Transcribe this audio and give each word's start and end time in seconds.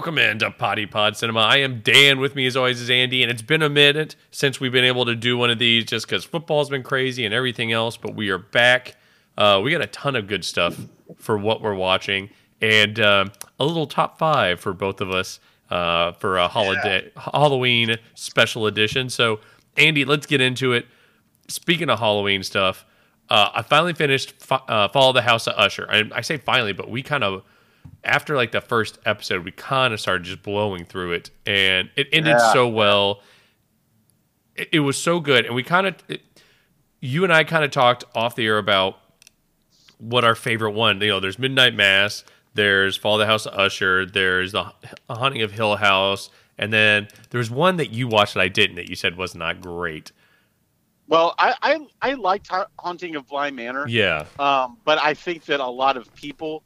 Welcome 0.00 0.16
into 0.16 0.50
Poddy 0.50 0.86
Pod 0.86 1.18
Cinema. 1.18 1.40
I 1.40 1.56
am 1.58 1.80
Dan. 1.80 2.20
With 2.20 2.34
me, 2.34 2.46
as 2.46 2.56
always, 2.56 2.80
is 2.80 2.88
Andy, 2.88 3.22
and 3.22 3.30
it's 3.30 3.42
been 3.42 3.60
a 3.60 3.68
minute 3.68 4.16
since 4.30 4.58
we've 4.58 4.72
been 4.72 4.86
able 4.86 5.04
to 5.04 5.14
do 5.14 5.36
one 5.36 5.50
of 5.50 5.58
these, 5.58 5.84
just 5.84 6.06
because 6.06 6.24
football's 6.24 6.70
been 6.70 6.82
crazy 6.82 7.26
and 7.26 7.34
everything 7.34 7.70
else. 7.70 7.98
But 7.98 8.14
we 8.14 8.30
are 8.30 8.38
back. 8.38 8.96
Uh, 9.36 9.60
we 9.62 9.70
got 9.70 9.82
a 9.82 9.86
ton 9.88 10.16
of 10.16 10.26
good 10.26 10.42
stuff 10.42 10.80
for 11.18 11.36
what 11.36 11.60
we're 11.60 11.74
watching, 11.74 12.30
and 12.62 12.98
uh, 12.98 13.26
a 13.58 13.64
little 13.66 13.86
top 13.86 14.18
five 14.18 14.58
for 14.58 14.72
both 14.72 15.02
of 15.02 15.10
us 15.10 15.38
uh, 15.68 16.12
for 16.12 16.38
a 16.38 16.48
holiday 16.48 17.12
Halloween 17.18 17.98
special 18.14 18.66
edition. 18.66 19.10
So, 19.10 19.40
Andy, 19.76 20.06
let's 20.06 20.24
get 20.24 20.40
into 20.40 20.72
it. 20.72 20.86
Speaking 21.48 21.90
of 21.90 21.98
Halloween 21.98 22.42
stuff, 22.42 22.86
uh, 23.28 23.50
I 23.52 23.60
finally 23.60 23.92
finished 23.92 24.32
Fo- 24.40 24.64
uh, 24.66 24.88
Fall 24.88 25.10
of 25.10 25.14
the 25.14 25.20
House 25.20 25.46
of 25.46 25.52
Usher. 25.58 25.86
I, 25.90 26.04
I 26.14 26.20
say 26.22 26.38
finally, 26.38 26.72
but 26.72 26.88
we 26.88 27.02
kind 27.02 27.22
of 27.22 27.42
after 28.04 28.34
like 28.36 28.52
the 28.52 28.60
first 28.60 28.98
episode, 29.04 29.44
we 29.44 29.50
kind 29.52 29.92
of 29.92 30.00
started 30.00 30.24
just 30.24 30.42
blowing 30.42 30.84
through 30.84 31.12
it, 31.12 31.30
and 31.46 31.90
it 31.96 32.08
ended 32.12 32.36
Yeah. 32.38 32.52
so 32.52 32.68
well. 32.68 33.20
It, 34.56 34.68
it 34.72 34.80
was 34.80 35.00
so 35.00 35.20
good, 35.20 35.46
and 35.46 35.54
we 35.54 35.62
kind 35.62 35.86
of, 35.86 35.94
you 37.00 37.24
and 37.24 37.32
I 37.32 37.44
kind 37.44 37.64
of 37.64 37.70
talked 37.70 38.04
off 38.14 38.34
the 38.36 38.46
air 38.46 38.58
about 38.58 38.98
what 39.98 40.24
our 40.24 40.34
favorite 40.34 40.72
one. 40.72 41.00
You 41.00 41.08
know, 41.08 41.20
there's 41.20 41.38
Midnight 41.38 41.74
Mass, 41.74 42.24
there's 42.54 42.96
Fall 42.96 43.14
of 43.14 43.20
the 43.20 43.26
House 43.26 43.46
of 43.46 43.54
Usher, 43.58 44.06
there's 44.06 44.52
the 44.52 44.72
Haunting 45.08 45.42
of 45.42 45.52
Hill 45.52 45.76
House, 45.76 46.30
and 46.58 46.72
then 46.72 47.08
there's 47.30 47.50
one 47.50 47.76
that 47.76 47.90
you 47.90 48.08
watched 48.08 48.34
that 48.34 48.40
I 48.40 48.48
didn't 48.48 48.76
that 48.76 48.88
you 48.88 48.96
said 48.96 49.16
was 49.16 49.34
not 49.34 49.60
great. 49.60 50.12
Well, 51.06 51.34
I 51.38 51.54
I, 51.60 51.86
I 52.10 52.14
liked 52.14 52.48
Ha- 52.48 52.66
Haunting 52.78 53.16
of 53.16 53.26
Bly 53.28 53.50
Manor, 53.50 53.86
Yeah, 53.88 54.26
um, 54.38 54.78
but 54.84 54.98
I 55.02 55.12
think 55.14 55.44
that 55.46 55.60
a 55.60 55.66
lot 55.68 55.96
of 55.96 56.12
people 56.14 56.62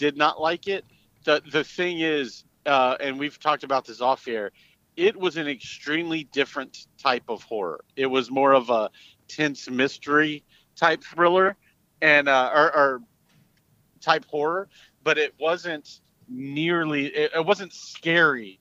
did 0.00 0.16
not 0.16 0.40
like 0.40 0.66
it. 0.66 0.84
the 1.24 1.42
The 1.52 1.62
thing 1.62 2.00
is, 2.00 2.44
uh, 2.66 2.96
and 2.98 3.18
we've 3.18 3.38
talked 3.38 3.62
about 3.62 3.84
this 3.84 4.00
off 4.00 4.26
air, 4.26 4.50
it 4.96 5.14
was 5.14 5.36
an 5.36 5.46
extremely 5.46 6.24
different 6.24 6.86
type 6.98 7.24
of 7.28 7.42
horror. 7.44 7.84
It 7.96 8.06
was 8.06 8.30
more 8.30 8.52
of 8.54 8.70
a 8.70 8.90
tense 9.28 9.68
mystery 9.70 10.42
type 10.74 11.04
thriller, 11.04 11.54
and 12.00 12.28
uh, 12.28 12.50
or, 12.52 12.76
or 12.76 13.02
type 14.00 14.24
horror, 14.24 14.68
but 15.04 15.18
it 15.18 15.34
wasn't 15.38 16.00
nearly. 16.28 17.06
It, 17.06 17.32
it 17.36 17.46
wasn't 17.46 17.72
scary. 17.72 18.58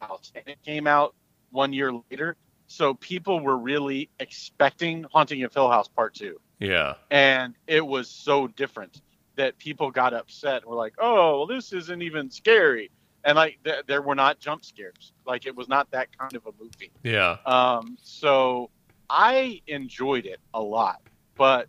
And 0.00 0.46
it 0.46 0.58
came 0.64 0.86
out 0.86 1.14
one 1.50 1.72
year 1.72 1.92
later, 2.10 2.36
so 2.68 2.94
people 2.94 3.40
were 3.40 3.58
really 3.58 4.08
expecting 4.20 5.04
Haunting 5.12 5.42
of 5.42 5.52
Hill 5.52 5.70
House 5.70 5.88
Part 5.88 6.14
Two 6.14 6.40
yeah, 6.58 6.94
and 7.10 7.54
it 7.66 7.86
was 7.86 8.08
so 8.08 8.46
different 8.46 9.02
that 9.36 9.56
people 9.58 9.90
got 9.90 10.12
upset 10.14 10.62
and 10.62 10.66
were 10.70 10.76
like, 10.76 10.94
"Oh, 10.98 11.38
well, 11.38 11.46
this 11.46 11.72
isn't 11.72 12.02
even 12.02 12.30
scary," 12.30 12.90
and 13.24 13.36
like 13.36 13.58
th- 13.64 13.84
there 13.86 14.02
were 14.02 14.14
not 14.14 14.38
jump 14.40 14.64
scares. 14.64 15.12
Like 15.26 15.46
it 15.46 15.54
was 15.54 15.68
not 15.68 15.90
that 15.92 16.08
kind 16.18 16.34
of 16.34 16.46
a 16.46 16.52
movie. 16.60 16.90
yeah. 17.02 17.36
Um, 17.46 17.96
so 18.02 18.70
I 19.08 19.60
enjoyed 19.66 20.26
it 20.26 20.40
a 20.54 20.60
lot, 20.60 21.00
but 21.36 21.68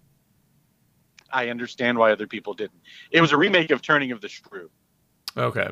I 1.31 1.49
understand 1.49 1.97
why 1.97 2.11
other 2.11 2.27
people 2.27 2.53
didn't. 2.53 2.79
It 3.11 3.21
was 3.21 3.31
a 3.33 3.37
remake 3.37 3.71
of 3.71 3.81
Turning 3.81 4.11
of 4.11 4.21
the 4.21 4.29
Screw, 4.29 4.69
Okay, 5.35 5.67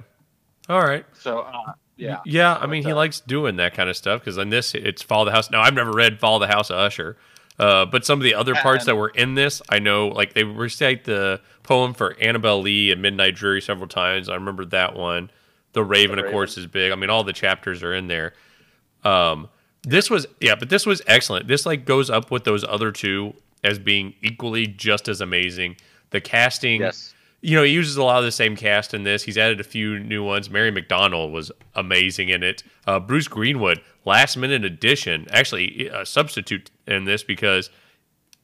all 0.70 0.82
right. 0.82 1.06
so 1.14 1.40
uh, 1.40 1.72
yeah, 1.96 2.18
Yeah, 2.26 2.56
I 2.56 2.68
mean, 2.68 2.84
he 2.84 2.92
uh, 2.92 2.96
likes 2.96 3.22
doing 3.22 3.56
that 3.56 3.74
kind 3.74 3.90
of 3.90 3.96
stuff 3.96 4.20
because 4.20 4.38
in 4.38 4.50
this, 4.50 4.76
it's 4.76 5.02
Fall 5.02 5.22
of 5.22 5.28
the 5.28 5.32
House. 5.32 5.50
Now, 5.50 5.62
I've 5.62 5.74
never 5.74 5.92
read 5.94 6.20
Fall 6.20 6.36
of 6.36 6.42
the 6.48 6.54
House 6.54 6.70
of 6.70 6.78
Usher, 6.78 7.18
uh, 7.60 7.86
but 7.86 8.06
some 8.06 8.20
of 8.20 8.24
the 8.24 8.34
other 8.34 8.54
parts 8.56 8.86
that 8.86 8.96
were 8.96 9.10
in 9.10 9.36
this, 9.36 9.62
I 9.70 9.80
know, 9.80 10.08
like 10.10 10.34
they 10.34 10.44
recite 10.44 11.06
the 11.06 11.42
poem 11.64 11.94
for 11.94 12.16
Annabel 12.20 12.62
Lee 12.62 12.92
and 12.92 13.02
Midnight 13.02 13.36
Dreary 13.36 13.62
several 13.62 13.88
times. 13.88 14.30
I 14.30 14.36
remember 14.36 14.66
that 14.66 14.96
one. 14.96 15.32
The 15.74 15.84
Raven, 15.84 16.18
The 16.18 16.26
of 16.26 16.32
course, 16.32 16.58
is 16.58 16.68
big. 16.68 16.92
I 16.92 16.96
mean, 16.96 17.10
all 17.10 17.24
the 17.24 17.34
chapters 17.34 17.84
are 17.84 17.94
in 17.94 18.08
there. 18.08 18.34
Um, 19.04 19.50
this 19.84 20.10
was, 20.10 20.26
yeah, 20.40 20.56
but 20.56 20.70
this 20.70 20.86
was 20.86 21.02
excellent. 21.08 21.48
This 21.48 21.66
like 21.66 21.86
goes 21.86 22.10
up 22.10 22.32
with 22.32 22.44
those 22.44 22.64
other 22.64 22.92
two 22.92 23.34
as 23.64 23.78
being 23.80 24.14
equally 24.22 24.68
just 24.68 25.08
as 25.08 25.22
amazing. 25.22 25.76
The 26.12 26.22
casting, 26.22 26.82
yes, 26.82 27.14
you 27.42 27.56
know, 27.56 27.64
he 27.64 27.72
uses 27.72 27.96
a 27.98 28.04
lot 28.04 28.18
of 28.20 28.26
the 28.26 28.32
same 28.32 28.56
cast 28.56 28.94
in 28.94 29.04
this. 29.04 29.22
He's 29.24 29.38
added 29.38 29.60
a 29.60 29.64
few 29.64 30.00
new 30.00 30.24
ones. 30.24 30.50
Mary 30.50 30.72
McDonnell 30.72 31.32
was 31.32 31.52
amazing 31.76 32.30
in 32.30 32.42
it. 32.42 32.64
Uh, 32.88 33.00
Bruce 33.00 33.28
Greenwood, 33.28 33.82
last 34.06 34.38
minute 34.38 34.64
addition, 34.64 35.28
actually 35.32 35.88
a 35.88 36.06
substitute 36.06 36.72
in 36.88 37.06
this 37.06 37.24
because 37.24 37.70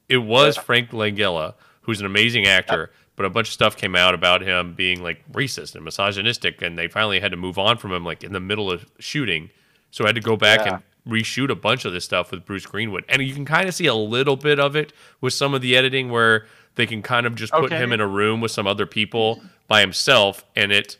it 0.09 0.17
was. 0.17 0.57
Frank 0.57 0.89
Langella, 0.91 1.53
who's 1.81 1.99
an 1.99 2.05
amazing 2.05 2.45
actor, 2.47 2.91
but 3.16 3.25
a 3.25 3.29
bunch 3.29 3.47
of 3.47 3.53
stuff 3.53 3.77
came 3.77 3.95
out 3.95 4.13
about 4.13 4.41
him 4.41 4.73
being 4.73 5.01
like 5.01 5.23
racist 5.31 5.75
and 5.75 5.85
misogynistic, 5.85 6.61
and 6.61 6.77
they 6.77 6.88
finally 6.88 7.19
had 7.19 7.31
to 7.31 7.38
move 7.38 7.57
on 7.57 7.77
from 7.77 7.91
him 7.94 8.03
like 8.03 8.23
in 8.23 8.33
the 8.33 8.39
middle 8.39 8.72
of 8.72 8.85
shooting. 8.99 9.49
So 9.91 10.03
I 10.05 10.07
had 10.09 10.16
to 10.16 10.22
go 10.22 10.35
back 10.35 10.66
Yeah. 10.66 10.75
and 10.75 10.83
reshoot 11.07 11.49
a 11.49 11.55
bunch 11.55 11.85
of 11.85 11.93
this 11.93 12.05
stuff 12.05 12.31
with 12.31 12.45
Bruce 12.45 12.66
Greenwood. 12.66 13.03
And 13.09 13.22
you 13.22 13.33
can 13.33 13.43
kind 13.45 13.67
of 13.67 13.73
see 13.73 13.88
a 13.88 13.93
little 13.95 14.35
bit 14.35 14.59
of 14.59 14.75
it 14.75 14.93
with 15.19 15.33
some 15.33 15.53
of 15.53 15.61
the 15.61 15.75
editing 15.75 16.09
where 16.11 16.45
they 16.75 16.85
can 16.85 17.01
kind 17.01 17.25
of 17.25 17.35
just 17.35 17.51
put 17.51 17.72
him 17.72 17.91
in 17.91 17.99
a 17.99 18.07
room 18.07 18.39
with 18.39 18.51
some 18.51 18.67
other 18.67 18.85
people 18.85 19.41
by 19.67 19.81
himself 19.81 20.45
and 20.55 20.72
it 20.72 20.97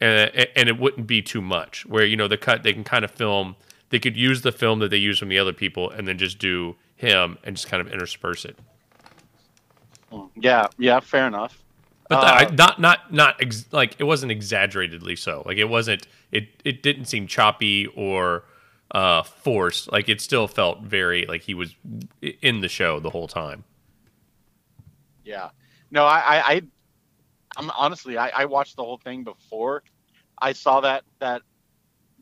uh, 0.00 0.28
and 0.56 0.68
it 0.68 0.78
wouldn't 0.78 1.06
be 1.06 1.20
too 1.20 1.42
much 1.42 1.84
where 1.84 2.06
you 2.06 2.16
know 2.16 2.26
the 2.28 2.38
cut 2.38 2.62
they 2.62 2.72
can 2.72 2.84
kind 2.84 3.04
of 3.04 3.10
film 3.10 3.54
they 3.90 3.98
could 4.00 4.16
use 4.16 4.42
the 4.42 4.52
film 4.52 4.78
that 4.80 4.90
they 4.90 4.96
use 4.98 5.18
from 5.18 5.28
the 5.28 5.38
other 5.38 5.52
people 5.52 5.90
and 5.90 6.08
then 6.08 6.18
just 6.18 6.38
do 6.38 6.76
him 6.96 7.38
and 7.44 7.56
just 7.56 7.68
kind 7.68 7.80
of 7.86 7.92
intersperse 7.92 8.44
it 8.44 8.58
yeah, 10.36 10.68
yeah, 10.78 11.00
fair 11.00 11.26
enough. 11.28 11.62
but 12.08 12.20
Uh, 12.20 12.46
I, 12.50 12.50
not 12.54 12.80
not 12.80 13.12
not 13.12 13.40
ex- 13.40 13.66
like 13.72 13.96
it 13.98 14.04
wasn't 14.04 14.32
exaggeratedly 14.32 15.16
so 15.16 15.42
like 15.46 15.58
it 15.58 15.68
wasn't 15.68 16.06
it 16.32 16.48
it 16.64 16.82
didn't 16.82 17.06
seem 17.06 17.26
choppy 17.26 17.86
or 17.88 18.44
uh 18.92 19.22
forced 19.22 19.92
like 19.92 20.08
it 20.08 20.20
still 20.20 20.48
felt 20.48 20.82
very 20.82 21.26
like 21.26 21.42
he 21.42 21.54
was 21.54 21.74
in 22.42 22.60
the 22.60 22.68
show 22.68 23.00
the 23.00 23.10
whole 23.10 23.28
time 23.28 23.64
Yeah. 25.24 25.50
No, 25.90 26.04
I, 26.04 26.18
I, 26.18 26.52
I 26.54 26.62
I'm 27.56 27.70
honestly, 27.70 28.18
I, 28.18 28.30
I 28.30 28.44
watched 28.46 28.76
the 28.76 28.84
whole 28.84 28.98
thing 28.98 29.24
before 29.24 29.82
I 30.40 30.52
saw 30.52 30.80
that 30.82 31.04
that 31.20 31.42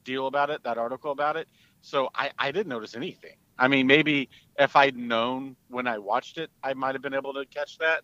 deal 0.04 0.26
about 0.26 0.50
it, 0.50 0.62
that 0.64 0.78
article 0.78 1.12
about 1.12 1.36
it. 1.36 1.48
So 1.82 2.08
I, 2.14 2.30
I 2.38 2.50
didn't 2.52 2.68
notice 2.68 2.94
anything. 2.94 3.36
I 3.58 3.68
mean, 3.68 3.86
maybe 3.86 4.28
if 4.58 4.76
I'd 4.76 4.96
known 4.96 5.56
when 5.68 5.86
I 5.86 5.98
watched 5.98 6.38
it, 6.38 6.50
I 6.62 6.74
might 6.74 6.94
have 6.94 7.02
been 7.02 7.14
able 7.14 7.34
to 7.34 7.44
catch 7.46 7.78
that. 7.78 8.02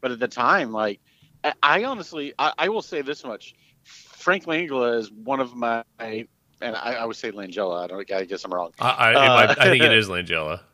But 0.00 0.12
at 0.12 0.18
the 0.18 0.28
time, 0.28 0.72
like, 0.72 1.00
I, 1.42 1.52
I 1.62 1.84
honestly, 1.84 2.34
I, 2.38 2.52
I 2.58 2.68
will 2.68 2.82
say 2.82 3.02
this 3.02 3.24
much: 3.24 3.54
Frank 3.84 4.44
Langella 4.46 4.98
is 4.98 5.10
one 5.12 5.40
of 5.40 5.54
my, 5.54 5.84
and 5.98 6.28
I, 6.76 6.94
I 6.94 7.04
would 7.04 7.16
say 7.16 7.30
Langella. 7.32 7.84
I 7.84 7.86
don't. 7.88 8.12
I 8.12 8.24
guess 8.24 8.44
I'm 8.44 8.52
wrong. 8.52 8.72
I 8.78 9.14
I, 9.14 9.28
Uh, 9.28 9.28
might- 9.28 9.58
I 9.58 9.68
think 9.70 9.82
it 9.84 9.92
is 9.92 10.08
Langella 10.08 10.60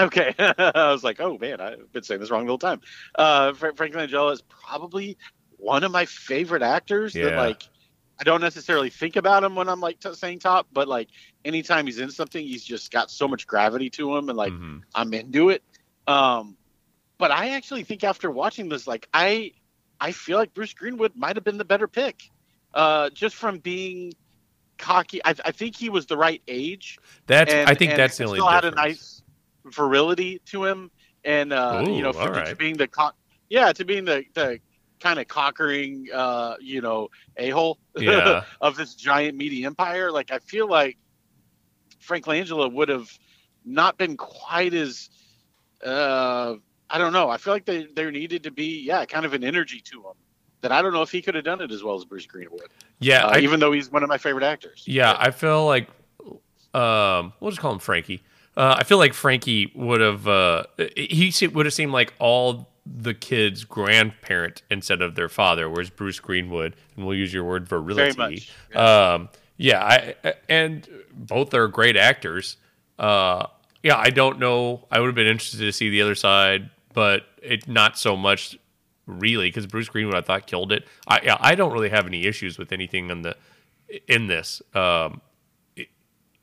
Okay, 0.00 0.34
I 0.38 0.90
was 0.92 1.04
like, 1.04 1.20
oh 1.20 1.36
man, 1.38 1.60
I've 1.60 1.92
been 1.92 2.02
saying 2.02 2.20
this 2.20 2.30
wrong 2.30 2.44
the 2.46 2.50
whole 2.50 2.58
time. 2.58 2.80
Uh, 3.16 3.52
Frank 3.52 3.76
Langella 3.76 4.32
is 4.32 4.42
probably 4.42 5.18
one 5.58 5.84
of 5.84 5.92
my 5.92 6.06
favorite 6.06 6.62
actors. 6.62 7.18
That 7.18 7.34
Yeah. 7.34 7.36
like, 7.36 7.62
I 8.20 8.24
don't 8.24 8.42
necessarily 8.42 8.90
think 8.90 9.16
about 9.16 9.42
him 9.42 9.54
when 9.54 9.68
I'm 9.68 9.80
like 9.80 9.98
t- 9.98 10.12
saying 10.12 10.40
top, 10.40 10.66
but 10.72 10.86
like 10.86 11.08
anytime 11.44 11.86
he's 11.86 11.98
in 11.98 12.10
something, 12.10 12.44
he's 12.44 12.62
just 12.62 12.92
got 12.92 13.10
so 13.10 13.26
much 13.26 13.46
gravity 13.46 13.88
to 13.90 14.14
him, 14.14 14.28
and 14.28 14.36
like 14.36 14.52
Mhm. 14.52 14.82
I'm 14.94 15.14
into 15.14 15.48
it. 15.48 15.62
Um, 16.06 16.58
but 17.16 17.30
I 17.30 17.50
actually 17.50 17.82
think 17.84 18.04
after 18.04 18.30
watching 18.30 18.68
this, 18.68 18.86
like 18.86 19.08
I, 19.14 19.52
I 20.00 20.12
feel 20.12 20.36
like 20.36 20.52
Bruce 20.52 20.74
Greenwood 20.74 21.12
might 21.16 21.36
have 21.36 21.44
been 21.44 21.56
the 21.56 21.64
better 21.64 21.88
pick, 21.88 22.30
uh, 22.74 23.08
just 23.10 23.36
from 23.36 23.58
being 23.58 24.12
cocky. 24.76 25.24
I, 25.24 25.34
I 25.44 25.52
think 25.52 25.74
he 25.74 25.88
was 25.88 26.04
the 26.04 26.16
right 26.18 26.42
age 26.46 26.98
that's 27.26 27.52
and, 27.52 27.70
I 27.70 27.74
think 27.74 27.96
that's 27.96 28.18
the 28.18 28.24
only 28.24 28.38
still 28.38 28.48
had 28.48 28.66
a 28.66 28.70
nice 28.70 29.22
virility 29.64 30.40
to 30.46 30.66
him, 30.66 30.90
and 31.24 31.54
uh, 31.54 31.84
Ooh, 31.86 31.96
you 31.96 32.02
know, 32.02 32.12
for, 32.12 32.30
right. 32.30 32.58
being 32.58 32.76
the 32.76 32.88
co- 32.88 33.12
yeah, 33.48 33.72
to 33.72 33.84
being 33.84 34.04
the 34.04 34.24
the 34.34 34.60
kind 35.00 35.18
of 35.18 35.28
conquering, 35.28 36.06
uh, 36.12 36.56
you 36.60 36.80
know, 36.80 37.08
a 37.36 37.50
hole 37.50 37.78
Yeah. 37.98 38.44
of 38.60 38.76
this 38.76 38.94
giant 38.94 39.36
media 39.36 39.66
empire. 39.66 40.10
Like 40.12 40.30
I 40.30 40.38
feel 40.38 40.68
like 40.68 40.98
Frank 41.98 42.26
Langella 42.26 42.72
would 42.72 42.88
have 42.88 43.10
not 43.64 43.98
been 43.98 44.16
quite 44.16 44.74
as 44.74 45.10
uh, 45.84 46.54
I 46.90 46.98
don't 46.98 47.12
know. 47.12 47.30
I 47.30 47.36
feel 47.36 47.52
like 47.52 47.64
they, 47.64 47.86
there 47.94 48.10
needed 48.10 48.42
to 48.44 48.50
be 48.50 48.82
yeah, 48.82 49.04
kind 49.04 49.24
of 49.24 49.32
an 49.32 49.44
energy 49.44 49.80
to 49.86 49.96
him 50.00 50.14
that 50.60 50.72
I 50.72 50.82
don't 50.82 50.92
know 50.92 51.02
if 51.02 51.10
he 51.10 51.22
could 51.22 51.34
have 51.34 51.44
done 51.44 51.60
it 51.60 51.70
as 51.70 51.82
well 51.82 51.94
as 51.96 52.04
Bruce 52.04 52.26
Greenwood, 52.26 52.68
yeah 52.98 53.24
uh, 53.24 53.30
I, 53.34 53.40
even 53.40 53.60
though 53.60 53.72
he's 53.72 53.90
one 53.90 54.02
of 54.02 54.08
my 54.08 54.18
favorite 54.18 54.44
actors. 54.44 54.84
Yeah, 54.86 55.16
I 55.18 55.30
feel 55.30 55.64
like 55.66 55.88
um, 56.74 57.32
we'll 57.40 57.50
just 57.50 57.60
call 57.60 57.72
him 57.72 57.78
Frankie. 57.78 58.22
Uh, 58.56 58.76
I 58.78 58.84
feel 58.84 58.98
like 58.98 59.14
Frankie 59.14 59.72
would 59.74 60.00
have 60.00 60.28
uh, 60.28 60.64
he 60.96 61.32
would 61.52 61.66
have 61.66 61.72
seemed 61.72 61.92
like 61.92 62.12
all 62.18 62.68
the 62.92 63.14
kids' 63.14 63.64
grandparent 63.64 64.62
instead 64.70 65.00
of 65.00 65.14
their 65.14 65.28
father, 65.28 65.68
whereas 65.68 65.90
Bruce 65.90 66.18
Greenwood, 66.18 66.74
and 66.96 67.06
we'll 67.06 67.16
use 67.16 67.32
your 67.32 67.44
word 67.44 67.68
virility. 67.68 68.18
much, 68.18 68.50
Um, 68.76 69.28
yeah, 69.56 70.14
I, 70.24 70.34
and 70.48 70.88
both 71.12 71.54
are 71.54 71.68
great 71.68 71.96
actors. 71.96 72.56
Uh, 72.98 73.46
yeah, 73.82 73.96
I 73.96 74.10
don't 74.10 74.38
know. 74.38 74.86
I 74.90 75.00
would 75.00 75.06
have 75.06 75.14
been 75.14 75.26
interested 75.26 75.60
to 75.60 75.72
see 75.72 75.90
the 75.90 76.02
other 76.02 76.14
side, 76.14 76.70
but 76.92 77.26
it 77.42 77.68
not 77.68 77.98
so 77.98 78.16
much 78.16 78.58
really, 79.06 79.48
because 79.48 79.66
Bruce 79.66 79.88
Greenwood 79.88 80.16
I 80.16 80.20
thought 80.20 80.46
killed 80.46 80.72
it. 80.72 80.86
I 81.06 81.20
yeah, 81.22 81.36
I 81.40 81.54
don't 81.54 81.72
really 81.72 81.88
have 81.90 82.06
any 82.06 82.26
issues 82.26 82.58
with 82.58 82.72
anything 82.72 83.10
in 83.10 83.22
the 83.22 83.36
in 84.08 84.26
this. 84.26 84.62
Um, 84.74 85.20
it, 85.76 85.88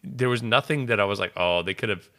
there 0.04 0.30
was 0.30 0.42
nothing 0.42 0.88
that 0.88 1.00
I 1.00 1.06
was 1.06 1.20
like, 1.20 1.34
oh, 1.36 1.62
they 1.62 1.74
could 1.74 1.90
have 1.90 2.10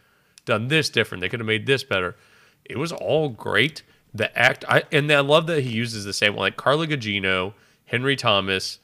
done 0.45 0.69
this 0.69 0.91
different. 0.91 1.21
They 1.21 1.29
could 1.29 1.41
have 1.41 1.47
made 1.47 1.67
this 1.67 1.85
better. 1.85 2.17
It 2.65 2.79
was 2.79 2.93
all 2.93 3.29
great. 3.29 3.83
The 4.15 4.37
act, 4.37 4.65
I 4.69 4.85
and 4.91 5.11
I 5.13 5.21
love 5.21 5.47
that 5.49 5.63
he 5.63 5.71
uses 5.71 6.05
the 6.05 6.13
same 6.13 6.35
one 6.35 6.47
like 6.47 6.57
Carla 6.57 6.87
Gugino, 6.87 7.53
Henry 7.85 8.17
Thomas, 8.17 8.79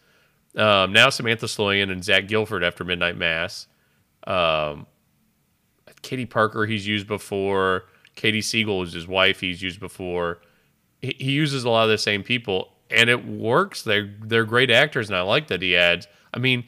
um, 0.57 0.93
now 0.93 1.09
Samantha 1.11 1.47
Sloyan 1.47 1.91
and 1.91 2.05
Zach 2.05 2.29
Gilford 2.29 2.63
after 2.63 2.85
Midnight 2.85 3.17
Mass. 3.17 3.67
Um, 4.27 4.87
Katie 6.03 6.27
Parker 6.27 6.67
he's 6.67 6.87
used 6.87 7.07
before. 7.07 7.85
Katie 8.15 8.43
Siegel 8.43 8.83
is 8.83 8.93
his 8.93 9.09
wife. 9.09 9.41
He's 9.41 9.63
used 9.63 9.81
before. 9.81 10.41
He, 11.01 11.17
he 11.19 11.33
uses 11.33 11.65
a 11.65 11.71
lot 11.71 11.85
of 11.85 11.91
the 11.91 11.99
same 11.99 12.23
people, 12.23 12.73
and 12.91 13.11
it 13.11 13.27
works. 13.27 13.83
They're 13.83 14.15
they're 14.23 14.45
great 14.45 14.71
actors, 14.71 15.09
and 15.09 15.17
I 15.17 15.23
like 15.23 15.49
that 15.49 15.63
he 15.63 15.77
adds. 15.77 16.07
I 16.33 16.39
mean, 16.39 16.65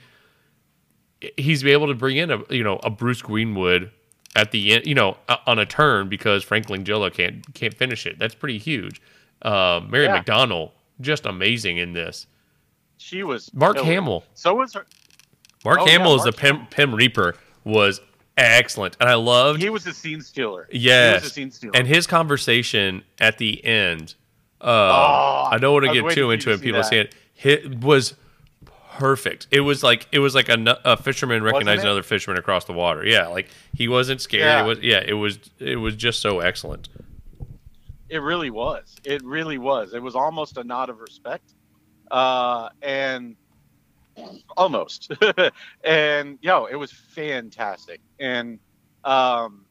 he's 1.37 1.65
able 1.65 1.87
to 1.89 1.95
bring 1.95 2.17
in 2.17 2.31
a 2.31 2.43
you 2.51 2.65
know 2.65 2.81
a 2.83 2.91
Bruce 2.91 3.23
Greenwood 3.23 3.93
at 4.37 4.53
the 4.53 4.73
end, 4.75 4.87
you 4.87 4.95
know, 4.95 5.17
on 5.47 5.59
a 5.59 5.67
turn 5.67 6.09
because 6.09 6.45
Franklin 6.45 6.85
Langella 6.85 7.13
can't 7.13 7.53
can't 7.55 7.75
finish 7.75 8.07
it. 8.07 8.19
That's 8.19 8.35
pretty 8.35 8.59
huge. 8.59 9.01
Uh, 9.43 9.81
Mary 9.89 10.05
Yeah. 10.05 10.23
McDonnell 10.23 10.71
just 11.01 11.27
amazing 11.27 11.79
in 11.79 11.93
this. 11.93 12.27
She 12.99 13.23
was 13.23 13.53
Mark 13.53 13.75
killer. 13.77 13.87
Hamill. 13.87 14.25
So 14.35 14.55
was 14.55 14.73
her. 14.75 14.87
Mark 15.65 15.81
Oh, 15.81 15.87
yeah, 15.87 15.93
Hamill 15.93 16.15
is 16.15 16.23
the 16.23 16.31
Mark 16.31 16.37
Pym, 16.37 16.67
Pym 16.71 16.95
Reaper 16.95 17.35
was 17.65 18.01
excellent, 18.37 18.97
and 19.01 19.09
I 19.09 19.15
loved 19.15 19.61
He 19.61 19.69
was 19.71 19.87
a 19.87 19.93
scene 19.93 20.21
stealer. 20.21 20.69
yes, 20.71 21.11
He 21.11 21.15
was 21.15 21.23
the 21.25 21.31
scene 21.31 21.51
stealer. 21.51 21.73
and 21.75 21.87
his 21.89 22.07
conversation 22.07 23.03
at 23.19 23.39
the 23.39 23.65
end. 23.65 24.15
Uh, 24.61 24.65
Oh, 24.69 25.49
I 25.51 25.59
don't 25.59 25.73
want 25.75 25.87
to 25.87 25.93
get 26.03 26.15
too 26.15 26.31
into 26.31 26.47
to 26.47 26.53
it. 26.53 26.61
People 26.63 26.81
that. 26.83 26.89
say 26.89 27.01
it. 27.01 27.15
Hit 27.35 27.81
was 27.81 28.15
perfect. 28.99 29.47
It 29.51 29.61
was 29.61 29.83
like 29.83 30.07
it 30.13 30.19
was 30.19 30.35
like 30.35 30.49
a, 30.49 30.81
a 30.85 30.97
fisherman 30.97 31.43
recognizing 31.43 31.85
it? 31.85 31.89
another 31.89 32.03
fisherman 32.03 32.39
across 32.39 32.65
the 32.65 32.73
water. 32.73 33.05
Yeah, 33.05 33.29
like 33.29 33.49
he 33.75 33.89
wasn't 33.89 34.21
scared. 34.21 34.45
Yeah. 34.45 34.65
It 34.65 34.67
was 34.67 34.79
yeah. 34.81 35.05
It 35.07 35.15
was 35.15 35.39
it 35.59 35.77
was 35.77 35.97
just 35.97 36.21
so 36.21 36.41
excellent. 36.41 36.89
It 38.09 38.19
really 38.19 38.51
was. 38.51 38.97
It 39.05 39.25
really 39.25 39.59
was. 39.59 39.93
It 39.93 40.03
was 40.03 40.15
almost 40.15 40.57
a 40.59 40.65
nod 40.65 40.91
of 40.91 41.01
respect, 41.01 41.55
uh, 42.11 42.69
and 42.83 43.37
almost. 44.57 45.13
and 45.85 46.39
yo, 46.41 46.67
it 46.67 46.77
was 46.77 46.93
fantastic. 46.93 48.01
And 48.19 48.59
um, 49.05 49.66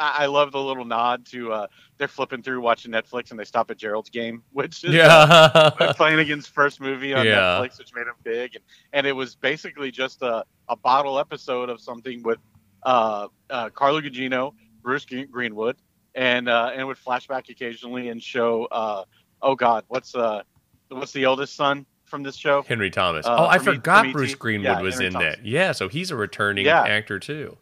I, 0.00 0.26
love 0.26 0.52
the 0.52 0.60
little 0.60 0.84
nod 0.84 1.26
to 1.26 1.52
uh, 1.52 1.66
they're 1.98 2.08
flipping 2.08 2.42
through 2.42 2.60
watching 2.60 2.90
Netflix 2.90 3.30
and 3.30 3.38
they 3.38 3.44
stop 3.44 3.70
at 3.70 3.76
Gerald's 3.76 4.10
game, 4.10 4.42
which 4.52 4.82
is 4.84 4.94
uh, 4.98 5.70
Yeah, 5.78 5.92
Flanagan's 5.92 6.46
first 6.46 6.80
movie 6.80 7.12
on 7.14 7.26
Yeah. 7.26 7.58
Netflix, 7.60 7.78
which 7.78 7.94
made 7.94 8.06
him 8.06 8.14
big, 8.24 8.54
and, 8.56 8.64
and 8.92 9.06
it 9.06 9.12
was 9.12 9.34
basically 9.34 9.90
just 9.90 10.22
a, 10.22 10.44
a 10.68 10.76
bottle 10.76 11.18
episode 11.18 11.68
of 11.68 11.80
something 11.80 12.22
with 12.22 12.38
uh, 12.84 13.28
uh, 13.50 13.68
Carla 13.70 14.00
Gugino, 14.02 14.54
Bruce 14.82 15.04
Green- 15.04 15.30
Greenwood, 15.30 15.76
and 16.14 16.48
uh, 16.48 16.70
and 16.72 16.80
it 16.80 16.84
would 16.84 16.96
flashback 16.96 17.48
occasionally 17.50 18.08
and 18.08 18.22
show, 18.22 18.64
uh, 18.66 19.04
oh 19.42 19.54
God, 19.54 19.84
what's 19.88 20.14
uh, 20.14 20.42
what's 20.88 21.12
the 21.12 21.26
oldest 21.26 21.54
son 21.54 21.84
from 22.06 22.22
this 22.22 22.36
show? 22.36 22.62
Henry 22.62 22.90
Thomas. 22.90 23.26
Uh, 23.26 23.36
oh, 23.38 23.46
I 23.46 23.58
from 23.58 23.74
E- 23.74 23.76
forgot 23.76 24.12
Bruce 24.12 24.34
Greenwood 24.34 24.64
Yeah, 24.64 24.80
was 24.80 24.94
Henry 24.94 25.06
in 25.08 25.12
Thomas. 25.12 25.36
that. 25.36 25.46
Yeah, 25.46 25.72
so 25.72 25.88
he's 25.88 26.10
a 26.10 26.16
returning 26.16 26.64
Yeah. 26.66 26.82
actor 26.82 27.18
too. 27.18 27.56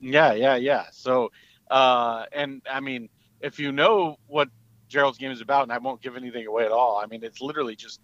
Yeah, 0.00 0.32
yeah, 0.32 0.56
yeah. 0.56 0.86
So, 0.90 1.30
uh, 1.72 2.26
and 2.32 2.60
I 2.70 2.80
mean, 2.80 3.08
if 3.40 3.58
you 3.58 3.72
know 3.72 4.18
what 4.26 4.50
Gerald's 4.88 5.16
game 5.16 5.32
is 5.32 5.40
about, 5.40 5.62
and 5.62 5.72
I 5.72 5.78
won't 5.78 6.02
give 6.02 6.16
anything 6.16 6.46
away 6.46 6.66
at 6.66 6.70
all. 6.70 7.00
I 7.02 7.06
mean, 7.06 7.24
it's 7.24 7.40
literally 7.40 7.74
just 7.74 7.98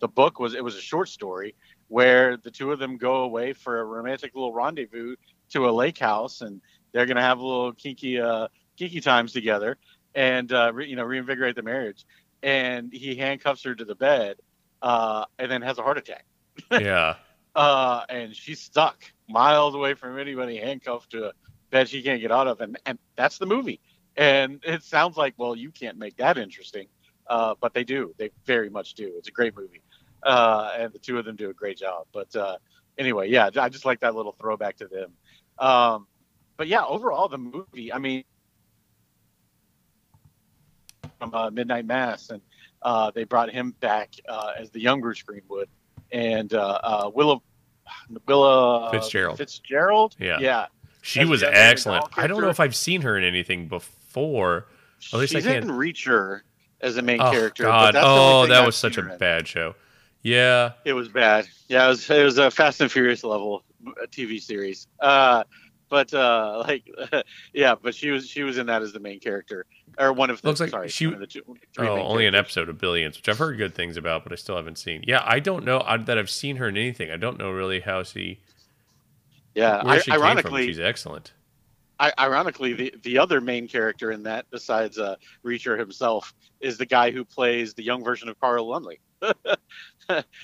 the 0.00 0.08
book 0.08 0.40
was 0.40 0.54
it 0.54 0.64
was 0.64 0.74
a 0.74 0.80
short 0.80 1.08
story 1.08 1.54
where 1.86 2.36
the 2.36 2.50
two 2.50 2.72
of 2.72 2.80
them 2.80 2.96
go 2.96 3.22
away 3.22 3.52
for 3.52 3.78
a 3.78 3.84
romantic 3.84 4.34
little 4.34 4.52
rendezvous 4.52 5.14
to 5.50 5.68
a 5.68 5.70
lake 5.70 5.98
house, 5.98 6.40
and 6.40 6.60
they're 6.90 7.06
gonna 7.06 7.22
have 7.22 7.38
a 7.38 7.46
little 7.46 7.72
kinky, 7.72 8.20
uh, 8.20 8.48
kinky 8.76 9.00
times 9.00 9.32
together, 9.32 9.78
and 10.16 10.52
uh, 10.52 10.72
re, 10.74 10.88
you 10.88 10.96
know, 10.96 11.04
reinvigorate 11.04 11.54
the 11.54 11.62
marriage. 11.62 12.04
And 12.42 12.92
he 12.92 13.14
handcuffs 13.14 13.62
her 13.62 13.76
to 13.76 13.84
the 13.84 13.94
bed, 13.94 14.38
uh, 14.82 15.26
and 15.38 15.48
then 15.48 15.62
has 15.62 15.78
a 15.78 15.82
heart 15.82 15.96
attack 15.96 16.26
Yeah, 16.72 17.14
uh, 17.54 18.02
and 18.08 18.34
she's 18.34 18.60
stuck 18.60 19.04
miles 19.28 19.76
away 19.76 19.94
from 19.94 20.18
anybody, 20.18 20.56
handcuffed 20.56 21.10
to 21.10 21.26
a 21.26 21.32
bed 21.72 21.88
she 21.88 22.02
can't 22.02 22.20
get 22.20 22.30
out 22.30 22.46
of, 22.46 22.60
and 22.60 22.78
and 22.86 22.98
that's 23.16 23.38
the 23.38 23.46
movie. 23.46 23.80
And 24.16 24.60
it 24.62 24.84
sounds 24.84 25.16
like, 25.16 25.34
well, 25.38 25.56
you 25.56 25.70
can't 25.70 25.98
make 25.98 26.18
that 26.18 26.38
interesting, 26.38 26.86
uh, 27.26 27.54
but 27.60 27.74
they 27.74 27.82
do. 27.82 28.14
They 28.18 28.30
very 28.44 28.70
much 28.70 28.94
do. 28.94 29.10
It's 29.16 29.28
a 29.28 29.32
great 29.32 29.56
movie, 29.56 29.82
uh, 30.22 30.70
and 30.78 30.92
the 30.92 30.98
two 30.98 31.18
of 31.18 31.24
them 31.24 31.34
do 31.34 31.50
a 31.50 31.54
great 31.54 31.78
job. 31.78 32.06
But 32.12 32.36
uh, 32.36 32.58
anyway, 32.98 33.30
yeah, 33.30 33.50
I 33.56 33.68
just 33.70 33.84
like 33.84 34.00
that 34.00 34.14
little 34.14 34.36
throwback 34.38 34.76
to 34.76 34.86
them. 34.86 35.12
Um, 35.58 36.06
but 36.56 36.68
yeah, 36.68 36.84
overall, 36.84 37.28
the 37.28 37.38
movie. 37.38 37.92
I 37.92 37.98
mean, 37.98 38.24
from 41.18 41.34
uh, 41.34 41.50
Midnight 41.50 41.86
Mass, 41.86 42.30
and 42.30 42.42
uh, 42.82 43.10
they 43.10 43.24
brought 43.24 43.50
him 43.50 43.74
back 43.80 44.10
uh, 44.28 44.52
as 44.58 44.70
the 44.70 44.80
young 44.80 45.00
Bruce 45.00 45.22
Greenwood, 45.22 45.68
and 46.12 46.52
uh, 46.52 46.80
uh, 46.82 47.10
Willa 47.14 47.38
Willa 48.26 48.90
Fitzgerald. 48.90 49.38
Fitzgerald. 49.38 50.16
Yeah. 50.18 50.38
yeah. 50.40 50.66
She 51.02 51.20
As 51.20 51.28
was 51.28 51.42
excellent. 51.42 52.06
I 52.16 52.26
don't 52.26 52.40
know 52.40 52.48
if 52.48 52.58
I've 52.60 52.74
seen 52.74 53.02
her 53.02 53.18
in 53.18 53.24
anything 53.24 53.68
before. 53.68 54.66
At 55.12 55.18
least 55.18 55.34
I 55.34 55.38
She's 55.40 55.44
can't- 55.46 55.64
in 55.66 55.70
Reacher 55.70 56.40
as 56.80 56.94
the 56.94 57.02
main 57.02 57.20
Oh 57.20 57.30
character. 57.30 57.64
but 57.64 57.70
God! 57.70 57.94
that's 57.94 58.04
the 58.04 58.10
only 58.10 58.22
Oh, 58.44 58.46
that 58.46 58.60
I've 58.60 58.66
was 58.66 58.76
such 58.76 58.96
a 58.96 59.12
in. 59.12 59.18
bad 59.18 59.46
show. 59.46 59.74
Yeah, 60.22 60.72
It 60.84 60.92
was 60.92 61.08
bad. 61.08 61.48
Yeah, 61.68 61.84
it 61.86 61.88
was 61.88 62.08
it 62.08 62.22
was 62.24 62.38
a 62.38 62.50
Fast 62.50 62.80
and 62.80 62.90
Furious 62.90 63.24
level 63.24 63.64
uh, 63.86 64.06
TV 64.10 64.40
series. 64.40 64.86
Uh, 65.00 65.42
but 65.88 66.14
uh, 66.14 66.62
like, 66.66 66.88
yeah, 67.52 67.74
but 67.74 67.94
she 67.94 68.10
was 68.10 68.28
she 68.28 68.42
was 68.44 68.56
in 68.58 68.66
that 68.66 68.82
as 68.82 68.92
the 68.92 69.00
main 69.00 69.18
character 69.18 69.66
or 69.98 70.12
one 70.12 70.30
of 70.30 70.40
the. 70.40 70.46
Looks 70.48 70.60
like 70.60 70.70
sorry, 70.70 70.88
she- 70.88 71.06
one 71.06 71.14
of 71.14 71.20
the 71.20 71.26
two, 71.26 71.42
three 71.74 71.88
oh, 71.88 71.96
main 71.96 72.06
only 72.06 72.26
an 72.26 72.34
episode 72.36 72.68
of 72.68 72.78
Billions, 72.78 73.16
which 73.16 73.28
I've 73.28 73.38
heard 73.38 73.58
good 73.58 73.74
things 73.74 73.96
about, 73.96 74.22
but 74.22 74.32
I 74.32 74.36
still 74.36 74.54
haven't 74.56 74.78
seen. 74.78 75.02
Yeah, 75.06 75.22
I 75.26 75.40
don't 75.40 75.64
know 75.64 75.82
I, 75.84 75.96
that 75.96 76.16
I've 76.16 76.30
seen 76.30 76.56
her 76.56 76.68
in 76.68 76.76
anything. 76.76 77.10
I 77.10 77.16
don't 77.16 77.36
know 77.38 77.50
really 77.50 77.80
how 77.80 78.04
she 78.04 78.38
Yeah, 79.54 79.84
where 79.84 79.94
I, 79.94 79.98
she 80.00 80.12
ironically, 80.12 80.66
She's 80.66 80.80
excellent. 80.80 81.32
I, 81.98 82.12
ironically, 82.18 82.72
the 82.72 82.94
the 83.02 83.18
other 83.18 83.40
main 83.40 83.68
character 83.68 84.10
in 84.10 84.22
that, 84.24 84.46
besides 84.50 84.98
uh, 84.98 85.16
Reacher 85.44 85.78
himself, 85.78 86.34
is 86.60 86.78
the 86.78 86.86
guy 86.86 87.10
who 87.10 87.24
plays 87.24 87.74
the 87.74 87.82
young 87.82 88.02
version 88.02 88.28
of 88.28 88.40
Carl 88.40 88.68
Lumbly. 88.68 89.00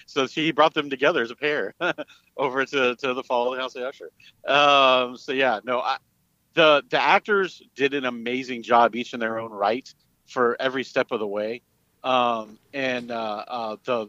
so 0.07 0.27
she 0.27 0.53
brought 0.53 0.75
them 0.75 0.89
together 0.91 1.23
as 1.23 1.31
a 1.31 1.37
pair 1.37 1.75
over 2.37 2.65
to, 2.65 2.95
to 2.97 3.15
the 3.15 3.23
Fall 3.23 3.49
of 3.49 3.57
the 3.57 3.63
House 3.63 3.75
of 3.75 3.83
Usher. 3.83 4.11
Um, 4.47 5.17
so 5.17 5.33
yeah, 5.33 5.61
no, 5.65 5.81
I, 5.81 5.97
the 6.55 6.83
the 6.91 7.01
actors 7.01 7.63
did 7.75 7.95
an 7.95 8.05
amazing 8.05 8.63
job, 8.63 8.95
each 8.95 9.15
in 9.15 9.21
their 9.21 9.39
own 9.39 9.51
right, 9.51 9.93
for 10.27 10.57
every 10.61 10.85
step 10.85 11.11
of 11.11 11.21
the 11.21 11.27
way. 11.27 11.63
Um, 12.05 12.59
and 12.73 13.11
uh, 13.11 13.45
uh, 13.49 13.77
the 13.85 14.09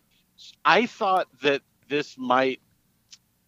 I 0.65 0.85
thought 0.85 1.27
that 1.41 1.61
this 1.87 2.17
might. 2.17 2.61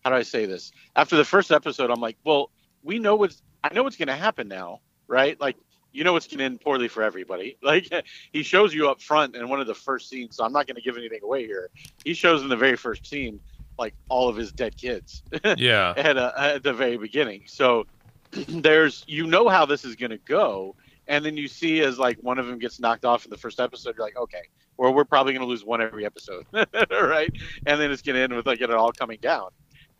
How 0.04 0.10
do 0.10 0.16
I 0.16 0.24
say 0.24 0.46
this? 0.46 0.72
After 0.96 1.16
the 1.16 1.26
first 1.26 1.52
episode, 1.52 1.92
I'm 1.92 2.02
like, 2.02 2.18
well, 2.24 2.50
we 2.84 3.00
know 3.00 3.16
what's 3.16 3.42
I 3.64 3.74
know 3.74 3.84
what's 3.84 3.98
going 3.98 4.08
to 4.08 4.16
happen 4.16 4.48
now, 4.48 4.80
right? 5.08 5.40
Like, 5.40 5.58
you 5.92 6.04
know, 6.04 6.16
it's 6.16 6.28
going 6.28 6.40
to 6.40 6.46
end 6.46 6.62
poorly 6.62 6.88
for 6.88 7.04
everybody. 7.04 7.58
Like, 7.64 7.90
he 8.34 8.44
shows 8.44 8.74
you 8.74 8.90
up 8.90 9.02
front 9.02 9.36
in 9.36 9.48
one 9.50 9.62
of 9.62 9.68
the 9.68 9.76
first 9.76 10.10
scenes, 10.10 10.38
so 10.38 10.44
I'm 10.44 10.54
not 10.54 10.68
going 10.68 10.76
to 10.76 10.82
give 10.82 10.98
anything 10.98 11.20
away 11.24 11.46
here. 11.46 11.70
He 12.04 12.14
shows 12.14 12.42
in 12.42 12.50
the 12.50 12.58
very 12.58 12.76
first 12.76 13.06
scene, 13.06 13.40
like, 13.78 13.94
all 14.10 14.28
of 14.28 14.36
his 14.36 14.52
dead 14.52 14.78
kids 14.78 15.24
Yeah, 15.58 15.94
at, 15.98 16.18
uh, 16.18 16.34
at 16.36 16.64
the 16.64 16.74
very 16.74 16.98
beginning. 16.98 17.44
So 17.46 17.86
there's, 18.32 19.04
you 19.08 19.28
know, 19.28 19.48
how 19.48 19.66
this 19.66 19.86
is 19.86 19.96
going 19.96 20.12
to 20.12 20.18
go. 20.18 20.76
And 21.08 21.26
then 21.26 21.38
you 21.38 21.48
see 21.48 21.82
as, 21.82 22.00
like, 22.00 22.18
one 22.22 22.40
of 22.40 22.48
them 22.48 22.58
gets 22.58 22.80
knocked 22.80 23.06
off 23.06 23.26
in 23.26 23.32
the 23.32 23.38
first 23.38 23.60
episode, 23.60 23.96
you're 23.98 24.06
like, 24.06 24.18
okay, 24.18 24.44
well, 24.78 24.94
we're 24.94 25.06
probably 25.06 25.34
going 25.34 25.42
to 25.42 25.48
lose 25.48 25.64
one 25.64 25.82
every 25.82 26.06
episode, 26.06 26.46
right? 26.54 27.32
And 27.66 27.80
then 27.80 27.92
it's 27.92 28.02
going 28.02 28.16
to 28.16 28.22
end 28.22 28.34
with, 28.34 28.48
like, 28.48 28.62
it 28.62 28.72
all 28.72 28.92
coming 28.92 29.20
down. 29.22 29.50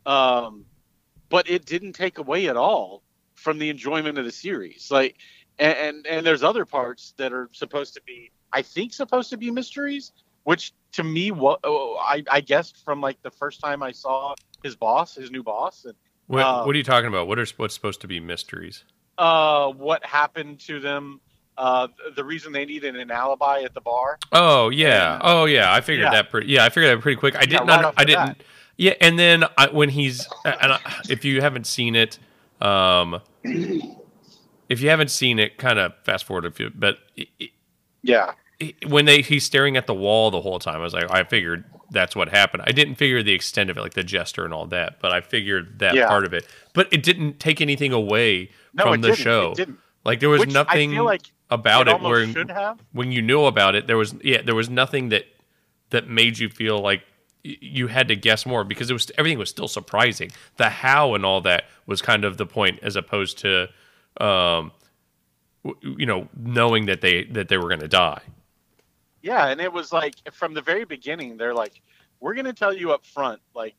Um, 0.06 0.64
but 1.28 1.48
it 1.48 1.64
didn't 1.64 1.92
take 1.94 2.18
away 2.18 2.48
at 2.48 2.56
all 2.56 3.02
from 3.34 3.58
the 3.58 3.70
enjoyment 3.70 4.18
of 4.18 4.24
the 4.24 4.30
series. 4.32 4.90
Like, 4.90 5.16
and, 5.58 5.76
and 5.76 6.06
and 6.06 6.26
there's 6.26 6.42
other 6.42 6.64
parts 6.64 7.14
that 7.16 7.32
are 7.32 7.48
supposed 7.52 7.94
to 7.94 8.02
be, 8.06 8.30
I 8.52 8.62
think, 8.62 8.92
supposed 8.92 9.30
to 9.30 9.36
be 9.36 9.50
mysteries, 9.50 10.12
which 10.44 10.72
to 10.92 11.02
me, 11.04 11.30
what 11.30 11.60
oh, 11.64 11.96
I 12.00 12.22
I 12.30 12.40
guessed 12.40 12.84
from 12.84 13.00
like 13.00 13.22
the 13.22 13.30
first 13.30 13.60
time 13.60 13.82
I 13.82 13.92
saw 13.92 14.34
his 14.62 14.76
boss, 14.76 15.14
his 15.14 15.30
new 15.30 15.42
boss, 15.42 15.84
and 15.84 15.94
what, 16.26 16.40
uh, 16.42 16.62
what 16.64 16.74
are 16.74 16.78
you 16.78 16.84
talking 16.84 17.08
about? 17.08 17.26
What 17.28 17.38
are 17.38 17.46
what's 17.56 17.74
supposed 17.74 18.00
to 18.02 18.08
be 18.08 18.20
mysteries? 18.20 18.84
uh, 19.18 19.68
what 19.68 20.04
happened 20.04 20.58
to 20.58 20.80
them, 20.80 21.20
uh, 21.58 21.86
the 22.16 22.24
reason 22.24 22.50
they 22.50 22.64
needed 22.64 22.96
an 22.96 23.10
alibi 23.10 23.60
at 23.60 23.74
the 23.74 23.80
bar. 23.80 24.18
Oh 24.32 24.70
yeah, 24.70 25.14
And- 25.14 25.22
oh 25.24 25.44
yeah. 25.44 25.72
I 25.72 25.80
figured 25.82 26.06
Yeah. 26.06 26.10
that 26.12 26.30
pretty. 26.30 26.48
Yeah, 26.48 26.64
I 26.64 26.70
figured 26.70 26.96
that 26.96 27.02
pretty 27.02 27.16
quick. 27.16 27.36
I 27.36 27.40
Yeah, 27.40 27.46
didn't. 27.46 27.66
right 27.68 27.84
under- 27.84 27.92
I 27.96 28.04
didn't. 28.04 28.26
bat. 28.38 28.42
Yeah, 28.76 28.94
and 29.00 29.18
then 29.18 29.44
I, 29.56 29.68
when 29.68 29.90
he's 29.90 30.26
and 30.44 30.72
I, 30.72 30.80
if 31.08 31.24
you 31.24 31.40
haven't 31.40 31.66
seen 31.66 31.94
it, 31.94 32.18
um, 32.60 33.20
if 33.44 34.80
you 34.80 34.88
haven't 34.88 35.10
seen 35.10 35.38
it, 35.38 35.58
kind 35.58 35.78
of 35.78 35.92
fast 36.04 36.24
forward 36.24 36.44
a 36.46 36.50
few. 36.50 36.70
But 36.74 36.98
it, 37.16 37.28
it, 37.38 37.50
Yeah, 38.02 38.32
when 38.86 39.04
they 39.04 39.22
he's 39.22 39.44
staring 39.44 39.76
at 39.76 39.86
the 39.86 39.94
wall 39.94 40.30
the 40.30 40.40
whole 40.40 40.58
time, 40.58 40.76
I 40.76 40.78
was 40.84 40.94
like, 40.94 41.10
I 41.10 41.24
figured 41.24 41.64
that's 41.90 42.16
what 42.16 42.28
happened. 42.30 42.64
I 42.66 42.72
didn't 42.72 42.94
figure 42.94 43.22
the 43.22 43.32
extent 43.32 43.70
of 43.70 43.76
it, 43.76 43.80
like 43.80 43.94
the 43.94 44.04
jester 44.04 44.44
and 44.44 44.54
all 44.54 44.66
that, 44.66 45.00
but 45.00 45.12
I 45.12 45.20
figured 45.20 45.78
that 45.80 45.94
Yeah. 45.94 46.08
part 46.08 46.24
of 46.24 46.32
it. 46.32 46.46
But 46.72 46.88
it 46.92 47.02
didn't 47.02 47.38
take 47.40 47.60
anything 47.60 47.92
away 47.92 48.50
No, 48.72 48.84
from 48.84 48.94
it 48.94 49.02
the 49.02 49.08
didn't. 49.08 49.22
show. 49.24 49.50
It 49.52 49.56
didn't. 49.56 49.78
Like 50.04 50.20
there 50.20 50.30
was 50.30 50.40
Which 50.40 50.50
I 50.50 50.52
nothing 50.52 50.90
feel 50.92 51.04
like 51.04 51.30
about 51.50 51.86
it 51.88 51.96
it, 51.96 52.02
where 52.02 52.26
when 52.92 53.12
you 53.12 53.22
knew 53.22 53.44
about 53.44 53.74
it, 53.74 53.86
there 53.86 53.96
was 53.98 54.14
yeah, 54.24 54.42
there 54.42 54.54
was 54.54 54.70
nothing 54.70 55.10
that 55.10 55.26
that 55.90 56.08
made 56.08 56.38
you 56.38 56.48
feel 56.48 56.80
like 56.80 57.02
you 57.44 57.88
had 57.88 58.08
to 58.08 58.16
guess 58.16 58.46
more 58.46 58.64
because 58.64 58.90
it 58.90 58.92
was 58.92 59.10
everything 59.18 59.38
was 59.38 59.50
still 59.50 59.68
surprising. 59.68 60.30
The 60.56 60.68
how 60.68 61.14
and 61.14 61.24
all 61.24 61.40
that 61.42 61.64
was 61.86 62.00
kind 62.00 62.24
of 62.24 62.36
the 62.36 62.46
point, 62.46 62.78
as 62.82 62.96
opposed 62.96 63.38
to, 63.38 63.68
um, 64.20 64.72
w- 65.64 65.96
you 65.98 66.06
know, 66.06 66.28
knowing 66.36 66.86
that 66.86 67.00
they 67.00 67.24
that 67.24 67.48
they 67.48 67.58
were 67.58 67.68
going 67.68 67.80
to 67.80 67.88
die. 67.88 68.22
Yeah, 69.22 69.48
and 69.48 69.60
it 69.60 69.72
was 69.72 69.92
like 69.92 70.14
from 70.32 70.54
the 70.54 70.62
very 70.62 70.84
beginning, 70.84 71.36
they're 71.36 71.54
like, 71.54 71.80
"We're 72.20 72.34
going 72.34 72.46
to 72.46 72.52
tell 72.52 72.72
you 72.72 72.92
up 72.92 73.04
front, 73.04 73.40
like 73.54 73.74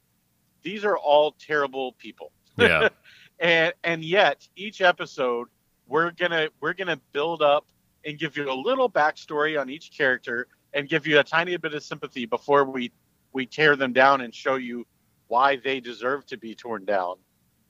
these 0.61 0.83
are 0.83 0.97
all 0.97 1.31
terrible 1.31 1.93
people." 1.93 2.31
Yeah, 2.57 2.89
and 3.39 3.73
and 3.83 4.03
yet 4.03 4.47
each 4.55 4.81
episode 4.81 5.47
we're 5.87 6.11
gonna 6.11 6.49
we're 6.59 6.73
gonna 6.73 6.99
build 7.11 7.41
up 7.41 7.65
and 8.05 8.17
give 8.17 8.35
you 8.35 8.51
a 8.51 8.53
little 8.53 8.89
backstory 8.89 9.59
on 9.59 9.69
each 9.69 9.95
character 9.95 10.47
and 10.73 10.89
give 10.89 11.07
you 11.07 11.19
a 11.19 11.23
tiny 11.23 11.55
bit 11.57 11.73
of 11.73 11.83
sympathy 11.83 12.25
before 12.25 12.65
we 12.65 12.91
we 13.33 13.45
tear 13.45 13.75
them 13.75 13.93
down 13.93 14.21
and 14.21 14.33
show 14.33 14.55
you 14.55 14.85
why 15.27 15.57
they 15.57 15.79
deserve 15.79 16.25
to 16.27 16.37
be 16.37 16.55
torn 16.55 16.85
down 16.85 17.15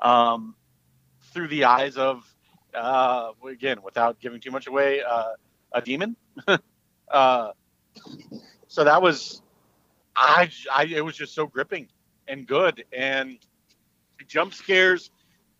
um, 0.01 0.55
through 1.31 1.47
the 1.47 1.65
eyes 1.65 1.97
of 1.97 2.23
uh, 2.73 3.31
again 3.49 3.81
without 3.83 4.19
giving 4.19 4.39
too 4.39 4.51
much 4.51 4.67
away 4.67 5.01
uh, 5.01 5.33
a 5.71 5.81
demon 5.81 6.15
uh, 7.11 7.51
so 8.67 8.83
that 8.83 9.01
was 9.01 9.41
I, 10.15 10.49
I 10.73 10.85
it 10.85 11.03
was 11.03 11.15
just 11.15 11.33
so 11.33 11.47
gripping 11.47 11.87
and 12.27 12.45
good 12.47 12.85
and 12.91 13.37
jump 14.27 14.53
scares 14.53 15.11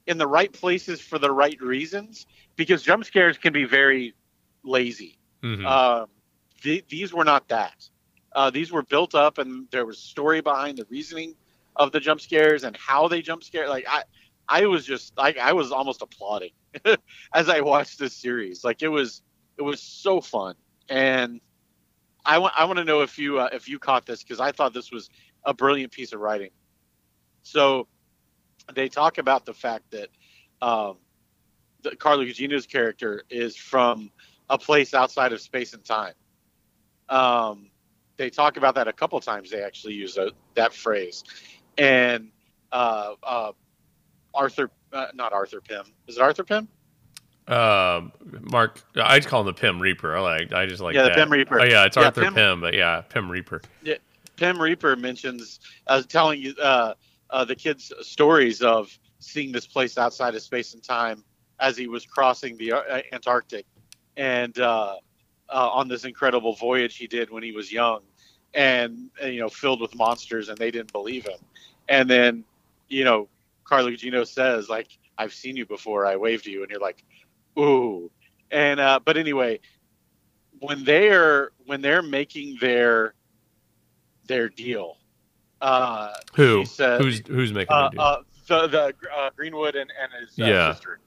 in 0.08 0.18
the 0.18 0.28
right 0.28 0.52
places 0.52 1.02
for 1.02 1.20
the 1.20 1.32
right 1.32 1.60
reasons 1.62 2.26
because 2.56 2.84
jump 2.84 3.06
scares 3.06 3.38
can 3.38 3.54
be 3.54 3.66
very 3.66 4.14
lazy. 4.64 5.18
Mhm. 5.42 5.66
Um, 5.66 6.08
th- 6.62 6.88
these 6.88 7.14
were 7.14 7.24
not 7.24 7.48
that. 7.50 7.90
Uh, 8.36 8.50
these 8.50 8.72
were 8.72 8.84
built 8.84 9.16
up, 9.16 9.38
and 9.38 9.68
there 9.72 9.86
was 9.86 10.00
story 10.00 10.42
behind 10.42 10.78
the 10.78 10.86
reasoning 10.90 11.36
of 11.76 11.92
the 11.92 12.00
jump 12.00 12.22
scares 12.22 12.64
and 12.64 12.76
how 12.78 13.08
they 13.08 13.22
jump 13.22 13.44
scare. 13.44 13.70
Like 13.70 13.86
I, 13.88 14.04
I 14.48 14.66
was 14.66 14.86
just 14.86 15.18
like 15.18 15.38
I 15.38 15.54
was 15.54 15.72
almost 15.72 16.02
applauding 16.02 16.52
as 17.34 17.50
I 17.50 17.62
watched 17.62 18.00
this 18.00 18.14
series. 18.14 18.64
Like 18.64 18.82
it 18.82 18.88
was, 18.88 19.22
it 19.58 19.62
was 19.62 19.82
so 19.82 20.22
fun, 20.22 20.56
and 20.90 21.42
I 22.26 22.40
want 22.40 22.54
I 22.58 22.66
want 22.66 22.78
to 22.78 22.86
know 22.86 23.02
if 23.02 23.18
you 23.18 23.40
uh, 23.40 23.50
if 23.54 23.68
you 23.68 23.80
caught 23.80 24.06
this 24.06 24.24
because 24.24 24.40
I 24.40 24.52
thought 24.52 24.74
this 24.74 24.92
was 24.92 25.10
a 25.44 25.54
brilliant 25.54 25.92
piece 25.92 26.14
of 26.14 26.20
writing. 26.20 26.52
So 27.44 27.88
they 28.74 28.90
talk 28.90 29.18
about 29.18 29.46
the 29.46 29.54
fact 29.54 29.92
that 29.92 30.10
um, 30.62 30.98
the 31.82 31.96
Carla 31.96 32.26
Gugino's 32.26 32.66
character 32.66 33.24
is 33.30 33.56
from 33.56 34.12
a 34.50 34.58
place 34.58 34.94
outside 34.94 35.34
of 35.34 35.42
space 35.42 35.74
and 35.74 35.84
time. 35.84 36.14
Um, 37.10 37.70
they 38.18 38.30
talk 38.30 38.58
about 38.58 38.76
that 38.76 38.88
a 38.88 38.94
couple 38.94 39.20
times. 39.20 39.50
They 39.50 39.64
actually 39.64 39.94
use 39.94 40.18
a, 40.18 40.32
that 40.56 40.74
phrase, 40.74 41.24
and 41.78 42.30
uh, 42.72 43.14
uh, 43.24 43.52
Arthur, 44.34 44.70
uh, 44.92 45.08
not 45.14 45.34
Arthur 45.34 45.62
Pym. 45.62 45.86
Is 46.08 46.18
it 46.18 46.22
Arthur 46.22 46.44
Pym? 46.44 46.68
um, 47.48 48.14
Mark, 48.42 48.82
I 48.96 49.18
just 49.18 49.28
call 49.28 49.42
him 49.42 49.48
the 49.48 49.54
Pym 49.54 49.82
Reaper. 49.82 50.16
I 50.16 50.22
like, 50.22 50.54
I 50.54 50.66
just 50.66 50.82
like 50.82 50.96
Yeah, 50.96 51.04
the 51.04 51.10
that. 51.10 51.18
Pym 51.18 51.32
Reaper. 51.32 51.62
Oh 51.62 51.64
yeah, 51.64 51.86
it's 51.86 51.98
Yeah, 51.98 52.06
Arthur 52.06 52.24
Pym, 52.24 52.34
Pim, 52.34 52.62
but 52.62 52.74
yeah, 52.74 53.02
Pym 53.02 53.30
Reaper. 53.30 53.62
Yeah, 53.84 53.96
Pym 54.38 54.62
Reaper 54.62 54.96
mentions 54.96 55.60
uh, 55.88 56.02
telling 56.04 56.42
you 56.42 56.56
uh, 56.62 56.94
uh, 57.30 57.46
the 57.46 57.56
kids 57.56 57.92
stories 58.02 58.62
of 58.62 58.98
seeing 59.20 59.52
this 59.52 59.68
place 59.68 59.98
outside 59.98 60.36
of 60.36 60.42
space 60.42 60.74
and 60.74 60.84
time 60.84 61.24
as 61.60 61.78
he 61.78 61.88
was 61.88 62.06
crossing 62.06 62.58
the 62.58 62.74
Antarctic 63.12 63.66
and 64.18 64.58
uh, 65.54 65.70
on 65.70 65.88
this 65.88 66.04
incredible 66.06 66.54
voyage 66.54 66.98
he 66.98 67.08
did 67.08 67.30
when 67.30 67.44
he 67.44 67.52
was 67.52 67.72
young 67.72 68.02
and, 68.54 69.10
and, 69.22 69.34
you 69.34 69.40
know 69.40 69.50
filled 69.50 69.80
with 69.82 69.96
monsters 69.96 70.50
and 70.50 70.58
they 70.58 70.72
didn't 70.72 70.92
believe 70.92 71.26
him 71.26 71.40
and 71.90 72.10
then 72.10 72.44
you 72.90 73.04
know 73.04 73.28
Carla 73.64 73.92
Gugino 73.92 74.28
says 74.28 74.68
like 74.70 74.90
I've 75.18 75.34
seen 75.34 75.56
you 75.56 75.66
before 75.66 76.06
I 76.06 76.16
waved 76.16 76.46
to 76.46 76.52
you 76.52 76.64
and 76.64 76.72
you're 76.72 76.82
like 76.82 77.04
ooh 77.58 78.12
and 78.52 78.80
uh, 78.80 79.00
but 79.04 79.16
anyway 79.18 79.60
when 80.60 80.84
they're 80.84 81.52
when 81.66 81.82
they're 81.82 82.02
making 82.02 82.58
their 82.60 83.14
their 84.28 84.50
deal. 84.50 84.98
Uh, 85.62 86.14
Who? 86.36 86.66
Said, 86.66 87.02
who's 87.02 87.22
who's 87.28 87.54
making 87.54 87.76
uh, 87.76 87.90
the 87.90 87.96
deal? 87.96 88.02
uh, 88.02 88.18
the 88.48 88.68
the 88.68 88.94
uh, 89.16 89.30
Greenwood 89.36 89.76
and, 89.76 89.92
and 90.02 90.12
his 90.22 90.40
uh, 90.40 90.46
Yeah. 90.46 90.74
sister. 90.74 91.00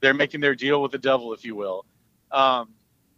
They're 0.00 0.14
making 0.14 0.40
their 0.40 0.54
deal 0.54 0.82
with 0.82 0.92
the 0.92 0.98
devil, 0.98 1.32
if 1.32 1.44
you 1.44 1.54
will. 1.54 1.84
Um, 2.32 2.70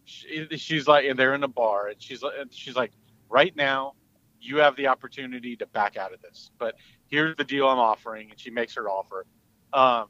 she, 0.04 0.46
she's 0.56 0.86
like, 0.86 1.06
and 1.06 1.18
they're 1.18 1.34
in 1.34 1.42
a 1.42 1.48
bar, 1.48 1.88
and 1.88 2.00
she's 2.00 2.22
and 2.22 2.52
she's 2.52 2.76
like, 2.76 2.92
right 3.28 3.54
now, 3.56 3.94
you 4.40 4.58
have 4.58 4.76
the 4.76 4.88
opportunity 4.88 5.56
to 5.56 5.66
back 5.66 5.96
out 5.96 6.12
of 6.12 6.20
this, 6.22 6.50
but 6.58 6.74
here's 7.08 7.36
the 7.36 7.44
deal 7.44 7.68
I'm 7.68 7.78
offering, 7.78 8.30
and 8.30 8.38
she 8.38 8.50
makes 8.50 8.74
her 8.74 8.88
offer. 8.88 9.26
Um, 9.72 10.06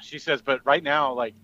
she 0.00 0.18
says, 0.18 0.42
but 0.42 0.64
right 0.64 0.82
now, 0.82 1.12
like, 1.14 1.34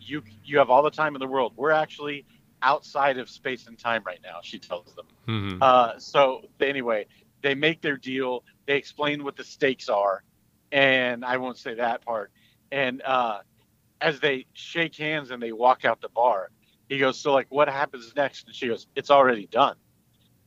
you 0.00 0.22
you 0.44 0.58
have 0.58 0.70
all 0.70 0.82
the 0.82 0.90
time 0.90 1.14
in 1.14 1.20
the 1.20 1.26
world. 1.26 1.52
We're 1.56 1.70
actually 1.70 2.26
outside 2.60 3.18
of 3.18 3.28
space 3.28 3.66
and 3.66 3.78
time 3.78 4.02
right 4.06 4.20
now. 4.22 4.38
She 4.42 4.58
tells 4.58 4.94
them. 4.94 5.06
Mhm. 5.26 5.58
Uh, 5.60 5.98
so 5.98 6.42
anyway, 6.60 7.06
they 7.42 7.54
make 7.54 7.80
their 7.80 7.96
deal. 7.96 8.44
They 8.66 8.76
explain 8.76 9.24
what 9.24 9.36
the 9.36 9.44
stakes 9.44 9.88
are, 9.88 10.22
and 10.70 11.24
I 11.24 11.36
won't 11.38 11.58
say 11.58 11.74
that 11.74 12.04
part. 12.04 12.30
And 12.70 13.02
uh, 13.02 13.40
as 14.00 14.20
they 14.20 14.46
shake 14.52 14.96
hands 14.96 15.30
and 15.30 15.42
they 15.42 15.52
walk 15.52 15.84
out 15.84 16.00
the 16.00 16.08
bar, 16.08 16.50
he 16.92 16.98
goes, 16.98 17.18
"So 17.18 17.32
like, 17.32 17.46
what 17.50 17.68
happens 17.68 18.12
next?" 18.14 18.46
And 18.46 18.54
she 18.54 18.68
goes, 18.68 18.86
"It's 18.94 19.10
already 19.10 19.46
done." 19.46 19.76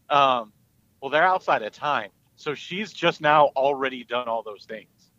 Um, 0.10 0.54
well, 1.02 1.10
they're 1.10 1.24
outside 1.24 1.64
of 1.64 1.72
time, 1.72 2.12
so 2.36 2.54
she's 2.54 2.94
just 2.94 3.22
now 3.22 3.48
already 3.56 4.04
done 4.04 4.28
all 4.28 4.44
those 4.44 4.66
things. 4.66 5.12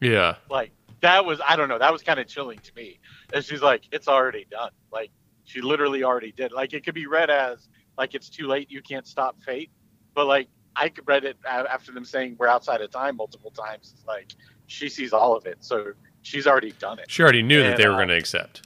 yeah, 0.00 0.36
Like 0.50 0.72
that 1.00 1.24
was, 1.24 1.40
I 1.46 1.56
don't 1.56 1.68
know, 1.68 1.78
that 1.78 1.92
was 1.92 2.02
kind 2.02 2.20
of 2.20 2.26
chilling 2.26 2.58
to 2.58 2.72
me. 2.74 3.00
And 3.32 3.42
she's 3.44 3.62
like, 3.62 3.84
"It's 3.90 4.08
already 4.08 4.46
done." 4.50 4.70
Like 4.92 5.10
she 5.44 5.62
literally 5.62 6.04
already 6.04 6.32
did. 6.32 6.52
Like 6.52 6.74
it 6.74 6.84
could 6.84 6.94
be 6.94 7.06
read 7.06 7.30
as 7.30 7.68
like 7.96 8.14
it's 8.14 8.28
too 8.28 8.46
late, 8.46 8.70
you 8.70 8.82
can't 8.82 9.06
stop 9.06 9.40
fate, 9.42 9.70
but 10.14 10.26
like 10.26 10.48
I 10.74 10.90
could 10.90 11.08
read 11.08 11.24
it 11.24 11.38
after 11.46 11.92
them 11.92 12.04
saying 12.04 12.36
we're 12.38 12.48
outside 12.48 12.82
of 12.82 12.90
time 12.90 13.16
multiple 13.16 13.50
times. 13.50 13.94
It's 13.96 14.06
like 14.06 14.34
she 14.66 14.90
sees 14.90 15.14
all 15.14 15.34
of 15.34 15.46
it, 15.46 15.58
so 15.60 15.92
she's 16.20 16.46
already 16.46 16.72
done 16.72 16.98
it. 16.98 17.10
she 17.10 17.22
already 17.22 17.42
knew 17.42 17.62
that 17.62 17.78
they 17.78 17.86
were 17.86 17.94
uh, 17.94 17.98
going 17.98 18.08
to 18.08 18.16
accept. 18.16 18.65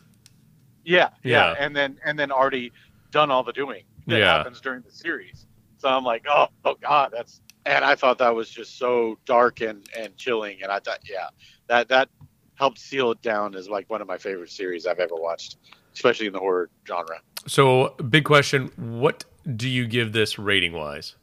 Yeah, 0.90 1.10
yeah, 1.22 1.52
Yeah. 1.52 1.54
and 1.64 1.74
then 1.76 1.98
and 2.04 2.18
then 2.18 2.32
already 2.32 2.72
done 3.12 3.30
all 3.30 3.44
the 3.44 3.52
doing 3.52 3.84
that 4.08 4.18
Yeah. 4.18 4.38
happens 4.38 4.60
during 4.60 4.82
the 4.82 4.90
series. 4.90 5.46
So 5.78 5.88
I'm 5.88 6.04
like, 6.04 6.24
oh, 6.28 6.48
oh 6.64 6.74
God, 6.80 7.10
that's 7.12 7.40
and 7.64 7.84
I 7.84 7.94
thought 7.94 8.18
that 8.18 8.34
was 8.34 8.50
just 8.50 8.76
so 8.76 9.16
dark 9.24 9.60
and 9.60 9.86
and 9.96 10.16
chilling, 10.16 10.62
and 10.62 10.72
I 10.72 10.80
thought, 10.80 10.98
yeah, 11.08 11.28
that 11.68 11.88
that 11.88 12.08
helped 12.56 12.78
seal 12.78 13.12
it 13.12 13.22
down 13.22 13.54
as 13.54 13.68
like 13.68 13.88
one 13.88 14.02
of 14.02 14.08
my 14.08 14.18
favorite 14.18 14.50
series 14.50 14.84
I've 14.84 14.98
ever 14.98 15.14
watched, 15.14 15.58
especially 15.94 16.26
in 16.26 16.32
the 16.32 16.40
horror 16.40 16.70
genre. 16.86 17.20
So, 17.46 17.94
big 18.08 18.24
question: 18.24 18.72
What 18.76 19.24
do 19.56 19.68
you 19.68 19.86
give 19.86 20.12
this 20.12 20.38
rating 20.40 20.72
wise? 20.72 21.14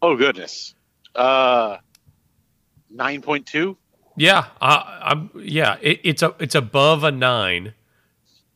Oh 0.00 0.16
goodness, 0.16 0.74
uh, 1.14 1.76
nine 2.90 3.20
point 3.20 3.44
two. 3.46 3.76
Yeah, 4.16 4.46
I, 4.60 5.00
I'm. 5.02 5.30
Yeah, 5.34 5.76
it, 5.80 6.00
it's 6.04 6.22
a 6.22 6.34
it's 6.38 6.54
above 6.54 7.04
a 7.04 7.10
nine, 7.12 7.74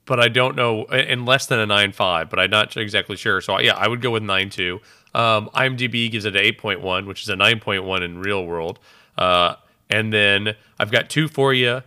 but 0.06 0.20
I 0.20 0.28
don't 0.28 0.56
know, 0.56 0.84
and 0.84 1.26
less 1.26 1.46
than 1.46 1.58
a 1.58 1.66
nine 1.66 1.92
five. 1.92 2.30
But 2.30 2.38
I'm 2.38 2.50
not 2.50 2.76
exactly 2.76 3.16
sure. 3.16 3.40
So 3.40 3.58
yeah, 3.60 3.74
I 3.74 3.88
would 3.88 4.00
go 4.00 4.10
with 4.10 4.22
nine 4.22 4.50
two. 4.50 4.80
Um, 5.14 5.50
IMDb 5.54 6.10
gives 6.10 6.24
it 6.24 6.36
an 6.36 6.42
eight 6.42 6.58
point 6.58 6.80
one, 6.80 7.06
which 7.06 7.22
is 7.22 7.28
a 7.28 7.36
nine 7.36 7.60
point 7.60 7.84
one 7.84 8.02
in 8.02 8.20
real 8.20 8.44
world. 8.46 8.78
Uh, 9.18 9.56
and 9.90 10.12
then 10.12 10.54
I've 10.78 10.90
got 10.90 11.10
two 11.10 11.28
for 11.28 11.52
you 11.52 11.82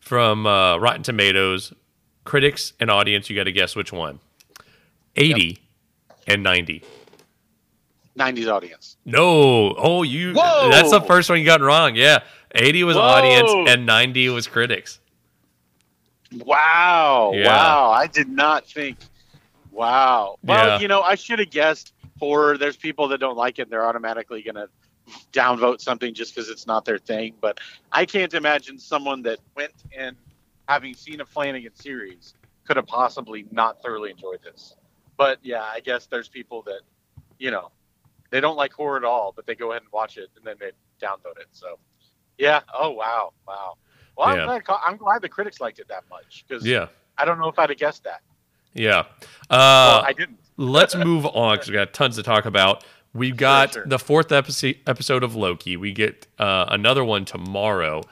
from 0.00 0.46
uh, 0.46 0.78
Rotten 0.78 1.02
Tomatoes, 1.02 1.72
critics 2.24 2.72
and 2.80 2.90
audience. 2.90 3.28
You 3.28 3.36
got 3.36 3.44
to 3.44 3.52
guess 3.52 3.76
which 3.76 3.92
one. 3.92 4.20
Eighty 5.16 5.58
and 6.26 6.42
ninety. 6.42 6.82
90s 8.18 8.52
audience. 8.52 8.96
No. 9.04 9.76
Oh, 9.78 10.02
you. 10.02 10.34
Whoa! 10.34 10.70
That's 10.70 10.90
the 10.90 11.00
first 11.00 11.30
one 11.30 11.38
you 11.38 11.44
got 11.44 11.60
wrong. 11.60 11.94
Yeah. 11.94 12.24
80 12.52 12.82
was 12.82 12.96
Whoa! 12.96 13.02
audience 13.02 13.70
and 13.70 13.86
90 13.86 14.30
was 14.30 14.48
critics. 14.48 14.98
Wow. 16.32 17.32
Yeah. 17.34 17.46
Wow. 17.46 17.90
I 17.90 18.06
did 18.06 18.28
not 18.28 18.66
think. 18.66 18.98
Wow. 19.70 20.38
Well, 20.42 20.66
Yeah. 20.66 20.78
you 20.80 20.88
know, 20.88 21.02
I 21.02 21.14
should 21.14 21.38
have 21.38 21.50
guessed 21.50 21.94
horror. 22.18 22.58
There's 22.58 22.76
people 22.76 23.08
that 23.08 23.18
don't 23.18 23.36
like 23.36 23.58
it. 23.58 23.70
They're 23.70 23.86
automatically 23.86 24.42
going 24.42 24.56
to 24.56 24.68
downvote 25.32 25.80
something 25.80 26.12
just 26.14 26.34
because 26.34 26.50
it's 26.50 26.66
not 26.66 26.84
their 26.84 26.98
thing. 26.98 27.34
But 27.40 27.60
I 27.92 28.04
can't 28.04 28.34
imagine 28.34 28.78
someone 28.78 29.22
that 29.22 29.38
went 29.56 29.72
in 29.96 30.16
having 30.68 30.94
seen 30.94 31.20
a 31.20 31.26
Flanagan 31.26 31.74
series 31.74 32.34
could 32.64 32.76
have 32.76 32.86
possibly 32.86 33.46
not 33.50 33.80
thoroughly 33.82 34.10
enjoyed 34.10 34.42
this. 34.42 34.74
But 35.16 35.38
yeah, 35.42 35.62
I 35.62 35.80
guess 35.80 36.06
there's 36.06 36.28
people 36.28 36.62
that, 36.62 36.80
you 37.38 37.50
know, 37.50 37.70
they 38.30 38.40
don't 38.40 38.56
like 38.56 38.72
horror 38.72 38.98
at 38.98 39.04
all, 39.04 39.32
but 39.34 39.46
they 39.46 39.54
go 39.54 39.70
ahead 39.70 39.82
and 39.82 39.92
watch 39.92 40.18
it 40.18 40.28
and 40.36 40.44
then 40.44 40.56
they 40.60 40.72
downvote 41.04 41.38
it. 41.40 41.48
So, 41.52 41.78
yeah. 42.36 42.60
Oh 42.72 42.90
wow, 42.90 43.32
wow. 43.46 43.76
Well, 44.18 44.36
Yeah. 44.36 44.46
I'm, 44.46 44.60
glad, 44.62 44.78
I'm 44.86 44.96
glad 44.96 45.22
the 45.22 45.28
critics 45.28 45.60
liked 45.60 45.78
it 45.78 45.88
that 45.88 46.04
much 46.10 46.44
because 46.46 46.66
Yeah. 46.66 46.88
I 47.16 47.24
don't 47.24 47.38
know 47.38 47.48
if 47.48 47.58
I'd 47.58 47.70
have 47.70 47.78
guessed 47.78 48.04
that. 48.04 48.20
Yeah. 48.74 49.04
Well, 49.50 50.00
Uh, 50.00 50.02
I 50.06 50.12
didn't. 50.12 50.38
let's 50.56 50.94
move 50.96 51.24
on 51.26 51.54
because 51.56 51.68
we 51.68 51.74
got 51.74 51.92
tons 51.94 52.16
to 52.16 52.22
talk 52.22 52.44
about. 52.44 52.84
We've 53.14 53.36
got 53.36 53.72
sure. 53.74 53.86
the 53.86 53.98
fourth 53.98 54.30
episode 54.32 54.76
episode 54.86 55.22
of 55.22 55.34
Loki. 55.34 55.76
We 55.76 55.92
get 55.92 56.26
uh, 56.38 56.66
another 56.68 57.02
one 57.04 57.24
tomorrow, 57.24 58.02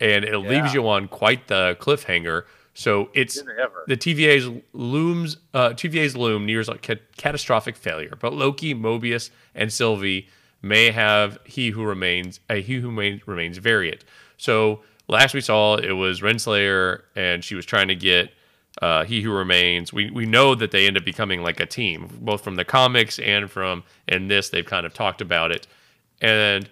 and 0.00 0.24
it 0.24 0.38
leaves 0.38 0.72
you 0.72 0.88
on 0.88 1.08
quite 1.08 1.48
the 1.48 1.76
cliffhanger. 1.80 2.44
So 2.72 3.10
it's 3.14 3.40
the 3.86 3.96
TVA's 3.96 4.50
looms. 4.72 5.36
Uh, 5.52 5.70
TVA's 5.70 6.16
loom 6.16 6.46
nears 6.46 6.68
a 6.68 6.78
ca- 6.78 7.00
catastrophic 7.16 7.76
failure, 7.76 8.16
but 8.20 8.32
Loki, 8.32 8.74
Mobius, 8.74 9.30
and 9.54 9.72
Sylvie 9.72 10.28
may 10.62 10.90
have 10.90 11.38
he 11.44 11.70
who 11.70 11.84
remains 11.84 12.40
a 12.50 12.60
he 12.62 12.76
who 12.80 12.90
remains 13.26 13.58
variant. 13.58 14.04
So 14.36 14.80
last 15.08 15.34
we 15.34 15.40
saw 15.40 15.76
it 15.76 15.92
was 15.92 16.20
Renslayer, 16.20 17.02
and 17.14 17.44
she 17.44 17.54
was 17.54 17.66
trying 17.66 17.88
to 17.88 17.94
get 17.94 18.32
uh, 18.82 19.04
he 19.04 19.22
who 19.22 19.32
remains. 19.32 19.92
We 19.92 20.10
we 20.10 20.26
know 20.26 20.54
that 20.54 20.70
they 20.70 20.86
end 20.86 20.96
up 20.96 21.04
becoming 21.04 21.42
like 21.42 21.60
a 21.60 21.66
team, 21.66 22.08
both 22.20 22.42
from 22.42 22.56
the 22.56 22.64
comics 22.64 23.18
and 23.18 23.50
from 23.50 23.84
and 24.08 24.30
this. 24.30 24.50
They've 24.50 24.66
kind 24.66 24.86
of 24.86 24.92
talked 24.94 25.20
about 25.20 25.52
it, 25.52 25.66
and 26.20 26.68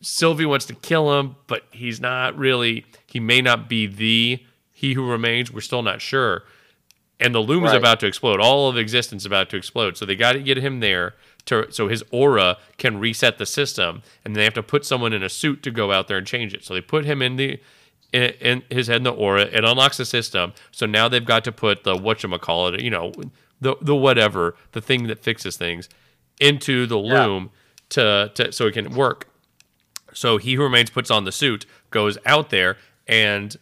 Sylvie 0.00 0.46
wants 0.46 0.66
to 0.66 0.74
kill 0.74 1.18
him, 1.18 1.36
but 1.46 1.64
he's 1.70 2.00
not 2.00 2.36
really. 2.36 2.86
He 3.06 3.20
may 3.20 3.40
not 3.40 3.68
be 3.68 3.86
the 3.86 4.44
he 4.72 4.94
who 4.94 5.08
remains. 5.08 5.52
We're 5.52 5.60
still 5.60 5.82
not 5.82 6.00
sure. 6.00 6.42
And 7.20 7.32
the 7.34 7.40
loom 7.40 7.64
is 7.64 7.72
about 7.72 8.00
to 8.00 8.06
explode. 8.06 8.40
All 8.40 8.68
of 8.68 8.76
existence 8.76 9.22
is 9.22 9.26
about 9.26 9.48
to 9.50 9.56
explode. 9.56 9.96
So 9.96 10.04
they 10.04 10.16
got 10.16 10.32
to 10.32 10.40
get 10.40 10.58
him 10.58 10.80
there 10.80 11.14
to 11.46 11.66
so 11.70 11.88
his 11.88 12.02
aura 12.10 12.56
can 12.78 12.98
reset 12.98 13.38
the 13.38 13.46
system, 13.46 14.02
and 14.24 14.34
they 14.34 14.44
have 14.44 14.54
to 14.54 14.62
put 14.62 14.84
someone 14.84 15.12
in 15.12 15.22
a 15.22 15.28
suit 15.28 15.62
to 15.64 15.70
go 15.70 15.92
out 15.92 16.08
there 16.08 16.16
and 16.18 16.26
change 16.26 16.54
it. 16.54 16.64
So 16.64 16.74
they 16.74 16.80
put 16.80 17.04
him 17.04 17.20
in 17.22 17.36
the 17.36 17.60
in, 18.12 18.30
in 18.40 18.62
his 18.70 18.86
head 18.86 18.98
in 18.98 19.02
the 19.02 19.12
aura. 19.12 19.42
It 19.42 19.64
unlocks 19.64 19.96
the 19.96 20.04
system. 20.04 20.52
So 20.72 20.86
now 20.86 21.08
they've 21.08 21.24
got 21.24 21.44
to 21.44 21.52
put 21.52 21.84
the 21.84 21.94
whatchamacallit, 21.96 22.82
you 22.82 22.90
know, 22.90 23.12
the 23.60 23.76
the 23.80 23.94
whatever, 23.94 24.56
the 24.72 24.80
thing 24.80 25.06
that 25.08 25.22
fixes 25.22 25.56
things, 25.56 25.88
into 26.40 26.86
the 26.86 26.98
Yeah. 26.98 27.26
loom 27.26 27.50
to 27.90 28.30
to 28.34 28.52
so 28.52 28.66
it 28.66 28.72
can 28.72 28.94
work. 28.94 29.28
So 30.12 30.38
he 30.38 30.54
who 30.54 30.62
remains 30.62 30.90
puts 30.90 31.10
on 31.10 31.24
the 31.24 31.32
suit, 31.32 31.66
goes 31.90 32.16
out 32.24 32.50
there, 32.50 32.76
and 33.06 33.56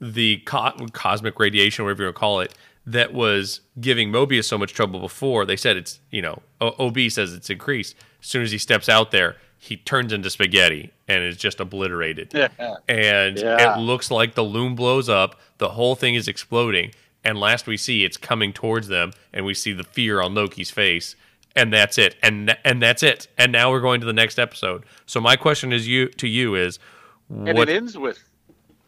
the 0.00 0.38
co- 0.38 0.74
cosmic 0.92 1.38
radiation, 1.38 1.84
whatever 1.84 2.02
you 2.02 2.06
want 2.06 2.16
to 2.16 2.18
call 2.20 2.40
it, 2.40 2.54
that 2.86 3.12
was 3.14 3.60
giving 3.80 4.10
Mobius 4.10 4.44
so 4.44 4.58
much 4.58 4.72
trouble 4.74 5.00
before. 5.00 5.44
They 5.46 5.56
said 5.56 5.76
it's 5.76 6.00
you 6.10 6.22
know 6.22 6.42
o- 6.60 6.74
OB 6.88 7.10
says 7.10 7.32
it's 7.32 7.50
increased. 7.50 7.94
As 8.20 8.26
soon 8.26 8.42
as 8.42 8.50
he 8.52 8.58
steps 8.58 8.88
out 8.88 9.10
there, 9.10 9.36
he 9.58 9.76
turns 9.76 10.12
into 10.12 10.30
spaghetti 10.30 10.92
and 11.08 11.22
is 11.24 11.36
just 11.36 11.60
obliterated. 11.60 12.32
Yeah. 12.34 12.48
And 12.88 13.38
Yeah. 13.38 13.76
it 13.76 13.80
looks 13.80 14.10
like 14.10 14.34
the 14.34 14.42
loom 14.44 14.74
blows 14.74 15.08
up. 15.08 15.38
The 15.58 15.70
whole 15.70 15.94
thing 15.94 16.14
is 16.14 16.26
exploding. 16.28 16.92
And 17.24 17.38
last 17.38 17.66
we 17.68 17.76
see, 17.76 18.04
it's 18.04 18.16
coming 18.16 18.52
towards 18.52 18.88
them, 18.88 19.12
and 19.32 19.44
we 19.46 19.54
see 19.54 19.72
the 19.72 19.84
fear 19.84 20.20
on 20.20 20.34
Loki's 20.34 20.70
face. 20.72 21.14
And 21.54 21.72
that's 21.72 21.98
it. 21.98 22.16
And 22.22 22.56
and 22.64 22.82
that's 22.82 23.02
it. 23.04 23.28
And 23.38 23.52
now 23.52 23.70
we're 23.70 23.80
going 23.80 24.00
to 24.00 24.06
the 24.06 24.12
next 24.12 24.38
episode. 24.38 24.84
So 25.06 25.20
my 25.20 25.36
question 25.36 25.72
is 25.72 25.86
you 25.86 26.08
to 26.08 26.26
you 26.26 26.54
is 26.56 26.78
and 27.28 27.56
it 27.58 27.68
ends 27.68 27.96
with 27.96 28.18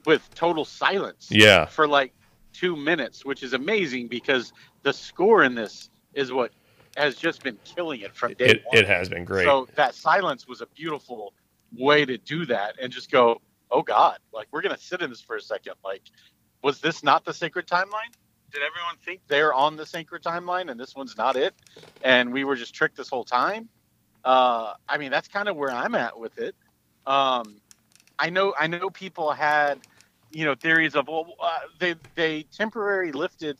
with 0.06 0.28
total 0.34 0.64
silence 0.64 1.28
Yeah. 1.30 1.66
for 1.66 1.86
like 1.86 2.12
two 2.54 2.76
minutes 2.76 3.24
which 3.24 3.42
is 3.42 3.52
amazing 3.52 4.08
because 4.08 4.52
the 4.82 4.92
score 4.92 5.44
in 5.44 5.54
this 5.54 5.90
is 6.14 6.32
what 6.32 6.52
has 6.96 7.16
just 7.16 7.42
been 7.42 7.58
killing 7.64 8.00
it 8.00 8.14
from 8.14 8.32
day 8.34 8.46
it, 8.46 8.62
one. 8.64 8.78
it 8.78 8.86
has 8.86 9.08
been 9.08 9.24
great. 9.24 9.44
so 9.44 9.66
that 9.74 9.94
silence 9.94 10.46
was 10.46 10.60
a 10.60 10.66
beautiful 10.66 11.34
way 11.76 12.04
to 12.04 12.16
do 12.18 12.46
that 12.46 12.76
and 12.80 12.92
just 12.92 13.10
go 13.10 13.40
oh 13.70 13.82
god 13.82 14.18
like 14.32 14.46
we're 14.52 14.62
gonna 14.62 14.78
sit 14.78 15.02
in 15.02 15.10
this 15.10 15.20
for 15.20 15.36
a 15.36 15.40
second. 15.40 15.74
Like 15.84 16.02
was 16.62 16.80
this 16.80 17.02
not 17.02 17.24
the 17.24 17.34
sacred 17.34 17.66
timeline? 17.66 18.12
Did 18.52 18.62
everyone 18.62 18.96
think 19.04 19.20
they're 19.28 19.52
on 19.52 19.76
the 19.76 19.84
sacred 19.84 20.22
timeline 20.22 20.70
and 20.70 20.78
this 20.80 20.94
one's 20.94 21.16
not 21.16 21.36
it? 21.36 21.54
And 22.02 22.32
we 22.32 22.44
were 22.44 22.56
just 22.56 22.74
tricked 22.74 22.96
this 22.96 23.08
whole 23.08 23.24
time? 23.24 23.68
Uh, 24.24 24.72
i 24.88 24.96
mean 24.96 25.10
that's 25.10 25.28
kind 25.28 25.48
of 25.48 25.56
where 25.56 25.70
i'm 25.70 25.94
at 25.94 26.18
with 26.18 26.38
it. 26.38 26.54
Um, 27.06 27.60
I 28.18 28.30
know 28.30 28.54
I 28.58 28.66
know 28.66 28.88
people 28.90 29.32
had 29.32 29.80
you 30.34 30.44
know 30.44 30.54
theories 30.54 30.94
of 30.94 31.08
well 31.08 31.26
uh, 31.40 31.58
they 31.78 31.94
they 32.14 32.42
temporarily 32.56 33.12
lifted 33.12 33.58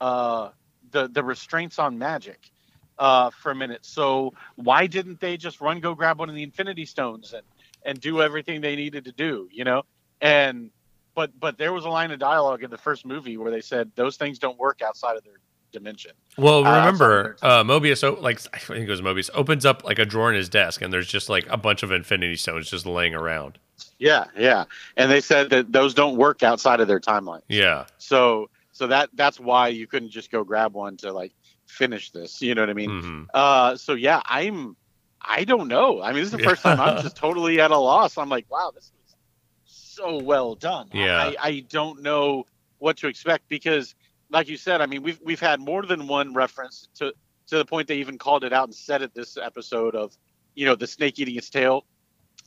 uh, 0.00 0.50
the 0.90 1.08
the 1.08 1.22
restraints 1.22 1.78
on 1.78 1.98
magic 1.98 2.50
uh, 2.98 3.30
for 3.30 3.50
a 3.50 3.54
minute. 3.54 3.84
So 3.84 4.32
why 4.56 4.86
didn't 4.86 5.20
they 5.20 5.36
just 5.36 5.60
run 5.60 5.80
go 5.80 5.94
grab 5.94 6.18
one 6.18 6.28
of 6.28 6.34
the 6.34 6.42
Infinity 6.42 6.86
Stones 6.86 7.32
and 7.32 7.42
and 7.84 8.00
do 8.00 8.22
everything 8.22 8.60
they 8.60 8.76
needed 8.76 9.04
to 9.04 9.12
do? 9.12 9.48
You 9.52 9.64
know, 9.64 9.82
and 10.20 10.70
but 11.14 11.38
but 11.38 11.58
there 11.58 11.72
was 11.72 11.84
a 11.84 11.90
line 11.90 12.10
of 12.10 12.18
dialogue 12.18 12.62
in 12.62 12.70
the 12.70 12.78
first 12.78 13.04
movie 13.06 13.36
where 13.36 13.50
they 13.50 13.60
said 13.60 13.92
those 13.94 14.16
things 14.16 14.38
don't 14.38 14.58
work 14.58 14.80
outside 14.82 15.16
of 15.16 15.24
their 15.24 15.40
dimension. 15.72 16.12
Well, 16.36 16.64
Uh, 16.64 16.76
remember, 16.78 17.32
outside 17.42 17.60
uh, 17.60 17.64
Mobius, 17.64 18.02
o- 18.02 18.20
like 18.20 18.40
I 18.52 18.58
think 18.58 18.88
it 18.88 18.90
was 18.90 19.02
Mobius, 19.02 19.30
opens 19.34 19.64
up 19.64 19.84
like 19.84 19.98
a 19.98 20.04
drawer 20.04 20.30
in 20.30 20.36
his 20.36 20.48
desk, 20.48 20.82
and 20.82 20.92
there's 20.92 21.08
just 21.08 21.28
like 21.28 21.46
a 21.48 21.56
bunch 21.56 21.82
of 21.82 21.92
Infinity 21.92 22.36
Stones 22.36 22.70
just 22.70 22.86
laying 22.86 23.14
around. 23.14 23.58
Yeah, 24.04 24.24
yeah, 24.36 24.64
and 24.98 25.10
they 25.10 25.22
said 25.22 25.48
that 25.50 25.72
those 25.72 25.94
don't 25.94 26.16
work 26.16 26.42
outside 26.42 26.80
of 26.80 26.88
their 26.88 27.00
timeline. 27.00 27.40
Yeah, 27.48 27.86
So 27.96 28.50
so 28.72 28.86
that 28.88 29.08
that's 29.14 29.40
why 29.40 29.68
you 29.68 29.86
couldn't 29.86 30.10
just 30.10 30.30
go 30.30 30.44
grab 30.44 30.74
one 30.74 30.98
to 30.98 31.10
like 31.12 31.32
finish 31.66 32.10
this. 32.10 32.42
You 32.42 32.54
know 32.54 32.62
what 32.62 32.70
I 32.70 32.74
mean? 32.74 32.90
hmm 32.90 33.22
Uh, 33.32 33.76
so 33.76 33.94
yeah, 33.94 34.20
I'm 34.26 34.76
I 35.20 35.44
don't 35.44 35.68
know. 35.68 36.02
I 36.02 36.08
mean, 36.12 36.22
this 36.22 36.32
is 36.32 36.38
the 36.38 36.44
first 36.50 36.62
time 36.62 36.78
I'm 36.80 37.00
just 37.02 37.16
totally 37.16 37.60
at 37.60 37.70
a 37.70 37.78
loss. 37.78 38.18
I'm 38.18 38.28
like, 38.28 38.44
wow, 38.50 38.72
this 38.74 38.92
was 38.94 39.16
so 39.64 40.22
well 40.22 40.54
done. 40.54 40.88
Yeah. 40.92 41.16
I, 41.16 41.36
I 41.40 41.60
don't 41.70 42.02
know 42.02 42.44
what 42.78 42.98
to 42.98 43.06
expect 43.08 43.48
because, 43.48 43.94
like 44.28 44.48
you 44.48 44.58
said, 44.58 44.82
I 44.82 44.86
mean, 44.86 45.02
we've 45.02 45.20
we've 45.24 45.40
had 45.40 45.60
more 45.60 45.82
than 45.86 46.06
one 46.08 46.34
reference 46.34 46.88
to 46.96 47.14
to 47.46 47.56
the 47.56 47.64
point 47.64 47.88
they 47.88 47.96
even 47.96 48.18
called 48.18 48.44
it 48.44 48.52
out 48.52 48.64
and 48.68 48.74
said 48.74 49.00
it 49.02 49.14
this 49.14 49.38
episode 49.38 49.94
of, 49.94 50.14
you 50.54 50.66
know, 50.66 50.74
the 50.74 50.86
snake 50.86 51.18
eating 51.18 51.36
its 51.36 51.48
tail, 51.50 51.84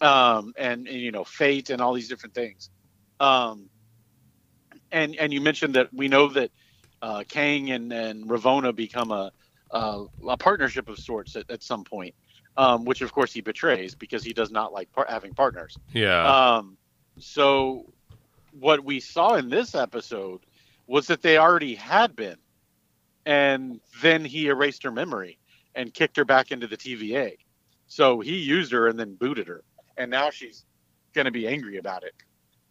um, 0.01 0.53
and, 0.57 0.87
and 0.87 0.99
you 0.99 1.11
know, 1.11 1.23
fate 1.23 1.69
and 1.69 1.81
all 1.81 1.93
these 1.93 2.09
different 2.09 2.35
things. 2.35 2.69
Um, 3.19 3.69
and 4.91 5.15
and 5.15 5.33
you 5.33 5.41
mentioned 5.41 5.75
that 5.75 5.93
we 5.93 6.07
know 6.07 6.27
that 6.29 6.51
uh, 7.01 7.23
Kang 7.27 7.71
and 7.71 7.91
and 7.91 8.29
Ravonna 8.29 8.75
become 8.75 9.11
a 9.11 9.31
uh, 9.71 10.03
a 10.27 10.37
partnership 10.37 10.87
of 10.87 10.99
sorts 10.99 11.35
at, 11.35 11.49
at 11.49 11.63
some 11.63 11.83
point, 11.83 12.15
um, 12.55 12.85
which 12.85 13.01
of 13.01 13.11
course 13.11 13.33
he 13.33 13.41
betrays 13.41 13.95
because 13.95 14.23
he 14.23 14.33
does 14.33 14.51
not 14.51 14.71
like 14.71 14.91
par- 14.93 15.07
having 15.09 15.33
partners. 15.33 15.77
yeah, 15.91 16.57
Um, 16.57 16.77
so 17.19 17.93
what 18.51 18.83
we 18.83 18.99
saw 18.99 19.35
in 19.35 19.49
this 19.49 19.75
episode 19.75 20.41
was 20.87 21.07
that 21.07 21.21
they 21.21 21.37
already 21.37 21.75
had 21.75 22.15
been, 22.15 22.37
and 23.25 23.81
then 24.01 24.23
he 24.23 24.47
erased 24.47 24.83
her 24.83 24.91
memory 24.91 25.37
and 25.75 25.93
kicked 25.93 26.17
her 26.17 26.25
back 26.25 26.51
into 26.51 26.67
the 26.67 26.77
TVA. 26.77 27.33
So 27.87 28.19
he 28.19 28.37
used 28.37 28.71
her 28.71 28.87
and 28.87 28.97
then 28.99 29.15
booted 29.15 29.47
her, 29.47 29.63
and 29.97 30.09
now 30.11 30.29
she's 30.29 30.65
going 31.13 31.25
to 31.25 31.31
be 31.31 31.47
angry 31.47 31.77
about 31.77 32.03
it. 32.03 32.13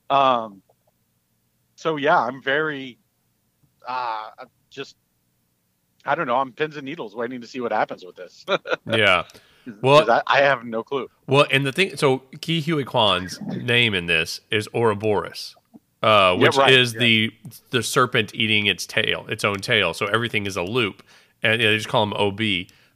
Um, 0.09 0.63
so 1.75 1.97
yeah, 1.97 2.19
I'm 2.19 2.43
very, 2.43 2.99
uh, 3.87 4.31
just, 4.71 4.97
I 6.05 6.15
don't 6.15 6.27
know. 6.27 6.37
I'm 6.37 6.53
pins 6.53 6.77
and 6.77 6.85
needles 6.85 7.15
waiting 7.15 7.41
to 7.41 7.47
see 7.47 7.61
what 7.61 7.73
happens 7.73 8.05
with 8.05 8.17
this. 8.17 8.45
yeah. 8.87 9.25
Well- 9.81 10.11
I, 10.11 10.23
I 10.27 10.39
have 10.39 10.65
no 10.65 10.83
clue. 10.83 11.09
Well, 11.27 11.47
and 11.51 11.67
the 11.67 11.73
thing, 11.73 11.97
so 11.97 12.19
Ke 12.41 12.63
Huy 12.65 12.85
Quan's 12.85 13.41
name 13.41 13.95
in 13.95 14.07
this 14.07 14.41
is 14.51 14.69
Ouroboros, 14.73 15.57
uh, 16.03 16.37
which 16.37 16.57
right, 16.57 16.73
is 16.73 16.95
yeah. 16.95 17.01
the 17.01 17.33
the 17.71 17.83
serpent 17.83 18.33
eating 18.33 18.67
its 18.67 18.87
tail, 18.87 19.27
its 19.29 19.45
own 19.45 19.57
tail. 19.57 19.93
So 19.93 20.07
everything 20.07 20.47
is 20.47 20.57
a 20.57 20.63
loop, 20.63 21.03
and 21.43 21.61
they 21.61 21.77
just 21.77 21.89
call 21.89 22.05
him 22.05 22.13
Ob. 22.13 22.41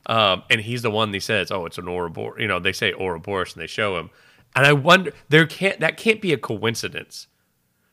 Um, 0.07 0.43
and 0.51 0.61
he's 0.63 0.83
the 0.83 0.91
one 0.91 1.11
that 1.13 1.23
says, 1.23 1.51
"Oh, 1.51 1.67
it's 1.67 1.79
an 1.79 1.87
Ouroboros." 1.89 2.41
You 2.41 2.49
know, 2.49 2.59
they 2.59 2.73
say 2.73 2.93
Ouroboros, 2.93 3.55
and 3.55 3.63
they 3.63 3.67
show 3.67 3.99
him. 3.99 4.11
And 4.57 4.67
I 4.67 4.73
wonder, 4.73 5.13
there 5.29 5.47
can't 5.47 5.79
that 5.81 5.97
can't 5.97 6.21
be 6.21 6.33
a 6.33 6.39
coincidence 6.39 7.27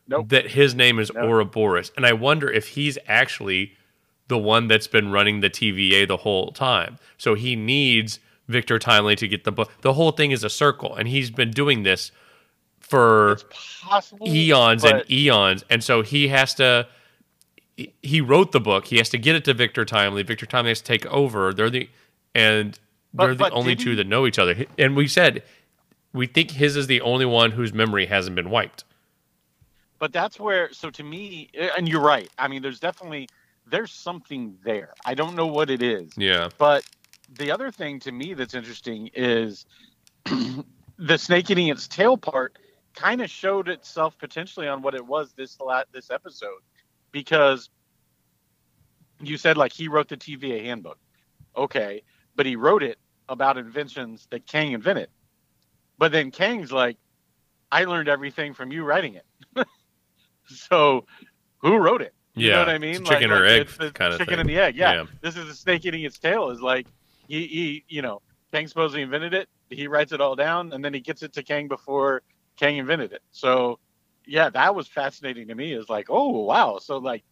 Nope. 0.07 0.29
that 0.29 0.51
his 0.51 0.73
name 0.73 0.99
is 0.99 1.13
No. 1.13 1.27
Ouroboros. 1.27 1.91
And 1.95 2.05
I 2.05 2.13
wonder 2.13 2.49
if 2.51 2.69
he's 2.69 2.97
actually 3.07 3.73
the 4.27 4.37
one 4.37 4.67
that's 4.67 4.87
been 4.87 5.11
running 5.11 5.41
the 5.41 5.49
TVA 5.49 6.07
the 6.07 6.17
whole 6.17 6.51
time. 6.51 6.97
So 7.17 7.35
he 7.35 7.55
needs 7.55 8.19
Victor 8.47 8.79
Timely 8.79 9.15
to 9.17 9.27
get 9.27 9.43
the 9.43 9.51
book. 9.51 9.71
The 9.81 9.93
whole 9.93 10.11
thing 10.11 10.31
is 10.31 10.43
a 10.43 10.49
circle, 10.49 10.95
and 10.95 11.07
he's 11.07 11.29
been 11.29 11.51
doing 11.51 11.83
this 11.83 12.11
for 12.79 13.37
possible. 13.83 14.27
eons 14.27 14.83
and 14.85 15.03
eons. 15.11 15.63
And 15.69 15.83
so 15.83 16.01
he 16.01 16.29
has 16.29 16.53
to. 16.55 16.87
He- 18.01 18.21
wrote 18.21 18.51
the 18.51 18.59
book. 18.59 18.87
He 18.87 18.97
has 18.97 19.09
to 19.09 19.17
get 19.17 19.35
it 19.35 19.45
to 19.45 19.53
Victor 19.53 19.85
Timely. 19.85 20.23
Victor 20.23 20.45
Timely 20.45 20.71
has 20.71 20.79
to 20.81 20.85
take 20.85 21.05
over. 21.07 21.53
They're 21.53 21.69
the 21.69 21.89
and 22.35 22.77
they're 23.13 23.35
But- 23.35 23.49
the 23.49 23.55
only 23.55 23.75
two 23.75 23.95
that 23.95 24.07
know 24.07 24.25
each 24.27 24.39
other. 24.39 24.65
And 24.77 24.95
we 24.95 25.07
said 25.07 25.43
we 26.13 26.25
think 26.27 26.51
his 26.51 26.75
is 26.75 26.87
the 26.87 27.01
only 27.01 27.25
one 27.25 27.51
whose 27.51 27.73
memory 27.73 28.05
hasn't 28.07 28.35
been 28.35 28.49
wiped. 28.49 28.83
but 29.99 30.13
that's 30.13 30.39
where 30.39 30.71
so 30.73 30.89
to 30.91 31.03
me 31.03 31.49
and 31.75 31.89
you're 31.89 32.01
right 32.01 32.29
i 32.37 32.47
mean 32.47 32.61
there's 32.61 32.79
definitely 32.79 33.27
there's 33.69 33.91
something 33.91 34.55
there. 34.63 34.93
I 35.05 35.13
don't 35.13 35.35
know 35.35 35.47
what 35.47 35.69
it 35.69 35.81
is. 35.83 36.11
Yeah. 36.15 36.47
But 36.57 36.85
the 37.37 37.51
other 37.51 37.69
thing 37.69 37.99
to 38.01 38.13
me 38.13 38.33
that's 38.33 38.53
interesting 38.53 39.09
is 39.13 39.65
the 40.97 41.17
snake 41.17 41.49
eating 41.49 41.67
its 41.67 41.85
tail 41.87 42.15
part 42.17 42.57
kind 42.95 43.21
of 43.21 43.29
showed 43.29 43.67
itself 43.67 44.17
potentially 44.17 44.67
on 44.69 44.81
what 44.81 44.95
it 44.95 45.05
was 45.05 45.33
this 45.33 45.59
la- 45.59 45.83
this 45.91 46.09
episode 46.11 46.61
because 47.17 47.71
you 49.19 49.37
said 49.37 49.57
like 49.57 49.73
he 49.73 49.87
wrote 49.87 50.07
the 50.07 50.17
TVA 50.17 50.63
handbook. 50.63 50.99
Okay, 51.55 52.03
but 52.35 52.45
he 52.45 52.55
wrote 52.55 52.83
it 52.83 52.99
about 53.27 53.57
inventions 53.57 54.27
that 54.29 54.45
Kang 54.45 54.73
invented. 54.73 55.09
But 55.97 56.11
then 56.11 56.29
Kang's 56.29 56.71
like, 56.71 56.97
I 57.71 57.85
learned 57.85 58.07
everything 58.07 58.53
from 58.53 58.71
you 58.71 58.83
writing 58.83 59.15
it. 59.15 59.25
so 60.45 61.05
who 61.57 61.77
wrote 61.77 62.03
it? 62.03 62.13
You 62.35 62.49
yeah. 62.49 62.53
know 62.53 62.59
what 62.59 62.69
I 62.69 62.77
mean? 62.77 63.03
Chicken 63.03 63.31
or 63.31 63.43
egg 63.45 63.61
it's 63.61 63.77
the 63.77 63.89
kind 63.89 64.13
of 64.13 64.19
chicken 64.19 64.33
thing. 64.33 64.41
and 64.41 64.49
the 64.49 64.59
egg. 64.59 64.75
Yeah. 64.75 64.93
Yeah. 64.93 65.05
This 65.21 65.35
is 65.35 65.49
a 65.49 65.55
snake 65.55 65.83
eating 65.87 66.03
its 66.03 66.19
tail. 66.19 66.51
Is 66.51 66.61
like 66.61 66.85
he, 67.27 67.47
he, 67.47 67.83
you 67.87 68.03
know, 68.03 68.21
Kang 68.53 68.67
supposedly 68.67 69.01
invented 69.01 69.33
it. 69.33 69.49
He 69.71 69.87
writes 69.87 70.11
it 70.11 70.21
all 70.21 70.35
down, 70.35 70.71
and 70.71 70.85
then 70.85 70.93
he 70.93 70.99
gets 70.99 71.23
it 71.23 71.33
to 71.33 71.41
Kang 71.41 71.67
before 71.67 72.21
Kang 72.57 72.77
invented 72.77 73.11
it. 73.11 73.23
So, 73.31 73.79
yeah, 74.27 74.49
that 74.49 74.75
was 74.75 74.87
fascinating 74.87 75.47
to 75.47 75.55
me. 75.55 75.73
Is 75.73 75.89
like, 75.89 76.07
oh 76.09 76.43
wow, 76.43 76.79
so 76.79 76.97
like 76.97 77.23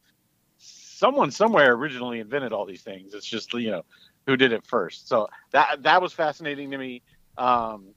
someone 0.57 1.31
somewhere 1.31 1.73
originally 1.73 2.19
invented 2.19 2.53
all 2.53 2.65
these 2.65 2.83
things. 2.83 3.13
It's 3.13 3.25
just 3.25 3.53
you 3.53 3.71
know 3.71 3.83
who 4.25 4.37
did 4.37 4.51
it 4.53 4.65
first. 4.65 5.07
So 5.07 5.27
that 5.51 5.83
that 5.83 6.01
was 6.01 6.13
fascinating 6.13 6.71
to 6.71 6.77
me. 6.77 7.03
Um, 7.37 7.93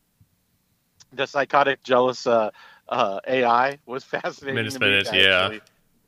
the 1.13 1.27
psychotic, 1.27 1.83
jealous 1.83 2.27
uh, 2.27 2.51
uh, 2.89 3.21
AI 3.27 3.79
was 3.87 4.05
fascinating. 4.05 4.57
Minutes, 4.57 4.77
to 4.77 4.81
me. 4.81 4.91
minutes, 4.91 5.09
I 5.09 5.17
yeah. 5.17 5.43
Actually, 5.43 5.61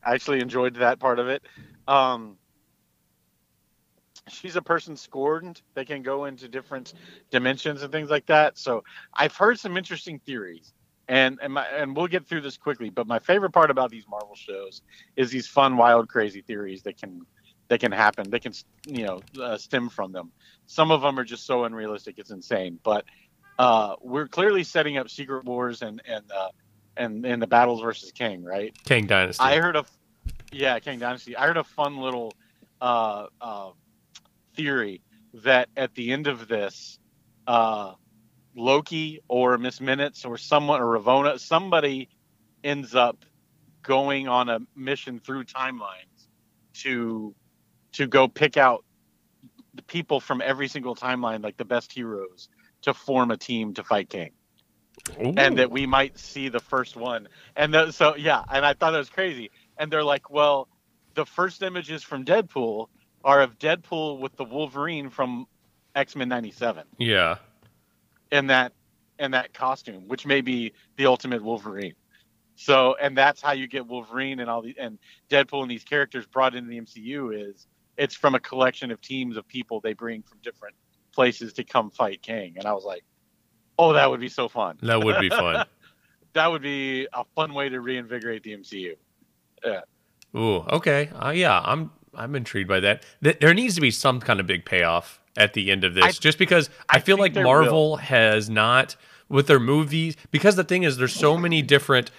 I 0.05 0.15
actually 0.15 0.41
enjoyed 0.41 0.75
that 0.77 0.99
part 0.99 1.19
of 1.19 1.29
it. 1.29 1.43
Um, 1.87 2.37
she's 4.29 4.57
a 4.57 4.63
person 4.63 4.97
scorned 4.97 5.63
that 5.75 5.87
can 5.87 6.03
go 6.03 6.25
into 6.25 6.49
different 6.49 6.95
dimensions 7.31 7.83
and 7.83 7.93
things 7.93 8.11
like 8.11 8.27
that. 8.27 8.59
So 8.59 8.83
I've 9.15 9.37
heard 9.37 9.59
some 9.59 9.77
interesting 9.77 10.19
theories, 10.21 10.73
and 11.11 11.41
and 11.43 11.53
my, 11.53 11.67
and 11.67 11.97
we'll 11.97 12.07
get 12.07 12.27
through 12.27 12.41
this 12.41 12.57
quickly. 12.57 12.89
But 12.89 13.09
my 13.09 13.19
favorite 13.19 13.51
part 13.51 13.71
about 13.71 13.91
these 13.91 14.05
Marvel 14.09 14.37
shows 14.37 14.81
is 15.17 15.31
these 15.31 15.49
fun, 15.49 15.77
wild, 15.77 16.09
crazy 16.09 16.41
theories 16.41 16.83
that 16.83 16.99
can 16.99 17.27
that 17.67 17.81
can 17.81 17.91
happen. 17.91 18.31
That 18.31 18.43
can 18.43 18.53
you 18.87 19.05
know 19.07 19.21
uh, 19.43 19.59
stem 19.59 19.89
from 19.89 20.13
them. 20.13 20.31
Some 20.67 20.93
of 20.93 21.03
them 21.03 21.19
are 21.19 21.25
just 21.25 21.47
so 21.47 21.65
unrealistic, 21.65 22.19
it's 22.19 22.31
insane. 22.31 22.79
But 22.85 23.05
uh, 23.59 23.97
we're 24.01 24.29
clearly 24.29 24.63
setting 24.63 24.99
up 24.99 25.11
Secret 25.11 25.45
Wars 25.45 25.83
and 25.83 26.01
and 26.07 26.31
uh, 26.31 26.51
and 26.97 27.27
and 27.27 27.43
the 27.43 27.49
battles 27.49 27.81
versus 27.81 28.13
Kang, 28.13 28.45
right? 28.45 28.73
Kang 28.85 29.07
Dynasty. 29.07 29.43
I 29.43 29.59
heard 29.59 29.75
a, 29.75 29.85
yeah, 30.53 30.79
Kang 30.79 31.01
Dynasty. 31.01 31.37
I 31.37 31.45
heard 31.49 31.57
a 31.57 31.65
fun 31.65 31.97
little 31.97 32.33
uh, 32.81 33.27
uh, 33.41 33.71
theory 34.55 35.03
that 35.35 35.71
at 35.77 35.93
the 35.97 36.13
end 36.13 36.29
of 36.29 36.47
this, 36.47 37.01
uh, 37.49 37.95
Loki 38.55 39.21
or 39.29 39.59
Miss 39.59 39.81
Minutes 39.81 40.25
or 40.25 40.39
someone 40.39 40.81
or 40.81 40.99
Ravonna, 40.99 41.39
somebody 41.39 42.09
ends 42.63 42.95
up 42.95 43.25
going 43.83 44.29
on 44.29 44.49
a 44.49 44.61
mission 44.77 45.21
through 45.21 45.45
timelines 45.45 46.29
to 46.75 47.35
to 47.93 48.07
go 48.07 48.29
pick 48.29 48.57
out 48.57 48.85
the 49.75 49.83
people 49.83 50.21
from 50.21 50.41
every 50.41 50.69
single 50.69 50.95
timeline, 50.95 51.43
like 51.43 51.57
the 51.57 51.65
best 51.65 51.93
heroes, 51.93 52.49
to 52.83 52.95
form 52.95 53.31
a 53.31 53.37
team 53.37 53.75
to 53.75 53.83
fight 53.83 54.09
Kang 54.09 54.33
Ooh. 55.21 55.35
and 55.37 55.59
that 55.59 55.71
we 55.71 55.87
might 55.87 56.19
see 56.19 56.49
the 56.49 56.61
first 56.61 56.97
one. 56.97 57.29
And 57.57 57.75
the, 57.75 57.91
so 57.93 58.17
yeah, 58.17 58.43
and 58.53 58.65
I 58.65 58.75
thought 58.75 58.95
it 58.95 58.99
was 58.99 59.11
crazy. 59.11 59.51
And 59.77 59.91
they're 59.91 60.05
like, 60.05 60.31
well, 60.31 60.69
the 61.15 61.25
first 61.25 61.63
images 61.63 62.03
from 62.03 62.25
Deadpool 62.25 62.89
are 63.25 63.41
of 63.43 63.59
Deadpool 63.59 64.21
with 64.21 64.37
the 64.37 64.45
Wolverine 64.45 65.11
from 65.11 65.47
X 65.95 66.15
Men 66.15 66.29
'97 66.29 66.85
yeah. 66.99 67.37
In 68.33 68.47
that 68.49 68.73
in 69.19 69.33
that 69.33 69.53
costume, 69.53 70.09
which 70.09 70.27
may 70.27 70.41
be 70.41 70.73
the 70.97 71.07
ultimate 71.07 71.43
Wolverine. 71.43 71.95
So, 72.57 72.97
and 73.01 73.17
that's 73.17 73.41
how 73.41 73.53
you 73.53 73.67
get 73.67 73.87
Wolverine 73.87 74.41
and 74.41 74.51
all 74.51 74.63
the 74.63 74.75
and 74.79 74.99
Deadpool 75.31 75.63
and 75.63 75.71
these 75.71 75.85
characters 75.85 76.27
brought 76.27 76.55
into 76.55 76.69
the 76.69 76.81
MCU 76.81 77.51
is 77.51 77.67
it's 77.97 78.15
from 78.15 78.35
a 78.35 78.41
collection 78.41 78.91
of 78.91 79.01
teams 79.01 79.37
of 79.37 79.47
people 79.47 79.81
they 79.81 79.93
bring 79.93 80.23
from 80.23 80.39
different 80.43 80.75
places 81.13 81.53
to 81.55 81.65
come 81.65 81.91
fight 81.91 82.23
Kang. 82.23 82.55
And 82.57 82.67
I 82.67 82.73
was 82.73 82.85
like, 82.85 83.05
oh, 83.79 83.93
that 83.93 84.11
would 84.11 84.21
be 84.21 84.29
so 84.29 84.49
fun. 84.49 84.79
That 84.83 85.03
would 85.03 85.21
be 85.21 85.29
fun. 85.29 85.67
that 86.33 86.47
would 86.47 86.63
be 86.63 87.09
a 87.13 87.25
fun 87.35 87.55
way 87.55 87.69
to 87.69 87.81
reinvigorate 87.81 88.43
the 88.43 88.57
MCU. 88.57 88.95
Yeah. 89.65 89.81
Ooh, 90.37 90.57
okay. 90.71 91.09
Uh, 91.09 91.31
yeah, 91.31 91.61
I'm 91.65 91.91
I'm 92.15 92.35
intrigued 92.35 92.69
by 92.69 92.81
that. 92.81 93.05
Th- 93.23 93.39
there 93.39 93.55
needs 93.55 93.75
to 93.77 93.81
be 93.81 93.91
some 93.91 94.21
kind 94.21 94.41
of 94.41 94.47
big 94.47 94.65
payoff 94.65 95.20
at 95.37 95.53
the 95.55 95.71
end 95.71 95.85
of 95.85 95.95
this, 95.95 96.05
I- 96.05 96.11
just 96.13 96.39
because 96.39 96.69
I, 96.89 96.97
I 96.97 97.01
feel 97.01 97.17
like 97.19 97.35
there 97.35 97.45
Marvel 97.45 97.97
has 97.97 98.51
not 98.51 98.97
with 99.29 99.47
their 99.47 99.61
movies. 99.61 100.17
Because 100.31 100.57
the 100.57 100.65
thing 100.65 100.83
is, 100.83 100.97
there's 100.97 101.15
so 101.15 101.37
many 101.37 101.63
different 101.63 102.11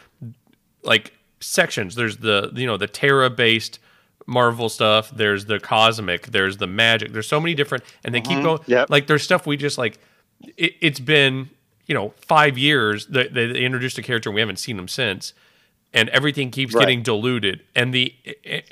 like 0.84 1.14
sections. 1.40 1.96
There's 1.96 2.18
the 2.18 2.52
you 2.56 2.66
know 2.68 2.78
the 2.78 2.88
Terra 2.88 3.30
based 3.30 3.80
Marvel 4.28 4.70
stuff. 4.70 5.12
There's 5.12 5.46
the 5.46 5.60
cosmic. 5.60 6.28
There's 6.28 6.58
the 6.58 6.68
magic. 6.68 7.12
There's 7.14 7.28
so 7.28 7.40
many 7.40 7.54
different, 7.54 7.84
and 8.04 8.14
they 8.16 8.22
keep 8.22 8.38
Mhm. 8.40 8.44
going. 8.44 8.60
Yep. 8.68 8.90
Like 8.90 9.08
there's 9.08 9.24
stuff 9.24 9.46
we 9.46 9.58
just 9.58 9.78
like. 9.78 10.00
It, 10.58 10.76
it's 10.82 11.00
been 11.00 11.50
you 11.88 11.94
know 11.96 12.14
five 12.26 12.58
years 12.58 13.08
that 13.08 13.34
they, 13.34 13.48
they 13.48 13.64
introduced 13.64 13.98
a 13.98 14.02
character 14.02 14.30
and 14.30 14.36
we 14.36 14.42
haven't 14.42 14.58
seen 14.60 14.78
them 14.78 14.88
since 14.88 15.34
and 15.94 16.08
everything 16.10 16.52
keeps 16.52 16.74
Right. 16.74 16.82
getting 16.84 17.04
diluted. 17.04 17.64
And 17.76 17.94
the 17.94 18.14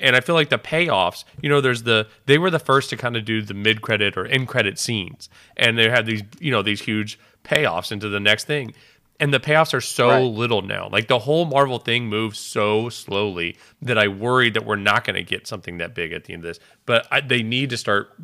and 0.00 0.16
i 0.16 0.20
feel 0.20 0.34
like 0.34 0.48
the 0.48 0.58
payoffs 0.58 1.24
you 1.42 1.48
know 1.48 1.60
there's 1.60 1.82
the 1.82 2.06
they 2.26 2.38
were 2.38 2.50
the 2.50 2.58
first 2.58 2.90
to 2.90 2.96
kind 2.96 3.16
of 3.16 3.24
do 3.24 3.42
the 3.42 3.54
mid 3.54 3.82
credit 3.82 4.16
or 4.16 4.26
end 4.26 4.48
credit 4.48 4.78
scenes. 4.78 5.28
And 5.56 5.76
they 5.78 5.88
had 5.90 6.06
these 6.06 6.22
you 6.40 6.50
know 6.50 6.62
these 6.62 6.82
huge 6.82 7.18
payoffs 7.44 7.92
into 7.92 8.08
the 8.08 8.20
next 8.20 8.44
thing. 8.44 8.74
And 9.22 9.34
the 9.34 9.40
payoffs 9.40 9.74
are 9.74 9.82
so 9.82 10.08
Right. 10.08 10.22
little 10.22 10.62
now. 10.62 10.88
Like 10.90 11.08
the 11.08 11.18
whole 11.18 11.44
marvel 11.44 11.78
thing 11.78 12.06
moves 12.06 12.38
so 12.38 12.88
slowly 12.88 13.58
that 13.82 13.98
i 13.98 14.08
worry 14.08 14.48
that 14.50 14.64
we're 14.64 14.76
not 14.76 15.04
going 15.04 15.16
to 15.16 15.22
get 15.22 15.46
something 15.46 15.76
that 15.78 15.94
big 15.94 16.12
at 16.14 16.24
the 16.24 16.32
end 16.32 16.42
of 16.44 16.48
this. 16.48 16.58
But 16.86 17.06
I, 17.10 17.20
they 17.20 17.42
need 17.42 17.68
to 17.70 17.76
start 17.76 18.16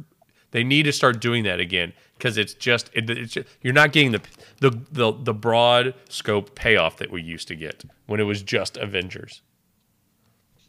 they 0.57 0.65
need 0.65 0.85
to 0.85 0.93
start 0.93 1.21
doing 1.21 1.45
that 1.45 1.61
again 1.61 1.93
because 2.17 2.39
it's 2.39 2.55
just 2.55 2.89
it, 2.95 3.11
it's 3.11 3.35
just, 3.35 3.47
you're 3.61 3.75
not 3.75 3.93
getting 3.93 4.13
the, 4.13 4.23
the 4.61 4.71
the 4.91 5.13
the 5.13 5.35
broad 5.35 5.93
scope 6.09 6.55
payoff 6.55 6.97
that 6.97 7.11
we 7.11 7.21
used 7.21 7.47
to 7.49 7.55
get 7.55 7.85
when 8.07 8.21
it 8.21 8.23
was 8.23 8.43
just 8.43 8.79
Avengers. 8.79 9.43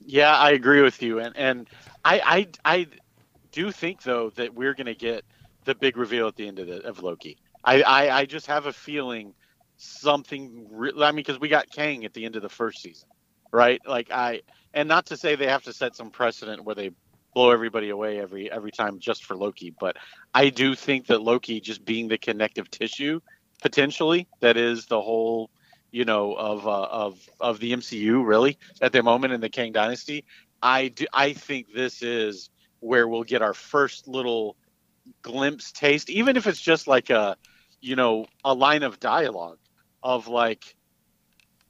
Yeah, 0.01 0.35
I 0.35 0.51
agree 0.51 0.81
with 0.81 1.01
you, 1.01 1.19
and 1.19 1.33
and 1.37 1.69
I 2.03 2.49
I, 2.65 2.75
I 2.79 2.87
do 3.53 3.71
think 3.71 4.03
though 4.03 4.29
that 4.31 4.53
we're 4.53 4.73
gonna 4.73 4.93
get 4.93 5.23
the 5.63 5.73
big 5.73 5.95
reveal 5.95 6.27
at 6.27 6.35
the 6.35 6.49
end 6.49 6.59
of 6.59 6.67
the 6.67 6.85
of 6.85 7.01
Loki. 7.01 7.37
I 7.63 7.81
I, 7.81 8.17
I 8.17 8.25
just 8.25 8.47
have 8.47 8.65
a 8.65 8.73
feeling 8.73 9.33
something. 9.77 10.67
Re- 10.69 10.91
I 10.97 11.11
mean, 11.11 11.15
because 11.15 11.39
we 11.39 11.47
got 11.47 11.71
Kang 11.71 12.03
at 12.03 12.13
the 12.13 12.25
end 12.25 12.35
of 12.35 12.41
the 12.41 12.49
first 12.49 12.81
season, 12.81 13.07
right? 13.53 13.79
Like 13.87 14.11
I 14.11 14.41
and 14.73 14.89
not 14.89 15.05
to 15.05 15.15
say 15.15 15.35
they 15.35 15.47
have 15.47 15.63
to 15.63 15.71
set 15.71 15.95
some 15.95 16.09
precedent 16.09 16.65
where 16.65 16.75
they 16.75 16.91
blow 17.37 17.51
everybody 17.51 17.89
away 17.89 18.19
every 18.19 18.51
every 18.51 18.71
time 18.71 18.97
just 18.97 19.23
for 19.23 19.35
Loki, 19.35 19.71
but 19.79 19.95
I 20.33 20.49
do 20.49 20.73
think 20.73 21.05
that 21.05 21.21
Loki 21.21 21.61
just 21.61 21.85
being 21.85 22.07
the 22.07 22.17
connective 22.17 22.67
tissue 22.71 23.21
potentially 23.61 24.27
that 24.39 24.57
is 24.57 24.87
the 24.87 24.99
whole 24.99 25.51
you 25.91 26.03
know 26.03 26.33
of 26.33 26.65
uh, 26.65 26.87
of 26.89 27.29
of 27.39 27.59
the 27.59 27.73
MCU 27.73 28.25
really 28.25 28.57
at 28.81 28.91
the 28.91 29.03
moment 29.03 29.33
in 29.33 29.41
the 29.41 29.49
Kang 29.49 29.71
Dynasty. 29.71 30.25
I 30.63 30.87
do 30.87 31.05
I 31.13 31.33
think 31.33 31.67
this 31.75 32.01
is 32.01 32.49
where 32.79 33.07
we'll 33.07 33.23
get 33.23 33.43
our 33.43 33.53
first 33.53 34.07
little 34.07 34.55
glimpse 35.21 35.71
taste, 35.71 36.09
even 36.09 36.37
if 36.37 36.47
it's 36.47 36.59
just 36.59 36.87
like 36.87 37.11
a 37.11 37.37
you 37.81 37.95
know 37.95 38.25
a 38.45 38.55
line 38.55 38.81
of 38.81 38.99
dialogue 38.99 39.59
of 40.01 40.27
like 40.27 40.75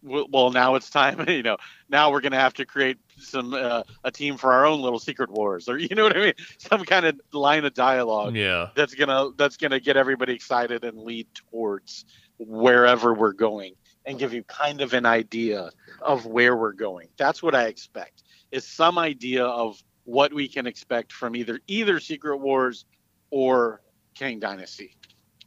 well 0.08 0.52
now 0.52 0.76
it's 0.76 0.90
time 0.90 1.24
you 1.28 1.44
know 1.44 1.58
now 1.90 2.12
we're 2.12 2.22
gonna 2.22 2.40
have 2.40 2.54
to 2.54 2.66
create 2.66 2.98
some 3.20 3.54
uh, 3.54 3.84
a 4.04 4.12
team 4.12 4.38
for 4.38 4.54
our 4.54 4.66
own 4.66 4.82
little 4.82 5.00
secret 5.00 5.30
wars 5.30 5.68
or 5.68 5.78
you 5.78 5.96
know 5.96 6.04
what 6.04 6.16
I 6.16 6.22
mean? 6.22 6.34
Some 6.58 6.84
kind 6.86 7.06
of 7.06 7.20
line 7.34 7.66
of 7.66 7.74
dialogue 7.74 8.36
Yeah, 8.36 8.70
that's 8.76 8.94
gonna 8.94 9.30
that's 9.38 9.58
gonna 9.58 9.80
get 9.80 9.98
everybody 9.98 10.34
excited 10.34 10.84
and 10.84 10.98
lead 10.98 11.28
towards 11.34 12.06
wherever 12.38 13.14
we're 13.14 13.34
going 13.34 13.74
and 14.06 14.20
give 14.20 14.34
you 14.34 14.44
kind 14.44 14.82
of 14.82 14.94
an 14.94 15.06
idea 15.06 15.72
of 16.02 16.26
where 16.26 16.56
we're 16.56 16.74
going. 16.74 17.10
That's 17.18 17.42
what 17.44 17.56
i 17.56 17.66
expect 17.66 18.24
is 18.52 18.66
some 18.66 18.98
idea 18.98 19.46
of 19.46 19.82
what 20.06 20.34
we 20.34 20.48
can 20.48 20.68
expect 20.68 21.12
from 21.12 21.36
either 21.36 21.60
either 21.68 22.00
secret 22.00 22.38
wars 22.38 22.86
or 23.30 23.82
Kang 24.16 24.40
dynasty. 24.40 24.96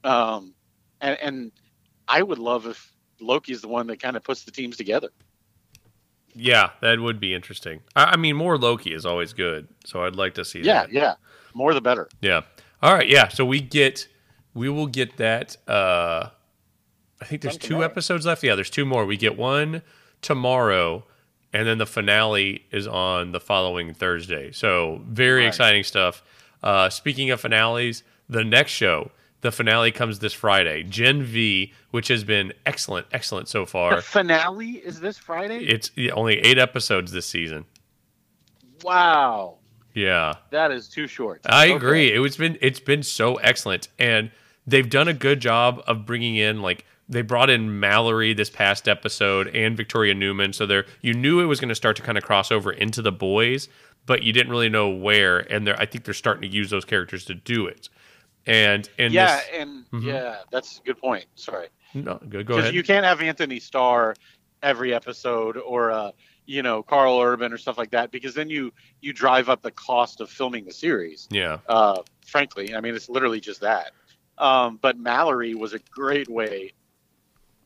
Um 0.04 0.54
and 1.00 1.18
and 1.22 1.52
i 2.08 2.22
would 2.22 2.38
love 2.38 2.66
if 2.66 2.92
loki's 3.20 3.60
the 3.60 3.68
one 3.68 3.86
that 3.86 4.00
kind 4.00 4.16
of 4.16 4.24
puts 4.24 4.44
the 4.44 4.50
teams 4.50 4.76
together 4.76 5.08
yeah, 6.32 6.70
that 6.80 7.00
would 7.00 7.18
be 7.18 7.34
interesting. 7.34 7.80
I, 7.96 8.12
I 8.12 8.16
mean, 8.16 8.36
more 8.36 8.56
Loki 8.56 8.94
is 8.94 9.04
always 9.04 9.32
good, 9.32 9.66
so 9.84 10.04
I'd 10.04 10.14
like 10.14 10.34
to 10.34 10.44
see 10.44 10.60
yeah 10.60 10.82
that. 10.82 10.92
yeah 10.92 11.14
more 11.54 11.74
the 11.74 11.80
better 11.80 12.08
Yeah. 12.20 12.42
All 12.82 12.94
right. 12.94 13.08
Yeah. 13.08 13.26
So 13.28 13.44
we 13.44 13.60
get, 13.60 14.06
we 14.54 14.68
will 14.68 14.86
get 14.86 15.16
that. 15.16 15.56
Uh, 15.68 16.28
I 17.20 17.24
think 17.24 17.42
there's 17.42 17.54
One 17.54 17.60
two 17.60 17.68
tomorrow. 17.70 17.84
episodes 17.86 18.26
left. 18.26 18.44
Yeah, 18.44 18.54
there's 18.54 18.70
two 18.70 18.86
more. 18.86 19.04
We 19.04 19.16
get 19.16 19.36
one 19.36 19.82
tomorrow, 20.22 21.04
and 21.52 21.66
then 21.66 21.78
the 21.78 21.84
finale 21.86 22.64
is 22.70 22.86
on 22.86 23.32
the 23.32 23.40
following 23.40 23.92
Thursday. 23.92 24.52
So 24.52 25.02
very 25.08 25.40
Right. 25.40 25.48
exciting 25.48 25.82
stuff. 25.82 26.22
Uh, 26.62 26.88
speaking 26.90 27.30
of 27.32 27.40
finales, 27.40 28.04
the 28.28 28.44
next 28.44 28.70
show, 28.70 29.10
the 29.42 29.50
finale 29.52 29.90
comes 29.90 30.18
this 30.18 30.32
Friday. 30.32 30.82
Gen 30.82 31.22
V, 31.22 31.72
which 31.90 32.08
has 32.08 32.24
been 32.24 32.52
excellent, 32.66 33.06
excellent 33.12 33.48
so 33.48 33.60
The 33.60 33.66
far. 33.70 34.00
finale 34.02 34.72
is 34.72 35.00
this 35.00 35.16
Friday. 35.18 35.64
It's 35.64 35.90
yeah, 35.96 36.12
only 36.12 36.38
eight 36.40 36.58
episodes 36.58 37.12
this 37.12 37.26
season. 37.26 37.64
wow, 38.82 39.58
Yeah. 39.94 40.34
that 40.50 40.70
is 40.70 40.88
too 40.88 41.06
short. 41.06 41.40
I 41.44 41.66
Okay. 41.66 41.74
agree. 41.76 42.12
It 42.12 42.18
was 42.20 42.36
been 42.36 42.58
it's 42.60 42.80
been 42.80 43.02
so 43.02 43.36
excellent, 43.36 43.88
and 43.98 44.30
they've 44.66 44.88
done 44.88 45.08
a 45.08 45.14
good 45.14 45.40
job 45.40 45.82
of 45.86 46.06
bringing 46.06 46.36
in 46.36 46.62
like 46.62 46.84
they 47.08 47.22
brought 47.22 47.50
in 47.50 47.80
Mallory 47.80 48.32
this 48.34 48.50
past 48.50 48.88
episode 48.88 49.48
and 49.48 49.76
Victoria 49.76 50.14
Newman, 50.14 50.52
so 50.52 50.64
there 50.64 50.86
you 51.00 51.12
knew 51.12 51.40
it 51.40 51.46
was 51.46 51.58
going 51.60 51.68
to 51.70 51.74
start 51.74 51.96
to 51.96 52.02
kind 52.02 52.16
of 52.16 52.24
cross 52.24 52.52
over 52.52 52.70
into 52.70 53.02
the 53.02 53.10
boys, 53.12 53.68
but 54.06 54.22
you 54.22 54.32
didn't 54.32 54.50
really 54.52 54.68
know 54.68 54.88
where. 54.88 55.38
And 55.52 55.68
I 55.70 55.86
think 55.86 56.04
they're 56.04 56.14
starting 56.14 56.48
to 56.48 56.56
use 56.56 56.70
those 56.70 56.84
characters 56.84 57.24
to 57.26 57.34
do 57.34 57.66
it. 57.66 57.88
And 58.46 58.88
and 58.98 59.12
Yeah, 59.12 59.36
this, 59.36 59.46
and 59.54 59.90
Mhm. 59.90 60.04
yeah, 60.04 60.36
that's 60.50 60.78
a 60.78 60.82
good 60.82 60.98
point. 60.98 61.26
Sorry. 61.34 61.68
no, 61.94 62.18
go, 62.28 62.42
go 62.42 62.58
ahead. 62.58 62.74
you 62.74 62.82
can't 62.82 63.04
have 63.04 63.20
Anthony 63.20 63.60
Starr 63.60 64.14
every 64.62 64.92
episode 64.94 65.56
or 65.56 65.90
uh, 65.90 66.10
you 66.46 66.62
know 66.62 66.82
Karl 66.82 67.20
Urban 67.20 67.52
or 67.52 67.58
stuff 67.58 67.76
like 67.78 67.90
that 67.90 68.10
because 68.10 68.34
then 68.34 68.48
you 68.50 68.72
you 69.00 69.12
drive 69.12 69.48
up 69.48 69.62
the 69.62 69.70
cost 69.70 70.20
of 70.20 70.30
filming 70.30 70.64
the 70.64 70.72
series. 70.72 71.28
yeah, 71.30 71.58
Uh, 71.68 72.02
frankly, 72.26 72.74
I 72.74 72.80
mean 72.80 72.94
it's 72.94 73.08
literally 73.08 73.40
just 73.40 73.60
that. 73.60 73.92
Um, 74.38 74.78
but 74.80 74.98
Mallory 74.98 75.54
was 75.54 75.74
a 75.74 75.78
great 75.90 76.28
way 76.28 76.72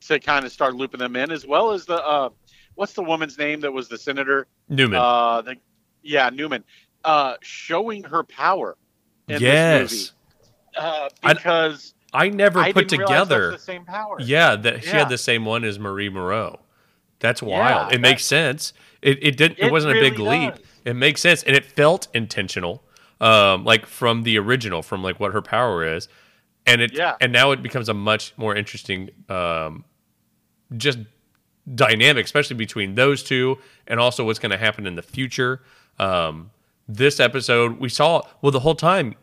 to 0.08 0.18
kind 0.18 0.44
of 0.44 0.52
start 0.52 0.74
looping 0.74 0.98
them 0.98 1.14
in, 1.16 1.30
as 1.30 1.46
well 1.46 1.70
as 1.70 1.87
the 1.87 2.04
uh, 2.04 2.30
what's 2.74 2.94
the 2.94 3.02
woman's 3.02 3.38
name 3.38 3.60
that 3.60 3.72
was 3.72 3.88
the 3.88 3.96
senator? 3.98 4.46
Newman. 4.68 4.98
Uh, 5.00 5.42
the, 5.42 5.56
yeah, 6.02 6.30
Newman. 6.30 6.64
Uh, 7.04 7.34
showing 7.42 8.02
her 8.04 8.22
power 8.24 8.76
in 9.28 9.40
yes, 9.40 9.90
this 9.90 9.92
movie 9.92 10.10
uh, 10.76 11.08
because 11.22 11.94
I 12.12 12.28
never 12.28 12.60
I 12.60 12.72
put 12.72 12.88
together. 12.88 13.52
the 13.52 13.58
same 13.58 13.84
power. 13.84 14.16
Yeah, 14.20 14.56
that 14.56 14.82
she 14.84 14.90
Yeah. 14.90 14.98
had 15.00 15.08
the 15.08 15.18
same 15.18 15.44
one 15.44 15.64
as 15.64 15.78
Marie 15.78 16.08
Moreau. 16.08 16.60
That's 17.20 17.42
Yeah, 17.42 17.48
wild. 17.48 17.88
it 17.92 17.96
that- 17.96 18.00
makes 18.00 18.24
sense. 18.24 18.72
It 19.02 19.18
it 19.22 19.37
didn't. 19.37 19.58
It, 19.58 19.66
It 19.66 19.72
wasn't 19.72 19.96
a 19.96 20.00
big 20.00 20.18
really 20.18 20.38
leap. 20.46 20.54
It 20.84 20.94
makes 20.94 21.20
sense, 21.20 21.42
and 21.42 21.56
it 21.56 21.64
felt 21.64 22.08
intentional, 22.14 22.82
um, 23.20 23.64
like 23.64 23.87
from 23.87 24.22
the 24.22 24.38
original, 24.38 24.82
from 24.82 25.02
like 25.02 25.18
what 25.20 25.32
her 25.32 25.42
power 25.42 25.84
is, 25.84 26.08
and 26.66 26.80
it. 26.82 26.92
Yeah. 26.92 27.16
And 27.20 27.32
now 27.32 27.50
it 27.52 27.62
becomes 27.62 27.88
a 27.88 27.94
much 27.94 28.32
more 28.37 28.54
interesting, 28.54 29.10
um, 29.28 29.84
just 30.76 30.98
dynamic, 31.74 32.24
especially 32.26 32.56
between 32.56 32.94
those 32.94 33.22
two, 33.22 33.58
and 33.87 33.98
also 34.00 34.24
what's 34.24 34.38
going 34.38 34.50
to 34.52 34.58
happen 34.58 34.87
in 34.87 34.94
the 34.96 35.02
future. 35.02 35.62
Um, 35.98 36.50
this 36.88 37.20
episode, 37.20 37.78
we 37.80 37.88
saw 37.88 38.22
well 38.42 38.52
the 38.52 38.60
whole 38.60 38.74
time. 38.74 39.14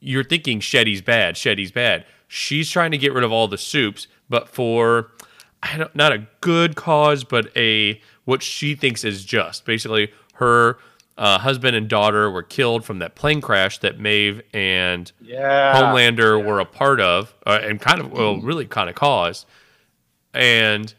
You're 0.00 0.24
thinking 0.24 0.60
Shetty's 0.60 1.02
bad. 1.02 1.34
Shetty's 1.34 1.72
bad. 1.72 2.04
She's 2.28 2.70
trying 2.70 2.90
to 2.90 2.98
get 2.98 3.12
rid 3.12 3.24
of 3.24 3.32
all 3.32 3.48
the 3.48 3.58
soups, 3.58 4.06
but 4.28 4.48
for 4.48 5.12
I 5.62 5.78
don't, 5.78 5.94
not 5.94 6.12
a 6.12 6.26
good 6.40 6.76
cause, 6.76 7.24
but 7.24 7.50
a 7.56 8.00
what 8.24 8.42
she 8.42 8.74
thinks 8.74 9.04
is 9.04 9.24
just. 9.24 9.64
Basically, 9.64 10.12
her 10.34 10.78
uh, 11.16 11.38
husband 11.38 11.74
and 11.76 11.88
daughter 11.88 12.30
were 12.30 12.42
killed 12.42 12.84
from 12.84 12.98
that 12.98 13.14
plane 13.14 13.40
crash 13.40 13.78
that 13.78 13.98
Maeve 13.98 14.42
and 14.52 15.10
Yeah. 15.20 15.74
Homelander 15.74 16.44
were 16.44 16.60
a 16.60 16.66
part 16.66 17.00
of, 17.00 17.34
uh, 17.46 17.58
and 17.62 17.80
kind 17.80 18.00
of 18.00 18.12
well, 18.12 18.38
really 18.40 18.66
kind 18.66 18.90
of 18.90 18.96
caused. 18.96 19.46
And 20.34 20.92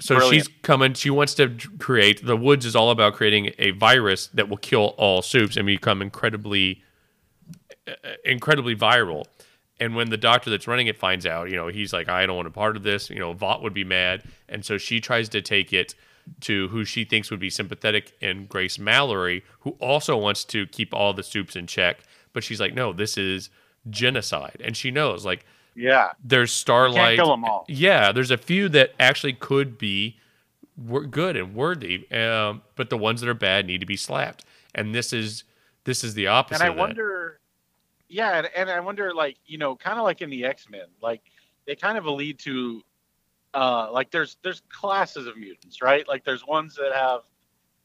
so 0.00 0.16
Brilliant. 0.16 0.46
she's 0.46 0.54
coming. 0.62 0.94
She 0.94 1.10
wants 1.10 1.34
to 1.34 1.56
create. 1.78 2.24
The 2.24 2.36
Woods 2.36 2.64
is 2.64 2.76
all 2.76 2.90
about 2.90 3.14
creating 3.14 3.52
a 3.58 3.72
virus 3.72 4.28
that 4.28 4.48
will 4.48 4.56
kill 4.58 4.94
all 4.98 5.22
soups 5.22 5.56
and 5.56 5.66
become 5.66 6.00
incredibly, 6.00 6.82
incredibly 8.24 8.74
viral. 8.76 9.24
And 9.80 9.96
when 9.96 10.08
the 10.10 10.16
doctor 10.16 10.50
that's 10.50 10.68
running 10.68 10.86
it 10.86 10.96
finds 10.96 11.26
out, 11.26 11.50
you 11.50 11.56
know, 11.56 11.66
he's 11.68 11.92
like, 11.92 12.08
I 12.08 12.26
don't 12.26 12.36
want 12.36 12.46
a 12.48 12.52
part 12.52 12.76
of 12.76 12.82
this. 12.84 13.10
You 13.10 13.18
know, 13.18 13.32
Vought 13.32 13.62
would 13.62 13.74
be 13.74 13.84
mad, 13.84 14.22
and 14.48 14.64
so 14.64 14.78
she 14.78 15.00
tries 15.00 15.28
to 15.30 15.42
take 15.42 15.72
it 15.72 15.94
to 16.42 16.68
who 16.68 16.84
she 16.84 17.04
thinks 17.04 17.30
would 17.30 17.40
be 17.40 17.50
sympathetic 17.50 18.12
and 18.22 18.48
Grace 18.48 18.78
Mallory, 18.78 19.44
who 19.60 19.70
also 19.80 20.16
wants 20.16 20.44
to 20.46 20.66
keep 20.68 20.94
all 20.94 21.12
the 21.12 21.22
soups 21.22 21.56
in 21.56 21.66
check. 21.66 21.98
But 22.32 22.44
she's 22.44 22.60
like, 22.60 22.72
no, 22.72 22.92
this 22.92 23.18
is 23.18 23.50
genocide, 23.90 24.62
and 24.64 24.76
she 24.76 24.90
knows 24.90 25.24
like 25.26 25.44
Yeah. 25.74 26.12
there's 26.22 26.52
Starlight. 26.52 27.18
kill 27.18 27.32
'em 27.32 27.44
all. 27.44 27.66
Yeah, 27.68 28.12
there's 28.12 28.30
a 28.30 28.38
few 28.38 28.68
that 28.70 28.94
actually 28.98 29.34
could 29.34 29.76
be 29.76 30.18
good 31.10 31.36
and 31.36 31.54
worthy, 31.54 32.10
um, 32.12 32.62
but 32.76 32.90
the 32.90 32.96
ones 32.96 33.20
that 33.20 33.28
are 33.28 33.34
bad 33.34 33.66
need 33.66 33.80
to 33.80 33.86
be 33.86 33.96
slapped. 33.96 34.44
And 34.74 34.94
this 34.94 35.12
is 35.12 35.44
this 35.84 36.02
is 36.02 36.14
the 36.14 36.28
opposite. 36.28 36.62
And 36.64 36.72
I 36.72 36.74
wonder, 36.74 37.38
yeah, 38.08 38.38
and, 38.38 38.48
and 38.54 38.70
I 38.70 38.80
wonder, 38.80 39.12
like, 39.14 39.36
you 39.46 39.58
know, 39.58 39.76
kind 39.76 39.98
of 39.98 40.04
like 40.04 40.22
in 40.22 40.30
the 40.30 40.44
X 40.44 40.68
Men, 40.70 40.86
like 41.00 41.22
they 41.66 41.74
kind 41.76 41.96
of 41.98 42.06
lead 42.06 42.38
to, 42.40 42.82
uh, 43.54 43.90
like 43.92 44.10
there's 44.10 44.36
there's 44.42 44.62
classes 44.68 45.26
of 45.26 45.36
mutants, 45.36 45.80
right? 45.82 46.06
Like 46.08 46.24
there's 46.24 46.46
ones 46.46 46.76
that 46.76 46.92
have, 46.94 47.20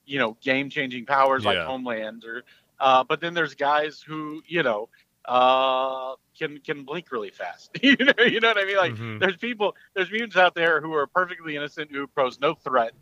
you 0.05 0.19
know, 0.19 0.38
game 0.41 0.69
changing 0.69 1.05
powers 1.05 1.45
like 1.45 1.62
Homeland, 1.62 2.23
or, 2.25 2.43
uh, 2.79 3.03
but 3.03 3.21
then 3.21 3.34
there's 3.34 3.55
guys 3.55 4.01
who, 4.05 4.41
you 4.47 4.63
know, 4.63 4.89
uh, 5.25 6.15
can 6.38 6.60
can 6.60 6.84
blink 6.84 7.12
really 7.12 7.29
fast. 7.29 7.71
you 7.82 7.95
know, 7.99 8.23
you 8.25 8.39
know 8.39 8.49
what 8.49 8.58
I 8.58 8.65
mean? 8.65 8.77
Like 8.77 8.95
Mhm. 8.95 9.19
there's 9.19 9.38
people, 9.38 9.75
there's 9.93 10.12
mutants 10.12 10.38
out 10.38 10.55
there 10.55 10.82
who 10.82 10.93
are 10.93 11.08
perfectly 11.08 11.55
innocent, 11.55 11.91
who 11.91 12.08
pose 12.08 12.39
no 12.39 12.53
threat, 12.55 12.93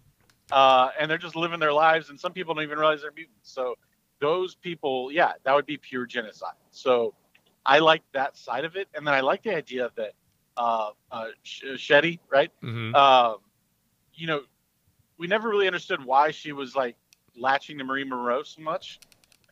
uh, 0.51 0.89
and 0.99 1.09
they're 1.09 1.17
just 1.17 1.35
living 1.35 1.59
their 1.59 1.73
lives, 1.73 2.09
and 2.09 2.19
some 2.19 2.33
people 2.33 2.53
don't 2.53 2.63
even 2.63 2.77
realize 2.77 3.01
they're 3.01 3.11
mutants. 3.15 3.51
So 3.51 3.75
those 4.19 4.55
people, 4.55 5.11
yeah, 5.11 5.33
that 5.43 5.53
would 5.55 5.65
be 5.65 5.77
pure 5.77 6.05
genocide. 6.05 6.55
So 6.71 7.13
I 7.65 7.79
like 7.79 8.03
that 8.13 8.37
side 8.37 8.65
of 8.65 8.75
it, 8.75 8.87
and 8.93 9.05
then 9.05 9.13
I 9.13 9.21
like 9.21 9.43
the 9.43 9.55
idea 9.55 9.91
that 9.95 10.13
uh, 10.57 10.91
uh, 11.11 11.27
Shetty, 11.43 12.19
right? 12.29 12.51
Mhm. 12.63 12.95
Um, 12.95 13.37
you 14.13 14.27
know, 14.27 14.41
we 15.17 15.27
never 15.27 15.49
really 15.49 15.67
understood 15.67 16.03
why 16.03 16.31
she 16.31 16.51
was 16.51 16.75
like 16.75 16.95
latching 17.35 17.77
to 17.77 17.83
Marie 17.83 18.03
Monroe 18.03 18.43
so 18.43 18.61
much 18.61 18.99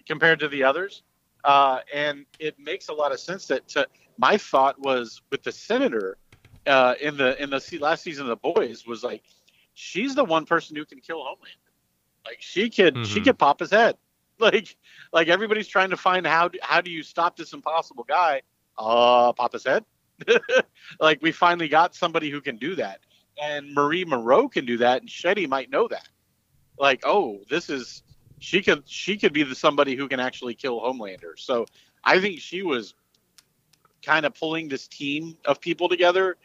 compared 0.08 0.40
to 0.40 0.48
the 0.48 0.64
others, 0.64 1.04
uh, 1.44 1.80
and 1.94 2.26
it 2.40 2.58
makes 2.60 2.90
a 2.90 2.94
lot 2.94 3.12
of 3.12 3.20
sense. 3.20 3.48
That 3.48 3.68
to, 3.70 3.88
my 4.18 4.38
thought 4.38 4.80
was 4.80 5.22
with 5.30 5.44
the 5.44 5.52
senator 5.52 6.18
uh, 6.66 6.96
in 7.02 7.18
the 7.18 7.42
in 7.42 7.50
the 7.50 7.78
last 7.80 8.04
season 8.04 8.24
of 8.24 8.30
the 8.30 8.54
boys 8.54 8.88
was 8.88 9.04
like 9.04 9.24
she's 9.76 10.16
the 10.16 10.24
one 10.26 10.46
person 10.46 10.76
who 10.76 10.86
can 10.86 11.00
kill 11.00 11.18
Homeland. 11.18 11.56
Like 12.26 12.38
she 12.40 12.70
could 12.70 13.06
she 13.06 13.20
Mhm. 13.20 13.26
could 13.26 13.38
pop 13.40 13.60
his 13.60 13.72
head. 13.72 13.98
Like 14.40 14.76
like 15.14 15.30
everybody's 15.30 15.68
trying 15.68 15.92
to 15.92 15.98
find 15.98 16.28
how 16.28 16.50
how 16.62 16.82
do 16.82 16.92
you 16.92 17.04
stop 17.04 17.38
this 17.38 17.54
impossible 17.54 18.04
guy? 18.04 18.42
Uh, 18.78 19.32
his 19.54 19.64
head. 19.66 19.86
like 21.00 21.22
we 21.22 21.32
finally 21.32 21.70
got 21.70 21.96
somebody 21.96 22.30
who 22.30 22.42
can 22.42 22.58
do 22.58 22.76
that, 22.76 23.00
and 23.42 23.74
Marie 23.74 24.04
Moreau 24.04 24.50
can 24.50 24.66
do 24.66 24.78
that, 24.78 25.02
and 25.02 25.10
Shetty 25.10 25.48
might 25.48 25.70
know 25.70 25.88
that. 25.88 26.10
Like, 26.78 27.02
oh, 27.06 27.40
this 27.50 27.70
is 27.70 28.04
she 28.40 28.62
could 28.62 28.84
she 28.88 29.18
could 29.18 29.34
be 29.34 29.44
the 29.44 29.56
somebody 29.56 29.96
who 29.96 30.08
can 30.08 30.20
actually 30.20 30.56
kill 30.56 30.82
Homelander. 30.82 31.38
So 31.38 31.66
I 32.04 32.20
think 32.20 32.40
she 32.40 32.62
was 32.62 32.94
kind 34.04 34.26
of 34.26 34.36
pulling 34.36 34.68
this 34.68 34.88
team 34.88 35.38
of 35.46 35.60
people 35.60 35.90
together, 35.90 36.38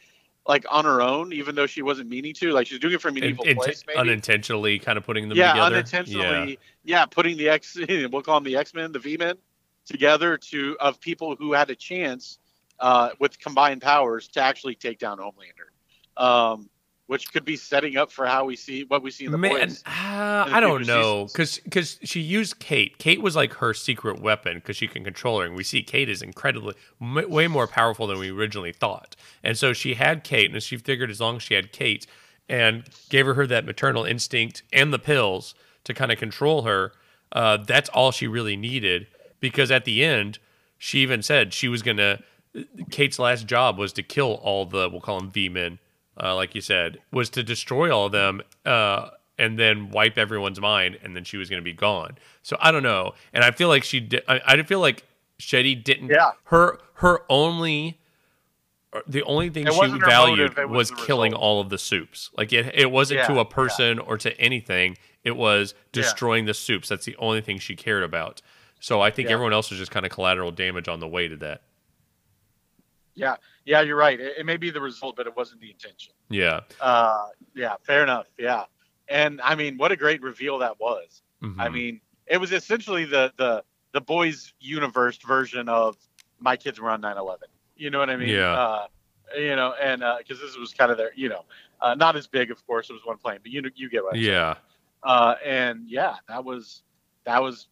like 0.46 0.64
on 0.70 0.84
her 0.84 1.00
own, 1.02 1.32
even 1.32 1.54
though 1.54 1.66
she 1.66 1.82
wasn't 1.82 2.08
meaning 2.08 2.34
to. 2.34 2.52
Like 2.52 2.66
she's 2.66 2.78
doing 2.78 2.94
it 2.94 3.00
from 3.00 3.16
an 3.16 3.22
In- 3.24 3.30
evil 3.30 3.44
int- 3.44 3.58
place, 3.58 3.84
maybe. 3.86 3.98
unintentionally 3.98 4.78
kind 4.78 4.98
of 4.98 5.04
putting 5.04 5.28
them 5.28 5.36
yeah, 5.38 5.52
together. 5.52 5.76
unintentionally. 5.76 6.58
Yeah. 6.84 7.04
putting 7.06 7.36
the 7.36 7.48
X, 7.50 7.76
we'll 7.88 8.22
call 8.22 8.40
them 8.40 8.44
the 8.44 8.56
X 8.56 8.74
Men, 8.74 8.92
the 8.92 8.98
V 8.98 9.16
Men, 9.16 9.36
together 9.84 10.36
to 10.38 10.76
of 10.80 11.00
people 11.00 11.36
who 11.36 11.52
had 11.52 11.70
a 11.70 11.76
chance 11.76 12.38
uh, 12.78 13.10
with 13.18 13.38
combined 13.38 13.82
powers 13.82 14.28
to 14.28 14.40
actually 14.40 14.74
take 14.74 14.98
down 14.98 15.18
Homelander, 15.18 16.22
um, 16.22 16.70
which 17.10 17.32
could 17.32 17.44
be 17.44 17.56
setting 17.56 17.96
up 17.96 18.12
for 18.12 18.24
how 18.24 18.44
we 18.44 18.54
see 18.54 18.84
what 18.84 19.02
we 19.02 19.10
see 19.10 19.24
in 19.24 19.32
the 19.32 19.36
Man, 19.38 19.50
boys. 19.50 19.82
uh, 19.84 20.44
in 20.46 20.52
the 20.52 20.56
I 20.56 20.60
don't 20.60 20.86
know 20.86 21.26
seasons. 21.26 21.58
because 21.58 21.98
she 22.04 22.20
used 22.20 22.60
Kate. 22.60 22.98
Kate 22.98 23.20
was 23.20 23.34
like 23.34 23.54
her 23.54 23.74
secret 23.74 24.20
weapon 24.20 24.58
because 24.58 24.76
she 24.76 24.86
can 24.86 25.02
control 25.02 25.40
her, 25.40 25.46
and 25.46 25.56
we 25.56 25.64
see 25.64 25.82
Kate 25.82 26.08
is 26.08 26.22
incredibly 26.22 26.76
m- 27.02 27.28
way 27.28 27.48
more 27.48 27.66
powerful 27.66 28.06
than 28.06 28.20
we 28.20 28.30
originally 28.30 28.70
thought. 28.72 29.16
And 29.42 29.58
so 29.58 29.72
she 29.72 29.94
had 29.94 30.22
Kate, 30.22 30.52
and 30.52 30.62
she 30.62 30.76
figured 30.76 31.10
as 31.10 31.20
long 31.20 31.34
as 31.38 31.42
she 31.42 31.54
had 31.54 31.72
Kate 31.72 32.06
and 32.48 32.84
gave 33.08 33.26
her, 33.26 33.34
her 33.34 33.46
that 33.48 33.64
maternal 33.64 34.04
instinct 34.04 34.62
and 34.72 34.92
the 34.92 34.98
pills 35.00 35.56
to 35.82 35.92
kind 35.92 36.12
of 36.12 36.18
control 36.18 36.62
her, 36.62 36.92
uh, 37.32 37.56
that's 37.56 37.88
all 37.88 38.12
she 38.12 38.28
really 38.28 38.56
needed. 38.56 39.08
Because 39.40 39.72
at 39.72 39.84
the 39.84 40.04
end, 40.04 40.38
she 40.78 41.00
even 41.00 41.22
said 41.24 41.52
she 41.54 41.66
was 41.66 41.82
gonna. 41.82 42.20
Kate's 42.92 43.18
last 43.18 43.48
job 43.48 43.78
was 43.78 43.92
to 43.94 44.04
kill 44.04 44.34
all 44.44 44.64
the 44.64 44.88
we'll 44.88 45.00
call 45.00 45.18
them 45.18 45.28
V 45.32 45.48
men, 45.48 45.80
uh, 46.22 46.34
like 46.34 46.54
you 46.54 46.60
said, 46.60 46.98
was 47.12 47.30
to 47.30 47.42
destroy 47.42 47.94
all 47.94 48.06
of 48.06 48.12
them 48.12 48.42
uh, 48.66 49.10
and 49.38 49.58
then 49.58 49.90
wipe 49.90 50.18
everyone's 50.18 50.60
mind, 50.60 50.98
and 51.02 51.16
then 51.16 51.24
she 51.24 51.36
was 51.36 51.48
going 51.48 51.60
to 51.60 51.64
be 51.64 51.72
gone. 51.72 52.18
So 52.42 52.56
I 52.60 52.70
don't 52.72 52.82
know, 52.82 53.14
and 53.32 53.42
I 53.44 53.50
feel 53.52 53.68
like 53.68 53.84
she 53.84 54.00
did. 54.00 54.22
I, 54.28 54.40
I 54.46 54.62
feel 54.62 54.80
like 54.80 55.04
Shetty 55.40 55.82
didn't. 55.82 56.08
Yeah. 56.08 56.32
Her 56.44 56.78
her 56.94 57.22
only. 57.28 57.96
The 59.06 59.22
only 59.22 59.50
thing 59.50 59.68
It 59.68 59.72
she 59.72 59.86
valued 60.00 60.56
motive, 60.56 60.68
was, 60.68 60.90
was 60.90 61.06
killing 61.06 61.30
result. 61.30 61.42
all 61.44 61.60
of 61.60 61.68
the 61.68 61.78
soups. 61.78 62.28
Like 62.36 62.52
it, 62.52 62.74
it 62.74 62.90
wasn't 62.90 63.20
Yeah, 63.20 63.26
to 63.28 63.38
a 63.38 63.44
person 63.44 64.00
or 64.00 64.18
to 64.18 64.36
anything. 64.40 64.96
It 65.22 65.36
was 65.36 65.74
Yeah. 65.76 66.02
destroying 66.02 66.46
the 66.46 66.54
soups. 66.54 66.88
That's 66.88 67.04
the 67.04 67.14
only 67.18 67.40
thing 67.40 67.60
she 67.60 67.76
cared 67.76 68.02
about. 68.02 68.42
So 68.80 69.00
I 69.00 69.10
think 69.12 69.28
Yeah. 69.28 69.34
everyone 69.34 69.52
else 69.52 69.70
was 69.70 69.78
just 69.78 69.92
kind 69.92 70.04
of 70.04 70.10
collateral 70.10 70.50
damage 70.50 70.88
on 70.88 70.98
the 70.98 71.06
way 71.06 71.28
to 71.28 71.36
that. 71.36 71.62
Yeah, 73.14 73.36
yeah, 73.64 73.80
you're 73.80 73.96
right. 73.96 74.18
It, 74.18 74.38
it 74.38 74.46
may 74.46 74.56
be 74.56 74.70
the 74.70 74.80
result, 74.80 75.16
but 75.16 75.26
it 75.26 75.36
wasn't 75.36 75.60
the 75.60 75.70
intention. 75.70 76.12
Yeah. 76.28 76.60
Uh, 76.80 77.28
yeah, 77.54 77.74
fair 77.82 78.02
enough. 78.02 78.26
Yeah, 78.38 78.64
and 79.08 79.40
I 79.42 79.54
mean, 79.54 79.76
what 79.78 79.92
a 79.92 79.96
great 79.96 80.22
reveal 80.22 80.58
that 80.58 80.78
was. 80.80 81.22
I 81.42 81.46
Mhm. 81.46 81.72
mean, 81.72 82.00
it 82.26 82.36
was 82.38 82.52
essentially 82.52 83.04
the 83.04 83.32
the 83.36 83.64
the 83.92 84.00
boys' 84.00 84.52
universe 84.60 85.16
version 85.18 85.68
of 85.68 85.96
my 86.38 86.56
kids 86.56 86.78
were 86.80 86.90
on 86.90 87.00
9/11. 87.00 87.38
You 87.76 87.90
know 87.90 87.98
what 87.98 88.10
I 88.10 88.16
mean? 88.16 88.28
Yeah. 88.28 88.52
Uh, 88.52 88.86
you 89.36 89.56
know, 89.56 89.74
and 89.80 90.02
because 90.18 90.40
this 90.40 90.56
was 90.56 90.74
kind 90.74 90.90
of 90.90 90.96
their, 90.98 91.12
you 91.14 91.28
know, 91.28 91.44
uh, 91.80 91.94
not 91.94 92.16
as 92.16 92.26
big, 92.26 92.50
of 92.50 92.64
course, 92.66 92.90
it 92.90 92.92
was 92.92 93.04
one 93.04 93.16
plane, 93.16 93.38
but 93.42 93.50
you 93.52 93.62
know, 93.62 93.70
you 93.74 93.88
get 93.88 94.02
what. 94.04 94.14
I'm 94.16 94.20
yeah. 94.20 94.54
Uh, 95.02 95.34
and 95.44 95.88
yeah, 95.88 96.16
that 96.28 96.44
was 96.44 96.82
that 97.24 97.42
was 97.42 97.68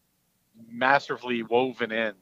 masterfully 0.70 1.42
woven 1.42 1.92
in 1.92 2.14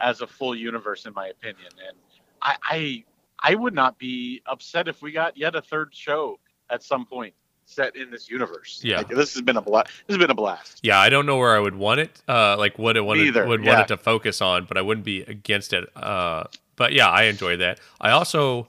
as 0.00 0.20
a 0.20 0.26
full 0.26 0.54
universe, 0.54 1.06
in 1.06 1.14
my 1.14 1.28
opinion. 1.28 1.68
And 1.86 1.96
I, 2.42 2.56
I 2.62 3.04
I 3.40 3.54
would 3.54 3.74
not 3.74 3.98
be 3.98 4.42
upset 4.46 4.88
if 4.88 5.02
we 5.02 5.12
got 5.12 5.36
yet 5.36 5.54
a 5.54 5.62
third 5.62 5.94
show 5.94 6.38
at 6.70 6.82
some 6.82 7.06
point 7.06 7.34
set 7.64 7.96
in 7.96 8.10
this 8.10 8.30
universe. 8.30 8.80
Yeah. 8.82 8.98
Like, 8.98 9.08
this 9.08 9.34
has 9.34 9.42
been 9.42 9.56
a 9.56 9.60
blast. 9.60 9.88
This 10.06 10.14
has 10.14 10.18
been 10.18 10.30
a 10.30 10.34
blast. 10.34 10.80
Yeah, 10.82 10.98
I 10.98 11.08
don't 11.08 11.26
know 11.26 11.36
where 11.36 11.54
I 11.54 11.58
would 11.58 11.74
want 11.74 12.00
it, 12.00 12.22
uh, 12.28 12.56
like 12.56 12.78
what 12.78 12.96
it 12.96 13.00
wanted, 13.00 13.34
would 13.34 13.64
want 13.64 13.80
it 13.80 13.88
to 13.88 13.96
focus 13.96 14.40
on, 14.40 14.66
but 14.66 14.78
I 14.78 14.82
wouldn't 14.82 15.04
be 15.04 15.22
against 15.22 15.72
it. 15.72 15.88
Uh, 15.96 16.44
but 16.76 16.92
yeah, 16.92 17.08
I 17.08 17.24
enjoy 17.24 17.56
that. 17.58 17.80
I 18.00 18.10
also 18.10 18.68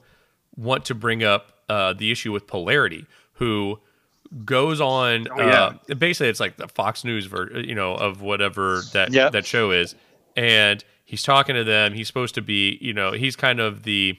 want 0.56 0.84
to 0.86 0.94
bring 0.94 1.22
up 1.22 1.52
uh, 1.68 1.92
the 1.92 2.10
issue 2.10 2.32
with 2.32 2.46
Polarity, 2.48 3.06
who 3.34 3.78
goes 4.44 4.80
on. 4.80 5.28
Oh, 5.30 5.40
yeah. 5.40 5.72
uh, 5.90 5.94
basically, 5.94 6.28
it's 6.28 6.40
like 6.40 6.56
the 6.56 6.66
Fox 6.68 7.04
News, 7.04 7.26
ver- 7.26 7.60
you 7.60 7.74
know, 7.76 7.94
of 7.94 8.20
whatever 8.20 8.82
that 8.92 9.12
Yep. 9.12 9.32
that 9.32 9.46
show 9.46 9.70
is, 9.70 9.94
and 10.36 10.82
he's 11.08 11.22
talking 11.22 11.54
to 11.54 11.64
them. 11.64 11.94
He's 11.94 12.06
supposed 12.06 12.34
to 12.34 12.42
be, 12.42 12.76
you 12.82 12.92
know, 12.92 13.12
he's 13.12 13.34
kind 13.34 13.60
of 13.60 13.82
the 13.84 14.18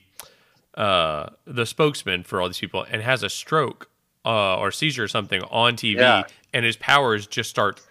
uh, 0.76 1.30
the 1.46 1.66
spokesman 1.66 2.24
for 2.24 2.42
all 2.42 2.48
these 2.48 2.60
people, 2.60 2.86
and 2.90 3.02
has 3.02 3.22
a 3.24 3.30
stroke 3.30 3.90
uh, 4.26 4.58
or 4.58 4.72
seizure 4.72 5.04
or 5.04 5.08
something 5.08 5.42
on 5.52 5.76
TV, 5.76 5.98
Yeah. 6.00 6.24
and 6.54 6.66
his 6.66 6.78
powers 6.78 7.28
just 7.28 7.50
start 7.50 7.82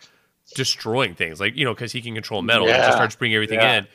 destroying 0.54 1.14
things, 1.14 1.40
like 1.40 1.56
you 1.56 1.64
know, 1.64 1.74
because 1.74 1.92
he 1.92 2.00
can 2.00 2.14
control 2.14 2.42
metal. 2.42 2.66
and 2.68 2.76
just 2.76 2.96
starts 2.96 3.14
bringing 3.16 3.36
everything 3.36 3.60
Yeah. 3.60 3.78
in. 3.78 3.86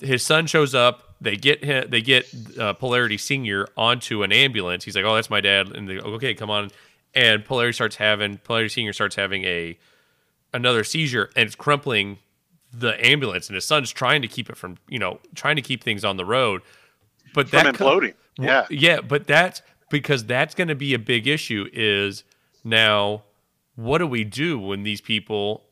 His 0.00 0.22
son 0.22 0.46
shows 0.46 0.74
up. 0.74 1.14
They 1.20 1.36
get 1.36 1.62
him. 1.64 1.88
They 1.88 2.00
get 2.00 2.26
uh, 2.58 2.72
Polarity 2.74 3.16
Senior 3.18 3.68
onto 3.76 4.22
an 4.22 4.32
ambulance. 4.32 4.84
He's 4.84 4.96
like, 4.96 5.04
"Oh, 5.04 5.14
that's 5.14 5.30
my 5.30 5.40
dad." 5.40 5.68
And 5.74 5.88
they 5.88 5.96
go, 5.96 6.02
"Okay, 6.14 6.34
come 6.34 6.50
on." 6.50 6.70
And 7.14 7.44
Polarity 7.44 7.74
starts 7.74 7.96
having 7.96 8.38
Polarity 8.38 8.68
Senior 8.70 8.92
starts 8.92 9.14
having 9.16 9.44
a 9.44 9.78
another 10.52 10.82
seizure, 10.84 11.30
and 11.36 11.46
it's 11.46 11.54
crumpling 11.54 12.18
the 12.78 13.04
ambulance. 13.04 13.48
And 13.48 13.54
his 13.54 13.64
son's 13.64 13.90
trying 13.92 14.22
to 14.22 14.28
keep 14.28 14.48
it 14.50 14.56
from 14.56 14.76
you 14.88 14.98
know 14.98 15.20
trying 15.34 15.56
to 15.56 15.62
keep 15.62 15.82
things 15.84 16.04
on 16.04 16.16
the 16.16 16.24
road. 16.24 16.62
But 17.34 17.48
From 17.48 17.64
that 17.64 17.74
co- 17.74 17.84
imploding. 17.98 18.14
well, 18.38 18.48
Yeah. 18.48 18.66
Yeah, 18.70 19.00
but 19.00 19.26
that's 19.26 19.62
because 19.90 20.24
that's 20.24 20.54
going 20.54 20.68
to 20.68 20.74
be 20.74 20.94
a 20.94 20.98
big 20.98 21.26
issue 21.26 21.68
is 21.72 22.24
now 22.62 23.22
what 23.76 23.98
do 23.98 24.06
we 24.06 24.24
do 24.24 24.58
when 24.58 24.82
these 24.82 25.00
people 25.00 25.64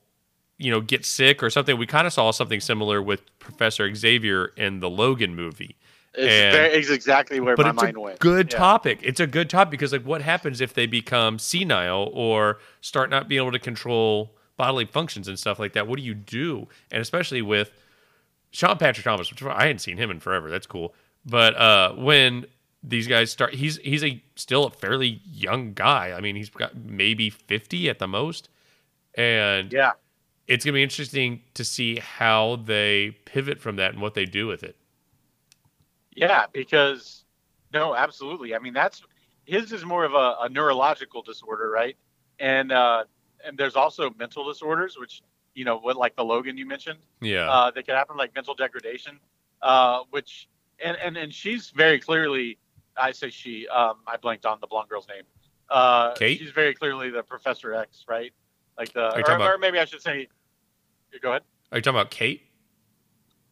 you 0.59 0.71
know 0.71 0.81
get 0.81 1.05
sick 1.05 1.43
or 1.43 1.51
something 1.51 1.77
we 1.79 1.87
kind 1.87 2.07
of 2.07 2.13
saw 2.13 2.31
something 2.31 2.61
similar 2.61 3.01
with 3.03 3.23
professor 3.39 3.93
xavier 3.95 4.47
in 4.57 4.81
the 4.81 4.91
logan 4.91 5.35
movie 5.35 5.77
It's, 6.15 6.31
And- 6.33 6.55
very, 6.55 6.75
it's 6.75 6.91
exactly 6.91 7.41
where 7.41 7.57
my 7.57 7.71
it's 7.71 7.83
mind 7.83 7.97
a 7.97 8.01
went. 8.01 8.19
good 8.19 8.53
Yeah. 8.53 8.59
topic 8.59 8.99
it's 9.03 9.19
a 9.21 9.27
good 9.27 9.49
topic 9.49 9.71
because 9.71 9.93
like 9.93 10.03
what 10.05 10.21
happens 10.23 10.61
if 10.61 10.75
they 10.75 10.87
become 10.87 11.39
senile 11.39 12.11
or 12.13 12.59
start 12.81 13.09
not 13.09 13.29
being 13.29 13.41
able 13.41 13.53
to 13.53 13.59
control 13.59 14.35
bodily 14.57 14.85
functions 14.85 15.29
and 15.29 15.39
stuff 15.39 15.59
like 15.59 15.73
that 15.73 15.87
what 15.87 15.97
do 15.99 16.03
you 16.03 16.15
do 16.15 16.67
and 16.91 17.01
especially 17.01 17.43
with 17.43 17.73
sean 18.51 18.77
patrick 18.79 19.05
thomas 19.05 19.31
which 19.31 19.43
i 19.43 19.63
hadn't 19.63 19.81
seen 19.81 19.97
him 19.97 20.11
in 20.11 20.21
forever 20.21 20.51
that's 20.51 20.67
cool 20.67 20.95
but 21.25 21.57
uh 21.57 21.93
when 21.95 22.47
these 22.83 23.07
guys 23.07 23.31
start 23.31 23.55
he's 23.55 23.77
he's 23.79 24.05
a 24.05 24.23
still 24.37 24.65
a 24.65 24.71
fairly 24.71 25.21
young 25.25 25.73
guy 25.73 26.13
i 26.17 26.21
mean 26.21 26.37
he's 26.37 26.51
got 26.51 26.77
maybe 26.77 27.31
50 27.31 27.89
at 27.89 27.99
the 27.99 28.09
most 28.09 28.49
and 29.15 29.73
Yeah. 29.73 29.93
it's 30.49 30.65
gonna 30.65 30.75
be 30.75 30.83
interesting 30.83 31.43
to 31.55 31.65
see 31.65 31.97
how 31.99 32.57
they 32.57 33.17
pivot 33.25 33.61
from 33.61 33.77
that 33.77 33.93
and 33.93 34.03
what 34.03 34.15
they 34.15 34.25
do 34.27 34.47
with 34.47 34.63
it 34.63 34.77
Yeah, 36.15 36.47
because 36.53 37.25
no, 37.73 37.95
absolutely. 37.95 38.55
I 38.55 38.59
mean, 38.59 38.75
that's 38.75 39.03
his 39.45 39.73
is 39.73 39.85
more 39.85 40.05
of 40.05 40.13
a, 40.15 40.37
a 40.43 40.49
neurological 40.51 41.23
disorder, 41.23 41.71
right? 41.71 41.97
And 42.39 42.71
uh, 42.73 43.05
and 43.47 43.57
there's 43.59 43.77
also 43.77 44.11
mental 44.19 44.47
disorders, 44.47 44.99
which 44.99 45.23
you 45.55 45.65
know, 45.65 45.79
what 45.79 45.97
like 45.97 46.17
the 46.17 46.25
Logan 46.25 46.57
you 46.57 46.67
mentioned, 46.67 46.99
yeah 47.21 47.51
uh, 47.51 47.71
that 47.71 47.85
could 47.87 47.95
happen, 47.95 48.17
like 48.17 48.35
mental 48.35 48.55
degradation, 48.55 49.19
uh, 49.61 50.01
which 50.11 50.49
and, 50.83 50.97
and 50.97 51.17
and 51.17 51.33
she's 51.33 51.71
very 51.71 51.99
clearly, 52.01 52.59
I 52.97 53.13
say 53.13 53.31
she, 53.31 53.69
um, 53.69 53.97
I 54.07 54.17
blanked 54.17 54.47
on 54.47 54.59
the 54.61 54.67
blonde 54.67 54.89
girl's 54.89 55.09
name. 55.09 55.25
Uh, 55.69 56.13
Cate? 56.15 56.39
She's 56.39 56.51
very 56.51 56.75
clearly 56.75 57.11
the 57.11 57.23
Professor 57.23 57.75
X, 57.75 58.05
right? 58.09 58.33
Like 58.79 58.93
the, 58.93 59.15
or, 59.15 59.21
about- 59.21 59.41
or 59.43 59.59
maybe 59.59 59.79
I 59.79 59.85
should 59.85 60.03
say, 60.03 60.29
go 61.21 61.31
ahead. 61.31 61.43
are 61.71 61.79
you 61.79 61.83
talking 61.83 61.99
about 62.01 62.11
cate 62.11 62.43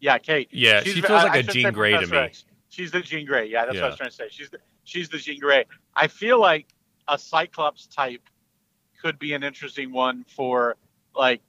Yeah, 0.01 0.17
Cate. 0.19 0.49
yeah 0.51 0.83
She's 0.83 0.95
she 0.95 1.01
feels 1.03 1.21
I- 1.21 1.25
like 1.25 1.33
I 1.33 1.39
a 1.39 1.43
jean 1.43 1.73
grey 1.73 1.93
to 1.99 2.07
me 2.07 2.17
X. 2.17 2.45
She's 2.71 2.91
the 2.93 3.01
Jean 3.01 3.27
Grey. 3.27 3.47
Yeah, 3.49 3.65
that's 3.67 3.75
what 3.77 3.85
I 3.85 3.89
was 3.89 3.97
trying 3.97 4.11
to 4.11 4.15
say. 4.15 4.29
She's 4.31 4.49
the 4.49 4.59
she's 4.85 5.09
the 5.09 5.19
Jean 5.19 5.41
Grey. 5.41 5.65
I 5.97 6.07
feel 6.07 6.41
like 6.41 6.69
a 7.09 7.19
Cyclops 7.19 7.87
type 7.89 8.23
could 9.01 9.19
be 9.19 9.33
an 9.33 9.43
interesting 9.43 9.93
one 9.93 10.25
for 10.29 10.77
like 11.15 11.41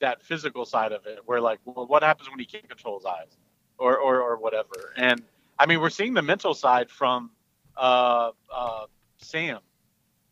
that 0.00 0.22
physical 0.22 0.64
side 0.64 0.92
of 0.92 1.06
it, 1.06 1.20
where 1.26 1.40
like, 1.40 1.60
well, 1.64 1.86
what 1.86 2.02
happens 2.02 2.28
when 2.28 2.38
he 2.38 2.44
can't 2.44 2.68
control 2.68 2.98
his 2.98 3.06
eyes, 3.06 3.36
or 3.78 3.98
or, 3.98 4.20
or 4.20 4.36
whatever. 4.36 4.92
And 4.96 5.22
I 5.58 5.66
mean, 5.66 5.80
we're 5.80 5.90
seeing 5.90 6.14
the 6.14 6.22
mental 6.22 6.54
side 6.54 6.90
from 6.90 7.30
uh, 7.76 8.30
uh, 8.54 8.86
Sam, 9.18 9.60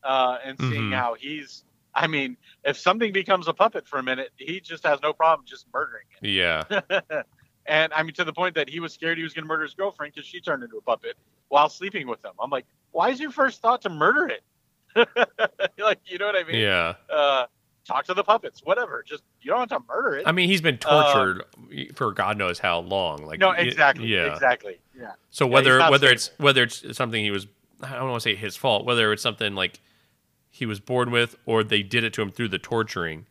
uh, 0.03 0.39
and 0.45 0.59
seeing 0.59 0.91
Mhm. 0.91 0.97
how 0.97 1.15
he's. 1.15 1.65
I 1.93 2.07
mean, 2.07 2.37
if 2.65 2.77
something 2.79 3.13
becomes 3.13 3.49
a 3.49 3.53
puppet 3.53 3.87
for 3.89 3.99
a 3.99 4.03
minute, 4.03 4.31
he 4.37 4.61
just 4.61 4.85
has 4.85 5.01
no 5.03 5.13
problem 5.13 5.45
just 5.45 5.67
murdering 5.75 6.07
it. 6.23 6.29
yeah 6.29 6.65
and 7.67 7.93
I 7.93 8.03
mean, 8.05 8.15
to 8.15 8.25
the 8.25 8.33
point 8.33 8.55
that 8.55 8.69
he 8.69 8.79
was 8.79 8.93
scared 8.93 9.19
he 9.19 9.25
was 9.25 9.35
going 9.35 9.45
to 9.45 9.49
murder 9.49 9.65
his 9.65 9.75
girlfriend 9.75 10.15
because 10.15 10.27
she 10.29 10.41
turned 10.41 10.63
into 10.63 10.77
a 10.77 10.81
puppet 10.83 11.17
while 11.49 11.69
sleeping 11.69 12.07
with 12.07 12.25
him. 12.25 12.31
I'm 12.41 12.51
like, 12.51 12.67
why 12.93 13.11
is 13.11 13.19
your 13.19 13.33
first 13.33 13.61
thought 13.61 13.83
to 13.83 13.89
murder 13.91 14.29
it? 14.29 14.43
like, 15.79 16.01
you 16.07 16.19
know 16.19 16.27
what 16.27 16.37
I 16.37 16.45
mean? 16.45 16.61
yeah 16.61 16.95
Uh, 17.09 17.47
talk 17.85 18.05
to 18.07 18.15
the 18.15 18.25
puppets, 18.25 18.61
whatever. 18.65 19.05
Just 19.07 19.23
you 19.41 19.51
don't 19.51 19.71
have 19.71 19.81
to 19.81 19.87
murder 19.89 20.17
it. 20.17 20.27
I 20.27 20.33
mean, 20.33 20.49
he's 20.49 20.61
been 20.61 20.79
tortured 20.79 21.43
for 21.95 22.13
God 22.13 22.37
knows 22.39 22.59
how 22.59 22.81
long. 22.81 23.25
Like, 23.25 23.41
no, 23.41 23.51
exactly. 23.51 24.07
yeah. 24.07 24.33
Exactly. 24.33 24.79
Yeah. 24.99 25.13
So 25.31 25.47
whether 25.47 25.73
he's 25.73 25.79
not 25.79 25.91
whether 25.91 26.09
safe. 26.09 26.15
it's 26.15 26.31
whether 26.39 26.63
it's 26.63 26.97
something 26.97 27.23
he 27.23 27.31
was, 27.31 27.47
I 27.83 27.95
don't 27.95 28.11
want 28.11 28.23
to 28.23 28.29
say 28.29 28.35
his 28.35 28.57
fault. 28.57 28.85
Whether 28.85 29.13
it's 29.13 29.23
something 29.23 29.55
like 29.55 29.81
he 30.51 30.67
was 30.67 30.81
born 30.81 31.11
with, 31.11 31.37
or 31.47 31.65
they 31.65 31.83
did 31.83 32.05
it 32.05 32.13
to 32.15 32.23
him 32.23 32.31
through 32.31 32.49
the 32.49 32.59
torturing, 32.59 33.27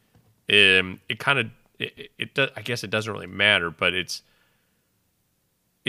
um, 0.52 1.00
it 1.10 1.20
kind 1.20 1.40
of 1.40 1.48
it, 1.78 1.94
it, 1.98 2.12
it 2.18 2.34
does. 2.34 2.50
I 2.56 2.62
guess 2.62 2.84
it 2.84 2.90
doesn't 2.90 3.12
really 3.12 3.28
matter, 3.28 3.70
but 3.70 3.94
it's. 3.94 4.22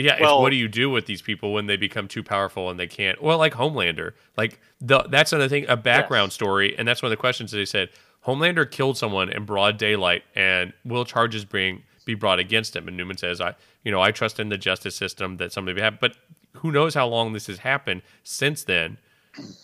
Yeah, 0.03 0.13
it's 0.13 0.21
Well- 0.21 0.41
what 0.41 0.49
do 0.49 0.55
you 0.55 0.67
do 0.67 0.89
with 0.89 1.05
these 1.05 1.21
people 1.21 1.53
when 1.53 1.65
they 1.67 1.77
become 1.77 2.07
too 2.07 2.23
powerful 2.23 2.69
and 2.69 2.79
they 2.79 2.87
can't? 2.87 3.21
Well, 3.21 3.37
like 3.37 3.53
Homelander, 3.53 4.13
like 4.37 4.59
the 4.79 5.03
that's 5.03 5.31
another 5.33 5.49
thing, 5.49 5.65
a 5.67 5.77
background 5.77 6.27
Yes. 6.27 6.33
story, 6.35 6.75
and 6.77 6.87
that's 6.87 7.01
one 7.01 7.07
of 7.11 7.17
the 7.17 7.21
questions 7.21 7.51
they 7.51 7.65
said. 7.65 7.89
Homelander 8.25 8.69
killed 8.69 8.97
someone 8.97 9.29
in 9.29 9.45
broad 9.45 9.77
daylight, 9.77 10.23
and 10.35 10.73
will 10.85 11.05
charges 11.05 11.43
bring 11.45 11.83
be 12.05 12.13
brought 12.15 12.39
against 12.39 12.75
him? 12.75 12.87
And 12.87 12.99
Neuman 12.99 13.17
says, 13.17 13.41
"I, 13.41 13.55
you 13.83 13.91
know, 13.91 14.01
I 14.01 14.11
trust 14.11 14.39
in 14.39 14.49
the 14.49 14.57
justice 14.57 14.95
system 14.95 15.37
that 15.37 15.51
somebody 15.51 15.75
would 15.75 15.83
have, 15.83 15.99
but 15.99 16.15
who 16.57 16.71
knows 16.71 16.93
how 16.93 17.07
long 17.07 17.33
this 17.33 17.47
has 17.47 17.59
happened 17.59 18.01
since 18.23 18.63
then?" 18.63 18.97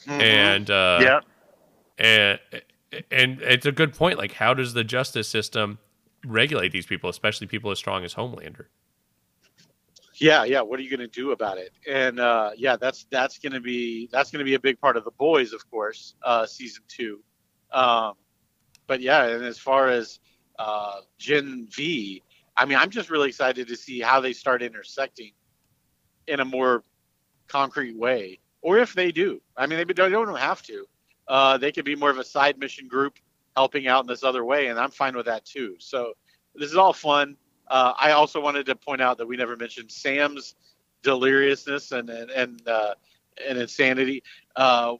And 0.07 0.69
uh, 0.71 0.99
yeah. 1.01 1.19
and 1.99 2.39
and 3.11 3.41
it's 3.41 3.65
a 3.65 3.71
good 3.71 3.93
point. 3.93 4.17
Like, 4.17 4.33
how 4.33 4.53
does 4.53 4.73
the 4.73 4.83
justice 4.83 5.27
system 5.27 5.77
regulate 6.25 6.71
these 6.71 6.85
people, 6.85 7.09
especially 7.09 7.47
people 7.47 7.69
as 7.71 7.77
strong 7.77 8.03
as 8.03 8.15
Homelander? 8.15 8.65
Yeah, 10.19 10.45
yeah. 10.45 10.61
What 10.61 10.79
are 10.79 10.83
you 10.83 10.89
going 10.89 11.07
to 11.07 11.07
do 11.07 11.31
about 11.31 11.57
it? 11.57 11.71
And 11.87 12.19
uh, 12.19 12.51
yeah, 12.57 12.75
that's 12.75 13.05
that's 13.11 13.37
going 13.37 13.53
to 13.53 13.59
be 13.61 14.09
that's 14.11 14.31
going 14.31 14.39
to 14.39 14.45
be 14.45 14.55
a 14.55 14.59
big 14.59 14.79
part 14.79 14.97
of 14.97 15.03
the 15.03 15.11
boys, 15.11 15.53
of 15.53 15.69
course, 15.69 16.15
uh, 16.23 16.45
season 16.45 16.83
two. 16.87 17.21
Um, 17.71 18.13
but 18.87 19.01
yeah, 19.01 19.25
and 19.25 19.43
as 19.43 19.59
far 19.59 19.89
as 19.89 20.19
uh, 20.57 21.01
Gen 21.19 21.67
V, 21.71 22.23
I 22.55 22.65
mean, 22.65 22.77
I'm 22.77 22.89
just 22.89 23.09
really 23.09 23.29
excited 23.29 23.67
to 23.67 23.75
see 23.75 23.99
how 23.99 24.19
they 24.19 24.33
start 24.33 24.63
intersecting 24.63 25.33
in 26.27 26.39
a 26.39 26.45
more 26.45 26.83
concrete 27.47 27.95
way, 27.95 28.39
or 28.61 28.79
if 28.79 28.93
they 28.93 29.11
do. 29.11 29.41
I 29.55 29.67
mean, 29.67 29.77
they 29.77 29.93
don't, 29.93 30.11
don't 30.11 30.37
have 30.37 30.61
to. 30.63 30.85
Uh, 31.27 31.57
they 31.57 31.71
could 31.71 31.85
be 31.85 31.95
more 31.95 32.09
of 32.09 32.17
a 32.17 32.23
side 32.23 32.57
mission 32.57 32.87
group 32.87 33.19
helping 33.55 33.87
out 33.87 34.03
in 34.03 34.07
this 34.07 34.23
other 34.23 34.43
way, 34.45 34.67
and 34.67 34.79
I'm 34.79 34.91
fine 34.91 35.15
with 35.15 35.25
that 35.27 35.45
too. 35.45 35.75
So 35.79 36.13
this 36.55 36.69
is 36.71 36.77
all 36.77 36.93
fun. 36.93 37.35
Uh, 37.69 37.93
I 37.97 38.11
also 38.11 38.41
wanted 38.41 38.65
to 38.67 38.75
point 38.75 39.01
out 39.01 39.17
that 39.17 39.27
we 39.27 39.37
never 39.37 39.55
mentioned 39.55 39.91
Sam's 39.91 40.55
deliriousness 41.03 41.91
and 41.91 42.09
and 42.09 42.29
and, 42.31 42.67
uh, 42.67 42.93
and 43.47 43.57
insanity. 43.57 44.23
Uh, 44.55 44.95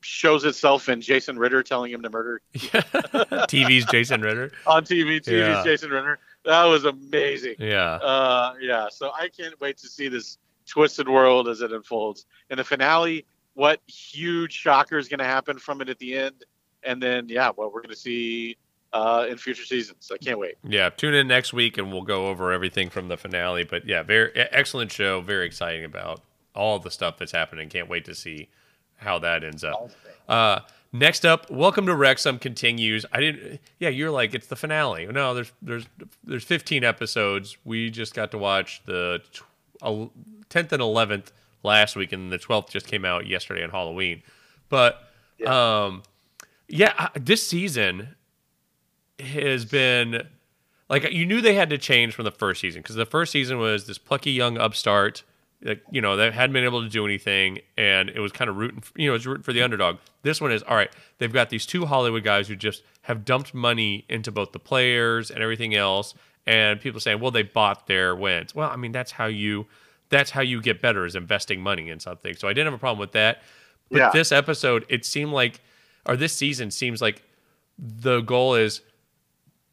shows 0.00 0.44
itself 0.44 0.88
in 0.88 1.00
Jason 1.02 1.38
Ritter 1.38 1.62
telling 1.62 1.92
him 1.92 2.02
to 2.02 2.08
murder 2.08 2.40
TV's 2.54 3.84
Jason 3.86 4.22
Ritter. 4.22 4.52
on 4.66 4.84
TV. 4.84 5.20
TV's 5.20 5.28
Yeah. 5.28 5.62
Jason 5.64 5.90
Ritter. 5.90 6.18
That 6.44 6.64
was 6.64 6.84
amazing. 6.84 7.56
Yeah. 7.58 7.94
Uh, 7.96 8.54
yeah. 8.60 8.88
So 8.90 9.10
I 9.12 9.28
can't 9.28 9.60
wait 9.60 9.76
to 9.78 9.88
see 9.88 10.08
this 10.08 10.38
twisted 10.66 11.08
world 11.08 11.48
as 11.48 11.60
it 11.60 11.72
unfolds. 11.72 12.26
In 12.48 12.56
the 12.56 12.64
finale, 12.64 13.26
what 13.54 13.80
huge 13.86 14.52
shocker 14.52 14.98
is 14.98 15.08
going 15.08 15.18
to 15.18 15.24
happen 15.24 15.58
from 15.58 15.80
it 15.80 15.88
at 15.88 15.98
the 15.98 16.16
end, 16.16 16.44
and 16.84 17.02
then 17.02 17.28
yeah, 17.28 17.50
what 17.50 17.72
we're 17.72 17.82
going 17.82 17.94
to 17.94 17.96
see 17.96 18.56
uh, 18.92 19.26
in 19.28 19.36
future 19.36 19.64
seasons. 19.64 20.10
I 20.12 20.18
can't 20.18 20.38
wait. 20.38 20.56
Yeah, 20.64 20.90
tune 20.90 21.14
in 21.14 21.28
next 21.28 21.52
week 21.52 21.78
and 21.78 21.92
we'll 21.92 22.02
go 22.02 22.28
over 22.28 22.52
everything 22.52 22.90
from 22.90 23.08
the 23.08 23.16
finale. 23.16 23.64
But 23.64 23.86
yeah, 23.86 24.02
very 24.02 24.32
excellent 24.34 24.92
show. 24.92 25.20
Very 25.20 25.46
exciting 25.46 25.84
about 25.84 26.22
all 26.54 26.78
the 26.78 26.90
stuff 26.90 27.18
that's 27.18 27.32
happening. 27.32 27.68
Can't 27.68 27.88
wait 27.88 28.04
to 28.06 28.14
see 28.14 28.48
how 28.96 29.18
that 29.20 29.44
ends 29.44 29.62
up. 29.64 29.90
Uh, 30.28 30.60
next 30.92 31.24
up, 31.24 31.50
Welcome 31.50 31.86
to 31.86 31.94
Wrexham 31.94 32.38
continues. 32.38 33.04
I 33.12 33.20
didn't. 33.20 33.60
Yeah, 33.78 33.90
you're 33.90 34.10
like 34.10 34.34
it's 34.34 34.46
the 34.46 34.56
finale. 34.56 35.06
No, 35.06 35.34
there's 35.34 35.52
there's 35.62 35.86
there's 36.24 36.44
15 36.44 36.84
episodes. 36.84 37.56
We 37.64 37.90
just 37.90 38.14
got 38.14 38.30
to 38.32 38.38
watch 38.38 38.82
the 38.86 39.20
tw- 39.32 39.42
el- 39.82 40.12
10th 40.50 40.72
and 40.72 40.82
11th 40.82 41.26
last 41.62 41.94
week, 41.94 42.12
and 42.12 42.32
the 42.32 42.38
12th 42.38 42.70
just 42.70 42.86
came 42.86 43.04
out 43.04 43.26
yesterday 43.26 43.62
on 43.62 43.70
Halloween. 43.70 44.22
But 44.68 45.02
um, 45.46 46.02
yeah, 46.68 47.08
this 47.14 47.46
season 47.46 48.16
has 49.20 49.64
been 49.64 50.26
like 50.88 51.10
you 51.12 51.26
knew 51.26 51.40
they 51.40 51.54
had 51.54 51.70
to 51.70 51.78
change 51.78 52.14
from 52.14 52.24
the 52.24 52.30
first 52.30 52.60
season 52.60 52.82
because 52.82 52.96
the 52.96 53.06
first 53.06 53.32
season 53.32 53.58
was 53.58 53.86
this 53.86 53.98
plucky 53.98 54.30
young 54.30 54.56
upstart 54.58 55.22
that 55.62 55.80
you 55.90 56.00
know 56.00 56.16
that 56.16 56.32
hadn't 56.34 56.52
been 56.52 56.64
able 56.64 56.82
to 56.82 56.88
do 56.88 57.04
anything 57.04 57.58
and 57.76 58.10
it 58.10 58.20
was 58.20 58.30
kind 58.30 58.48
of 58.48 58.56
rooting 58.56 58.82
you 58.96 59.06
know 59.08 59.12
it 59.12 59.18
was 59.18 59.26
rooting 59.26 59.42
for 59.42 59.52
the 59.52 59.60
underdog. 59.62 59.96
This 60.22 60.40
one 60.40 60.52
is 60.52 60.62
all 60.62 60.76
right 60.76 60.90
they've 61.18 61.32
got 61.32 61.50
these 61.50 61.66
two 61.66 61.86
hollywood 61.86 62.22
guys 62.22 62.46
who 62.48 62.54
just 62.56 62.82
have 63.02 63.24
dumped 63.24 63.52
money 63.54 64.04
into 64.08 64.30
both 64.30 64.52
the 64.52 64.58
players 64.60 65.30
and 65.30 65.42
everything 65.42 65.74
else 65.74 66.14
and 66.46 66.80
people 66.80 67.00
saying 67.00 67.18
well 67.20 67.30
they 67.32 67.42
bought 67.42 67.86
their 67.88 68.14
wins. 68.14 68.54
Well 68.54 68.70
i 68.70 68.76
mean 68.76 68.92
that's 68.92 69.10
how 69.12 69.26
you 69.26 69.66
that's 70.10 70.30
how 70.30 70.40
you 70.42 70.62
get 70.62 70.80
better 70.80 71.04
is 71.04 71.14
investing 71.16 71.60
money 71.60 71.90
in 71.90 71.98
something. 72.00 72.34
So 72.36 72.46
i 72.46 72.52
didn't 72.52 72.66
have 72.68 72.74
a 72.74 72.78
problem 72.78 73.00
with 73.00 73.12
that. 73.12 73.42
But 73.90 73.98
Yeah. 73.98 74.10
this 74.12 74.30
episode 74.30 74.86
it 74.88 75.04
seemed 75.04 75.32
like 75.32 75.60
or 76.06 76.16
this 76.16 76.32
season 76.34 76.70
seems 76.70 77.02
like 77.02 77.24
the 77.78 78.20
goal 78.20 78.54
is 78.54 78.80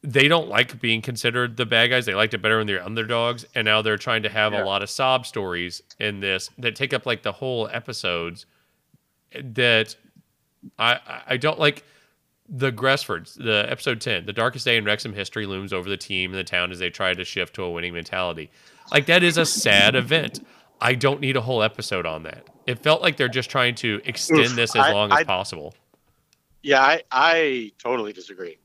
they 0.05 0.27
don't 0.27 0.47
like 0.47 0.79
being 0.79 1.01
considered 1.01 1.57
the 1.57 1.65
bad 1.65 1.87
guys. 1.89 2.05
They 2.05 2.13
liked 2.15 2.33
it 2.33 2.41
better 2.41 2.57
when 2.57 2.67
they're 2.67 2.83
underdogs, 2.83 3.45
and 3.55 3.65
now 3.65 3.81
they're 3.81 3.97
trying 3.97 4.23
to 4.23 4.29
have 4.29 4.53
Yeah. 4.53 4.63
a 4.63 4.65
lot 4.65 4.81
of 4.83 4.89
sob 4.89 5.25
stories 5.25 5.81
in 5.99 6.19
this 6.19 6.49
that 6.57 6.75
take 6.75 6.93
up 6.93 7.05
like 7.05 7.23
the 7.23 7.31
whole 7.31 7.67
episodes. 7.71 8.45
That 9.41 9.95
I 10.79 10.93
I- 10.95 11.21
I 11.29 11.37
don't 11.37 11.59
like 11.59 11.83
the 12.47 12.71
Gresfords, 12.71 13.35
the 13.35 13.65
episode 13.69 13.99
ten, 14.01 14.25
the 14.25 14.33
darkest 14.33 14.65
day 14.65 14.77
in 14.77 14.85
Wrexham 14.85 15.13
history 15.13 15.45
looms 15.45 15.73
over 15.73 15.89
the 15.89 15.97
team 15.97 16.31
and 16.31 16.39
the 16.39 16.43
town 16.43 16.71
as 16.71 16.79
they 16.79 16.89
try 16.89 17.13
to 17.13 17.25
shift 17.25 17.55
to 17.55 17.63
a 17.63 17.71
winning 17.71 17.93
mentality. 17.93 18.51
Like 18.91 19.07
that 19.07 19.23
is 19.23 19.37
a 19.37 19.45
sad 19.45 19.95
event. 20.03 20.45
I 20.79 20.93
don't 20.93 21.19
need 21.21 21.35
a 21.37 21.41
whole 21.41 21.63
episode 21.63 22.05
on 22.05 22.23
that. 22.23 22.47
It 22.67 22.79
felt 22.79 23.01
like 23.01 23.17
they're 23.17 23.27
just 23.29 23.49
trying 23.49 23.75
to 23.75 24.01
extend 24.05 24.41
Oof, 24.41 24.55
this 24.55 24.75
as 24.75 24.81
I- 24.85 24.91
long 24.93 25.11
as 25.11 25.23
possible. 25.23 25.73
Yeah, 26.61 26.81
I, 26.81 27.03
I 27.11 27.71
totally 27.79 28.11
disagree. 28.13 28.57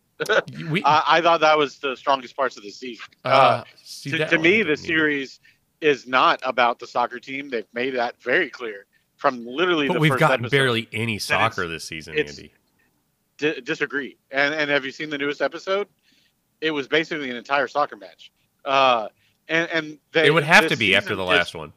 We, 0.70 0.82
I, 0.84 1.02
I 1.18 1.20
thought 1.20 1.40
that 1.40 1.56
was 1.56 1.78
the 1.78 1.96
strongest 1.96 2.36
parts 2.36 2.56
of 2.56 2.62
the 2.62 2.70
season. 2.70 3.06
Uh, 3.24 3.28
uh, 3.28 3.64
see, 3.82 4.10
to, 4.10 4.26
to 4.28 4.38
me, 4.38 4.62
the 4.62 4.76
series 4.76 5.40
is 5.80 6.06
not 6.06 6.40
about 6.42 6.78
the 6.78 6.86
soccer 6.86 7.18
team. 7.18 7.48
They've 7.48 7.66
made 7.72 7.94
that 7.94 8.20
very 8.22 8.50
clear 8.50 8.86
from 9.16 9.46
literally 9.46 9.88
But 9.88 10.00
we've 10.00 10.18
gotten 10.18 10.40
episode. 10.44 10.50
barely 10.56 10.88
any 10.92 11.18
soccer 11.18 11.66
this 11.68 11.84
season, 11.84 12.18
Andy. 12.18 12.52
Di- 13.38 13.60
disagree. 13.62 14.16
And 14.30 14.54
and 14.54 14.70
have 14.70 14.84
you 14.84 14.90
seen 14.90 15.08
the 15.10 15.18
newest 15.18 15.40
episode? 15.40 15.88
It 16.60 16.70
was 16.72 16.86
basically 16.88 17.30
an 17.30 17.36
entire 17.36 17.68
soccer 17.68 17.96
match. 17.96 18.30
Uh, 18.64 19.08
and 19.48 19.68
and 19.70 19.98
they, 20.12 20.26
It 20.26 20.30
would 20.34 20.44
have 20.44 20.68
to 20.68 20.76
be 20.76 20.94
after 20.94 21.16
the 21.16 21.22
is- 21.22 21.28
last 21.28 21.54
one. 21.54 21.72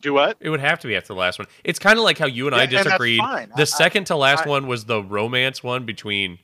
Do 0.00 0.14
what? 0.14 0.36
It 0.40 0.48
would 0.50 0.60
have 0.60 0.78
to 0.80 0.86
be 0.86 0.96
after 0.96 1.08
the 1.08 1.18
last 1.18 1.38
one. 1.38 1.48
It's 1.64 1.78
kind 1.78 1.98
of 1.98 2.04
like 2.04 2.18
how 2.18 2.26
you 2.26 2.46
and 2.46 2.54
Yeah, 2.54 2.60
I 2.60 2.62
and 2.64 2.70
disagreed. 2.70 3.18
fine. 3.18 3.48
The 3.56 3.62
I- 3.62 3.64
second 3.64 4.04
to 4.06 4.16
last 4.16 4.46
I- 4.46 4.48
one 4.48 4.66
was 4.66 4.84
the 4.84 5.02
romance 5.02 5.62
one 5.62 5.84
between 5.86 6.38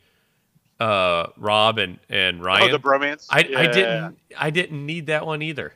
uh, 0.81 1.29
Rob 1.37 1.79
and 1.79 1.99
and 2.09 2.43
Ryan. 2.43 2.69
Oh, 2.69 2.73
the 2.73 2.81
bromance. 2.81 3.27
I, 3.31 3.41
Yeah, 3.41 3.59
I 3.61 3.67
didn't 3.69 4.19
I 4.39 4.51
didn't 4.51 4.85
need 4.87 5.07
that 5.07 5.25
one 5.27 5.41
either. 5.43 5.73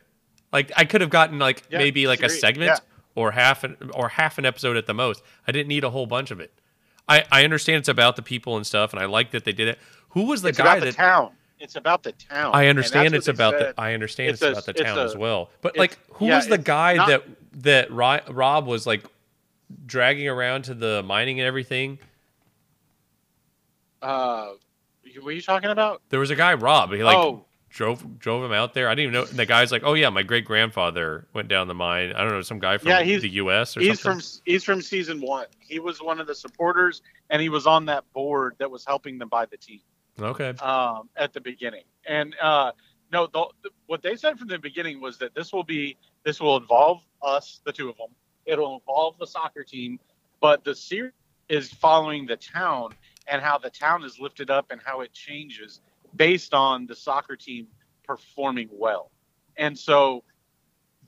Like 0.52 0.72
I 0.76 0.84
could 0.84 1.00
have 1.02 1.10
gotten 1.10 1.38
like 1.38 1.62
Yeah, 1.70 1.78
maybe 1.78 2.06
like 2.06 2.22
a 2.22 2.28
segment 2.28 2.80
or 3.14 3.30
half 3.30 3.64
an 3.64 3.76
or 3.94 4.08
half 4.08 4.38
an 4.38 4.44
episode 4.44 4.76
at 4.76 4.86
the 4.86 4.94
most. 4.94 5.22
I 5.46 5.52
didn't 5.52 5.68
need 5.68 5.84
a 5.84 5.90
whole 5.90 6.06
bunch 6.06 6.30
of 6.30 6.40
it. 6.40 6.52
I, 7.08 7.24
I 7.32 7.44
understand 7.44 7.78
it's 7.80 7.88
about 7.88 8.16
the 8.16 8.22
people 8.22 8.56
and 8.56 8.66
stuff, 8.66 8.92
and 8.92 9.00
I 9.00 9.06
like 9.06 9.30
that 9.30 9.44
they 9.44 9.52
did 9.52 9.68
it. 9.68 9.78
Who 10.10 10.24
was 10.26 10.42
the 10.42 10.48
It's 10.48 10.58
guy 10.58 10.64
about 10.76 10.80
the 10.80 10.86
that 10.86 10.94
town. 10.96 11.30
It's 11.58 11.74
about 11.76 12.02
the 12.02 12.12
town. 12.12 12.50
I 12.54 12.66
understand 12.66 13.14
it's 13.14 13.28
about 13.28 13.54
said. 13.58 13.74
the 13.76 13.80
I 13.80 13.94
understand 13.94 14.30
it's, 14.32 14.42
It's 14.42 14.48
a- 14.48 14.52
about 14.52 14.66
the 14.66 14.72
town 14.74 14.98
a- 14.98 15.02
as 15.04 15.16
well. 15.16 15.50
But 15.62 15.76
like 15.78 15.96
who 16.14 16.26
was 16.26 16.48
the 16.48 16.58
guy 16.58 16.94
not- 16.94 17.08
that 17.08 17.24
that 17.58 17.90
Rob 17.92 18.66
was 18.66 18.86
like 18.86 19.04
dragging 19.86 20.28
around 20.28 20.62
to 20.62 20.74
the 20.74 21.02
mining 21.02 21.40
and 21.40 21.46
everything? 21.46 21.98
Uh, 24.00 24.50
what 25.20 25.28
are 25.28 25.32
you 25.32 25.42
talking 25.42 25.70
about? 25.70 26.02
There 26.08 26.20
was 26.20 26.30
a 26.30 26.36
guy 26.36 26.54
Rob. 26.54 26.92
He 26.92 27.02
like 27.02 27.16
oh, 27.16 27.44
drove 27.70 28.18
drove 28.18 28.44
him 28.44 28.52
out 28.52 28.74
there. 28.74 28.88
I 28.88 28.94
didn't 28.94 29.10
even 29.10 29.14
know. 29.14 29.28
And 29.28 29.38
the 29.38 29.46
guy's 29.46 29.72
like, 29.72 29.82
"Oh 29.84 29.94
yeah, 29.94 30.08
my 30.10 30.22
great 30.22 30.44
grandfather 30.44 31.26
went 31.34 31.48
down 31.48 31.68
the 31.68 31.74
mine. 31.74 32.12
I 32.12 32.22
don't 32.22 32.30
know, 32.30 32.42
some 32.42 32.58
guy 32.58 32.78
from 32.78 32.88
Yeah, 32.88 33.02
he's- 33.02 33.22
the 33.22 33.28
U.S. 33.30 33.76
or 33.76 33.80
he's 33.80 34.00
something." 34.00 34.20
from 34.20 34.42
he's 34.44 34.64
from 34.64 34.82
season 34.82 35.20
one. 35.20 35.46
He 35.58 35.80
was 35.80 36.00
one 36.00 36.20
of 36.20 36.26
the 36.26 36.34
supporters, 36.34 37.02
and 37.30 37.42
he 37.42 37.48
was 37.48 37.66
on 37.66 37.86
that 37.86 38.04
board 38.12 38.54
that 38.58 38.70
was 38.70 38.84
helping 38.84 39.18
them 39.18 39.28
buy 39.28 39.46
the 39.46 39.56
team. 39.56 39.80
okay. 40.20 40.50
um, 40.60 41.08
at 41.16 41.32
the 41.32 41.40
beginning. 41.40 41.84
And 42.06 42.34
uh, 42.40 42.72
no, 43.12 43.26
the, 43.26 43.46
what 43.86 44.02
they 44.02 44.16
said 44.16 44.38
from 44.38 44.48
the 44.48 44.58
beginning 44.58 45.00
was 45.00 45.18
that 45.18 45.34
this 45.34 45.52
will 45.52 45.64
be 45.64 45.96
this 46.24 46.40
will 46.40 46.56
involve 46.56 47.02
us, 47.22 47.60
the 47.64 47.72
two 47.72 47.88
of 47.88 47.96
them. 47.96 48.08
It'll 48.46 48.74
involve 48.74 49.18
the 49.18 49.26
soccer 49.26 49.64
team, 49.64 49.98
but 50.40 50.64
the 50.64 50.74
series 50.74 51.12
is 51.48 51.72
following 51.72 52.26
the 52.26 52.36
town 52.36 52.90
and 53.26 53.42
how 53.42 53.58
the 53.58 53.70
town 53.70 54.04
is 54.04 54.18
lifted 54.18 54.50
up 54.50 54.70
and 54.70 54.80
how 54.84 55.00
it 55.00 55.12
changes 55.12 55.80
based 56.16 56.54
on 56.54 56.86
the 56.86 56.94
soccer 56.94 57.36
team 57.36 57.66
performing 58.04 58.68
well. 58.72 59.10
And 59.56 59.78
so 59.78 60.24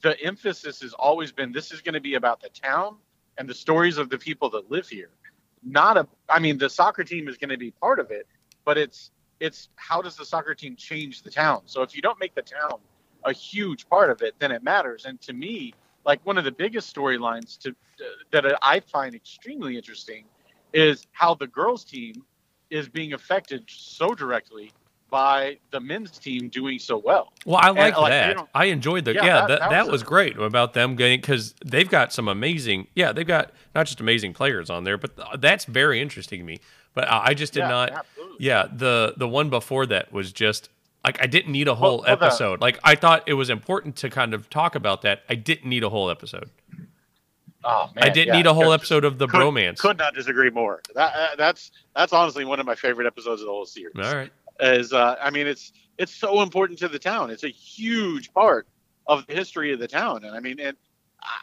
the 0.03 0.21
emphasis 0.23 0.81
has 0.83 0.93
always 0.95 1.33
been 1.33 1.53
this 1.53 1.73
is 1.73 1.81
going 1.81 1.95
to 1.95 2.01
be 2.01 2.15
about 2.15 2.41
the 2.41 2.49
town 2.49 2.97
and 3.39 3.49
the 3.49 3.55
stories 3.55 3.99
of 3.99 4.11
the 4.11 4.19
people 4.19 4.51
that 4.51 4.71
live 4.71 4.89
here. 4.89 5.11
Not 5.63 5.97
a 5.97 6.09
I 6.29 6.39
mean 6.39 6.59
the 6.59 6.71
soccer 6.71 7.05
team 7.05 7.29
is 7.29 7.37
going 7.37 7.51
to 7.51 7.59
be 7.59 7.71
part 7.71 7.99
of 7.99 8.11
it, 8.11 8.27
but 8.65 8.79
it's 8.79 9.11
it's 9.41 9.69
how 9.77 10.03
does 10.03 10.17
the 10.17 10.25
soccer 10.25 10.55
team 10.55 10.77
change 10.77 11.23
the 11.23 11.31
town? 11.31 11.63
So 11.67 11.83
if 11.83 11.95
you 11.95 12.03
don't 12.03 12.19
make 12.19 12.35
the 12.35 12.43
town 12.43 12.81
a 13.25 13.33
huge 13.33 13.89
part 13.89 14.11
of 14.11 14.23
it, 14.23 14.35
then 14.39 14.53
it 14.53 14.63
matters. 14.63 15.05
And 15.05 15.21
to 15.23 15.33
me, 15.33 15.75
like 16.05 16.25
one 16.25 16.39
of 16.39 16.45
the 16.45 16.53
biggest 16.53 16.95
storylines 16.95 17.59
to 17.61 17.75
that 18.31 18.45
I 18.63 18.81
find 18.81 19.15
extremely 19.15 19.77
interesting 19.77 20.25
is 20.73 21.07
how 21.13 21.35
the 21.35 21.47
girls 21.47 21.85
team 21.85 22.15
is 22.71 22.89
being 22.89 23.13
affected 23.13 23.65
so 23.69 24.15
directly 24.15 24.73
by 25.11 25.59
the 25.73 25.81
men's 25.81 26.13
team 26.19 26.49
doing 26.49 26.79
so 26.79 26.97
well. 26.97 27.33
Well, 27.45 27.59
I 27.61 27.71
like 27.71 27.97
like, 27.97 28.13
they 28.13 28.19
that. 28.19 28.37
don't- 28.37 28.49
I 28.55 28.67
enjoyed 28.67 29.05
the 29.05 29.15
yeah. 29.15 29.25
Yeah, 29.25 29.35
that 29.41 29.49
that- 29.49 29.61
that, 29.61 29.71
that 29.71 29.89
was, 29.89 30.05
great 30.05 30.39
about 30.39 30.73
them 30.73 30.95
getting 30.95 31.21
because 31.21 31.55
they've 31.65 31.89
got 31.91 32.13
some 32.13 32.29
amazing. 32.29 32.87
Yeah, 32.95 33.13
they've 33.13 33.27
got 33.27 33.51
not 33.75 33.87
just 33.87 34.01
amazing 34.01 34.35
players 34.35 34.71
on 34.71 34.85
there, 34.85 34.97
but 34.97 35.17
th- 35.17 35.41
that's 35.41 35.65
very 35.65 36.01
interesting 36.01 36.39
to 36.39 36.45
me. 36.45 36.61
But 36.95 37.11
I, 37.11 37.27
I 37.27 37.35
just 37.35 37.53
did 37.53 37.61
Yeah, 37.61 37.69
not. 37.69 37.91
absolutely. 37.91 38.37
Yeah, 38.47 38.69
the 38.73 39.15
the 39.17 39.27
one 39.29 39.51
before 39.51 39.85
that 39.87 40.13
was 40.13 40.33
just 40.33 40.69
like 41.05 41.23
I 41.23 41.27
didn't 41.27 41.53
need 41.53 41.69
a 41.69 41.75
whole 41.75 42.03
well, 42.03 42.11
episode. 42.11 42.61
like 42.61 42.79
I 42.85 42.95
thought 42.95 43.25
it 43.27 43.35
was 43.35 43.51
important 43.51 43.97
to 43.97 44.11
kind 44.11 44.35
of 44.35 44.51
talk 44.51 44.75
about 44.75 45.03
that. 45.03 45.23
I 45.29 45.35
didn't 45.35 45.69
need 45.69 45.83
a 45.83 45.89
whole 45.89 46.11
episode. 46.11 46.51
Oh 47.63 47.91
man, 47.95 48.05
I 48.05 48.09
didn't 48.09 48.29
yeah, 48.29 48.37
need 48.39 48.47
a 48.47 48.55
whole 48.55 48.73
episode 48.73 49.05
of 49.05 49.19
the 49.19 49.27
could- 49.27 49.41
bromance. 49.41 49.79
Could 49.79 49.99
not 49.99 50.15
disagree 50.15 50.51
more. 50.51 50.81
That 50.95 51.15
uh, 51.15 51.37
that's 51.37 51.71
that's 51.95 52.13
honestly 52.13 52.45
one 52.45 52.61
of 52.61 52.67
my 52.67 52.75
favorite 52.75 53.07
episodes 53.07 53.41
of 53.43 53.47
the 53.47 53.53
whole 53.53 53.67
series. 53.67 53.95
All 53.97 54.15
right. 54.15 54.33
Is 54.61 54.93
uh, 54.93 55.17
I 55.21 55.31
mean, 55.31 55.47
it's 55.47 55.73
it's 55.99 56.15
so 56.15 56.43
important 56.43 56.79
to 56.81 56.89
the 56.89 56.99
town. 56.99 57.31
It's 57.31 57.45
a 57.45 57.49
huge 57.49 58.33
part 58.33 58.67
of 59.07 59.27
the 59.27 59.35
history 59.35 59.73
of 59.73 59.79
the 59.79 59.89
town, 59.89 60.25
and 60.25 60.35
I 60.35 60.41
mean, 60.41 60.61
and 60.61 60.77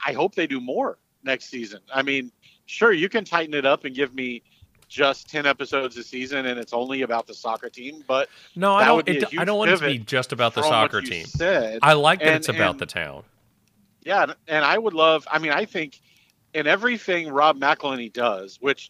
I 0.05 0.13
hope 0.13 0.35
they 0.35 0.47
do 0.47 0.59
more 0.59 0.97
next 1.23 1.49
season. 1.49 1.81
I 1.93 2.01
mean, 2.01 2.31
sure, 2.65 2.91
you 2.91 3.09
can 3.09 3.25
tighten 3.25 3.53
it 3.53 3.65
up 3.65 3.85
and 3.85 3.95
give 3.95 4.13
me 4.13 4.43
just 4.87 5.29
ten 5.29 5.45
episodes 5.45 5.97
a 5.97 6.03
season, 6.03 6.45
and 6.45 6.59
it's 6.59 6.73
only 6.73 7.01
about 7.01 7.27
the 7.27 7.33
soccer 7.33 7.69
team. 7.69 8.03
But 8.07 8.29
No, 8.55 8.73
I 8.73 8.85
don't. 8.85 9.07
It, 9.07 9.25
I 9.37 9.45
don't 9.45 9.57
want 9.57 9.71
it 9.71 9.77
to 9.79 9.85
be 9.85 9.97
just 9.99 10.31
about 10.31 10.53
the 10.55 10.63
soccer 10.63 11.01
team. 11.01 11.25
said, 11.25 11.79
I 11.81 11.93
like 11.93 12.19
that 12.19 12.27
and- 12.27 12.35
it's 12.37 12.49
about 12.49 12.71
and- 12.71 12.79
the 12.79 12.85
town. 12.85 13.23
Yeah, 14.03 14.25
and 14.47 14.63
I 14.63 14.77
would 14.77 14.93
love. 14.93 15.27
I 15.29 15.39
mean, 15.39 15.51
I 15.51 15.65
think 15.65 15.99
in 16.53 16.65
everything 16.65 17.29
Rob 17.29 17.59
McElhenney 17.59 18.11
does, 18.13 18.57
which 18.61 18.89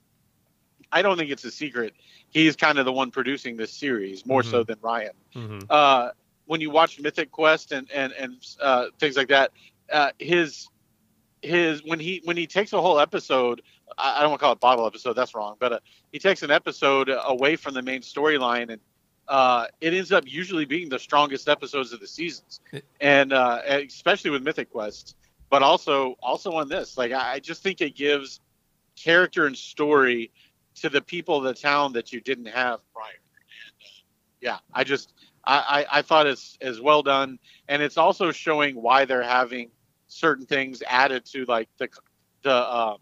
I 0.91 1.01
don't 1.01 1.17
think 1.17 1.31
it's 1.31 1.43
a 1.43 1.49
secret, 1.51 1.93
he's 2.29 2.55
kind 2.55 2.77
of 2.77 2.85
the 2.85 2.93
one 2.93 3.09
producing 3.09 3.57
this 3.57 3.73
series 3.73 4.25
more 4.27 4.43
so 4.43 4.63
than 4.63 4.77
Ryan. 4.81 5.11
hmm 5.33 5.59
Uh, 5.69 6.09
when 6.45 6.61
you 6.61 6.69
watch 6.69 6.99
Mythic 6.99 7.31
Quest 7.31 7.71
and 7.71 7.89
and 7.91 8.13
and 8.13 8.35
uh, 8.61 8.85
things 8.99 9.17
like 9.17 9.29
that, 9.29 9.51
uh, 9.91 10.11
his 10.19 10.67
his 11.41 11.83
when 11.83 11.99
he 11.99 12.21
when 12.23 12.37
he 12.37 12.47
takes 12.47 12.73
a 12.73 12.81
whole 12.81 12.99
episode 12.99 13.61
I, 13.97 14.21
don't 14.21 14.29
want 14.31 14.39
to 14.39 14.43
call 14.43 14.53
it 14.53 14.59
bottle 14.59 14.85
episode 14.87 15.13
that's 15.13 15.35
wrong 15.35 15.55
but 15.59 15.73
uh, 15.73 15.79
he 16.11 16.19
takes 16.19 16.43
an 16.43 16.51
episode 16.51 17.09
away 17.25 17.55
from 17.55 17.73
the 17.73 17.81
main 17.81 18.01
storyline 18.01 18.71
and 18.71 18.81
uh, 19.27 19.65
it 19.81 19.93
ends 19.93 20.11
up 20.11 20.23
usually 20.25 20.65
being 20.65 20.87
the 20.87 20.97
strongest 20.97 21.49
episodes 21.49 21.91
of 21.91 21.99
the 21.99 22.07
seasons. 22.07 22.61
And 23.01 23.33
uh, 23.33 23.59
especially 23.67 24.31
with 24.31 24.41
mythic 24.41 24.71
quest 24.71 25.15
but 25.49 25.63
also 25.63 26.15
also 26.21 26.53
on 26.53 26.69
this 26.69 26.97
like 26.97 27.11
I, 27.11 27.33
I 27.33 27.39
just 27.39 27.63
think 27.63 27.81
it 27.81 27.95
gives 27.95 28.41
character 28.95 29.45
and 29.45 29.55
story 29.55 30.31
to 30.75 30.89
the 30.89 31.01
people 31.01 31.37
of 31.37 31.43
the 31.43 31.53
town 31.53 31.93
that 31.93 32.11
you 32.11 32.19
didn't 32.19 32.47
have 32.47 32.79
prior. 32.93 33.09
And, 33.09 33.73
uh, 33.81 33.87
yeah 34.41 34.57
i 34.73 34.83
just 34.83 35.13
I, 35.47 35.85
I, 35.89 35.99
I 35.99 36.01
thought 36.01 36.27
it's 36.27 36.57
as 36.61 36.81
well 36.81 37.01
done. 37.01 37.39
And 37.69 37.81
it's 37.81 37.97
also 37.97 38.31
showing 38.31 38.75
why 38.75 39.05
they're 39.05 39.23
having 39.23 39.71
certain 40.07 40.45
things 40.45 40.81
added 40.87 41.25
to 41.25 41.45
like 41.45 41.69
the 41.77 41.89
the 42.43 42.75
um, 42.75 42.97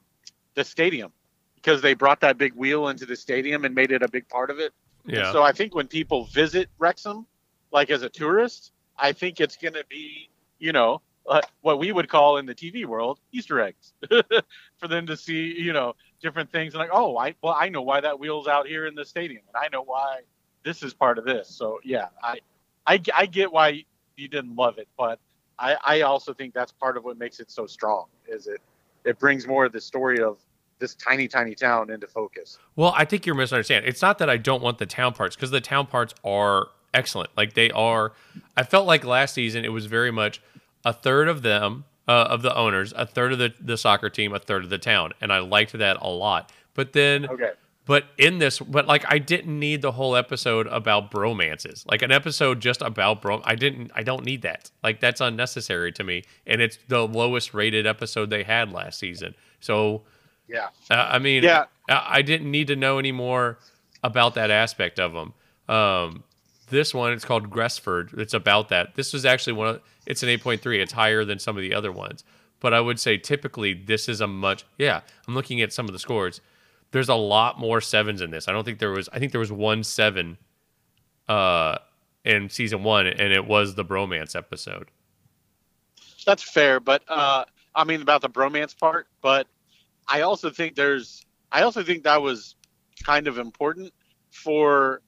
the 0.55 0.63
stadium 0.63 1.11
because 1.55 1.81
they 1.81 1.93
brought 1.93 2.21
that 2.21 2.37
big 2.37 2.53
wheel 2.53 2.89
into 2.89 3.05
the 3.05 3.15
stadium 3.15 3.65
and 3.65 3.73
made 3.73 3.91
it 3.91 4.03
a 4.03 4.07
big 4.07 4.27
part 4.29 4.49
of 4.49 4.59
it. 4.59 4.73
Yeah. 5.05 5.31
So 5.31 5.43
I 5.43 5.51
think 5.51 5.75
when 5.75 5.87
people 5.87 6.25
visit 6.25 6.69
Wrexham, 6.77 7.25
like 7.71 7.89
as 7.89 8.01
a 8.01 8.09
tourist, 8.09 8.71
I 8.97 9.11
think 9.11 9.39
it's 9.39 9.57
going 9.57 9.73
to 9.73 9.85
be 9.89 10.29
you 10.59 10.71
know 10.71 11.01
uh, 11.27 11.41
what 11.61 11.79
we 11.79 11.91
would 11.91 12.09
call 12.09 12.37
in 12.37 12.45
the 12.45 12.55
TV 12.55 12.85
world 12.85 13.19
Easter 13.31 13.59
eggs 13.59 13.93
for 14.77 14.87
them 14.87 15.07
to 15.07 15.17
see 15.17 15.59
you 15.59 15.73
know 15.73 15.95
different 16.21 16.51
things 16.51 16.73
and 16.73 16.79
like 16.79 16.89
oh 16.91 17.17
I 17.17 17.35
well 17.41 17.55
I 17.57 17.69
know 17.69 17.81
why 17.81 18.01
that 18.01 18.19
wheel's 18.19 18.47
out 18.47 18.67
here 18.67 18.87
in 18.87 18.95
the 18.95 19.05
stadium 19.05 19.41
and 19.47 19.63
I 19.63 19.69
know 19.71 19.83
why 19.83 20.21
this 20.63 20.81
is 20.83 20.93
part 20.93 21.17
of 21.17 21.25
this. 21.25 21.49
So 21.49 21.79
yeah, 21.83 22.07
I 22.21 22.39
I, 22.85 23.01
I 23.13 23.25
get 23.25 23.51
why 23.51 23.85
you 24.15 24.27
didn't 24.27 24.55
love 24.55 24.77
it, 24.77 24.87
but 24.97 25.19
I, 25.59 25.77
I 25.85 26.01
also 26.01 26.33
think 26.33 26.53
that's 26.53 26.71
part 26.71 26.97
of 26.97 27.03
what 27.03 27.17
makes 27.17 27.39
it 27.39 27.49
so 27.49 27.65
strong. 27.65 28.05
Is 28.27 28.47
it 28.47 28.61
it 29.03 29.19
brings 29.19 29.47
more 29.47 29.65
of 29.65 29.71
the 29.71 29.81
story 29.81 30.19
of 30.19 30.37
this 30.79 30.95
tiny 30.95 31.27
tiny 31.27 31.55
town 31.55 31.89
into 31.89 32.07
focus. 32.07 32.59
Well, 32.75 32.93
I 32.95 33.05
think 33.05 33.25
you're 33.25 33.35
misunderstanding. 33.35 33.89
It's 33.89 34.01
not 34.01 34.17
that 34.17 34.29
I 34.29 34.37
don't 34.37 34.61
want 34.61 34.77
the 34.77 34.85
town 34.85 35.13
parts 35.13 35.35
because 35.35 35.51
the 35.51 35.61
town 35.61 35.87
parts 35.87 36.13
are 36.23 36.67
excellent. 36.93 37.29
Like 37.37 37.53
they 37.53 37.71
are. 37.71 38.13
I 38.57 38.63
felt 38.63 38.85
like 38.85 39.05
last 39.05 39.33
season 39.33 39.63
it 39.63 39.69
was 39.69 39.85
very 39.85 40.11
much 40.11 40.41
a 40.83 40.93
third 40.93 41.27
of 41.27 41.41
them 41.41 41.85
uh, 42.07 42.27
of 42.29 42.41
the 42.41 42.55
owners, 42.55 42.93
a 42.95 43.05
third 43.05 43.31
of 43.33 43.39
the 43.39 43.53
the 43.59 43.77
soccer 43.77 44.09
team, 44.09 44.33
a 44.33 44.39
third 44.39 44.63
of 44.63 44.69
the 44.69 44.77
town, 44.77 45.13
and 45.21 45.31
I 45.31 45.39
liked 45.39 45.73
that 45.73 45.97
a 46.01 46.09
lot. 46.09 46.51
But 46.73 46.93
then 46.93 47.25
Okay. 47.25 47.51
But 47.85 48.05
in 48.17 48.39
this, 48.39 48.59
but 48.59 48.87
like 48.87 49.05
I 49.07 49.19
didn't 49.19 49.59
need 49.59 49.81
the 49.83 49.91
whole 49.91 50.15
episode 50.15 50.65
about 50.67 51.11
bromances. 51.11 51.85
Like 51.89 52.01
an 52.01 52.11
episode 52.11 52.59
just 52.59 52.81
about 52.81 53.21
bro. 53.21 53.41
I 53.45 53.53
didn't. 53.55 53.91
I 53.95 54.01
don't 54.01 54.25
need 54.25 54.41
that. 54.41 54.71
Like 54.83 54.99
that's 54.99 55.21
unnecessary 55.21 55.91
to 55.93 56.03
me. 56.03 56.23
And 56.47 56.61
it's 56.61 56.79
the 56.87 57.07
lowest 57.07 57.53
rated 57.53 57.85
episode 57.85 58.29
they 58.31 58.43
had 58.43 58.71
last 58.71 58.97
season. 58.99 59.35
So 59.59 60.01
Yeah. 60.47 60.69
uh, 60.89 60.95
I 60.95 61.19
mean, 61.19 61.43
Yeah. 61.43 61.65
I, 61.87 62.05
I 62.17 62.21
didn't 62.23 62.49
need 62.49 62.67
to 62.67 62.75
know 62.75 62.97
any 62.97 63.11
more 63.11 63.59
about 64.03 64.33
that 64.33 64.49
aspect 64.49 64.99
of 64.99 65.13
them. 65.13 65.33
Um, 65.67 66.23
this 66.69 66.91
one, 66.93 67.11
it's 67.13 67.25
called 67.25 67.51
Gresford. 67.51 68.13
It's 68.17 68.33
about 68.33 68.69
that. 68.69 68.95
This 68.95 69.13
was 69.13 69.25
actually 69.25 69.53
one 69.53 69.67
of. 69.67 69.81
It's 70.07 70.23
an 70.23 70.29
eight 70.29 70.41
point 70.41 70.61
three. 70.61 70.81
It's 70.81 70.93
higher 70.93 71.23
than 71.23 71.37
some 71.37 71.55
of 71.55 71.61
the 71.61 71.75
other 71.75 71.91
ones. 71.91 72.23
But 72.59 72.73
I 72.73 72.81
would 72.81 72.99
say 72.99 73.17
typically 73.17 73.73
this 73.75 74.09
is 74.09 74.21
a 74.21 74.27
much. 74.27 74.65
Yeah, 74.79 75.01
I'm 75.27 75.35
looking 75.35 75.61
at 75.61 75.71
some 75.71 75.85
of 75.85 75.93
the 75.93 75.99
scores 75.99 76.41
there's 76.91 77.09
a 77.09 77.15
lot 77.15 77.59
more 77.59 77.81
sevens 77.81 78.21
in 78.21 78.31
this. 78.31 78.47
I 78.47 78.51
don't 78.51 78.63
think 78.63 78.79
there 78.79 78.91
was. 78.91 79.09
I 79.11 79.19
think 79.19 79.31
there 79.31 79.39
was 79.39 79.51
one 79.51 79.83
seven, 79.83 80.37
uh, 81.27 81.77
in 82.23 82.49
season 82.49 82.83
one, 82.83 83.07
and 83.07 83.31
it 83.31 83.45
was 83.45 83.75
the 83.75 83.85
bromance 83.85 84.35
episode. 84.35 84.89
That's 86.25 86.43
fair, 86.43 86.79
but 86.79 87.03
uh, 87.07 87.45
I 87.75 87.83
mean 87.83 88.01
about 88.01 88.21
the 88.21 88.29
bromance 88.29 88.77
part. 88.77 89.07
But 89.21 89.47
I 90.07 90.21
also 90.21 90.49
think 90.49 90.75
there's. 90.75 91.25
I 91.51 91.61
also 91.61 91.83
think 91.83 92.03
that 92.03 92.21
was 92.21 92.55
kind 93.03 93.27
of 93.27 93.37
important 93.37 93.93
for 94.31 95.01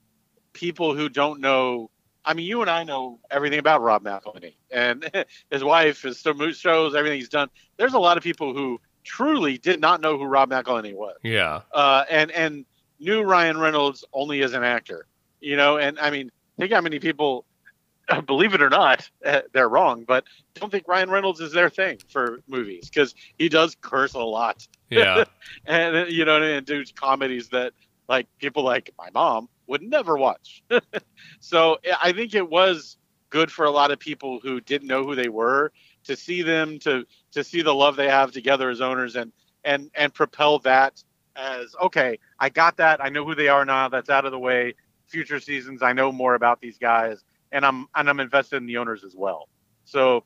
people 0.53 0.95
who 0.95 1.09
don't 1.09 1.39
know. 1.39 1.89
I 2.23 2.33
mean, 2.33 2.45
you 2.45 2.61
and 2.61 2.69
I 2.69 2.83
know 2.83 3.19
everything 3.31 3.59
about 3.59 3.81
Rob 3.81 4.03
McElhenney 4.03 4.55
and 4.69 5.09
his 5.51 5.63
wife, 5.63 6.01
his 6.01 6.19
shows, 6.19 6.95
everything 6.95 7.19
he's 7.19 7.29
done. 7.29 7.49
There's 7.77 7.93
a 7.93 7.99
lot 7.99 8.17
of 8.17 8.23
people 8.23 8.53
who 8.53 8.79
truly 9.07 9.57
did 9.57 9.79
not 9.79 10.01
know 10.01 10.17
who 10.17 10.25
Rob 10.25 10.51
McElhenney 10.51 10.93
was. 10.93 11.15
Yeah. 11.23 11.61
Uh, 11.71 12.03
and 12.09 12.29
and 12.31 12.65
knew 12.99 13.23
Ryan 13.23 13.57
Reynolds 13.57 14.03
only 14.13 14.43
as 14.43 14.53
an 14.53 14.63
actor. 14.63 15.07
You 15.39 15.55
know, 15.55 15.77
and 15.77 15.97
I 15.99 16.11
mean, 16.11 16.31
think 16.59 16.73
how 16.73 16.81
many 16.81 16.99
people, 16.99 17.45
believe 18.25 18.53
it 18.53 18.61
or 18.61 18.69
not, 18.69 19.09
eh, 19.23 19.41
they're 19.53 19.69
wrong, 19.69 20.03
but 20.07 20.25
don't 20.55 20.71
think 20.71 20.87
Ryan 20.87 21.09
Reynolds 21.09 21.39
is 21.39 21.51
their 21.51 21.69
thing 21.69 21.99
for 22.09 22.41
movies 22.47 22.89
because 22.89 23.15
he 23.37 23.49
does 23.49 23.75
curse 23.79 24.13
a 24.13 24.19
lot. 24.19 24.67
Yeah. 24.89 25.23
and 25.65 25.95
uh, 25.95 26.05
you 26.05 26.25
know, 26.25 26.41
and 26.41 26.65
do 26.65 26.83
comedies 26.95 27.49
that 27.49 27.73
like 28.09 28.27
people 28.39 28.63
like 28.63 28.91
my 28.97 29.09
mom 29.13 29.47
would 29.67 29.81
never 29.81 30.17
watch. 30.17 30.63
so 31.39 31.77
eh, 31.83 31.95
I 32.01 32.11
think 32.11 32.33
it 32.33 32.49
was 32.49 32.97
good 33.29 33.51
for 33.51 33.65
a 33.65 33.71
lot 33.71 33.91
of 33.91 33.99
people 33.99 34.39
who 34.41 34.59
didn't 34.61 34.87
know 34.87 35.03
who 35.03 35.15
they 35.15 35.29
were 35.29 35.71
to 36.07 36.15
see 36.15 36.41
them 36.41 36.79
to 36.79 37.05
to 37.31 37.43
see 37.43 37.61
the 37.61 37.73
love 37.73 37.95
they 37.95 38.09
have 38.09 38.31
together 38.31 38.69
as 38.69 38.81
owners 38.81 39.15
and 39.15 39.31
and 39.63 39.89
and 39.95 40.13
propel 40.13 40.59
that 40.59 41.03
as 41.35 41.75
okay 41.81 42.19
i 42.39 42.49
got 42.49 42.77
that 42.77 43.03
i 43.03 43.09
know 43.09 43.23
who 43.23 43.35
they 43.35 43.47
are 43.47 43.63
now 43.65 43.87
that's 43.89 44.09
out 44.09 44.25
of 44.25 44.31
the 44.31 44.39
way 44.39 44.73
future 45.05 45.39
seasons 45.39 45.81
i 45.83 45.93
know 45.93 46.11
more 46.11 46.35
about 46.35 46.59
these 46.59 46.77
guys 46.77 47.23
and 47.51 47.65
i'm 47.65 47.87
and 47.95 48.09
i'm 48.09 48.19
invested 48.19 48.57
in 48.57 48.65
the 48.65 48.77
owners 48.77 49.03
as 49.03 49.15
well 49.15 49.47
so 49.85 50.23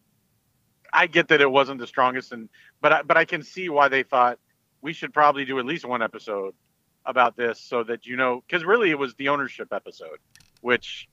i 0.94 1.08
get 1.08 1.28
that 1.28 1.42
it 1.42 1.52
wasn't 1.52 1.80
the 1.80 1.88
strongest 1.88 2.32
and 2.32 2.50
but 2.82 2.94
I, 2.94 3.02
but 3.04 3.18
i 3.18 3.26
can 3.26 3.44
see 3.44 3.70
why 3.70 3.90
they 3.90 4.04
thought 4.04 4.40
we 4.82 4.94
should 4.94 5.14
probably 5.14 5.46
do 5.46 5.60
at 5.60 5.66
least 5.66 5.86
one 5.86 6.02
episode 6.02 6.56
about 7.06 7.36
this 7.36 7.60
so 7.60 7.84
that 7.84 8.06
you 8.06 8.16
know 8.16 8.44
because 8.48 8.64
really 8.64 8.90
it 8.92 8.98
was 8.98 9.14
the 9.16 9.30
ownership 9.30 9.74
episode 9.74 10.20
which 10.62 11.10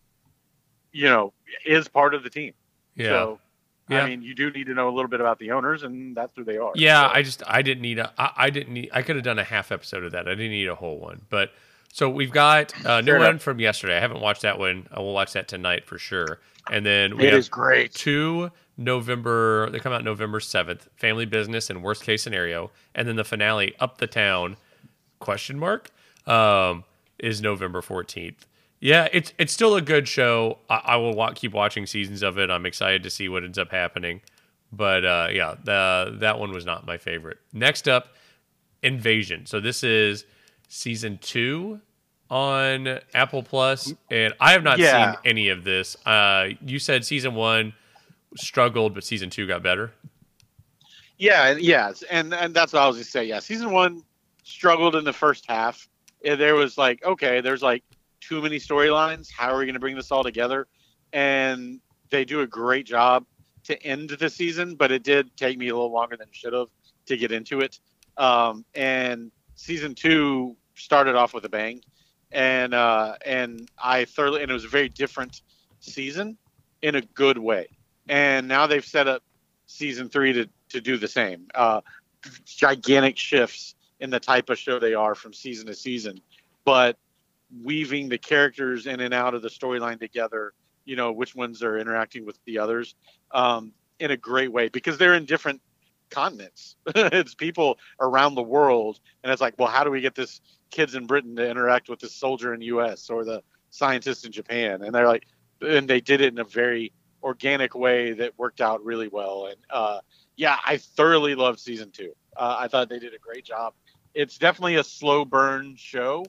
you 0.93 1.07
know 1.07 1.33
is 1.67 1.89
part 1.89 2.15
of 2.15 2.23
the 2.23 2.31
team 2.31 2.53
Yeah. 2.95 3.09
so 3.11 3.41
Yeah. 3.89 4.05
I 4.05 4.09
mean, 4.09 4.23
you 4.23 4.35
do 4.35 4.51
need 4.51 4.67
to 4.67 4.75
know 4.75 4.89
a 4.89 4.95
little 4.95 5.09
bit 5.09 5.21
about 5.21 5.39
the 5.39 5.53
owners, 5.53 5.83
and 5.83 6.15
that's 6.17 6.33
who 6.37 6.45
they 6.45 6.59
are. 6.59 6.73
Yeah, 6.75 7.09
So, 7.09 7.15
I 7.15 7.23
just 7.23 7.43
I 7.47 7.63
didn't 7.63 7.83
need 7.83 7.99
a 7.99 8.13
I, 8.19 8.33
I 8.37 8.51
didn't 8.51 8.75
need 8.75 8.91
I 8.93 9.03
could 9.03 9.17
have 9.17 9.25
done 9.25 9.39
a 9.39 9.45
half 9.45 9.73
episode 9.73 10.05
of 10.05 10.13
that. 10.13 10.29
I 10.29 10.33
didn't 10.33 10.51
need 10.51 10.69
a 10.69 10.75
whole 10.75 10.99
one. 10.99 11.23
But 11.31 11.53
so 11.93 12.09
we've 12.09 12.31
got 12.31 12.75
a 12.85 13.03
new 13.03 13.19
one 13.19 13.39
from 13.39 13.61
yesterday. 13.61 13.97
I 13.97 14.01
haven't 14.01 14.21
watched 14.21 14.43
that 14.43 14.59
one. 14.59 14.89
I 14.93 15.01
will 15.01 15.15
watch 15.15 15.33
that 15.33 15.49
tonight 15.49 15.87
for 15.87 15.99
sure. 15.99 16.41
And 16.71 16.85
then 16.85 17.17
we 17.17 17.25
it 17.25 17.31
have 17.31 17.39
is 17.39 17.49
great. 17.49 17.95
two 17.95 18.51
November 18.77 19.71
they 19.71 19.79
come 19.79 19.93
out 19.93 20.05
November 20.05 20.39
seventh, 20.41 20.89
Family 20.97 21.25
Business 21.25 21.71
and 21.71 21.83
Worst 21.83 22.03
Case 22.03 22.23
Scenario, 22.23 22.71
and 22.95 23.09
then 23.09 23.17
the 23.17 23.25
finale, 23.25 23.75
Up 23.81 23.99
the 23.99 24.07
Town, 24.07 24.57
question 25.19 25.59
mark, 25.59 25.91
um, 26.27 26.85
is 27.19 27.41
November 27.41 27.81
fourteenth. 27.81 28.47
Yeah, 28.81 29.09
it's 29.13 29.33
it's 29.39 29.53
still 29.53 29.75
a 29.77 29.81
good 29.83 30.07
show. 30.07 30.59
I, 30.71 30.81
I 30.85 30.97
will 30.97 31.15
wa- 31.15 31.33
keep 31.35 31.53
watching 31.53 31.85
seasons 31.87 32.23
of 32.23 32.39
it. 32.39 32.51
I'm 32.51 32.65
excited 32.67 33.03
to 33.03 33.11
see 33.11 33.29
what 33.29 33.43
ends 33.45 33.59
up 33.59 33.71
happening. 33.71 34.21
But 34.73 35.05
uh, 35.05 35.29
yeah, 35.33 35.55
the, 35.65 36.17
that 36.21 36.39
one 36.39 36.53
was 36.53 36.65
not 36.67 36.87
my 36.87 36.99
favorite. 36.99 37.39
Next 37.53 37.89
up, 37.89 38.09
Invasion. 38.83 39.47
So 39.47 39.61
this 39.61 39.83
is 39.83 40.25
season 40.69 41.19
two 41.23 41.81
on 42.31 42.99
Apple 43.15 43.43
Plus, 43.43 43.93
and 44.11 44.35
I 44.39 44.53
have 44.53 44.63
not 44.63 44.79
Yeah. 44.79 45.13
seen 45.13 45.21
any 45.25 45.49
of 45.49 45.65
this. 45.65 45.97
Uh, 46.07 46.51
you 46.65 46.79
said 46.79 47.05
season 47.05 47.35
one 47.35 47.73
struggled, 48.37 48.95
but 48.95 49.03
season 49.05 49.31
two 49.31 49.47
got 49.47 49.63
better. 49.63 49.93
Yeah, 51.17 51.49
and- 51.49 51.61
yes, 51.61 52.03
and 52.11 52.33
and 52.35 52.55
that's 52.55 52.73
what 52.73 52.83
I 52.83 52.87
was 52.87 52.97
gonna 52.97 53.05
say. 53.05 53.25
Yeah, 53.25 53.41
season 53.41 53.71
one 53.73 54.03
struggled 54.45 54.95
in 54.95 55.05
the 55.05 55.13
first 55.13 55.47
half. 55.49 55.89
There 56.23 56.55
was 56.55 56.77
like, 56.79 57.03
okay, 57.05 57.41
there's 57.41 57.63
like 57.63 57.83
too 58.29 58.43
many 58.43 58.59
storylines. 58.59 59.31
How 59.33 59.55
are 59.55 59.59
we 59.59 59.67
gonna 59.67 59.79
bring 59.79 59.97
this 59.97 60.13
all 60.13 60.23
together? 60.23 60.67
And 61.13 61.81
they 62.11 62.25
do 62.25 62.43
a 62.43 62.47
great 62.47 62.87
job 62.87 63.25
to 63.65 63.83
end 63.83 64.11
the 64.11 64.29
season, 64.29 64.75
but 64.75 64.93
it 64.93 65.03
did 65.03 65.35
take 65.37 65.57
me 65.57 65.69
a 65.69 65.75
little 65.75 65.93
longer 65.93 66.17
than 66.17 66.29
it 66.29 66.35
should 66.35 66.53
have 66.53 66.69
to 67.07 67.17
get 67.17 67.33
into 67.33 67.61
it. 67.61 67.81
Um, 68.19 68.65
and 68.75 69.31
season 69.55 69.95
two 69.95 70.57
started 70.75 71.15
off 71.15 71.33
with 71.33 71.45
a 71.45 71.49
bang, 71.49 71.83
and 72.31 72.75
uh, 72.75 73.17
and 73.25 73.71
I 73.83 74.05
thoroughly 74.05 74.43
and 74.43 74.51
it 74.51 74.55
was 74.55 74.65
a 74.65 74.69
very 74.69 74.89
different 74.89 75.43
season 75.81 76.37
in 76.83 76.97
a 76.97 77.01
good 77.01 77.39
way. 77.39 77.69
And 78.09 78.47
now 78.47 78.67
they've 78.67 78.85
set 78.85 79.09
up 79.09 79.23
season 79.67 80.09
three 80.09 80.33
to 80.35 80.49
to 80.71 80.81
do 80.83 80.99
the 80.99 81.09
same. 81.09 81.47
Uh, 81.55 81.81
gigantic 82.45 83.17
shifts 83.17 83.75
in 84.01 84.11
the 84.11 84.21
type 84.21 84.51
of 84.51 84.59
show 84.59 84.79
they 84.79 84.95
are 84.95 85.15
from 85.15 85.33
season 85.33 85.67
to 85.67 85.75
season, 85.75 86.21
but 86.65 86.99
weaving 87.63 88.09
the 88.09 88.19
characters 88.19 88.87
in 88.87 89.01
and 89.01 89.15
out 89.15 89.35
of 89.35 89.43
the 89.43 89.49
storyline 89.49 89.99
together. 89.99 90.53
You 90.85 90.97
know 90.97 91.13
which 91.13 91.35
ones 91.35 91.63
are 91.63 91.77
interacting 91.79 92.25
with 92.25 92.39
the 92.47 92.59
others 92.59 92.95
um, 93.33 93.73
in 93.99 94.11
a 94.11 94.17
great 94.17 94.53
way 94.53 94.69
because 94.69 94.97
they're 94.97 95.15
in 95.15 95.27
different 95.27 95.61
continents. 96.11 96.77
it's 96.87 97.35
people 97.35 97.79
around 98.01 98.35
the 98.35 98.43
world, 98.43 99.01
and 99.23 99.33
it's 99.33 99.41
like, 99.41 99.55
well, 99.59 99.69
how 99.69 99.85
do 99.85 99.91
we 99.91 100.01
get 100.01 100.15
this 100.15 100.41
kids 100.71 100.95
in 100.95 101.07
Britain 101.07 101.37
to 101.37 101.49
interact 101.49 101.89
with 101.89 102.01
this 102.01 102.15
soldier 102.15 102.55
in 102.55 102.63
U.S. 102.63 103.11
or 103.11 103.25
the 103.25 103.43
scientist 103.71 104.25
in 104.25 104.33
Japan? 104.33 104.83
And 104.83 104.95
they're 104.95 105.07
like, 105.07 105.27
and 105.61 105.89
they 105.89 106.01
did 106.01 106.21
it 106.21 106.33
in 106.33 106.39
a 106.39 106.45
very 106.45 106.93
organic 107.23 107.75
way 107.75 108.13
that 108.13 108.39
worked 108.39 108.61
out 108.61 108.85
really 108.85 109.09
well. 109.09 109.47
And 109.47 109.57
uh, 109.71 110.01
yeah, 110.37 110.59
I 110.67 110.79
thoroughly 110.79 111.35
loved 111.35 111.59
season 111.59 111.91
two. 111.91 112.13
Uh, 112.37 112.57
I 112.59 112.69
thought 112.69 112.89
they 112.89 112.99
did 112.99 113.15
a 113.15 113.19
great 113.19 113.45
job. 113.45 113.75
It's 114.15 114.39
definitely 114.39 114.77
a 114.77 114.85
slow 114.85 115.25
burn 115.25 115.75
show, 115.77 116.25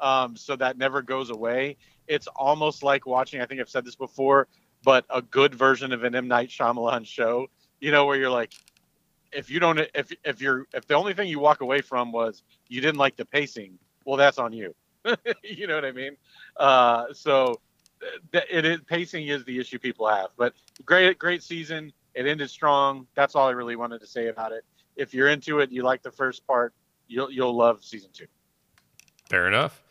um, 0.00 0.36
so 0.36 0.56
that 0.56 0.78
never 0.78 1.02
goes 1.02 1.30
away. 1.30 1.76
It's 2.06 2.26
almost 2.28 2.82
like 2.82 3.06
watching. 3.06 3.40
I 3.40 3.46
think 3.46 3.60
I've 3.60 3.68
said 3.68 3.84
this 3.84 3.96
before, 3.96 4.48
but 4.84 5.04
a 5.10 5.22
good 5.22 5.54
version 5.54 5.92
of 5.92 6.04
an 6.04 6.14
M 6.14 6.28
Night 6.28 6.48
Shyamalan 6.48 7.06
show. 7.06 7.48
You 7.80 7.90
know, 7.90 8.06
where 8.06 8.16
you're 8.16 8.30
like, 8.30 8.52
if 9.32 9.50
you 9.50 9.60
don't, 9.60 9.78
if 9.94 10.12
if 10.24 10.40
you're, 10.40 10.66
if 10.72 10.86
the 10.86 10.94
only 10.94 11.14
thing 11.14 11.28
you 11.28 11.38
walk 11.38 11.60
away 11.60 11.80
from 11.80 12.12
was 12.12 12.42
you 12.68 12.80
didn't 12.80 12.98
like 12.98 13.16
the 13.16 13.24
pacing, 13.24 13.78
well, 14.04 14.16
that's 14.16 14.38
on 14.38 14.52
you. 14.52 14.74
you 15.42 15.66
know 15.66 15.74
what 15.74 15.84
I 15.84 15.92
mean? 15.92 16.16
Uh, 16.56 17.06
so 17.12 17.60
th- 18.32 18.44
it 18.50 18.64
is 18.64 18.80
pacing 18.86 19.28
is 19.28 19.44
the 19.44 19.58
issue 19.58 19.78
people 19.78 20.08
have. 20.08 20.28
But 20.36 20.54
great, 20.84 21.18
great 21.18 21.42
season. 21.42 21.92
It 22.14 22.26
ended 22.26 22.50
strong. 22.50 23.06
That's 23.14 23.34
all 23.34 23.46
I 23.46 23.52
really 23.52 23.76
wanted 23.76 24.00
to 24.00 24.06
say 24.06 24.28
about 24.28 24.52
it. 24.52 24.64
If 24.96 25.12
you're 25.12 25.28
into 25.28 25.60
it, 25.60 25.70
you 25.70 25.82
like 25.82 26.02
the 26.02 26.10
first 26.10 26.46
part, 26.46 26.72
you'll 27.08 27.30
you'll 27.30 27.56
love 27.56 27.84
season 27.84 28.10
two. 28.12 28.26
Fair 29.28 29.46
enough. 29.48 29.82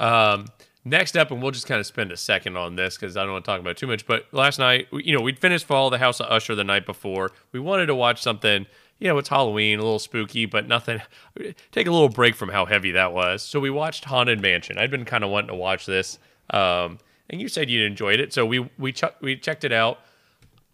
Um, 0.00 0.46
next 0.84 1.16
up, 1.16 1.30
and 1.30 1.42
we'll 1.42 1.50
just 1.52 1.66
kind 1.66 1.78
of 1.80 1.86
spend 1.86 2.10
a 2.10 2.16
second 2.16 2.56
on 2.56 2.74
this 2.76 2.96
because 2.96 3.16
I 3.16 3.22
don't 3.22 3.32
want 3.32 3.44
to 3.44 3.50
talk 3.50 3.60
about 3.60 3.76
too 3.76 3.86
much. 3.86 4.06
But 4.06 4.26
last 4.32 4.58
night, 4.58 4.88
you 4.92 5.14
know, 5.16 5.20
we'd 5.22 5.38
finished 5.38 5.66
Fall 5.66 5.90
the 5.90 5.98
House 5.98 6.20
of 6.20 6.26
Usher 6.30 6.54
the 6.54 6.64
night 6.64 6.86
before. 6.86 7.30
We 7.52 7.60
wanted 7.60 7.86
to 7.86 7.94
watch 7.94 8.22
something. 8.22 8.66
You 8.98 9.08
know, 9.08 9.16
it's 9.18 9.28
Halloween, 9.30 9.78
a 9.78 9.82
little 9.82 9.98
spooky, 9.98 10.44
but 10.46 10.66
nothing. 10.68 11.00
Take 11.72 11.86
a 11.86 11.90
little 11.90 12.08
break 12.10 12.34
from 12.34 12.48
how 12.50 12.66
heavy 12.66 12.90
that 12.92 13.12
was. 13.12 13.42
So 13.42 13.58
we 13.60 13.70
watched 13.70 14.04
Haunted 14.04 14.40
Mansion. 14.42 14.76
I'd 14.78 14.90
been 14.90 15.04
kind 15.06 15.24
of 15.24 15.30
wanting 15.30 15.48
to 15.48 15.54
watch 15.54 15.86
this, 15.86 16.18
um, 16.50 16.98
and 17.30 17.40
you 17.40 17.48
said 17.48 17.70
you 17.70 17.84
enjoyed 17.84 18.20
it, 18.20 18.32
so 18.32 18.44
we 18.44 18.68
we 18.78 18.92
ch- 18.92 19.04
we 19.20 19.36
checked 19.36 19.64
it 19.64 19.72
out. 19.72 20.00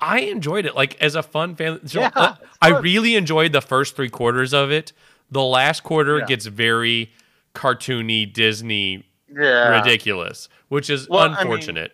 I 0.01 0.21
enjoyed 0.21 0.67
it, 0.67 0.75
like 0.75 1.01
as 1.01 1.15
a 1.15 1.23
fun 1.23 1.55
family. 1.57 1.81
So 1.87 2.01
Yeah, 2.01 2.11
uh, 2.15 2.35
I 2.61 2.71
really 2.79 3.15
enjoyed 3.17 3.53
the 3.53 3.61
first 3.63 3.95
three 3.97 4.11
quarters 4.11 4.53
of 4.53 4.71
it. 4.73 4.93
The 5.31 5.43
last 5.43 5.83
quarter 5.85 6.19
Yeah. 6.19 6.27
gets 6.27 6.47
very 6.47 7.13
cartoony, 7.55 8.31
Disney 8.31 9.05
Yeah, 9.33 9.81
ridiculous, 9.81 10.49
which 10.69 10.89
is 10.91 11.09
Well, 11.09 11.21
I 11.21 11.29
mean, 11.29 11.37
unfortunate. 11.39 11.93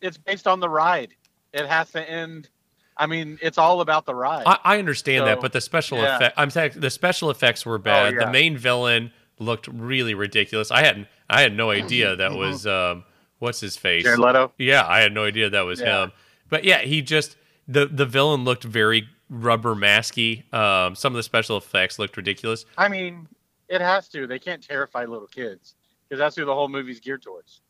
It's 0.00 0.16
based 0.16 0.46
on 0.46 0.60
the 0.60 0.68
ride. 0.68 1.14
It 1.52 1.66
has 1.66 1.90
to 1.92 2.08
end. 2.08 2.48
I 2.96 3.06
mean, 3.06 3.38
it's 3.42 3.58
all 3.58 3.80
about 3.80 4.06
the 4.06 4.14
ride. 4.14 4.44
I, 4.46 4.58
I 4.64 4.78
understand 4.78 5.26
that, 5.26 5.40
but 5.40 5.52
the 5.52 5.60
special 5.60 5.98
yeah. 5.98 6.16
effect 6.16 6.34
I'm 6.36 6.50
saying 6.50 6.72
the 6.76 6.90
special 6.90 7.30
effects 7.30 7.64
were 7.66 7.78
bad. 7.78 8.14
yeah. 8.14 8.26
The 8.26 8.30
main 8.32 8.56
villain 8.56 9.12
looked 9.38 9.66
really 9.68 10.14
ridiculous. 10.14 10.70
I 10.70 10.82
hadn't. 10.84 11.06
I 11.30 11.40
had 11.40 11.56
no 11.56 11.70
idea 11.70 12.16
that 12.16 12.30
Mm-hmm. 12.30 12.38
was 12.38 12.66
um 12.66 13.04
what's 13.38 13.60
his 13.60 13.76
face? 13.76 14.02
Jared 14.04 14.18
Leto. 14.20 14.52
Yeah, 14.58 14.84
I 14.86 15.00
had 15.00 15.12
no 15.12 15.24
idea 15.24 15.50
that 15.50 15.62
was 15.62 15.80
Yeah. 15.80 16.04
him. 16.04 16.12
But 16.48 16.64
yeah, 16.64 16.78
he 16.80 17.02
just 17.02 17.36
the 17.66 17.86
the 17.86 18.06
villain 18.06 18.44
looked 18.44 18.64
very 18.64 19.08
rubber 19.30 19.74
masky. 19.74 20.52
Um, 20.54 20.94
some 20.94 21.12
of 21.12 21.16
the 21.16 21.22
special 21.22 21.56
effects 21.56 21.98
looked 21.98 22.16
ridiculous. 22.16 22.64
I 22.76 22.88
mean, 22.88 23.28
it 23.68 23.80
has 23.80 24.08
to. 24.10 24.26
They 24.26 24.38
can't 24.38 24.62
terrify 24.62 25.04
little 25.04 25.26
kids 25.28 25.74
because 26.08 26.18
that's 26.18 26.36
who 26.36 26.44
the 26.44 26.54
whole 26.54 26.68
movie's 26.68 27.00
geared 27.00 27.22
towards. 27.22 27.60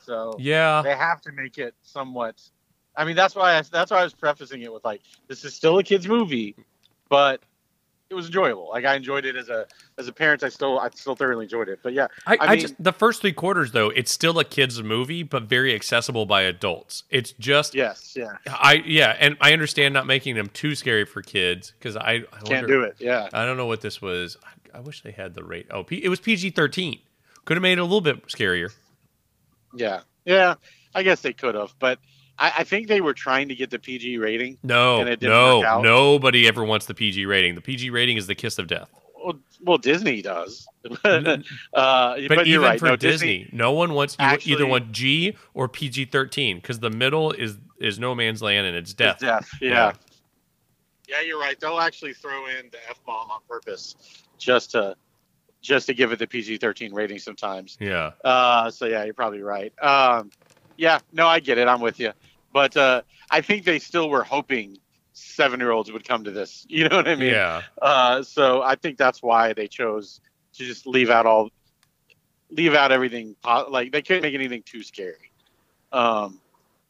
So 0.00 0.34
Yeah, 0.38 0.82
they 0.82 0.94
have 0.96 1.20
to 1.22 1.32
make 1.32 1.58
it 1.58 1.74
somewhat. 1.82 2.40
I 2.96 3.04
mean, 3.04 3.16
that's 3.16 3.34
why 3.34 3.56
I, 3.58 3.62
that's 3.62 3.90
why 3.90 4.00
I 4.00 4.04
was 4.04 4.14
prefacing 4.14 4.62
it 4.62 4.72
with 4.72 4.84
like, 4.84 5.00
this 5.28 5.44
is 5.44 5.54
still 5.54 5.78
a 5.78 5.82
kids 5.82 6.06
movie, 6.06 6.54
but 7.08 7.40
it 8.10 8.14
was 8.14 8.26
enjoyable. 8.26 8.68
Like 8.68 8.84
I 8.84 8.94
enjoyed 8.94 9.24
it 9.24 9.34
as 9.34 9.48
a 9.48 9.66
as 9.98 10.06
a 10.06 10.12
parent. 10.12 10.44
I 10.44 10.48
still 10.50 10.78
I 10.78 10.90
still 10.94 11.16
thoroughly 11.16 11.44
enjoyed 11.46 11.68
it. 11.68 11.80
But 11.82 11.94
yeah, 11.94 12.06
I, 12.26 12.34
I, 12.34 12.36
I 12.40 12.50
mean- 12.50 12.60
just 12.60 12.74
the 12.82 12.92
first 12.92 13.22
three 13.22 13.32
quarters 13.32 13.72
though, 13.72 13.88
it's 13.90 14.12
still 14.12 14.38
a 14.38 14.44
kids 14.44 14.80
movie, 14.82 15.22
but 15.22 15.44
very 15.44 15.74
accessible 15.74 16.26
by 16.26 16.42
adults. 16.42 17.04
It's 17.10 17.32
just 17.32 17.74
yes, 17.74 18.14
yeah, 18.14 18.36
I 18.46 18.82
yeah, 18.86 19.16
and 19.18 19.36
I 19.40 19.52
understand 19.54 19.94
not 19.94 20.06
making 20.06 20.36
them 20.36 20.48
too 20.48 20.74
scary 20.76 21.06
for 21.06 21.22
kids 21.22 21.72
because 21.78 21.96
I, 21.96 22.12
I 22.12 22.18
can't 22.44 22.48
wonder- 22.50 22.66
do 22.68 22.82
it. 22.82 22.96
Yeah, 23.00 23.28
I 23.32 23.44
don't 23.46 23.56
know 23.56 23.66
what 23.66 23.80
this 23.80 24.00
was. 24.02 24.36
I, 24.44 24.78
I 24.78 24.80
wish 24.80 25.02
they 25.02 25.12
had 25.12 25.34
the 25.34 25.42
rate. 25.42 25.66
Oh, 25.70 25.82
P, 25.82 25.96
it 25.96 26.08
was 26.10 26.20
PG 26.20 26.50
thirteen. 26.50 26.98
Could 27.44 27.56
have 27.56 27.62
made 27.62 27.78
it 27.78 27.80
a 27.80 27.84
little 27.84 28.00
bit 28.00 28.26
scarier. 28.28 28.72
yeah, 29.74 30.00
yeah. 30.24 30.54
I 30.94 31.02
guess 31.02 31.20
they 31.22 31.32
could 31.32 31.54
have, 31.56 31.74
but 31.80 31.98
I, 32.38 32.52
I 32.58 32.64
think 32.64 32.86
they 32.88 33.00
were 33.00 33.14
trying 33.14 33.48
to 33.48 33.54
get 33.54 33.70
the 33.70 33.78
PG 33.80 34.18
rating. 34.18 34.58
No, 34.62 35.00
And 35.00 35.08
it 35.08 35.18
didn't 35.20 35.32
no, 35.32 35.58
work 35.58 35.66
out? 35.66 35.82
nobody 35.82 36.46
ever 36.46 36.64
wants 36.64 36.86
the 36.86 36.94
PG 36.94 37.26
rating. 37.26 37.54
The 37.56 37.60
PG 37.60 37.90
rating 37.90 38.16
is 38.16 38.26
the 38.28 38.34
kiss 38.36 38.58
of 38.58 38.66
death. 38.68 38.88
Well, 39.24 39.38
well 39.64 39.78
Disney 39.78 40.22
does. 40.22 40.66
Uh, 41.04 41.40
But, 41.72 42.28
but, 42.28 42.46
you're 42.46 42.60
even 42.60 42.62
right. 42.62 42.78
for 42.78 42.86
no, 42.86 42.96
Disney, 42.96 43.48
no 43.52 43.72
one 43.72 43.94
wants 43.94 44.16
you 44.18 44.24
Actually- 44.24 44.52
either 44.52 44.66
want 44.66 44.92
G 44.92 45.36
or 45.54 45.68
PG 45.68 46.06
thirteen 46.06 46.56
because 46.58 46.78
the 46.78 46.90
middle 46.90 47.32
is 47.32 47.56
is 47.80 47.98
no 47.98 48.14
man's 48.14 48.40
land 48.42 48.66
and 48.66 48.76
it's 48.76 48.90
It's 48.90 48.96
death. 48.98 49.18
death. 49.18 49.48
Yeah. 49.60 49.70
Yeah. 49.70 49.92
yeah. 51.08 51.20
you're 51.22 51.40
right. 51.40 51.58
They'll 51.58 51.80
actually 51.80 52.14
throw 52.14 52.46
in 52.46 52.68
the 52.70 52.78
f 52.88 53.00
bomb 53.04 53.30
on 53.30 53.40
purpose, 53.48 53.96
just 54.38 54.70
to 54.72 54.94
just 55.64 55.86
to 55.86 55.94
give 55.94 56.12
it 56.12 56.18
the 56.18 56.26
PG-13 56.26 56.92
rating 56.92 57.18
sometimes. 57.18 57.78
Yeah, 57.80 58.12
Uh, 58.22 58.70
so 58.70 58.84
yeah, 58.84 59.02
you're 59.04 59.14
probably 59.14 59.42
right. 59.42 59.72
Um, 59.82 60.30
yeah, 60.76 60.98
no, 61.12 61.26
I 61.26 61.40
get 61.40 61.56
it. 61.58 61.66
I'm 61.66 61.80
with 61.80 61.98
you, 61.98 62.12
but 62.52 62.76
uh, 62.76 63.00
I 63.30 63.40
think 63.40 63.64
they 63.64 63.78
still 63.78 64.10
were 64.10 64.22
hoping 64.22 64.78
seven-year-olds 65.14 65.90
would 65.90 66.06
come 66.06 66.24
to 66.24 66.30
this. 66.30 66.66
You 66.74 66.88
know 66.88 66.96
what 66.96 67.08
I 67.08 67.14
mean? 67.14 67.30
yeah. 67.30 67.62
Uh, 67.80 68.22
so 68.22 68.62
I 68.62 68.74
think 68.74 68.98
that's 68.98 69.22
why 69.22 69.54
they 69.54 69.66
chose 69.66 70.20
to 70.54 70.64
just 70.64 70.86
leave 70.86 71.08
out 71.08 71.24
all, 71.24 71.48
leave 72.50 72.74
out 72.74 72.92
everything. 72.92 73.34
Like 73.44 73.90
they 73.90 74.02
couldn't 74.02 74.22
make 74.22 74.34
anything 74.34 74.62
too 74.64 74.82
scary. 74.82 75.30
Um, 75.92 76.40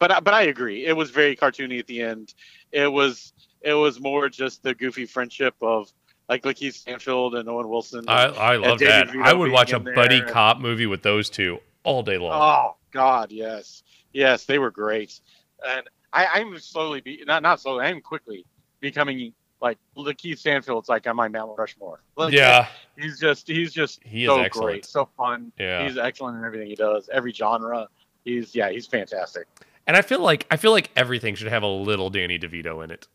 but 0.01 0.25
but 0.25 0.35
I 0.35 0.43
agree. 0.43 0.85
It 0.85 0.97
was 0.97 1.11
very 1.11 1.37
cartoony 1.37 1.79
at 1.79 1.87
the 1.87 2.03
end. 2.03 2.35
It 2.73 2.91
was 2.91 3.33
it 3.61 3.75
was 3.75 4.01
more 4.01 4.29
just 4.29 4.63
the 4.63 4.75
goofy 4.75 5.07
friendship 5.07 5.55
of 5.63 5.93
like 6.29 6.43
Lakeith 6.43 6.75
Stanfield 6.75 7.35
and 7.35 7.49
Owen 7.49 7.69
Wilson. 7.69 8.05
I 8.09 8.25
I 8.27 8.57
love 8.57 8.79
that. 8.81 9.09
Vito 9.11 9.23
I 9.23 9.33
would 9.33 9.51
watch 9.53 9.73
a 9.73 9.79
there. 9.79 9.95
buddy 9.95 10.21
cop 10.23 10.59
movie 10.61 10.87
with 10.87 11.03
those 11.03 11.29
two 11.31 11.59
all 11.85 12.03
day 12.03 12.19
long. 12.19 12.33
oh 12.33 12.77
God, 12.93 13.31
yes, 13.33 13.83
yes, 14.13 14.45
they 14.47 14.59
were 14.59 14.71
great. 14.71 15.21
And 15.67 15.89
I, 16.13 16.27
I'm 16.27 16.59
slowly 16.59 17.01
be 17.01 17.23
not 17.27 17.43
not 17.43 17.61
slowly. 17.61 17.85
I'm 17.85 18.01
quickly 18.01 18.45
becoming 18.81 19.33
like 19.61 19.79
Lakeith 19.97 20.39
Stanfield's 20.39 20.89
like 20.89 21.07
on 21.07 21.17
my 21.17 21.29
Mount 21.29 21.59
Rushmore. 21.59 22.01
Like, 22.17 22.33
yeah, 22.33 22.67
he's 22.99 23.19
just 23.19 23.47
he's 23.49 23.73
just 23.73 24.01
He 24.05 24.27
so 24.27 24.41
excellent. 24.41 24.67
great, 24.73 24.85
so 24.87 25.09
fun. 25.17 25.53
yeah. 25.59 25.87
He's 25.87 25.97
excellent 25.99 26.39
in 26.39 26.45
everything 26.45 26.69
he 26.69 26.75
does, 26.75 27.09
every 27.13 27.33
genre. 27.33 27.89
He's 28.25 28.55
yeah, 28.55 28.71
he's 28.71 28.87
fantastic. 28.87 29.47
And 29.87 29.97
I 29.97 30.03
feel 30.03 30.21
like 30.21 30.47
I 30.51 30.57
feel 30.57 30.71
like 30.73 30.91
everything 30.97 31.35
should 31.35 31.49
have 31.49 31.63
a 31.63 31.67
little 31.69 32.09
Danny 32.11 32.39
DeVito 32.39 32.83
in 32.85 32.91
it. 32.91 33.07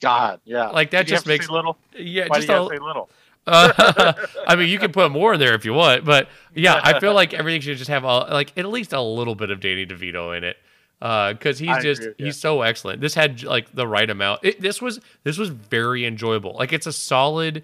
God, 0.00 0.40
yeah. 0.44 0.68
Like 0.68 0.90
that 0.90 1.06
Did 1.06 1.14
just 1.14 1.26
makes 1.26 1.46
say 1.46 1.52
little. 1.52 1.76
yeah, 1.96 2.26
Why 2.28 2.40
just 2.40 2.48
a, 2.48 2.62
little? 2.62 3.10
Uh, 3.50 4.12
I 4.46 4.56
mean, 4.56 4.68
you 4.68 4.78
can 4.78 4.92
put 4.92 5.10
more 5.10 5.32
in 5.32 5.40
there 5.40 5.54
if 5.54 5.64
you 5.64 5.72
want, 5.72 6.04
but 6.04 6.28
yeah, 6.54 6.78
I 6.84 7.00
feel 7.00 7.14
like 7.14 7.32
everything 7.34 7.62
should 7.62 7.78
just 7.78 7.88
have 7.88 8.04
a, 8.04 8.18
like 8.30 8.52
at 8.58 8.66
least 8.66 8.92
a 8.92 9.00
little 9.00 9.34
bit 9.34 9.48
of 9.50 9.60
Danny 9.60 9.86
DeVito 9.86 10.36
in 10.36 10.44
it, 10.44 10.58
because 11.00 11.58
he's 11.58 11.70
I 11.70 11.80
just 11.80 12.02
agree 12.02 12.14
you. 12.18 12.24
he's 12.26 12.38
so 12.38 12.60
excellent. 12.60 13.00
This 13.00 13.14
had 13.14 13.42
like 13.44 13.74
the 13.74 13.86
right 13.86 14.10
amount. 14.10 14.44
It, 14.44 14.60
this 14.60 14.82
was 14.82 15.00
this 15.24 15.38
was 15.38 15.48
very 15.48 16.04
enjoyable. 16.04 16.56
Like 16.58 16.74
it's 16.74 16.86
a 16.86 16.92
solid. 16.92 17.62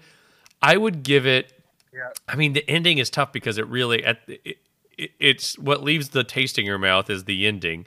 I 0.59 0.75
would 0.75 1.03
give 1.03 1.27
it. 1.27 1.53
Yeah. 1.93 2.09
I 2.27 2.35
mean, 2.35 2.53
the 2.53 2.67
ending 2.67 2.97
is 2.97 3.11
tough 3.11 3.31
because 3.31 3.59
it 3.59 3.67
really 3.67 4.03
at 4.03 4.21
it, 4.27 4.57
it, 4.97 5.11
it's 5.19 5.55
what 5.59 5.83
leaves 5.83 6.09
the 6.09 6.23
taste 6.23 6.57
in 6.57 6.65
your 6.65 6.79
mouth 6.79 7.11
is 7.11 7.25
the 7.25 7.45
ending. 7.45 7.85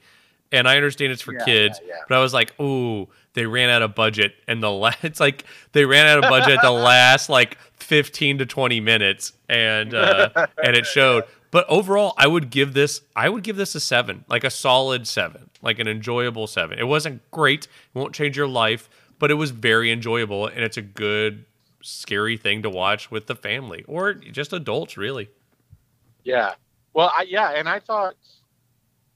And 0.51 0.67
I 0.67 0.77
understand 0.77 1.13
it's 1.13 1.21
for 1.23 1.35
Yeah, 1.35 1.45
kids, 1.45 1.81
yeah, 1.83 1.89
yeah. 1.95 2.01
but 2.09 2.17
I 2.19 2.23
was 2.23 2.33
like, 2.33 2.59
"Ooh, 2.61 3.07
they 3.35 3.45
ran 3.45 3.69
out 3.69 3.83
of 3.83 3.95
budget." 3.95 4.35
And 4.47 4.63
the 4.63 4.71
last, 4.85 5.05
it's 5.05 5.21
like 5.21 5.45
they 5.73 5.85
ran 5.85 6.07
out 6.07 6.25
of 6.25 6.31
budget 6.31 6.61
the 6.63 6.71
last 6.91 7.29
like 7.29 7.59
15 7.81 8.39
to 8.39 8.47
20 8.47 8.81
minutes 8.81 9.33
and 9.49 9.95
uh 9.95 10.31
and 10.63 10.75
it 10.77 10.87
showed. 10.95 11.25
But 11.51 11.65
overall, 11.69 12.15
I 12.17 12.27
would 12.27 12.51
give 12.51 12.75
this 12.75 13.01
I 13.15 13.29
would 13.29 13.43
give 13.43 13.57
this 13.57 13.75
a 13.75 13.81
7, 13.81 14.25
like 14.29 14.45
a 14.45 14.51
solid 14.51 15.07
7, 15.07 15.51
like 15.63 15.79
an 15.79 15.89
enjoyable 15.89 16.47
7. 16.47 16.79
It 16.79 16.85
wasn't 16.85 17.29
great, 17.31 17.65
it 17.65 17.99
won't 17.99 18.15
change 18.15 18.37
your 18.37 18.49
life, 18.49 18.89
but 19.19 19.31
it 19.31 19.35
was 19.35 19.51
very 19.51 19.91
enjoyable 19.93 20.47
and 20.47 20.61
it's 20.61 20.77
a 20.77 20.83
good 20.83 21.45
scary 21.83 22.37
thing 22.37 22.63
to 22.63 22.71
watch 22.71 23.11
with 23.11 23.27
the 23.27 23.35
family 23.35 23.85
or 23.87 24.15
just 24.15 24.53
adults 24.53 24.97
really. 24.97 25.29
Yeah. 26.25 26.55
Well, 26.95 27.13
I, 27.15 27.23
yeah, 27.23 27.51
and 27.51 27.69
I 27.69 27.79
thought 27.81 28.15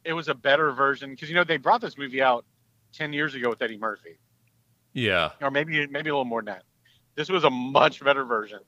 it 0.05 0.13
was 0.13 0.29
a 0.29 0.35
better 0.35 0.73
version 0.73 1.11
because 1.11 1.29
you 1.29 1.35
know 1.35 1.45
they 1.45 1.57
brought 1.57 1.81
this 1.81 1.97
movie 1.97 2.23
out 2.23 2.45
ten 2.93 3.13
years 3.13 3.35
ago 3.35 3.49
with 3.51 3.63
Eddie 3.63 3.79
Murphy, 3.79 4.19
Yeah. 4.93 5.31
or 5.41 5.51
maybe 5.51 5.87
maybe 5.87 6.11
a 6.11 6.13
little 6.13 6.25
more 6.25 6.41
than 6.41 6.55
that. 6.55 6.65
This 7.15 7.29
was 7.29 7.45
a 7.45 7.51
much 7.51 8.03
better 8.03 8.25
version, 8.25 8.61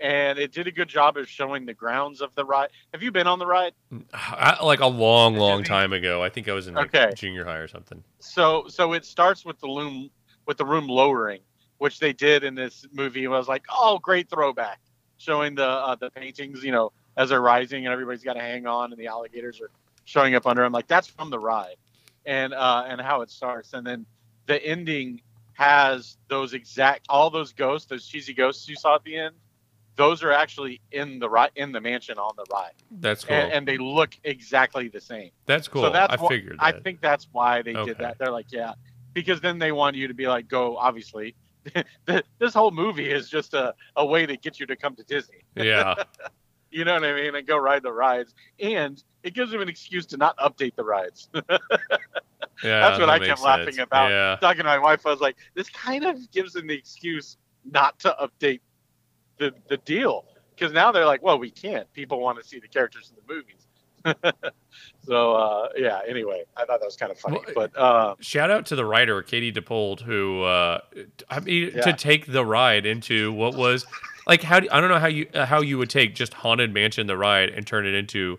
and 0.00 0.38
it 0.38 0.52
did 0.52 0.66
a 0.66 0.72
good 0.72 0.88
job 0.88 1.16
of 1.16 1.28
showing 1.28 1.64
the 1.64 1.74
grounds 1.74 2.20
of 2.20 2.34
the 2.34 2.44
ride. 2.44 2.70
Have 2.92 3.02
you 3.02 3.12
been 3.12 3.26
on 3.26 3.38
the 3.38 3.46
ride? 3.46 3.72
I, 4.12 4.62
like 4.64 4.80
a 4.80 4.86
long, 4.86 5.36
long 5.36 5.62
time 5.62 5.92
ago. 5.92 6.22
I 6.22 6.28
think 6.28 6.48
I 6.48 6.52
was 6.52 6.66
in 6.66 6.74
like 6.74 6.94
Okay. 6.94 7.12
junior 7.14 7.44
high 7.44 7.58
or 7.58 7.68
something. 7.68 8.02
So 8.20 8.66
so 8.68 8.92
it 8.92 9.04
starts 9.04 9.44
with 9.44 9.58
the 9.60 9.68
loom 9.68 10.10
with 10.46 10.58
the 10.58 10.64
room 10.64 10.88
lowering, 10.88 11.40
which 11.78 11.98
they 12.00 12.12
did 12.12 12.44
in 12.44 12.54
this 12.54 12.86
movie. 12.92 13.24
It 13.24 13.28
was 13.28 13.48
like, 13.48 13.64
oh, 13.70 13.98
great 13.98 14.28
throwback, 14.28 14.80
showing 15.18 15.54
the 15.54 15.66
uh, 15.66 15.94
the 15.94 16.10
paintings, 16.10 16.64
you 16.64 16.72
know, 16.72 16.92
as 17.16 17.28
they're 17.30 17.40
rising 17.40 17.86
and 17.86 17.92
everybody's 17.92 18.24
got 18.24 18.34
to 18.34 18.40
hang 18.40 18.66
on 18.66 18.90
and 18.92 19.00
the 19.00 19.06
alligators 19.06 19.60
are 19.60 19.70
showing 20.04 20.34
up 20.34 20.46
under 20.46 20.62
them. 20.62 20.72
Like 20.72 20.86
that's 20.86 21.06
from 21.06 21.30
the 21.30 21.38
ride, 21.38 21.76
and 22.24 22.52
uh, 22.54 22.84
and 22.86 23.00
how 23.00 23.22
it 23.22 23.30
starts, 23.30 23.72
and 23.72 23.86
then 23.86 24.06
the 24.46 24.64
ending 24.64 25.20
has 25.54 26.16
those 26.28 26.52
exact 26.54 27.06
all 27.08 27.30
those 27.30 27.52
ghosts, 27.52 27.88
those 27.88 28.06
cheesy 28.06 28.34
ghosts 28.34 28.68
you 28.68 28.76
saw 28.76 28.96
at 28.96 29.04
the 29.04 29.16
end. 29.16 29.34
Those 29.96 30.24
are 30.24 30.32
actually 30.32 30.80
in 30.90 31.20
the 31.20 31.28
ride 31.30 31.52
in 31.54 31.70
the 31.70 31.80
mansion 31.80 32.18
on 32.18 32.34
the 32.36 32.44
ride, 32.52 32.72
That's 32.90 33.24
cool. 33.24 33.36
and, 33.36 33.52
and 33.52 33.68
they 33.68 33.78
look 33.78 34.16
exactly 34.24 34.88
the 34.88 35.00
same. 35.00 35.30
that's 35.46 35.68
cool. 35.68 35.82
So 35.82 35.90
that's 35.90 36.20
I 36.20 36.28
figured 36.28 36.56
I 36.58 36.72
think 36.72 37.00
that's 37.00 37.28
why 37.30 37.62
they 37.62 37.76
Okay. 37.76 37.90
did 37.90 37.98
that. 37.98 38.18
They're 38.18 38.32
like, 38.32 38.46
yeah, 38.50 38.72
because 39.12 39.40
then 39.40 39.60
they 39.60 39.70
want 39.70 39.94
you 39.94 40.08
to 40.08 40.14
be 40.14 40.26
like, 40.26 40.48
go. 40.48 40.76
Obviously, 40.76 41.36
this 42.40 42.52
whole 42.54 42.72
movie 42.72 43.08
is 43.08 43.28
just 43.30 43.54
a, 43.54 43.72
a 43.94 44.04
way 44.04 44.26
to 44.26 44.36
get 44.36 44.58
you 44.58 44.66
to 44.66 44.74
come 44.74 44.96
to 44.96 45.04
Disney. 45.04 45.44
yeah. 45.54 45.94
You 46.74 46.84
know 46.84 46.94
what 46.94 47.04
I 47.04 47.14
mean? 47.14 47.34
And 47.36 47.46
go 47.46 47.56
ride 47.56 47.84
the 47.84 47.92
rides, 47.92 48.34
and 48.58 49.00
it 49.22 49.32
gives 49.32 49.52
them 49.52 49.60
an 49.60 49.68
excuse 49.68 50.06
to 50.06 50.16
not 50.16 50.36
update 50.38 50.74
the 50.74 50.84
rides. 50.84 51.28
Yeah. 52.62 52.80
That's 52.80 53.00
what 53.00 53.06
that 53.06 53.22
I 53.22 53.26
kept 53.26 53.42
laughing 53.42 53.78
about. 53.80 54.10
Yeah. 54.10 54.36
Talking 54.40 54.58
to 54.58 54.64
my 54.64 54.78
wife, 54.78 55.04
I 55.06 55.10
was 55.10 55.20
like, 55.20 55.36
this 55.54 55.68
kind 55.70 56.04
of 56.04 56.30
gives 56.30 56.52
them 56.52 56.68
the 56.68 56.74
excuse 56.74 57.36
not 57.70 57.98
to 57.98 58.14
update 58.20 58.60
the 59.38 59.52
the 59.68 59.76
deal 59.78 60.24
because 60.54 60.72
now 60.72 60.92
they're 60.92 61.04
like, 61.04 61.20
well, 61.22 61.36
we 61.38 61.50
can't. 61.50 61.92
People 61.92 62.20
want 62.20 62.38
to 62.40 62.44
see 62.48 62.60
the 62.60 62.68
characters 62.68 63.10
in 63.10 63.16
the 63.26 63.34
movies. 63.34 64.32
so 65.06 65.34
uh, 65.34 65.68
yeah. 65.76 66.00
Anyway, 66.06 66.44
I 66.56 66.64
thought 66.64 66.78
that 66.80 66.86
was 66.86 66.96
kind 66.96 67.10
of 67.10 67.18
funny, 67.18 67.40
Well, 67.54 67.68
but 67.72 67.76
uh, 67.76 68.14
Shout 68.20 68.50
out 68.52 68.66
to 68.66 68.76
the 68.76 68.84
writer 68.84 69.20
Katie 69.22 69.52
Dippold 69.52 70.00
who, 70.00 70.42
uh, 70.44 70.78
I 71.28 71.40
mean, 71.40 71.72
Yeah. 71.74 71.82
to 71.82 71.92
take 71.92 72.26
the 72.26 72.44
ride 72.46 72.86
into 72.86 73.32
what 73.32 73.56
was 73.56 73.84
like 74.26 74.42
how 74.42 74.60
do, 74.60 74.68
I 74.70 74.80
don't 74.80 74.90
know 74.90 74.98
how 74.98 75.08
you 75.08 75.26
uh, 75.34 75.46
how 75.46 75.60
you 75.60 75.78
would 75.78 75.90
take 75.90 76.14
just 76.14 76.34
haunted 76.34 76.72
mansion 76.72 77.06
the 77.06 77.16
ride 77.16 77.50
and 77.50 77.66
turn 77.66 77.86
it 77.86 77.94
into 77.94 78.38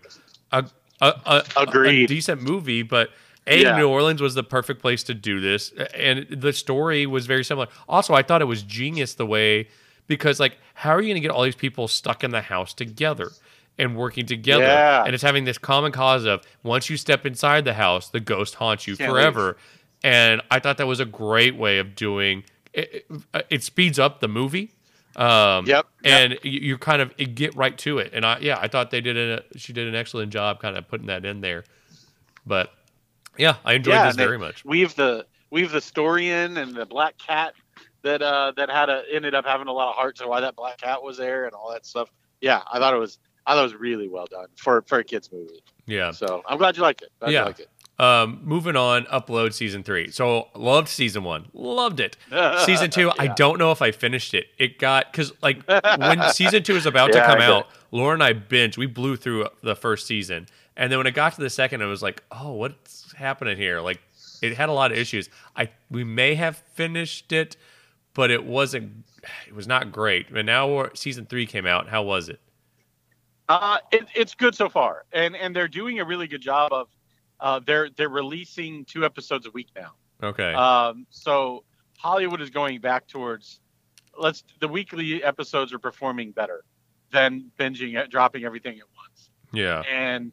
a 0.52 0.64
a, 1.00 1.12
a, 1.26 1.44
a 1.56 2.06
decent 2.06 2.42
movie, 2.42 2.82
but. 2.82 3.10
A, 3.48 3.62
Yeah. 3.62 3.76
New 3.76 3.88
Orleans 3.88 4.20
was 4.20 4.34
the 4.34 4.42
perfect 4.42 4.82
place 4.82 5.04
to 5.04 5.14
do 5.14 5.38
this, 5.38 5.70
and 5.94 6.26
the 6.28 6.52
story 6.52 7.06
was 7.06 7.26
very 7.26 7.44
similar. 7.44 7.68
Also, 7.88 8.12
I 8.12 8.22
thought 8.24 8.42
it 8.42 8.46
was 8.46 8.64
genius 8.64 9.14
the 9.14 9.24
way 9.24 9.68
because, 10.08 10.40
like, 10.40 10.58
how 10.74 10.90
are 10.90 11.00
you 11.00 11.06
going 11.06 11.14
to 11.14 11.20
get 11.20 11.30
all 11.30 11.44
these 11.44 11.54
people 11.54 11.86
stuck 11.86 12.24
in 12.24 12.32
the 12.32 12.40
house 12.40 12.74
together 12.74 13.30
and 13.78 13.96
working 13.96 14.26
together? 14.26 14.64
Yeah. 14.64 15.04
And 15.04 15.14
it's 15.14 15.22
having 15.22 15.44
this 15.44 15.58
common 15.58 15.92
cause 15.92 16.24
of 16.24 16.42
once 16.64 16.90
you 16.90 16.96
step 16.96 17.24
inside 17.24 17.64
the 17.64 17.74
house, 17.74 18.08
the 18.10 18.18
ghost 18.18 18.56
haunts 18.56 18.88
you 18.88 18.96
Can't 18.96 19.12
forever. 19.12 19.56
And 20.02 20.42
I 20.50 20.58
thought 20.58 20.78
that 20.78 20.88
was 20.88 20.98
a 20.98 21.04
great 21.04 21.54
way 21.54 21.78
of 21.78 21.94
doing. 21.94 22.42
It, 22.72 23.06
it, 23.32 23.46
it 23.48 23.62
speeds 23.62 24.00
up 24.00 24.18
the 24.18 24.26
movie. 24.26 24.72
Um, 25.16 25.66
Yep. 25.66 25.86
And 26.04 26.38
you, 26.42 26.60
you 26.60 26.78
kind 26.78 27.02
of 27.02 27.16
get 27.34 27.56
right 27.56 27.76
to 27.78 27.98
it. 27.98 28.10
And 28.12 28.24
I, 28.24 28.38
yeah, 28.38 28.58
I 28.60 28.68
thought 28.68 28.90
they 28.90 29.00
did 29.00 29.16
a 29.16 29.42
she 29.56 29.72
did 29.72 29.88
an 29.88 29.94
excellent 29.94 30.32
job 30.32 30.60
kind 30.60 30.76
of 30.76 30.86
putting 30.88 31.06
that 31.06 31.24
in 31.24 31.40
there. 31.40 31.64
But 32.46 32.70
yeah, 33.36 33.56
I 33.64 33.74
enjoyed 33.74 33.94
yeah, 33.94 34.06
this 34.06 34.16
very 34.16 34.38
much. 34.38 34.64
Weave 34.64 34.94
the 34.94 35.26
weave 35.50 35.72
the 35.72 35.80
story 35.80 36.28
in, 36.30 36.56
and 36.58 36.74
the 36.74 36.86
black 36.86 37.18
cat 37.18 37.54
that 38.02 38.22
uh, 38.22 38.52
that 38.56 38.70
had 38.70 38.88
a 38.88 39.02
ended 39.12 39.34
up 39.34 39.44
having 39.44 39.66
a 39.68 39.72
lot 39.72 39.90
of 39.90 39.96
heart 39.96 40.16
to 40.16 40.28
why 40.28 40.40
that 40.40 40.54
black 40.54 40.78
cat 40.78 41.02
was 41.02 41.16
there 41.16 41.44
and 41.44 41.54
all 41.54 41.72
that 41.72 41.84
stuff. 41.86 42.10
Yeah, 42.40 42.62
I 42.70 42.78
thought 42.78 42.94
it 42.94 42.98
was 42.98 43.18
I 43.46 43.52
thought 43.54 43.60
it 43.60 43.72
was 43.72 43.74
really 43.74 44.08
well 44.08 44.26
done 44.26 44.46
for 44.56 44.82
for 44.86 44.98
a 44.98 45.04
kids 45.04 45.30
movie. 45.32 45.62
Yeah. 45.86 46.10
So 46.10 46.42
I'm 46.46 46.58
glad 46.58 46.76
you 46.76 46.82
liked 46.82 47.02
it. 47.02 47.10
Glad 47.20 47.32
Yeah. 47.32 47.40
you 47.40 47.46
liked 47.46 47.60
it. 47.60 47.68
Um, 47.98 48.40
moving 48.42 48.76
on, 48.76 49.04
upload 49.06 49.54
season 49.54 49.82
three. 49.82 50.10
So 50.10 50.48
loved 50.54 50.88
season 50.88 51.24
one, 51.24 51.46
loved 51.54 51.98
it. 51.98 52.16
Season 52.64 52.90
two, 52.90 53.10
I 53.18 53.28
don't 53.28 53.58
know 53.58 53.72
if 53.72 53.80
I 53.80 53.90
finished 53.90 54.34
it. 54.34 54.48
It 54.58 54.78
got 54.78 55.10
because 55.10 55.32
like 55.42 55.66
when 55.66 56.22
season 56.32 56.62
two 56.62 56.74
was 56.74 56.84
about 56.84 57.12
to 57.12 57.24
come 57.24 57.40
out, 57.40 57.68
Laura 57.92 58.12
and 58.12 58.22
I 58.22 58.34
binged. 58.34 58.76
We 58.76 58.86
blew 58.86 59.16
through 59.16 59.48
the 59.62 59.74
first 59.74 60.06
season, 60.06 60.46
and 60.76 60.92
then 60.92 60.98
when 60.98 61.06
it 61.06 61.14
got 61.14 61.34
to 61.36 61.40
the 61.40 61.48
second, 61.48 61.82
I 61.82 61.86
was 61.86 62.02
like, 62.02 62.22
"Oh, 62.30 62.52
what's 62.52 63.12
happening 63.14 63.56
here?" 63.56 63.80
Like 63.80 64.00
it 64.42 64.56
had 64.56 64.68
a 64.68 64.72
lot 64.72 64.92
of 64.92 64.98
issues. 64.98 65.30
I 65.56 65.70
we 65.90 66.04
may 66.04 66.34
have 66.34 66.58
finished 66.74 67.32
it, 67.32 67.56
but 68.14 68.30
it 68.30 68.44
wasn't. 68.44 69.04
It 69.48 69.54
was 69.54 69.66
not 69.66 69.90
great. 69.90 70.28
And 70.30 70.46
now 70.46 70.68
we're, 70.68 70.94
season 70.94 71.26
three 71.26 71.46
came 71.46 71.66
out. 71.66 71.88
How 71.88 72.02
was 72.02 72.28
it? 72.28 72.40
Uh, 73.48 73.78
it, 73.90 74.06
it's 74.14 74.34
good 74.34 74.54
so 74.54 74.68
far, 74.68 75.04
and 75.12 75.34
and 75.36 75.54
they're 75.54 75.68
doing 75.68 76.00
a 76.00 76.04
really 76.04 76.26
good 76.26 76.42
job 76.42 76.72
of. 76.72 76.88
Uh, 77.38 77.60
they're 77.64 77.90
they're 77.96 78.08
releasing 78.08 78.84
two 78.84 79.04
episodes 79.04 79.46
a 79.46 79.50
week 79.50 79.68
now. 79.76 79.92
Okay. 80.22 80.54
Um, 80.54 81.06
so 81.10 81.64
Hollywood 81.98 82.40
is 82.40 82.50
going 82.50 82.80
back 82.80 83.06
towards 83.06 83.60
let's 84.18 84.44
the 84.60 84.68
weekly 84.68 85.22
episodes 85.22 85.72
are 85.72 85.78
performing 85.78 86.32
better 86.32 86.64
than 87.12 87.50
binging 87.58 87.98
it, 87.98 88.10
dropping 88.10 88.44
everything 88.44 88.78
at 88.78 88.86
once. 88.96 89.30
yeah. 89.52 89.82
And 89.90 90.32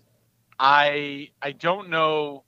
I 0.60 1.30
I 1.42 1.52
don't 1.52 1.90
know 1.90 2.44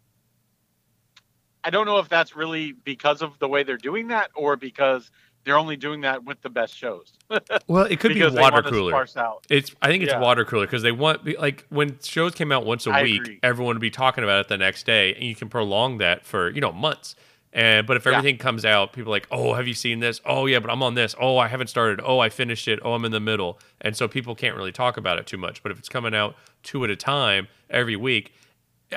I 1.64 1.72
don't 1.72 1.88
know 1.88 1.98
if 1.98 2.10
that's 2.10 2.36
really 2.36 2.74
because 2.74 3.22
of 3.22 3.40
the 3.40 3.48
way 3.48 3.64
they're 3.64 3.78
doing 3.78 4.10
that 4.10 4.30
or 4.36 4.56
because 4.56 5.10
they're 5.46 5.58
only 5.58 5.78
doing 5.78 6.02
that 6.02 6.24
with 6.24 6.42
the 6.42 6.50
best 6.50 6.76
shows. 6.76 7.14
Well, 7.68 7.86
it 7.86 8.00
could 8.00 8.14
be 8.14 8.24
water 8.24 8.62
cooler. 8.62 9.08
It's. 9.50 9.72
I 9.82 9.88
think 9.88 10.04
it's 10.04 10.12
Yeah. 10.12 10.20
water 10.20 10.46
cooler 10.46 10.66
because 10.66 10.84
they 10.84 10.92
want 10.92 11.40
like 11.40 11.66
when 11.70 11.98
shows 12.04 12.36
came 12.36 12.52
out 12.52 12.66
once 12.66 12.86
a 12.86 12.92
I 12.92 13.04
week, 13.04 13.22
agree. 13.22 13.40
everyone 13.42 13.76
would 13.76 13.82
be 13.82 13.90
talking 13.90 14.24
about 14.24 14.40
it 14.42 14.48
the 14.50 14.58
next 14.58 14.86
day, 14.86 15.14
and 15.16 15.24
you 15.24 15.36
can 15.36 15.50
prolong 15.50 15.98
that 16.00 16.26
for 16.26 16.50
you 16.50 16.62
know 16.62 16.72
months. 16.72 17.16
And 17.54 17.88
but 17.88 17.98
if 17.98 18.06
Yeah. 18.06 18.12
everything 18.18 18.38
comes 18.38 18.66
out, 18.66 18.94
people 18.94 19.12
are 19.12 19.16
like, 19.16 19.28
oh, 19.32 19.54
have 19.54 19.68
you 19.68 19.74
seen 19.74 20.00
this? 20.00 20.22
Oh 20.26 20.46
yeah, 20.46 20.60
but 20.60 20.70
I'm 20.70 20.84
on 20.84 20.94
this. 20.94 21.16
Oh, 21.20 21.38
I 21.38 21.48
haven't 21.48 21.68
started. 21.68 22.02
Oh, 22.04 22.20
I 22.20 22.30
finished 22.30 22.68
it. 22.68 22.80
Oh, 22.84 22.94
I'm 22.94 23.06
in 23.06 23.12
the 23.12 23.20
middle, 23.20 23.60
and 23.82 23.96
so 23.96 24.08
people 24.08 24.36
can't 24.36 24.56
really 24.56 24.72
talk 24.74 24.98
about 24.98 25.18
it 25.20 25.26
too 25.26 25.38
much. 25.38 25.64
But 25.64 25.72
if 25.72 25.80
it's 25.80 25.90
coming 25.90 26.14
out 26.14 26.36
two 26.64 26.84
at 26.84 26.90
a 26.90 26.96
time 26.96 27.48
every 27.70 27.96
week, 27.96 28.34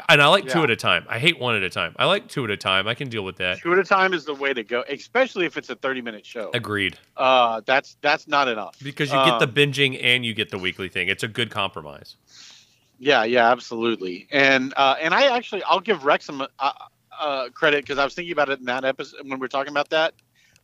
and 0.09 0.22
I 0.22 0.26
like 0.28 0.47
two 0.49 0.62
at 0.62 0.70
a 0.70 0.76
time. 0.76 1.05
I 1.09 1.18
hate 1.18 1.39
one 1.39 1.55
at 1.57 1.62
a 1.62 1.70
time. 1.70 1.95
I 1.99 2.05
like 2.05 2.28
two 2.28 2.45
at 2.45 2.51
a 2.51 2.57
time. 2.57 2.86
I 2.86 2.95
can 2.95 3.09
deal 3.09 3.24
with 3.24 3.36
that. 3.36 3.59
Two 3.59 3.72
at 3.72 3.78
a 3.78 3.84
time 3.84 4.12
is 4.12 4.24
the 4.24 4.34
way 4.34 4.53
to 4.53 4.62
go, 4.62 4.84
especially 4.89 5.47
if 5.47 5.57
it's 5.57 5.70
a 5.70 5.74
30 5.76 6.03
minute 6.03 6.26
show. 6.26 6.51
Agreed. 6.55 6.99
Uh, 7.16 7.61
that's 7.66 7.97
that's 8.03 8.28
not 8.28 8.49
enough 8.49 8.78
Because 8.82 9.11
you 9.11 9.18
get 9.24 9.39
the 9.39 9.49
Um, 9.49 9.55
binging 9.55 9.99
and 10.03 10.24
you 10.24 10.34
get 10.34 10.51
the 10.51 10.59
weekly 10.59 10.89
thing. 10.89 11.09
It's 11.09 11.22
a 11.22 11.28
good 11.28 11.51
compromise. 11.51 12.16
Yeah, 12.99 13.24
yeah, 13.24 13.51
absolutely. 13.51 14.26
And 14.30 14.74
uh, 14.76 14.97
and 15.01 15.14
I 15.14 15.36
actually 15.36 15.62
I'll 15.64 15.80
give 15.80 16.05
Wrexham 16.05 16.43
uh, 16.43 16.72
uh, 17.18 17.49
credit 17.51 17.84
because 17.84 17.99
I 17.99 18.05
was 18.05 18.14
thinking 18.14 18.32
about 18.32 18.49
it 18.49 18.59
in 18.59 18.66
that 18.66 18.84
episode 18.84 19.20
when 19.22 19.30
we 19.32 19.36
were 19.36 19.49
talking 19.49 19.70
about 19.70 19.91
that. 19.91 20.14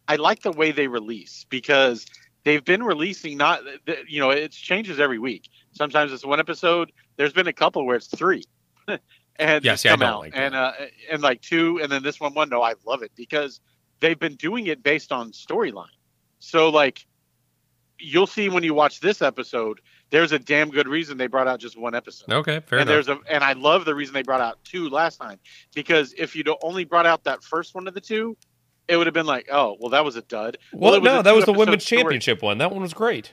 I 0.08 0.16
like 0.16 0.42
the 0.42 0.52
way 0.52 0.70
they 0.70 0.86
release 0.88 1.46
because 1.48 2.06
they've 2.44 2.64
been 2.64 2.82
releasing 2.82 3.38
not 3.38 3.60
you 4.08 4.20
know 4.20 4.30
it 4.30 4.52
changes 4.52 5.00
every 5.00 5.18
week. 5.18 5.48
Sometimes 5.72 6.12
it's 6.12 6.24
one 6.24 6.40
episode. 6.40 6.92
There's 7.16 7.32
been 7.32 7.46
a 7.46 7.52
couple 7.52 7.86
where 7.86 7.96
it's 7.96 8.08
three, 8.08 8.44
and 9.36 9.64
Yeah, 9.64 9.72
just 9.72 9.82
see, 9.82 9.88
I 9.88 9.92
come 9.92 10.02
out 10.02 10.20
like 10.20 10.32
and 10.36 10.54
uh, 10.54 10.72
and 11.10 11.22
like 11.22 11.40
two, 11.40 11.80
and 11.82 11.90
then 11.90 12.02
this 12.02 12.20
one 12.20 12.34
one. 12.34 12.48
No, 12.48 12.62
I 12.62 12.74
love 12.86 13.02
it 13.02 13.12
because 13.14 13.60
they've 14.00 14.18
been 14.18 14.36
doing 14.36 14.66
it 14.66 14.82
based 14.82 15.12
on 15.12 15.32
storyline. 15.32 15.86
So 16.38 16.68
like 16.70 17.06
you'll 17.98 18.26
see 18.26 18.48
when 18.48 18.62
you 18.64 18.74
watch 18.74 19.00
this 19.00 19.22
episode, 19.22 19.80
there's 20.10 20.32
a 20.32 20.38
damn 20.38 20.70
good 20.70 20.88
reason 20.88 21.16
they 21.16 21.28
brought 21.28 21.46
out 21.46 21.60
just 21.60 21.78
one 21.78 21.94
episode 21.94 22.30
Okay, 22.32 22.60
fair 22.66 22.80
and 22.80 22.88
enough. 22.90 23.06
there's 23.06 23.08
a 23.08 23.20
and 23.32 23.42
I 23.44 23.52
love 23.54 23.84
the 23.84 23.94
reason 23.94 24.14
they 24.14 24.22
brought 24.22 24.40
out 24.40 24.58
two 24.64 24.88
last 24.90 25.16
time 25.18 25.38
because 25.74 26.12
if 26.18 26.34
you'd 26.36 26.48
only 26.62 26.84
brought 26.84 27.06
out 27.06 27.24
that 27.24 27.42
first 27.44 27.74
one 27.74 27.86
of 27.88 27.94
the 27.94 28.00
two, 28.00 28.36
it 28.88 28.96
would 28.96 29.06
have 29.06 29.14
been 29.14 29.26
like, 29.26 29.48
oh, 29.50 29.76
well, 29.80 29.90
that 29.90 30.04
was 30.04 30.16
a 30.16 30.22
dud. 30.22 30.58
Well, 30.72 31.00
was 31.00 31.02
no, 31.02 31.22
that 31.22 31.34
was 31.34 31.46
the 31.46 31.52
women's 31.52 31.84
story. 31.84 32.02
championship 32.02 32.42
one. 32.42 32.58
That 32.58 32.70
one 32.70 32.82
was 32.82 32.92
great. 32.92 33.32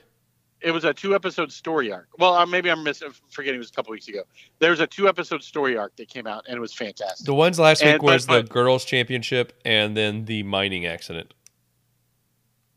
It 0.64 0.70
was 0.70 0.84
a 0.84 0.94
two 0.94 1.14
episode 1.14 1.50
story 1.52 1.90
arc. 1.92 2.08
Well, 2.18 2.34
uh, 2.34 2.46
maybe 2.46 2.70
I'm 2.70 2.82
miss- 2.84 3.02
forgetting. 3.30 3.56
It 3.56 3.58
was 3.58 3.70
a 3.70 3.72
couple 3.72 3.90
weeks 3.92 4.08
ago. 4.08 4.22
There 4.58 4.70
was 4.70 4.80
a 4.80 4.86
two 4.86 5.08
episode 5.08 5.42
story 5.42 5.76
arc 5.76 5.96
that 5.96 6.08
came 6.08 6.26
out 6.26 6.44
and 6.46 6.56
it 6.56 6.60
was 6.60 6.72
fantastic. 6.72 7.26
The 7.26 7.34
ones 7.34 7.58
last 7.58 7.82
week 7.82 7.94
And- 7.94 8.00
but- 8.00 8.12
was 8.12 8.26
the 8.26 8.42
but- 8.42 8.48
girls' 8.48 8.84
championship 8.84 9.52
and 9.64 9.96
then 9.96 10.24
the 10.26 10.42
mining 10.44 10.86
accident. 10.86 11.34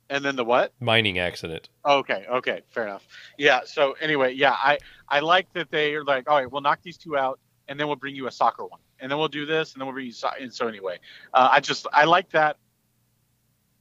And 0.09 0.23
then 0.23 0.35
the 0.35 0.45
what? 0.45 0.71
Mining 0.79 1.17
accident. 1.17 1.69
Okay, 1.83 2.25
okay, 2.29 2.61
fair 2.69 2.83
enough. 2.83 3.07
Yeah. 3.37 3.61
So 3.65 3.93
anyway, 3.99 4.33
yeah, 4.33 4.51
I 4.53 4.77
I 5.09 5.19
like 5.21 5.51
that 5.53 5.71
they 5.71 5.95
are 5.95 6.03
like, 6.03 6.29
all 6.29 6.37
right, 6.37 6.51
we'll 6.51 6.61
knock 6.61 6.79
these 6.83 6.97
two 6.97 7.17
out, 7.17 7.39
and 7.67 7.79
then 7.79 7.87
we'll 7.87 7.95
bring 7.95 8.15
you 8.15 8.27
a 8.27 8.31
soccer 8.31 8.65
one, 8.65 8.79
and 8.99 9.09
then 9.11 9.17
we'll 9.17 9.27
do 9.27 9.47
this, 9.47 9.73
and 9.73 9.81
then 9.81 9.87
we'll 9.87 9.93
bring 9.93 10.05
you. 10.07 10.11
So- 10.11 10.29
and 10.39 10.53
so 10.53 10.67
anyway, 10.67 10.99
uh, 11.33 11.49
I 11.51 11.59
just 11.59 11.87
I 11.91 12.05
like 12.05 12.29
that. 12.31 12.57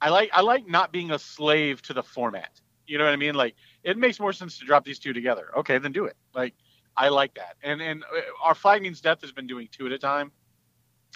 I 0.00 0.08
like 0.08 0.30
I 0.32 0.40
like 0.40 0.66
not 0.66 0.92
being 0.92 1.10
a 1.10 1.18
slave 1.18 1.82
to 1.82 1.92
the 1.92 2.02
format. 2.02 2.58
You 2.86 2.96
know 2.96 3.04
what 3.04 3.12
I 3.12 3.16
mean? 3.16 3.34
Like 3.34 3.54
it 3.84 3.98
makes 3.98 4.18
more 4.18 4.32
sense 4.32 4.58
to 4.58 4.64
drop 4.64 4.84
these 4.84 4.98
two 4.98 5.12
together. 5.12 5.50
Okay, 5.58 5.78
then 5.78 5.92
do 5.92 6.06
it. 6.06 6.16
Like 6.34 6.54
I 6.96 7.08
like 7.08 7.34
that. 7.34 7.56
And 7.62 7.80
and 7.80 8.02
uh, 8.04 8.20
our 8.42 8.54
Flag 8.54 8.82
Means 8.82 9.00
Death 9.00 9.20
has 9.20 9.32
been 9.32 9.46
doing 9.46 9.68
two 9.70 9.86
at 9.86 9.92
a 9.92 9.98
time. 9.98 10.32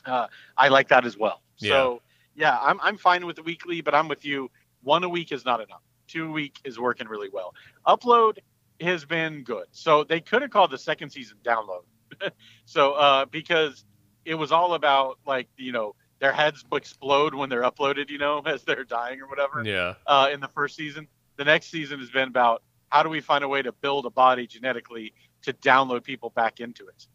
Uh, 0.04 0.28
I 0.56 0.68
like 0.68 0.88
that 0.88 1.04
as 1.04 1.16
well. 1.16 1.42
So 1.56 2.02
yeah, 2.36 2.56
I'm 2.60 2.78
I'm 2.80 2.96
fine 2.96 3.26
with 3.26 3.36
the 3.36 3.42
weekly, 3.42 3.80
but 3.80 3.94
I'm 3.94 4.06
with 4.06 4.24
you. 4.24 4.50
One 4.82 5.02
a 5.02 5.08
week 5.08 5.32
is 5.32 5.44
not 5.44 5.60
enough. 5.60 5.82
Two 6.06 6.28
a 6.28 6.30
week 6.30 6.60
is 6.64 6.78
working 6.78 7.08
really 7.08 7.28
well. 7.32 7.54
Upload 7.86 8.38
has 8.80 9.04
been 9.04 9.42
good. 9.42 9.66
So 9.72 10.04
they 10.04 10.20
could 10.20 10.42
have 10.42 10.50
called 10.52 10.70
the 10.70 10.78
second 10.78 11.10
season 11.10 11.38
download. 11.42 11.82
so 12.64 12.92
uh, 12.92 13.24
because 13.24 13.84
it 14.24 14.34
was 14.34 14.52
all 14.52 14.74
about 14.74 15.18
like 15.26 15.48
you 15.56 15.72
know 15.72 15.94
their 16.20 16.32
heads 16.32 16.64
explode 16.72 17.34
when 17.34 17.48
they're 17.48 17.62
uploaded, 17.62 18.10
you 18.10 18.18
know, 18.18 18.42
as 18.46 18.62
they're 18.64 18.84
dying 18.84 19.20
or 19.20 19.28
whatever. 19.28 19.62
Yeah. 19.64 19.94
Uh, 20.06 20.28
in 20.32 20.40
the 20.40 20.48
first 20.48 20.76
season, 20.76 21.08
the 21.38 21.44
next 21.44 21.70
season 21.70 22.00
has 22.00 22.10
been 22.10 22.28
about 22.28 22.62
how 22.90 23.02
do 23.02 23.08
we 23.08 23.20
find 23.20 23.44
a 23.44 23.48
way 23.48 23.62
to 23.62 23.72
build 23.72 24.04
a 24.04 24.10
body 24.10 24.46
genetically 24.46 25.14
to 25.42 25.52
download 25.54 26.04
people 26.04 26.30
back 26.30 26.60
into 26.60 26.86
it, 26.88 27.06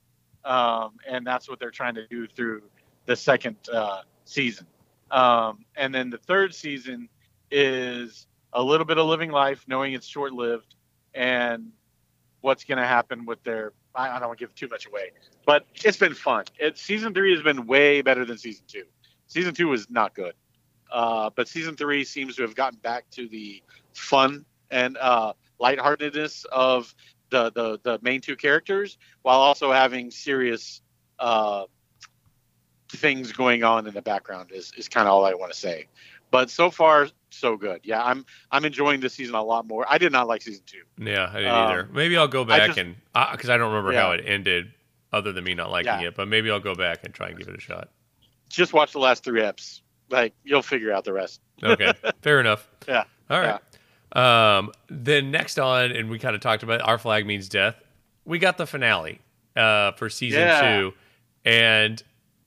um, 0.49 0.93
and 1.07 1.27
that's 1.27 1.47
what 1.47 1.59
they're 1.59 1.71
trying 1.71 1.95
to 1.95 2.07
do 2.07 2.25
through 2.25 2.63
the 3.05 3.15
second 3.15 3.57
uh, 3.71 4.01
season. 4.25 4.65
Um, 5.11 5.65
and 5.75 5.93
then 5.93 6.09
the 6.09 6.17
third 6.17 6.55
season 6.55 7.09
is 7.51 8.25
a 8.53 8.63
little 8.63 8.85
bit 8.85 8.97
of 8.97 9.05
living 9.05 9.29
life, 9.29 9.65
knowing 9.67 9.93
it's 9.93 10.07
short 10.07 10.33
lived, 10.33 10.75
and 11.13 11.71
what's 12.41 12.63
going 12.63 12.79
to 12.79 12.87
happen 12.87 13.25
with 13.25 13.43
their. 13.43 13.73
I, 13.93 14.09
I 14.09 14.19
don't 14.19 14.29
want 14.29 14.39
to 14.39 14.45
give 14.45 14.55
too 14.55 14.67
much 14.69 14.87
away, 14.87 15.11
but 15.45 15.65
it's 15.83 15.97
been 15.97 16.15
fun. 16.15 16.45
It, 16.57 16.77
season 16.77 17.13
three 17.13 17.33
has 17.33 17.43
been 17.43 17.67
way 17.67 18.01
better 18.01 18.25
than 18.25 18.37
season 18.37 18.63
two. 18.67 18.83
Season 19.27 19.53
two 19.53 19.67
was 19.67 19.89
not 19.89 20.15
good, 20.15 20.33
uh, 20.91 21.29
but 21.35 21.47
season 21.47 21.75
three 21.75 22.03
seems 22.03 22.35
to 22.37 22.41
have 22.43 22.55
gotten 22.55 22.79
back 22.79 23.09
to 23.11 23.27
the 23.27 23.61
fun 23.93 24.45
and 24.71 24.97
uh, 24.97 25.33
lightheartedness 25.59 26.45
of 26.45 26.93
the, 27.29 27.51
the 27.51 27.79
the 27.83 27.99
main 28.01 28.21
two 28.21 28.35
characters, 28.35 28.97
while 29.23 29.39
also 29.39 29.71
having 29.71 30.11
serious 30.11 30.81
uh, 31.19 31.65
things 32.89 33.31
going 33.31 33.63
on 33.63 33.87
in 33.87 33.93
the 33.93 34.01
background. 34.01 34.51
Is 34.51 34.71
is 34.77 34.87
kind 34.87 35.07
of 35.07 35.13
all 35.13 35.25
I 35.25 35.33
want 35.33 35.51
to 35.51 35.57
say. 35.57 35.87
But 36.31 36.49
so 36.49 36.71
far, 36.71 37.09
so 37.29 37.57
good. 37.57 37.81
Yeah, 37.83 38.03
I'm 38.03 38.25
I'm 38.51 38.65
enjoying 38.65 38.99
this 39.01 39.13
season 39.13 39.35
a 39.35 39.43
lot 39.43 39.67
more. 39.67 39.85
I 39.87 39.97
did 39.97 40.11
not 40.11 40.27
like 40.27 40.41
season 40.41 40.63
two. 40.65 40.81
Yeah, 40.97 41.29
I 41.31 41.37
didn't 41.37 41.51
um, 41.51 41.69
either. 41.69 41.89
Maybe 41.91 42.17
I'll 42.17 42.27
go 42.27 42.43
back 42.43 42.67
just, 42.67 42.79
and 42.79 42.95
because 43.13 43.49
uh, 43.49 43.53
I 43.53 43.57
don't 43.57 43.71
remember 43.71 43.93
yeah. 43.93 44.01
how 44.01 44.11
it 44.11 44.23
ended, 44.25 44.71
other 45.11 45.31
than 45.31 45.43
me 45.43 45.53
not 45.53 45.69
liking 45.69 46.01
yeah. 46.01 46.07
it. 46.07 46.15
But 46.15 46.27
maybe 46.27 46.49
I'll 46.49 46.59
go 46.59 46.75
back 46.75 47.03
and 47.03 47.13
try 47.13 47.29
and 47.29 47.37
give 47.37 47.47
it 47.47 47.55
a 47.55 47.59
shot. 47.59 47.89
Just 48.49 48.73
watch 48.73 48.93
the 48.93 48.99
last 48.99 49.23
three 49.23 49.41
eps. 49.41 49.81
Like 50.09 50.33
you'll 50.43 50.61
figure 50.61 50.91
out 50.91 51.03
the 51.03 51.13
rest. 51.13 51.41
okay, 51.61 51.93
fair 52.21 52.39
enough. 52.39 52.67
Yeah. 52.87 53.03
All 53.29 53.39
right. 53.39 53.47
Yeah. 53.47 53.72
Um, 54.13 54.71
then 54.89 55.31
next 55.31 55.57
on, 55.57 55.91
and 55.91 56.09
we 56.09 56.19
kind 56.19 56.35
of 56.35 56.41
talked 56.41 56.63
about 56.63 56.81
our 56.81 56.97
flag 56.97 57.25
means 57.25 57.49
death. 57.49 57.75
We 58.25 58.39
got 58.39 58.57
the 58.57 58.67
finale 58.67 59.19
uh, 59.55 59.93
for 59.93 60.09
season 60.09 60.41
yeah. 60.41 60.61
two, 60.61 60.93
and 61.43 62.01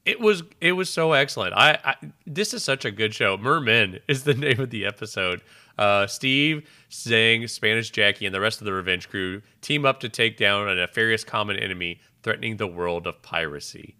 it 0.04 0.20
was 0.20 0.44
it 0.60 0.72
was 0.72 0.88
so 0.88 1.12
excellent. 1.12 1.54
I, 1.54 1.78
I, 1.84 1.94
this 2.26 2.54
is 2.54 2.62
such 2.62 2.84
a 2.84 2.90
good 2.90 3.12
show. 3.12 3.36
Mermen 3.36 3.98
is 4.08 4.24
the 4.24 4.34
name 4.34 4.60
of 4.60 4.70
the 4.70 4.86
episode. 4.86 5.42
Uh, 5.76 6.06
Stede, 6.06 6.62
Zheng, 6.90 7.50
Spanish 7.50 7.90
Jackie, 7.90 8.24
and 8.24 8.34
the 8.34 8.40
rest 8.40 8.60
of 8.60 8.64
the 8.64 8.72
Revenge 8.72 9.10
crew 9.10 9.42
team 9.60 9.84
up 9.84 10.00
to 10.00 10.08
take 10.08 10.38
down 10.38 10.68
a 10.68 10.74
nefarious 10.74 11.22
common 11.22 11.58
enemy 11.58 12.00
threatening 12.22 12.56
the 12.56 12.66
world 12.66 13.06
of 13.06 13.20
piracy. 13.20 13.96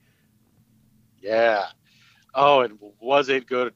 Yeah. 1.20 1.66
Oh, 2.34 2.60
and 2.60 2.78
was 3.00 3.28
it 3.28 3.46
good 3.46 3.74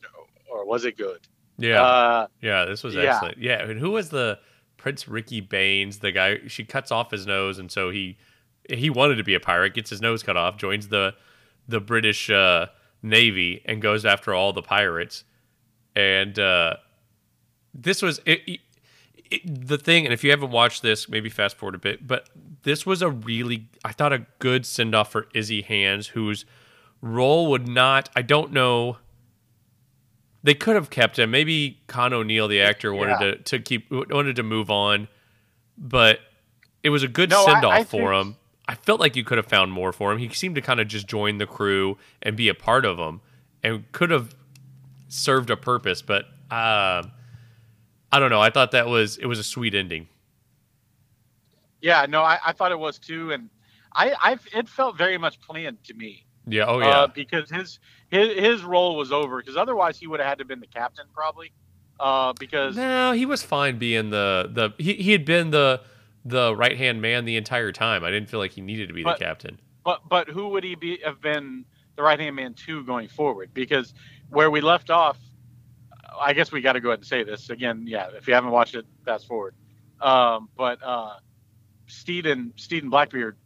or 0.51 0.65
was 0.65 0.85
it 0.85 0.97
good? 0.97 1.21
Yeah. 1.61 1.83
Uh, 1.83 2.27
yeah, 2.41 2.65
this 2.65 2.83
was 2.83 2.95
yeah. 2.95 3.03
excellent. 3.03 3.39
Yeah, 3.39 3.63
and 3.63 3.79
who 3.79 3.91
was 3.93 4.11
the 4.11 4.39
Prince 4.77 5.07
Ricky 5.07 5.41
Banes? 5.41 5.99
The 5.99 6.13
guy 6.13 6.41
she 6.49 6.65
cuts 6.65 6.91
off 6.91 7.11
his 7.11 7.27
nose, 7.27 7.59
and 7.59 7.71
so 7.71 7.91
he 7.91 8.17
he 8.69 8.91
wanted 8.91 9.17
to 9.17 9.25
be 9.25 9.35
a 9.35 9.41
pirate, 9.41 9.75
gets 9.75 9.91
his 9.91 10.01
nose 10.01 10.23
cut 10.23 10.37
off, 10.37 10.57
joins 10.57 10.89
the 10.89 11.15
the 11.69 11.81
British 11.81 12.31
uh, 12.31 12.67
Navy 13.03 13.63
and 13.65 13.81
goes 13.81 14.05
after 14.05 14.35
all 14.35 14.53
the 14.53 14.63
pirates. 14.63 15.25
And 15.95 16.39
uh, 16.39 16.77
this 17.75 18.03
was 18.03 18.21
it, 18.27 18.61
it, 19.31 19.69
the 19.69 19.79
thing. 19.79 20.05
And 20.05 20.13
if 20.13 20.25
you 20.25 20.31
haven't 20.31 20.51
watched 20.51 20.83
this, 20.83 21.09
maybe 21.09 21.29
fast 21.29 21.57
forward 21.57 21.75
a 21.75 21.79
bit. 21.79 22.07
But 22.07 22.29
this 22.63 22.85
was 22.85 23.03
a 23.03 23.11
really, 23.11 23.69
I 23.85 23.93
thought, 23.93 24.13
a 24.13 24.27
good 24.39 24.67
send 24.67 24.95
off 24.95 25.13
for 25.13 25.29
Izzy 25.35 25.63
Hands, 25.63 26.07
whose 26.09 26.45
role 27.01 27.49
would 27.51 27.69
not. 27.69 28.11
I 28.15 28.23
don't 28.23 28.53
know. 28.53 28.99
They 30.43 30.55
could 30.55 30.75
have 30.75 30.89
kept 30.91 31.19
him. 31.19 31.31
Maybe 31.31 31.81
Con 31.87 32.13
O'Neill, 32.15 32.49
the 32.49 32.61
actor, 32.63 32.95
wanted 32.95 33.17
Yeah. 33.21 33.31
to, 33.33 33.37
to 33.37 33.59
keep 33.59 33.91
wanted 33.91 34.37
to 34.37 34.43
move 34.43 34.71
on, 34.71 35.09
but 35.77 36.21
it 36.83 36.91
was 36.91 37.03
a 37.03 37.09
good 37.09 37.31
No, 37.31 37.45
send 37.45 37.65
off 37.65 37.87
for 37.89 38.13
think- 38.13 38.27
him. 38.27 38.37
I 38.69 38.75
felt 38.77 39.01
like 39.01 39.17
you 39.17 39.25
could 39.25 39.37
have 39.37 39.47
found 39.49 39.73
more 39.73 39.93
for 39.93 40.13
him. 40.13 40.19
He 40.19 40.29
seemed 40.29 40.55
to 40.55 40.61
kind 40.61 40.79
of 40.79 40.87
just 40.87 41.09
join 41.09 41.39
the 41.39 41.47
crew 41.47 41.99
and 42.23 42.37
be 42.37 42.49
a 42.49 42.55
part 42.55 42.85
of 42.85 42.99
them, 42.99 43.21
and 43.65 43.91
could 43.93 44.11
have 44.11 44.35
served 45.09 45.51
a 45.51 45.57
purpose. 45.57 46.03
But 46.03 46.27
um, 46.53 47.11
I 48.13 48.19
don't 48.19 48.31
know. 48.31 48.41
I 48.41 48.51
thought 48.51 48.71
that 48.71 48.87
was 48.87 49.17
it 49.19 49.27
was 49.27 49.39
a 49.41 49.45
sweet 49.45 49.75
ending. 49.75 50.07
Yeah, 51.81 52.07
no, 52.09 52.23
I, 52.23 52.39
I 52.47 52.53
thought 52.53 52.73
it 52.73 52.79
was 52.79 52.99
too, 52.99 53.33
and 53.33 53.49
I, 53.95 54.13
I, 54.21 54.39
it 54.57 54.69
felt 54.69 54.97
very 54.97 55.19
much 55.19 55.41
planned 55.41 55.83
to 55.85 55.95
me. 55.95 56.25
Yeah. 56.53 56.65
Oh 56.67 56.79
yeah. 56.81 56.89
uh, 56.89 57.07
because 57.09 57.51
his 57.51 57.79
his 58.11 58.37
his 58.39 58.63
role 58.63 58.97
was 58.97 59.13
over. 59.13 59.39
Because 59.39 59.57
otherwise, 59.57 59.99
he 59.99 60.07
would 60.07 60.21
have 60.21 60.29
had 60.29 60.39
to 60.39 60.45
been 60.45 60.61
the 60.61 60.67
captain 60.67 61.07
probably. 61.15 61.53
Uh, 61.99 62.33
because 62.39 62.77
no, 62.77 63.13
he 63.13 63.27
was 63.27 63.43
fine 63.43 63.79
being 63.79 64.11
the 64.11 64.51
the 64.53 64.71
he, 64.83 64.95
he 64.95 65.13
had 65.13 65.25
been 65.25 65.51
the 65.51 65.81
the 66.25 66.55
right 66.55 66.77
hand 66.77 67.01
man 67.03 67.25
the 67.25 67.37
entire 67.37 67.73
time. 67.73 68.05
I 68.05 68.11
didn't 68.11 68.29
feel 68.29 68.41
like 68.41 68.53
he 68.53 68.61
needed 68.61 68.89
to 68.89 68.95
be 68.95 69.03
But- 69.03 69.19
the 69.19 69.25
captain. 69.25 69.61
but 69.85 70.09
but 70.09 70.29
who 70.29 70.49
would 70.49 70.65
he 70.65 70.75
be 70.75 70.99
have 71.05 71.21
been 71.21 71.65
the 71.97 72.03
right 72.03 72.19
hand 72.19 72.37
man 72.37 72.55
to 72.67 72.83
going 72.85 73.09
forward? 73.09 73.51
Because 73.53 73.93
where 74.31 74.51
we 74.51 74.61
left 74.63 74.91
off, 74.91 75.19
I 76.19 76.33
guess 76.33 76.51
we 76.53 76.61
got 76.63 76.73
to 76.75 76.81
go 76.81 76.89
ahead 76.91 77.01
and 77.01 77.07
say 77.07 77.23
this 77.25 77.51
again. 77.51 77.85
Yeah, 77.87 78.09
if 78.17 78.27
you 78.29 78.35
haven't 78.35 78.51
watched 78.51 78.75
it, 78.75 78.87
fast 79.05 79.27
forward. 79.27 79.55
Um, 80.01 80.49
but 80.57 80.83
uh, 80.83 81.17
Stede 81.87 82.27
and 82.27 82.53
Stede 82.57 82.83
and 82.83 82.91
Blackbeard 82.91 83.37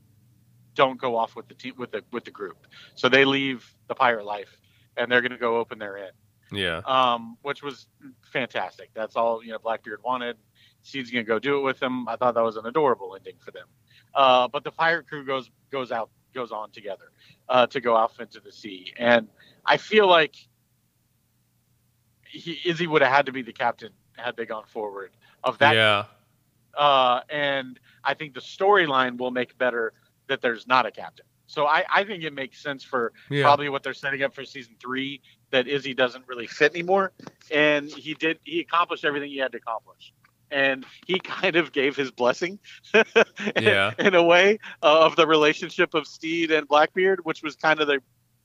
don't 0.74 1.00
go 1.00 1.16
off 1.16 1.36
with 1.36 1.48
the 1.48 1.54
team 1.54 1.74
with 1.76 1.92
the 1.92 2.02
with 2.12 2.24
the 2.24 2.30
group, 2.30 2.66
so 2.94 3.08
they 3.08 3.24
leave 3.24 3.74
the 3.88 3.94
pirate 3.94 4.24
life 4.24 4.58
and 4.96 5.10
they're 5.10 5.20
going 5.20 5.32
to 5.32 5.38
go 5.38 5.56
open 5.58 5.78
their 5.78 5.96
inn. 5.96 6.10
Yeah. 6.52 6.82
um, 6.86 7.36
which 7.42 7.62
was 7.62 7.88
fantastic. 8.32 8.90
That's 8.94 9.16
all 9.16 9.42
you 9.42 9.50
know. 9.50 9.58
Blackbeard 9.58 10.00
wanted. 10.04 10.36
Stede's 10.82 11.10
gonna 11.10 11.24
go 11.24 11.38
do 11.38 11.58
it 11.58 11.62
with 11.62 11.82
him. 11.82 12.06
I 12.08 12.16
thought 12.16 12.34
that 12.34 12.44
was 12.44 12.56
an 12.56 12.66
adorable 12.66 13.16
ending 13.16 13.36
for 13.40 13.50
them. 13.50 13.66
Uh, 14.14 14.46
but 14.48 14.62
the 14.62 14.70
pirate 14.70 15.08
crew 15.08 15.24
goes 15.24 15.50
goes 15.70 15.90
out 15.90 16.10
goes 16.34 16.52
on 16.52 16.70
together 16.70 17.10
uh, 17.48 17.66
to 17.68 17.80
go 17.80 17.94
off 17.96 18.20
into 18.20 18.40
the 18.40 18.52
sea, 18.52 18.92
and 18.98 19.28
I 19.64 19.78
feel 19.78 20.06
like 20.06 20.36
he, 22.26 22.60
Izzy 22.64 22.86
would 22.86 23.02
have 23.02 23.10
had 23.10 23.26
to 23.26 23.32
be 23.32 23.42
the 23.42 23.52
captain 23.52 23.92
had 24.16 24.36
they 24.36 24.46
gone 24.46 24.66
forward 24.66 25.10
of 25.42 25.58
that. 25.58 25.74
yeah. 25.74 26.04
Uh, 26.76 27.20
and 27.30 27.78
I 28.02 28.14
think 28.14 28.34
the 28.34 28.40
storyline 28.40 29.16
will 29.16 29.30
make 29.30 29.56
better 29.56 29.92
that 30.28 30.40
there's 30.40 30.66
not 30.66 30.86
a 30.86 30.90
captain. 30.90 31.26
So 31.46 31.66
I, 31.66 31.84
I 31.94 32.04
think 32.04 32.24
it 32.24 32.32
makes 32.32 32.62
sense 32.62 32.82
for 32.82 33.12
Yeah. 33.30 33.42
probably 33.42 33.68
what 33.68 33.82
they're 33.82 33.94
setting 33.94 34.22
up 34.22 34.34
for 34.34 34.44
season 34.44 34.76
three 34.80 35.20
that 35.50 35.68
Izzy 35.68 35.94
doesn't 35.94 36.26
really 36.26 36.46
fit 36.46 36.72
anymore, 36.72 37.12
and 37.50 37.90
he 37.90 38.14
did 38.14 38.38
he 38.44 38.60
accomplished 38.60 39.04
everything 39.04 39.30
he 39.30 39.38
had 39.38 39.52
to 39.52 39.58
accomplish, 39.58 40.12
and 40.50 40.84
he 41.06 41.18
kind 41.20 41.56
of 41.56 41.72
gave 41.72 41.96
his 41.96 42.10
blessing, 42.10 42.58
Yeah. 43.60 43.92
in 43.98 44.14
a 44.14 44.22
way 44.22 44.58
uh, 44.82 45.04
of 45.04 45.16
the 45.16 45.26
relationship 45.26 45.94
of 45.94 46.06
Stede 46.06 46.50
and 46.50 46.66
Blackbeard, 46.66 47.20
which 47.24 47.42
was 47.42 47.56
kind 47.56 47.80
of 47.80 47.86
the 47.86 48.00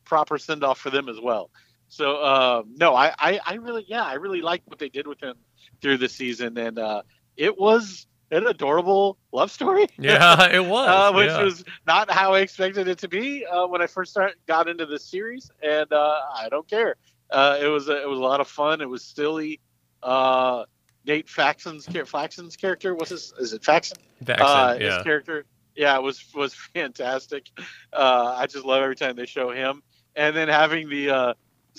proper 0.06 0.38
send 0.38 0.64
off 0.64 0.80
for 0.80 0.90
them 0.90 1.08
as 1.08 1.20
well. 1.22 1.50
So 1.88 2.24
um, 2.24 2.74
no, 2.76 2.94
I, 2.96 3.14
I 3.18 3.40
I 3.46 3.54
really 3.56 3.86
yeah 3.88 4.04
I 4.04 4.16
really 4.16 4.42
liked 4.42 4.68
what 4.68 4.78
they 4.78 4.90
did 4.90 5.08
with 5.08 5.22
him 5.24 5.36
through 5.82 5.98
the 5.98 6.10
season, 6.10 6.58
and 6.58 6.78
uh, 6.78 7.02
it 7.38 7.58
was 7.58 8.06
an 8.32 8.48
adorable 8.48 9.18
love 9.32 9.52
story 9.52 9.88
Yeah. 9.98 10.50
It 10.52 10.60
was. 10.66 10.88
uh, 10.88 11.12
which 11.14 11.28
yeah. 11.30 11.44
was 11.44 11.64
not 11.88 12.10
how 12.12 12.34
I 12.34 12.40
expected 12.42 12.88
it 12.88 12.98
to 13.00 13.08
be 13.08 13.46
uh, 13.46 13.68
when 13.68 13.82
I 13.82 13.88
first 13.88 14.12
start, 14.12 14.34
got 14.48 14.68
into 14.68 14.86
this 14.86 15.04
series, 15.04 15.50
and 15.64 15.92
uh, 15.92 16.20
I 16.36 16.48
don't 16.50 16.68
care. 16.70 16.96
Uh, 17.32 17.58
it 17.62 17.68
was 17.68 17.90
a, 17.90 18.02
it 18.02 18.08
was 18.10 18.20
a 18.20 18.22
lot 18.24 18.42
of 18.42 18.48
fun. 18.48 18.82
It 18.82 18.90
was 18.90 19.04
silly. 19.04 19.60
Uh, 20.02 20.66
Nate 21.06 21.28
Faxon's 21.28 21.88
Faxon's 21.88 22.56
character 22.56 22.94
was 22.96 23.10
his 23.10 23.34
is 23.40 23.54
it 23.54 23.64
Faxon? 23.64 23.98
The 24.22 24.34
Uh, 24.44 24.72
accent, 24.74 24.82
his 24.82 25.04
character, 25.04 25.46
yeah, 25.76 25.96
it 25.96 26.04
was 26.04 26.24
was 26.36 26.54
fantastic. 26.54 27.50
Uh, 27.94 28.36
I 28.38 28.48
just 28.48 28.66
love 28.66 28.82
every 28.84 28.96
time 28.96 29.16
they 29.16 29.26
show 29.26 29.50
him, 29.52 29.82
and 30.16 30.36
then 30.36 30.48
having 30.50 30.90
the 30.90 31.10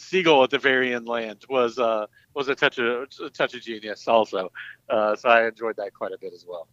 seagull 0.01 0.43
at 0.43 0.51
the 0.51 0.59
very 0.59 0.95
end 0.95 1.07
land 1.07 1.45
was 1.49 1.79
uh, 1.79 2.07
was 2.35 2.49
a 2.49 2.55
touch 2.55 2.79
of 2.79 3.09
a 3.23 3.31
touch 3.31 3.55
of 3.55 3.63
genius 3.63 4.07
also. 4.09 4.51
Uh, 4.89 5.15
so 5.17 5.29
I 5.29 5.47
enjoyed 5.47 5.77
that 5.77 5.95
quite 5.95 6.13
a 6.13 6.19
bit 6.19 6.33
as 6.33 6.45
well. 6.49 6.69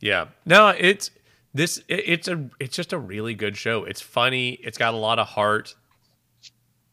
Yeah. 0.00 0.28
No, 0.46 0.68
it's 0.68 1.10
this. 1.54 1.78
It, 1.88 2.02
it's 2.06 2.28
a. 2.28 2.48
It's 2.58 2.74
just 2.74 2.92
a 2.92 2.98
really 2.98 3.34
good 3.34 3.56
show. 3.56 3.84
It's 3.84 4.00
funny. 4.00 4.50
It's 4.50 4.78
got 4.78 4.94
a 4.94 4.96
lot 4.96 5.18
of 5.18 5.28
heart. 5.28 5.74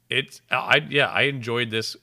It's. 0.10 0.42
I 0.52 0.86
yeah. 0.90 1.08
I 1.08 1.24
enjoyed 1.24 1.70
this. 1.70 1.96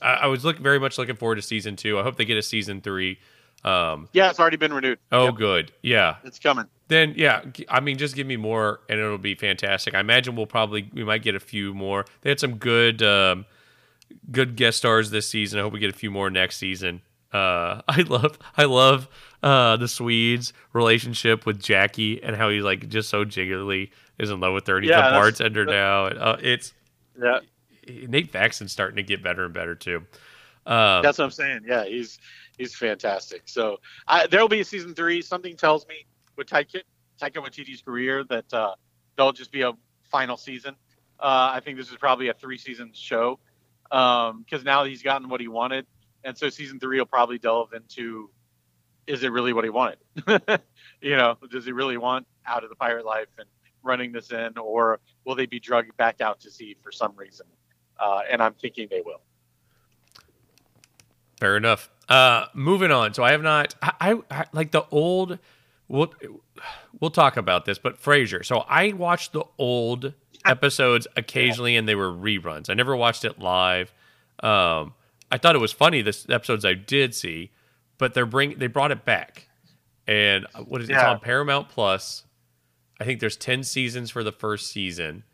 I, 0.00 0.14
I 0.14 0.26
was 0.26 0.44
look 0.44 0.58
very 0.58 0.78
much 0.78 0.98
looking 0.98 1.16
forward 1.16 1.36
to 1.36 1.42
season 1.42 1.76
two. 1.76 1.98
I 1.98 2.02
hope 2.02 2.16
they 2.16 2.24
get 2.24 2.36
a 2.36 2.42
season 2.42 2.80
three. 2.80 3.18
Um. 3.64 4.08
Yeah, 4.12 4.30
it's 4.30 4.38
already 4.38 4.56
been 4.58 4.72
renewed. 4.72 4.98
Oh, 5.10 5.26
Yep, 5.26 5.34
good. 5.36 5.72
Yeah. 5.82 6.16
it's 6.24 6.38
coming. 6.38 6.66
Then 6.88 7.14
yeah. 7.16 7.42
I 7.68 7.80
mean, 7.80 7.96
just 7.96 8.14
give 8.14 8.26
me 8.26 8.36
more, 8.36 8.80
and 8.88 9.00
it'll 9.00 9.16
be 9.18 9.34
fantastic. 9.34 9.94
I 9.94 10.00
imagine 10.00 10.36
we'll 10.36 10.46
probably 10.46 10.90
we 10.92 11.02
might 11.04 11.22
get 11.22 11.34
a 11.34 11.40
few 11.40 11.72
more. 11.74 12.04
They 12.22 12.30
had 12.30 12.40
some 12.40 12.56
good. 12.56 13.02
Um, 13.02 13.46
good 14.30 14.56
guest 14.56 14.78
stars 14.78 15.10
this 15.10 15.28
season. 15.28 15.58
I 15.58 15.62
hope 15.62 15.72
we 15.72 15.80
get 15.80 15.90
a 15.90 15.96
few 15.96 16.10
more 16.10 16.30
next 16.30 16.56
season. 16.58 17.02
Uh, 17.32 17.80
I 17.88 18.02
love 18.08 18.38
I 18.56 18.64
love 18.64 19.08
uh, 19.42 19.76
the 19.76 19.88
Swedes' 19.88 20.52
relationship 20.72 21.46
with 21.46 21.60
Jackie 21.60 22.22
and 22.22 22.36
how 22.36 22.50
he's 22.50 22.62
like 22.64 22.88
just 22.88 23.08
so 23.08 23.24
jiggerly 23.24 23.90
is 24.18 24.30
in 24.30 24.40
love 24.40 24.54
with 24.54 24.66
her. 24.66 24.76
And 24.76 24.84
he's 24.84 24.90
Yeah, 24.90 25.10
the 25.10 25.16
bartender 25.16 25.64
now. 25.64 26.06
And, 26.06 26.18
uh, 26.18 26.36
it's 26.40 26.72
Yeah, 27.20 27.40
Nate 27.88 28.30
Faxon's 28.32 28.72
starting 28.72 28.96
to 28.96 29.02
get 29.02 29.22
better 29.22 29.44
and 29.44 29.54
better 29.54 29.74
too. 29.74 30.06
Um, 30.66 31.02
that's 31.02 31.18
what 31.18 31.24
I'm 31.24 31.30
saying. 31.30 31.60
Yeah, 31.66 31.84
he's 31.84 32.18
he's 32.56 32.74
fantastic. 32.74 33.42
So 33.46 33.78
there'll 34.30 34.48
be 34.48 34.60
a 34.60 34.64
season 34.64 34.94
three. 34.94 35.22
Something 35.22 35.56
tells 35.56 35.86
me 35.88 36.06
with 36.36 36.48
Taika 36.48 36.82
Taika 37.20 37.36
Waititi's 37.36 37.82
career 37.82 38.24
that 38.24 38.52
uh, 38.52 38.74
there'll 39.16 39.32
just 39.32 39.52
be 39.52 39.62
a 39.62 39.72
final 40.10 40.36
season. 40.36 40.76
Uh, 41.18 41.52
I 41.54 41.60
think 41.60 41.78
this 41.78 41.90
is 41.90 41.96
probably 41.96 42.28
a 42.28 42.34
three 42.34 42.58
season 42.58 42.90
show. 42.92 43.38
because 43.84 44.30
um, 44.30 44.64
now 44.64 44.84
he's 44.84 45.02
gotten 45.02 45.28
what 45.28 45.40
he 45.40 45.48
wanted, 45.48 45.86
and 46.24 46.36
so 46.36 46.48
season 46.48 46.80
three 46.80 46.98
will 46.98 47.06
probably 47.06 47.38
delve 47.38 47.72
into 47.72 48.30
is 49.06 49.22
it 49.22 49.28
really 49.28 49.52
what 49.52 49.64
he 49.64 49.70
wanted? 49.70 49.98
you 51.00 51.16
know, 51.16 51.36
does 51.50 51.66
he 51.66 51.72
really 51.72 51.98
want 51.98 52.26
out 52.46 52.64
of 52.64 52.70
the 52.70 52.76
pirate 52.76 53.04
life 53.04 53.28
and 53.38 53.46
running 53.82 54.12
this 54.12 54.30
in, 54.32 54.56
or 54.58 54.98
will 55.24 55.34
they 55.34 55.46
be 55.46 55.60
drugged 55.60 55.94
back 55.96 56.20
out 56.20 56.40
to 56.40 56.50
sea 56.50 56.76
for 56.82 56.90
some 56.90 57.14
reason? 57.16 57.46
Uh, 57.98 58.22
and 58.30 58.42
I'm 58.42 58.54
thinking 58.54 58.88
they 58.90 59.02
will. 59.02 59.20
Fair 61.38 61.56
enough. 61.56 61.90
Uh, 62.08 62.46
moving 62.54 62.90
on. 62.90 63.14
So 63.14 63.22
I 63.22 63.32
have 63.32 63.42
not. 63.42 63.74
I, 63.82 63.92
I, 64.00 64.18
I 64.30 64.44
like 64.52 64.70
the 64.70 64.84
old. 64.90 65.38
We'll 65.88 66.12
we'll 67.00 67.10
talk 67.10 67.36
about 67.36 67.64
this, 67.64 67.78
but 67.78 68.00
Frasier. 68.00 68.44
So 68.44 68.58
I 68.68 68.92
watched 68.92 69.32
the 69.32 69.44
old 69.58 70.14
episodes 70.44 71.06
occasionally, 71.16 71.76
and 71.76 71.88
they 71.88 71.94
were 71.94 72.12
reruns. 72.12 72.68
I 72.68 72.74
never 72.74 72.96
watched 72.96 73.24
it 73.24 73.38
live. 73.38 73.92
Um, 74.40 74.94
I 75.30 75.38
thought 75.38 75.54
it 75.54 75.60
was 75.60 75.72
funny. 75.72 76.02
The 76.02 76.16
episodes 76.28 76.64
I 76.64 76.74
did 76.74 77.14
see, 77.14 77.50
but 77.98 78.14
they're 78.14 78.26
bring 78.26 78.58
they 78.58 78.66
brought 78.66 78.90
it 78.90 79.04
back, 79.04 79.48
and 80.06 80.46
uh, 80.54 80.60
what 80.60 80.82
is 80.82 80.88
yeah. 80.88 80.96
it's 80.96 81.04
on 81.04 81.20
Paramount 81.20 81.68
Plus. 81.68 82.24
I 83.00 83.04
think 83.04 83.20
there's 83.20 83.36
ten 83.36 83.64
seasons 83.64 84.10
for 84.10 84.22
the 84.22 84.32
first 84.32 84.70
season, 84.70 85.24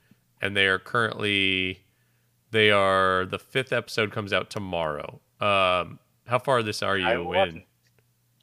and 0.40 0.56
they 0.56 0.66
are 0.66 0.78
currently 0.78 1.80
they 2.50 2.70
are 2.70 3.26
the 3.26 3.38
fifth 3.38 3.72
episode 3.72 4.12
comes 4.12 4.32
out 4.32 4.50
tomorrow. 4.50 5.20
Um, 5.40 5.98
how 6.30 6.38
far 6.38 6.62
this 6.62 6.82
are 6.82 6.96
you 6.96 7.32
in? 7.34 7.62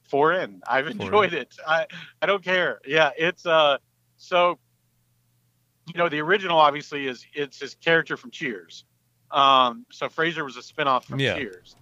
Four 0.03 0.33
in. 0.33 0.61
I've 0.67 0.87
enjoyed 0.87 1.33
in. 1.33 1.41
it. 1.41 1.55
I 1.65 1.87
I 2.21 2.25
don't 2.25 2.43
care. 2.43 2.79
Yeah, 2.85 3.11
it's 3.17 3.45
uh 3.45 3.77
so 4.17 4.59
you 5.87 5.97
know 5.97 6.09
the 6.09 6.19
original 6.19 6.57
obviously 6.57 7.07
is 7.07 7.25
it's 7.33 7.59
his 7.59 7.75
character 7.75 8.17
from 8.17 8.31
Cheers. 8.31 8.83
Um, 9.31 9.85
so 9.91 10.07
Frasier 10.07 10.45
was 10.45 10.55
a 10.57 10.61
spinoff 10.61 11.03
from 11.03 11.19
yeah. 11.19 11.37
Cheers. 11.37 11.75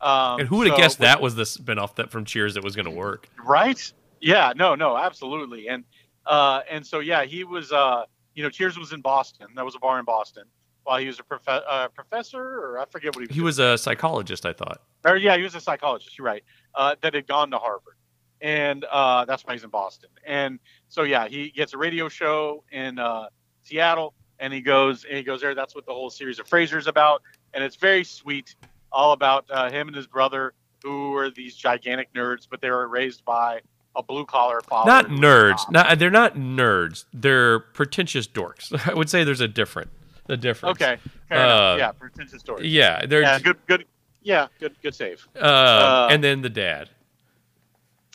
Um, 0.00 0.40
and 0.40 0.48
who 0.48 0.58
would 0.58 0.66
have 0.68 0.76
so, 0.76 0.82
guessed 0.82 0.98
that 0.98 1.20
was 1.20 1.34
the 1.34 1.44
spinoff 1.44 1.96
that 1.96 2.10
from 2.10 2.24
Cheers 2.24 2.54
that 2.54 2.64
was 2.64 2.76
going 2.76 2.86
to 2.86 2.92
work? 2.92 3.28
Right? 3.44 3.92
Yeah. 4.20 4.52
No. 4.56 4.74
No. 4.74 4.96
Absolutely. 4.96 5.68
And 5.68 5.84
uh, 6.26 6.62
and 6.70 6.86
so 6.86 7.00
yeah, 7.00 7.24
he 7.24 7.44
was. 7.44 7.72
Uh, 7.72 8.04
you 8.34 8.42
know, 8.42 8.48
Cheers 8.48 8.78
was 8.78 8.94
in 8.94 9.02
Boston. 9.02 9.48
That 9.56 9.64
was 9.64 9.74
a 9.74 9.78
bar 9.78 9.98
in 9.98 10.06
Boston 10.06 10.44
while 10.84 10.98
he 10.98 11.06
was 11.06 11.18
a 11.20 11.22
prof- 11.22 11.42
uh, 11.48 11.88
professor, 11.88 12.40
or 12.42 12.78
I 12.78 12.84
forget 12.86 13.14
what 13.14 13.20
he 13.22 13.26
was. 13.26 13.30
He 13.30 13.34
doing. 13.36 13.44
was 13.44 13.58
a 13.58 13.78
psychologist, 13.78 14.44
I 14.46 14.52
thought. 14.52 14.82
Or 15.04 15.16
yeah, 15.16 15.36
he 15.36 15.42
was 15.42 15.54
a 15.54 15.60
psychologist. 15.60 16.16
You're 16.18 16.26
right. 16.26 16.44
Uh, 16.74 16.96
that 17.02 17.14
had 17.14 17.26
gone 17.26 17.50
to 17.50 17.58
Harvard, 17.58 17.94
and 18.40 18.84
uh, 18.90 19.24
that's 19.24 19.44
why 19.44 19.52
he's 19.54 19.64
in 19.64 19.70
Boston. 19.70 20.10
And 20.26 20.58
so 20.88 21.02
yeah, 21.02 21.28
he 21.28 21.50
gets 21.50 21.74
a 21.74 21.78
radio 21.78 22.08
show 22.08 22.64
in 22.72 22.98
uh, 22.98 23.26
Seattle, 23.62 24.14
and 24.38 24.52
he 24.52 24.60
goes 24.60 25.04
and 25.04 25.16
he 25.16 25.22
goes 25.22 25.40
there. 25.40 25.54
That's 25.54 25.74
what 25.74 25.86
the 25.86 25.92
whole 25.92 26.10
series 26.10 26.38
of 26.38 26.46
Frasier 26.48 26.78
is 26.78 26.86
about, 26.86 27.22
and 27.54 27.62
it's 27.62 27.76
very 27.76 28.04
sweet, 28.04 28.54
all 28.90 29.12
about 29.12 29.44
uh, 29.50 29.70
him 29.70 29.88
and 29.88 29.96
his 29.96 30.06
brother, 30.06 30.54
who 30.82 31.14
are 31.16 31.30
these 31.30 31.54
gigantic 31.54 32.12
nerds, 32.14 32.46
but 32.50 32.60
they 32.60 32.70
were 32.70 32.88
raised 32.88 33.24
by 33.24 33.60
a 33.94 34.02
blue 34.02 34.24
collar 34.24 34.60
father. 34.62 34.90
Not 34.90 35.06
nerds. 35.08 35.70
Not 35.70 35.98
they're 35.98 36.10
not 36.10 36.34
nerds. 36.36 37.04
They're 37.12 37.58
pretentious 37.60 38.26
dorks. 38.26 38.72
I 38.90 38.94
would 38.94 39.10
say 39.10 39.22
there's 39.24 39.40
a 39.42 39.48
different 39.48 39.90
a 40.28 40.36
difference. 40.36 40.80
Okay. 40.80 40.98
Uh, 41.30 41.76
yeah, 41.78 41.92
pretentious 41.92 42.40
story. 42.40 42.68
Yeah, 42.68 43.06
they're 43.06 43.22
yeah, 43.22 43.38
good 43.38 43.56
good 43.66 43.84
yeah, 44.22 44.48
good 44.60 44.76
good 44.82 44.94
save. 44.94 45.26
Uh, 45.34 45.38
uh, 45.38 46.08
and 46.10 46.22
then 46.22 46.42
the 46.42 46.50
dad. 46.50 46.90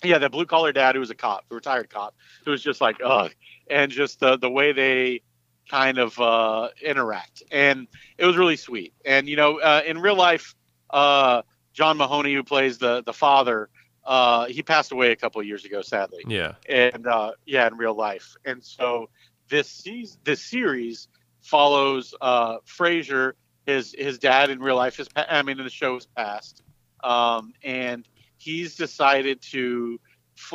Yeah, 0.03 0.19
the 0.19 0.29
blue 0.29 0.45
collar 0.45 0.71
dad 0.71 0.95
who 0.95 0.99
was 0.99 1.09
a 1.09 1.15
cop, 1.15 1.45
a 1.49 1.55
retired 1.55 1.89
cop, 1.89 2.15
who 2.45 2.51
was 2.51 2.61
just 2.61 2.81
like, 2.81 2.97
ugh, 3.03 3.33
and 3.69 3.91
just 3.91 4.19
the 4.19 4.37
the 4.37 4.49
way 4.49 4.71
they 4.71 5.21
kind 5.69 5.97
of 5.97 6.17
uh, 6.19 6.69
interact, 6.81 7.43
and 7.51 7.87
it 8.17 8.25
was 8.25 8.37
really 8.37 8.57
sweet. 8.57 8.93
And 9.05 9.27
you 9.27 9.35
know, 9.35 9.59
uh, 9.59 9.81
in 9.85 9.99
real 9.99 10.15
life, 10.15 10.55
uh, 10.91 11.41
John 11.73 11.97
Mahoney, 11.97 12.33
who 12.33 12.43
plays 12.43 12.77
the 12.77 13.03
the 13.03 13.13
father, 13.13 13.69
uh, 14.05 14.45
he 14.45 14.61
passed 14.63 14.91
away 14.91 15.11
a 15.11 15.15
couple 15.15 15.41
of 15.41 15.47
years 15.47 15.65
ago, 15.65 15.81
sadly. 15.81 16.23
Yeah. 16.27 16.53
And 16.69 17.07
uh, 17.07 17.31
yeah, 17.45 17.67
in 17.67 17.75
real 17.75 17.95
life, 17.95 18.35
and 18.45 18.63
so 18.63 19.09
this 19.49 19.69
season, 19.69 20.19
this 20.23 20.41
series 20.41 21.07
follows 21.47 22.13
uh, 22.21 22.57
Frasier. 22.65 23.33
His 23.65 23.93
his 23.97 24.17
dad 24.17 24.49
in 24.49 24.59
real 24.59 24.75
life 24.75 24.99
is 24.99 25.07
I 25.15 25.41
mean 25.41 25.57
in 25.57 25.63
the 25.63 25.69
show 25.69 25.97
is 25.97 26.05
passed, 26.05 26.61
um, 27.03 27.53
and 27.63 28.07
he's 28.37 28.75
decided 28.75 29.41
to 29.41 29.99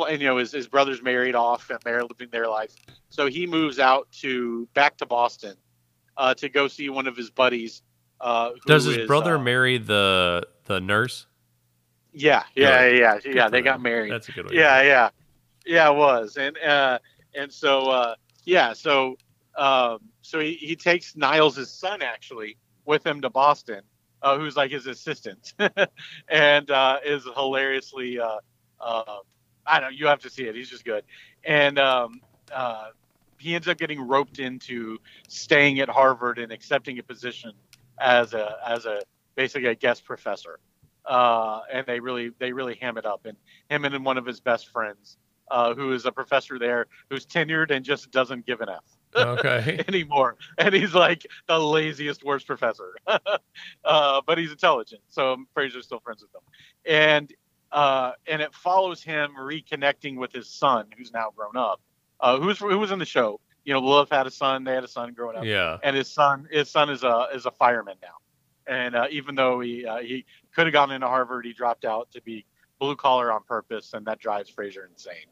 and, 0.09 0.21
you 0.21 0.27
know 0.27 0.37
his, 0.37 0.51
his 0.51 0.67
brother's 0.67 1.01
married 1.01 1.35
off 1.35 1.69
and 1.69 1.79
they're 1.83 2.03
living 2.03 2.29
their 2.31 2.47
life 2.47 2.73
so 3.09 3.27
he 3.27 3.45
moves 3.45 3.79
out 3.79 4.09
to 4.13 4.65
back 4.73 4.95
to 4.95 5.05
boston 5.05 5.57
uh, 6.15 6.33
to 6.33 6.47
go 6.47 6.69
see 6.69 6.87
one 6.87 7.05
of 7.05 7.17
his 7.17 7.29
buddies 7.29 7.81
uh, 8.23 8.51
does 8.65 8.85
his 8.85 8.99
is, 8.99 9.07
brother 9.07 9.35
uh, 9.35 9.39
marry 9.39 9.77
the 9.77 10.47
the 10.65 10.79
nurse? 10.79 11.27
Yeah 12.13 12.43
yeah 12.55 12.87
yeah 12.87 13.19
yeah, 13.25 13.31
yeah 13.33 13.49
they 13.49 13.61
got 13.61 13.81
married. 13.81 14.13
That's 14.13 14.29
a 14.29 14.31
good 14.31 14.45
one 14.45 14.53
yeah 14.53 14.81
yeah. 14.81 15.09
Yeah 15.65 15.91
it 15.91 15.95
was. 15.95 16.37
And 16.37 16.57
uh 16.57 16.99
and 17.35 17.51
so 17.51 17.89
uh 17.89 18.15
yeah 18.45 18.71
so 18.71 19.17
um 19.57 19.99
so 20.21 20.39
he, 20.39 20.53
he 20.53 20.75
takes 20.75 21.15
niles' 21.15 21.71
son 21.71 22.01
actually 22.01 22.57
with 22.85 23.05
him 23.05 23.21
to 23.21 23.29
boston 23.29 23.81
uh, 24.23 24.37
who's 24.37 24.55
like 24.55 24.71
his 24.71 24.87
assistant 24.87 25.53
and 26.29 26.71
uh, 26.71 26.97
is 27.05 27.27
hilariously 27.35 28.19
uh, 28.19 28.37
uh, 28.79 29.17
I 29.65 29.79
don't 29.79 29.91
know. 29.91 29.97
You 29.97 30.07
have 30.07 30.19
to 30.19 30.29
see 30.29 30.43
it. 30.43 30.55
He's 30.55 30.69
just 30.69 30.85
good. 30.85 31.03
And 31.43 31.79
um, 31.79 32.21
uh, 32.53 32.89
he 33.37 33.55
ends 33.55 33.67
up 33.67 33.77
getting 33.77 34.01
roped 34.01 34.39
into 34.39 34.99
staying 35.27 35.79
at 35.79 35.89
Harvard 35.89 36.39
and 36.39 36.51
accepting 36.51 36.99
a 36.99 37.03
position 37.03 37.51
as 37.99 38.33
a 38.33 38.57
as 38.67 38.85
a 38.85 39.01
basically 39.35 39.69
a 39.69 39.75
guest 39.75 40.05
professor. 40.05 40.59
Uh, 41.05 41.61
and 41.71 41.85
they 41.85 41.99
really 41.99 42.31
they 42.39 42.53
really 42.53 42.75
ham 42.75 42.97
it 42.97 43.05
up. 43.05 43.25
And 43.25 43.37
him 43.69 43.85
and 43.85 44.05
one 44.05 44.17
of 44.17 44.25
his 44.25 44.39
best 44.39 44.69
friends, 44.69 45.17
who 45.75 45.93
is 45.93 46.05
a 46.05 46.11
professor 46.11 46.59
there, 46.59 46.87
who's 47.09 47.25
tenured 47.25 47.71
and 47.71 47.83
just 47.83 48.11
doesn't 48.11 48.45
give 48.45 48.61
an 48.61 48.69
F. 48.69 48.83
Okay. 49.15 49.83
anymore, 49.87 50.37
and 50.57 50.73
he's 50.73 50.93
like 50.93 51.25
the 51.47 51.59
laziest, 51.59 52.23
worst 52.23 52.47
professor, 52.47 52.95
uh, 53.07 54.21
but 54.25 54.37
he's 54.37 54.51
intelligent. 54.51 55.01
So 55.09 55.37
Frasier's 55.55 55.85
still 55.85 55.99
friends 55.99 56.21
with 56.21 56.33
him, 56.33 56.41
and 56.85 57.33
uh, 57.71 58.11
and 58.27 58.41
it 58.41 58.53
follows 58.53 59.03
him 59.03 59.31
reconnecting 59.39 60.17
with 60.17 60.31
his 60.31 60.49
son, 60.49 60.87
who's 60.97 61.11
now 61.11 61.31
grown 61.35 61.57
up, 61.57 61.81
uh, 62.19 62.39
who's 62.39 62.59
who 62.59 62.77
was 62.77 62.91
in 62.91 62.99
the 62.99 63.05
show. 63.05 63.39
You 63.65 63.73
know, 63.73 63.79
Love 63.79 64.09
had 64.09 64.27
a 64.27 64.31
son; 64.31 64.63
they 64.63 64.73
had 64.73 64.83
a 64.83 64.87
son 64.87 65.13
growing 65.13 65.37
up. 65.37 65.45
Yeah. 65.45 65.77
And 65.83 65.95
his 65.95 66.11
son, 66.11 66.47
his 66.51 66.69
son 66.69 66.89
is 66.89 67.03
a 67.03 67.27
is 67.33 67.45
a 67.45 67.51
fireman 67.51 67.95
now, 68.01 68.15
and 68.67 68.95
uh, 68.95 69.07
even 69.09 69.35
though 69.35 69.59
he 69.59 69.85
uh, 69.85 69.99
he 69.99 70.25
could 70.55 70.67
have 70.67 70.73
gone 70.73 70.91
into 70.91 71.07
Harvard, 71.07 71.45
he 71.45 71.53
dropped 71.53 71.85
out 71.85 72.11
to 72.11 72.21
be 72.21 72.45
blue 72.79 72.95
collar 72.95 73.31
on 73.31 73.43
purpose, 73.43 73.93
and 73.93 74.05
that 74.05 74.19
drives 74.19 74.49
Fraser 74.49 74.89
insane. 74.91 75.27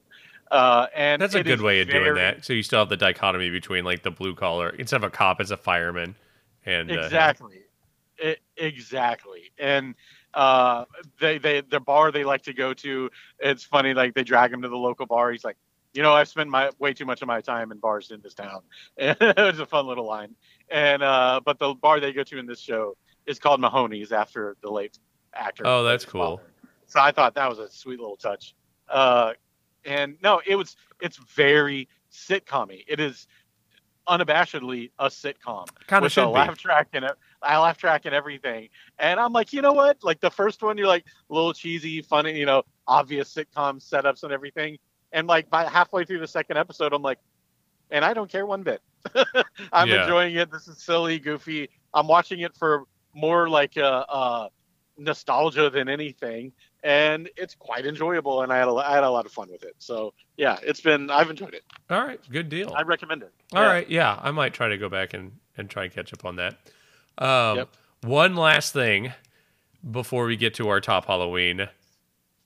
Uh, 0.51 0.87
and 0.93 1.21
that's 1.21 1.33
a 1.33 1.43
good 1.43 1.61
way 1.61 1.79
of 1.79 1.87
very, 1.87 2.03
doing 2.03 2.15
that. 2.15 2.43
So 2.43 2.51
you 2.51 2.61
still 2.61 2.79
have 2.79 2.89
the 2.89 2.97
dichotomy 2.97 3.49
between 3.49 3.85
like 3.85 4.03
the 4.03 4.11
blue 4.11 4.35
collar 4.35 4.69
instead 4.69 4.97
of 4.97 5.03
a 5.05 5.09
cop 5.09 5.39
as 5.39 5.49
a 5.49 5.55
fireman, 5.57 6.13
and 6.65 6.91
exactly, 6.91 7.61
uh, 8.21 8.27
it, 8.27 8.39
exactly, 8.57 9.51
and 9.57 9.95
uh, 10.33 10.83
they 11.21 11.37
they 11.37 11.61
the 11.61 11.79
bar 11.79 12.11
they 12.11 12.25
like 12.25 12.41
to 12.43 12.53
go 12.53 12.73
to. 12.73 13.09
It's 13.39 13.63
funny, 13.63 13.93
like 13.93 14.13
they 14.13 14.25
drag 14.25 14.51
him 14.51 14.61
to 14.63 14.67
the 14.67 14.75
local 14.75 15.05
bar. 15.05 15.31
He's 15.31 15.45
like, 15.45 15.55
you 15.93 16.01
know, 16.01 16.13
I've 16.13 16.27
spent 16.27 16.49
my 16.49 16.69
way 16.79 16.93
too 16.93 17.05
much 17.05 17.21
of 17.21 17.29
my 17.29 17.39
time 17.39 17.71
in 17.71 17.77
bars 17.77 18.11
in 18.11 18.21
this 18.21 18.33
town. 18.33 18.61
And 18.97 19.17
it 19.21 19.37
was 19.37 19.59
a 19.59 19.65
fun 19.65 19.87
little 19.87 20.05
line. 20.05 20.35
And 20.69 21.01
uh, 21.01 21.41
but 21.45 21.59
the 21.59 21.73
bar 21.75 22.01
they 22.01 22.13
go 22.13 22.23
to 22.23 22.37
in 22.37 22.45
this 22.45 22.59
show 22.59 22.97
is 23.25 23.39
called 23.39 23.61
Mahoney's 23.61 24.11
after 24.11 24.57
the 24.61 24.69
late 24.69 24.97
actor. 25.33 25.63
Oh, 25.65 25.83
that's 25.83 26.05
cool. 26.05 26.37
Father. 26.37 26.49
So 26.87 26.99
I 26.99 27.11
thought 27.11 27.35
that 27.35 27.49
was 27.49 27.59
a 27.59 27.69
sweet 27.69 27.99
little 27.99 28.17
touch. 28.17 28.53
Uh, 28.89 29.33
and 29.85 30.17
no, 30.21 30.41
it 30.45 30.55
was 30.55 30.75
it's 31.01 31.17
very 31.17 31.87
sitcom 32.11 32.69
It 32.87 32.99
is 32.99 33.27
unabashedly 34.07 34.91
a 34.99 35.07
sitcom 35.07 35.67
kind 35.87 36.05
of 36.05 36.17
a 36.17 36.27
laugh 36.27 36.57
track 36.57 36.89
in 36.93 37.03
it. 37.03 37.13
I 37.41 37.57
laugh 37.57 37.77
track 37.77 38.05
and 38.05 38.13
everything. 38.13 38.69
And 38.99 39.19
I'm 39.19 39.33
like, 39.33 39.53
you 39.53 39.61
know 39.61 39.73
what? 39.73 40.03
Like 40.03 40.19
the 40.19 40.29
first 40.29 40.61
one, 40.61 40.77
you're 40.77 40.87
like 40.87 41.05
a 41.29 41.33
little 41.33 41.53
cheesy, 41.53 42.01
funny, 42.01 42.37
you 42.37 42.45
know, 42.45 42.63
obvious 42.87 43.33
sitcom 43.33 43.81
setups 43.81 44.23
and 44.23 44.31
everything. 44.31 44.77
And 45.11 45.27
like 45.27 45.49
by 45.49 45.67
halfway 45.67 46.05
through 46.05 46.19
the 46.19 46.27
second 46.27 46.57
episode, 46.57 46.93
I'm 46.93 47.01
like, 47.01 47.19
and 47.89 48.05
I 48.05 48.13
don't 48.13 48.31
care 48.31 48.45
one 48.45 48.63
bit. 48.63 48.81
I'm 49.73 49.89
yeah. 49.89 50.03
enjoying 50.03 50.35
it. 50.35 50.51
This 50.51 50.67
is 50.67 50.81
silly, 50.81 51.19
goofy. 51.19 51.69
I'm 51.93 52.07
watching 52.07 52.39
it 52.41 52.55
for 52.55 52.85
more 53.13 53.49
like 53.49 53.77
uh, 53.77 54.05
uh, 54.07 54.49
nostalgia 54.97 55.69
than 55.69 55.89
anything, 55.89 56.53
and 56.83 57.29
it's 57.37 57.55
quite 57.55 57.85
enjoyable. 57.85 58.41
And 58.41 58.51
I 58.51 58.57
had 58.57 58.67
a, 58.67 58.73
I 58.73 58.93
had 58.95 59.03
a 59.03 59.09
lot 59.09 59.25
of 59.25 59.31
fun 59.31 59.49
with 59.51 59.63
it. 59.63 59.75
So 59.79 60.13
yeah, 60.37 60.57
it's 60.63 60.81
been 60.81 61.09
I've 61.09 61.29
enjoyed 61.29 61.53
it. 61.53 61.63
All 61.89 62.03
right, 62.03 62.19
good 62.29 62.49
deal. 62.49 62.73
I 62.75 62.81
recommend 62.83 63.23
it. 63.23 63.33
All 63.53 63.61
yeah. 63.63 63.69
right, 63.69 63.89
yeah, 63.89 64.19
I 64.21 64.31
might 64.31 64.53
try 64.53 64.67
to 64.69 64.77
go 64.77 64.89
back 64.89 65.13
and 65.13 65.33
and 65.57 65.69
try 65.69 65.83
and 65.83 65.93
catch 65.93 66.13
up 66.13 66.25
on 66.25 66.37
that. 66.37 66.57
Um, 67.17 67.57
yep. 67.57 67.69
One 68.03 68.35
last 68.35 68.73
thing 68.73 69.13
before 69.89 70.25
we 70.25 70.35
get 70.37 70.53
to 70.55 70.69
our 70.69 70.79
top 70.79 71.05
Halloween 71.05 71.67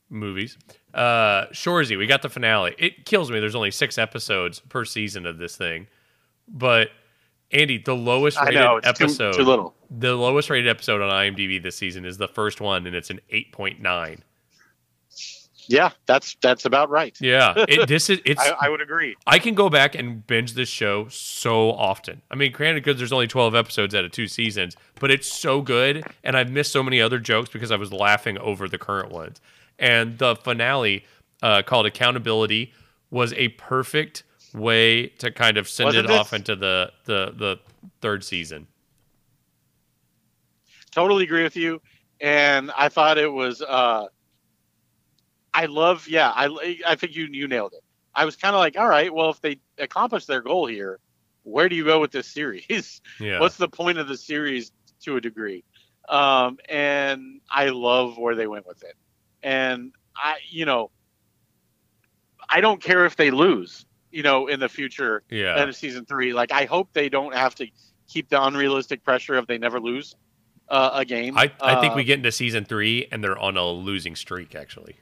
movies. 0.10 0.58
Uh, 0.94 1.48
Shoresy, 1.48 1.98
we 1.98 2.08
got 2.08 2.22
the 2.22 2.30
finale. 2.30 2.76
It 2.78 3.06
kills 3.06 3.32
me. 3.32 3.40
There's 3.40 3.56
only 3.56 3.72
six 3.72 3.98
episodes 3.98 4.60
per 4.60 4.86
season 4.86 5.26
of 5.26 5.38
this 5.38 5.56
thing, 5.56 5.88
but 6.48 6.90
Andy, 7.56 7.78
the 7.78 7.95
lowest 7.95 8.39
rated 8.39 8.56
know 8.56 8.78
episode, 8.84 9.34
too, 9.34 9.39
too 9.39 9.43
little. 9.45 9.74
the 9.89 10.14
lowest 10.16 10.49
rated 10.49 10.70
episode 10.70 11.01
on 11.01 11.10
IMDb 11.10 11.62
this 11.62 11.76
season 11.76 12.06
is 12.06 12.18
the 12.18 12.28
first 12.28 12.62
one, 12.62 12.86
and 12.86 12.95
it's 12.95 13.10
an 13.10 13.20
eight 13.30 13.51
point 13.51 13.82
nine. 13.82 14.24
Yeah, 15.68 15.91
that's 16.06 16.36
that's 16.41 16.66
about 16.66 16.89
right. 16.89 17.16
Yeah, 17.20 17.53
it, 17.68 17.88
this 17.88 18.10
is 18.10 18.20
it's. 18.26 18.41
I, 18.41 18.56
I 18.62 18.70
would 18.70 18.82
agree. 18.82 19.16
I 19.26 19.39
can 19.39 19.56
go 19.56 19.70
back 19.70 19.95
and 19.95 20.26
binge 20.26 20.53
this 20.53 20.70
show 20.70 21.08
so 21.10 21.72
often. 21.72 22.22
I 22.30 22.36
mean, 22.36 22.51
granted, 22.51 22.84
because 22.84 22.99
there's 22.99 23.14
only 23.14 23.28
12 23.28 23.56
episodes 23.56 23.95
out 23.95 24.06
of 24.06 24.12
two 24.12 24.28
seasons, 24.28 24.76
but 24.99 25.10
it's 25.12 25.28
so 25.32 25.62
good, 25.62 26.03
and 26.24 26.38
I've 26.38 26.51
missed 26.51 26.72
so 26.72 26.84
many 26.84 27.01
other 27.01 27.20
jokes 27.20 27.49
because 27.49 27.72
I 27.72 27.78
was 27.78 27.91
laughing 27.91 28.38
over 28.38 28.68
the 28.68 28.78
current 28.78 29.12
ones. 29.12 29.41
And 29.80 30.18
the 30.20 30.36
finale, 30.36 31.03
uh, 31.41 31.64
called 31.64 31.86
Accountability, 31.86 32.72
was 33.10 33.34
a 33.34 33.49
perfect 33.49 34.24
way 34.56 35.08
to 35.08 35.32
kind 35.32 35.58
of 35.58 35.68
send 35.68 35.86
Wasn't 35.86 36.06
it 36.06 36.12
off 36.12 36.34
into 36.34 36.56
the, 36.56 36.91
the 37.06 37.34
the 37.36 37.60
third 38.01 38.24
season. 38.24 38.68
Totally 40.91 41.26
agree 41.26 41.43
with 41.43 41.56
you. 41.56 41.82
And 42.22 42.72
I 42.78 42.89
thought 42.89 43.18
it 43.18 43.32
was. 43.32 43.62
uh 43.62 44.08
I 45.53 45.66
love. 45.68 46.08
Yeah, 46.08 46.32
I 46.36 46.80
I 46.88 46.95
think 46.95 47.16
you 47.16 47.28
you 47.32 47.47
nailed 47.47 47.74
it. 47.74 47.84
I 48.14 48.26
was 48.26 48.36
kind 48.36 48.56
of 48.56 48.60
like, 48.60 48.78
all 48.78 48.88
right, 48.88 49.14
well, 49.14 49.30
if 49.30 49.41
they 49.41 49.60
accomplish 49.78 50.26
their 50.26 50.41
goal 50.41 50.68
here, 50.68 50.99
where 51.43 51.68
do 51.68 51.76
you 51.76 51.84
go 51.84 51.99
with 51.99 52.12
this 52.12 52.28
series? 52.28 53.01
Yeah, 53.20 53.39
What's 53.39 53.58
the 53.58 53.68
point 53.68 53.97
of 53.97 54.08
the 54.08 54.18
series 54.18 54.72
to 55.01 55.18
a 55.18 55.22
degree? 55.22 55.64
Um, 56.08 56.58
and 56.70 57.41
I 57.49 57.70
love 57.70 58.18
where 58.18 58.36
they 58.36 58.47
went 58.47 58.68
with 58.68 58.84
it. 58.84 58.95
And 59.43 59.91
I, 60.16 60.38
you 60.49 60.66
know, 60.66 60.91
I 62.47 62.62
don't 62.62 62.82
care 62.82 63.06
if 63.06 63.16
they 63.16 63.32
lose, 63.32 63.85
you 64.16 64.24
know, 64.24 64.47
in 64.47 64.61
the 64.61 64.70
future 64.70 65.24
yeah, 65.30 65.59
end 65.59 65.70
of 65.70 65.76
season 65.76 66.05
three. 66.05 66.34
Like, 66.34 66.51
I 66.53 66.63
hope 66.63 66.93
they 66.93 67.09
don't 67.09 67.36
have 67.36 67.53
to 67.55 67.68
keep 68.07 68.30
the 68.30 68.41
unrealistic 68.41 69.03
pressure 69.03 69.36
of 69.36 69.45
they 69.45 69.57
never 69.57 69.80
lose 69.80 70.16
uh, 70.70 70.91
a 70.93 71.03
game. 71.03 71.38
I 71.38 71.51
I 71.61 71.76
think 71.76 71.93
Uh, 71.93 71.97
we 71.97 72.03
get 72.05 72.18
into 72.20 72.32
season 72.32 72.63
three 72.63 73.07
and 73.11 73.22
they're 73.22 73.38
on 73.38 73.57
a 73.57 73.68
losing 73.68 74.16
streak. 74.16 74.55
Actually, 74.55 74.95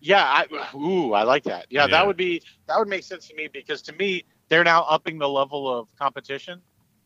Yeah, 0.00 0.24
I, 0.24 0.46
ooh, 0.74 1.12
I 1.12 1.24
like 1.24 1.44
that. 1.44 1.66
Yeah, 1.68 1.82
Yeah. 1.82 1.88
that 1.88 2.06
would 2.06 2.16
be 2.16 2.42
that 2.66 2.78
would 2.78 2.88
make 2.88 3.04
sense 3.04 3.28
to 3.28 3.34
me 3.34 3.48
because 3.52 3.82
to 3.82 3.92
me 3.92 4.24
they're 4.48 4.64
now 4.64 4.84
upping 4.88 5.18
the 5.18 5.28
level 5.28 5.68
of 5.72 5.88
competition, 5.98 6.62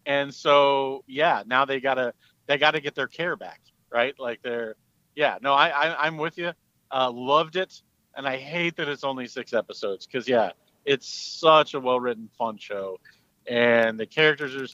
and 0.06 0.32
so 0.32 1.02
yeah, 1.08 1.42
now 1.46 1.64
they 1.64 1.80
gotta 1.80 2.14
they 2.46 2.58
gotta 2.58 2.80
get 2.80 2.94
their 2.94 3.08
care 3.08 3.34
back, 3.36 3.60
right? 3.92 4.14
Like 4.20 4.40
they're 4.42 4.76
yeah, 5.16 5.38
no, 5.42 5.52
I, 5.52 5.68
I 5.68 6.06
I'm 6.06 6.16
with 6.16 6.38
you. 6.38 6.52
Uh, 6.92 7.10
loved 7.10 7.56
it, 7.56 7.82
and 8.16 8.26
I 8.28 8.36
hate 8.36 8.76
that 8.76 8.88
it's 8.88 9.02
only 9.02 9.26
six 9.26 9.52
episodes 9.52 10.06
because 10.06 10.28
yeah, 10.28 10.52
it's 10.84 11.08
such 11.08 11.74
a 11.74 11.80
well 11.80 12.00
written, 12.00 12.28
fun 12.38 12.58
show, 12.58 12.98
and 13.46 13.98
the 13.98 14.06
characters 14.06 14.54
are 14.56 14.66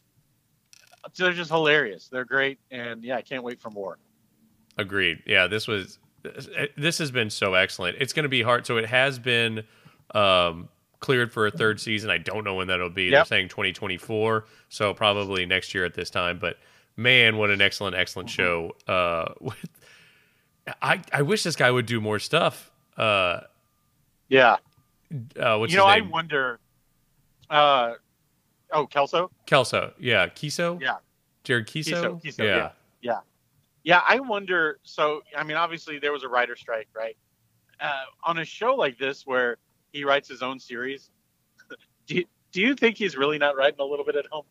they're 1.17 1.33
just 1.33 1.51
hilarious. 1.51 2.09
They're 2.09 2.25
great, 2.25 2.59
and 2.71 3.03
yeah, 3.03 3.17
I 3.17 3.23
can't 3.23 3.43
wait 3.43 3.61
for 3.61 3.71
more. 3.71 3.99
Agreed. 4.77 5.23
Yeah, 5.27 5.47
this 5.47 5.67
was 5.67 5.99
this 6.77 6.99
has 6.99 7.11
been 7.11 7.31
so 7.31 7.55
excellent. 7.55 7.97
It's 7.99 8.13
going 8.13 8.25
to 8.25 8.29
be 8.29 8.43
hard. 8.43 8.67
So 8.67 8.77
it 8.77 8.87
has 8.87 9.19
been 9.19 9.65
um, 10.15 10.69
cleared 11.01 11.33
for 11.33 11.47
a 11.47 11.51
third 11.51 11.81
season. 11.81 12.11
I 12.11 12.19
don't 12.19 12.45
know 12.45 12.55
when 12.55 12.69
that'll 12.69 12.91
be. 12.91 13.11
They're 13.11 13.25
saying 13.25 13.49
2024, 13.49 14.45
so 14.69 14.95
probably 14.95 15.47
next 15.47 15.75
year 15.75 15.85
at 15.85 15.95
this 15.95 16.11
time. 16.11 16.39
But 16.39 16.59
man, 16.97 17.37
what 17.37 17.51
an 17.51 17.61
excellent, 17.61 17.97
excellent 17.97 18.29
show. 18.31 18.73
Uh, 18.87 19.33
with, 19.41 19.57
I 20.83 21.01
I 21.13 21.23
wish 21.23 21.43
this 21.43 21.57
guy 21.57 21.71
would 21.71 21.87
do 21.87 22.01
more 22.01 22.19
stuff. 22.19 22.71
Uh, 22.97 23.41
Yeah, 24.29 24.57
uh, 25.39 25.57
what's 25.59 25.73
you 25.73 25.79
know, 25.79 25.87
I 25.87 26.01
wonder. 26.01 26.61
Uh, 27.49 27.95
oh, 28.73 28.87
Kelso. 28.87 29.31
Kelso. 29.47 29.93
Yeah, 29.99 30.29
Keeso. 30.29 30.81
Yeah. 30.81 30.97
Jared 31.45 31.67
Keeso. 31.67 32.21
Keeso, 32.21 32.23
Keeso, 32.23 32.45
yeah. 32.45 32.71
Yeah, 33.83 34.03
I 34.07 34.21
wonder. 34.21 34.79
So, 34.83 35.23
I 35.37 35.43
mean, 35.45 35.57
obviously 35.57 35.99
there 35.99 36.13
was 36.13 36.23
a 36.23 36.29
writer 36.29 36.57
strike, 36.57 36.89
right? 36.95 37.17
Uh, 37.81 38.03
on 38.25 38.39
a 38.39 38.45
show 38.45 38.75
like 38.75 38.99
this 38.99 39.27
where 39.27 39.57
he 39.93 40.05
writes 40.05 40.29
his 40.29 40.43
own 40.43 40.61
series, 40.61 41.11
do 42.07 42.17
you, 42.17 42.25
do 42.53 42.61
you 42.61 42.75
think 42.75 42.97
he's 42.97 43.17
really 43.17 43.39
not 43.39 43.57
writing 43.57 43.81
a 43.81 43.85
little 43.85 44.05
bit 44.05 44.17
at 44.17 44.27
home? 44.31 44.45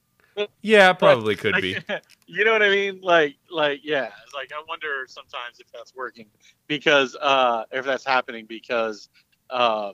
Yeah, 0.61 0.93
probably 0.93 1.35
could 1.35 1.53
Like, 1.53 1.61
be. 1.61 1.77
you 2.27 2.43
know 2.43 2.53
what 2.53 2.63
I 2.63 2.69
mean? 2.69 3.01
Like, 3.01 3.35
like, 3.51 3.81
yeah. 3.83 4.09
It's 4.23 4.33
like 4.33 4.51
I 4.51 4.63
wonder 4.67 5.05
sometimes 5.07 5.59
if 5.59 5.71
that's 5.71 5.93
working 5.95 6.27
because, 6.67 7.15
uh, 7.21 7.65
if 7.71 7.85
that's 7.85 8.05
happening 8.05 8.45
because, 8.47 9.09
um, 9.51 9.93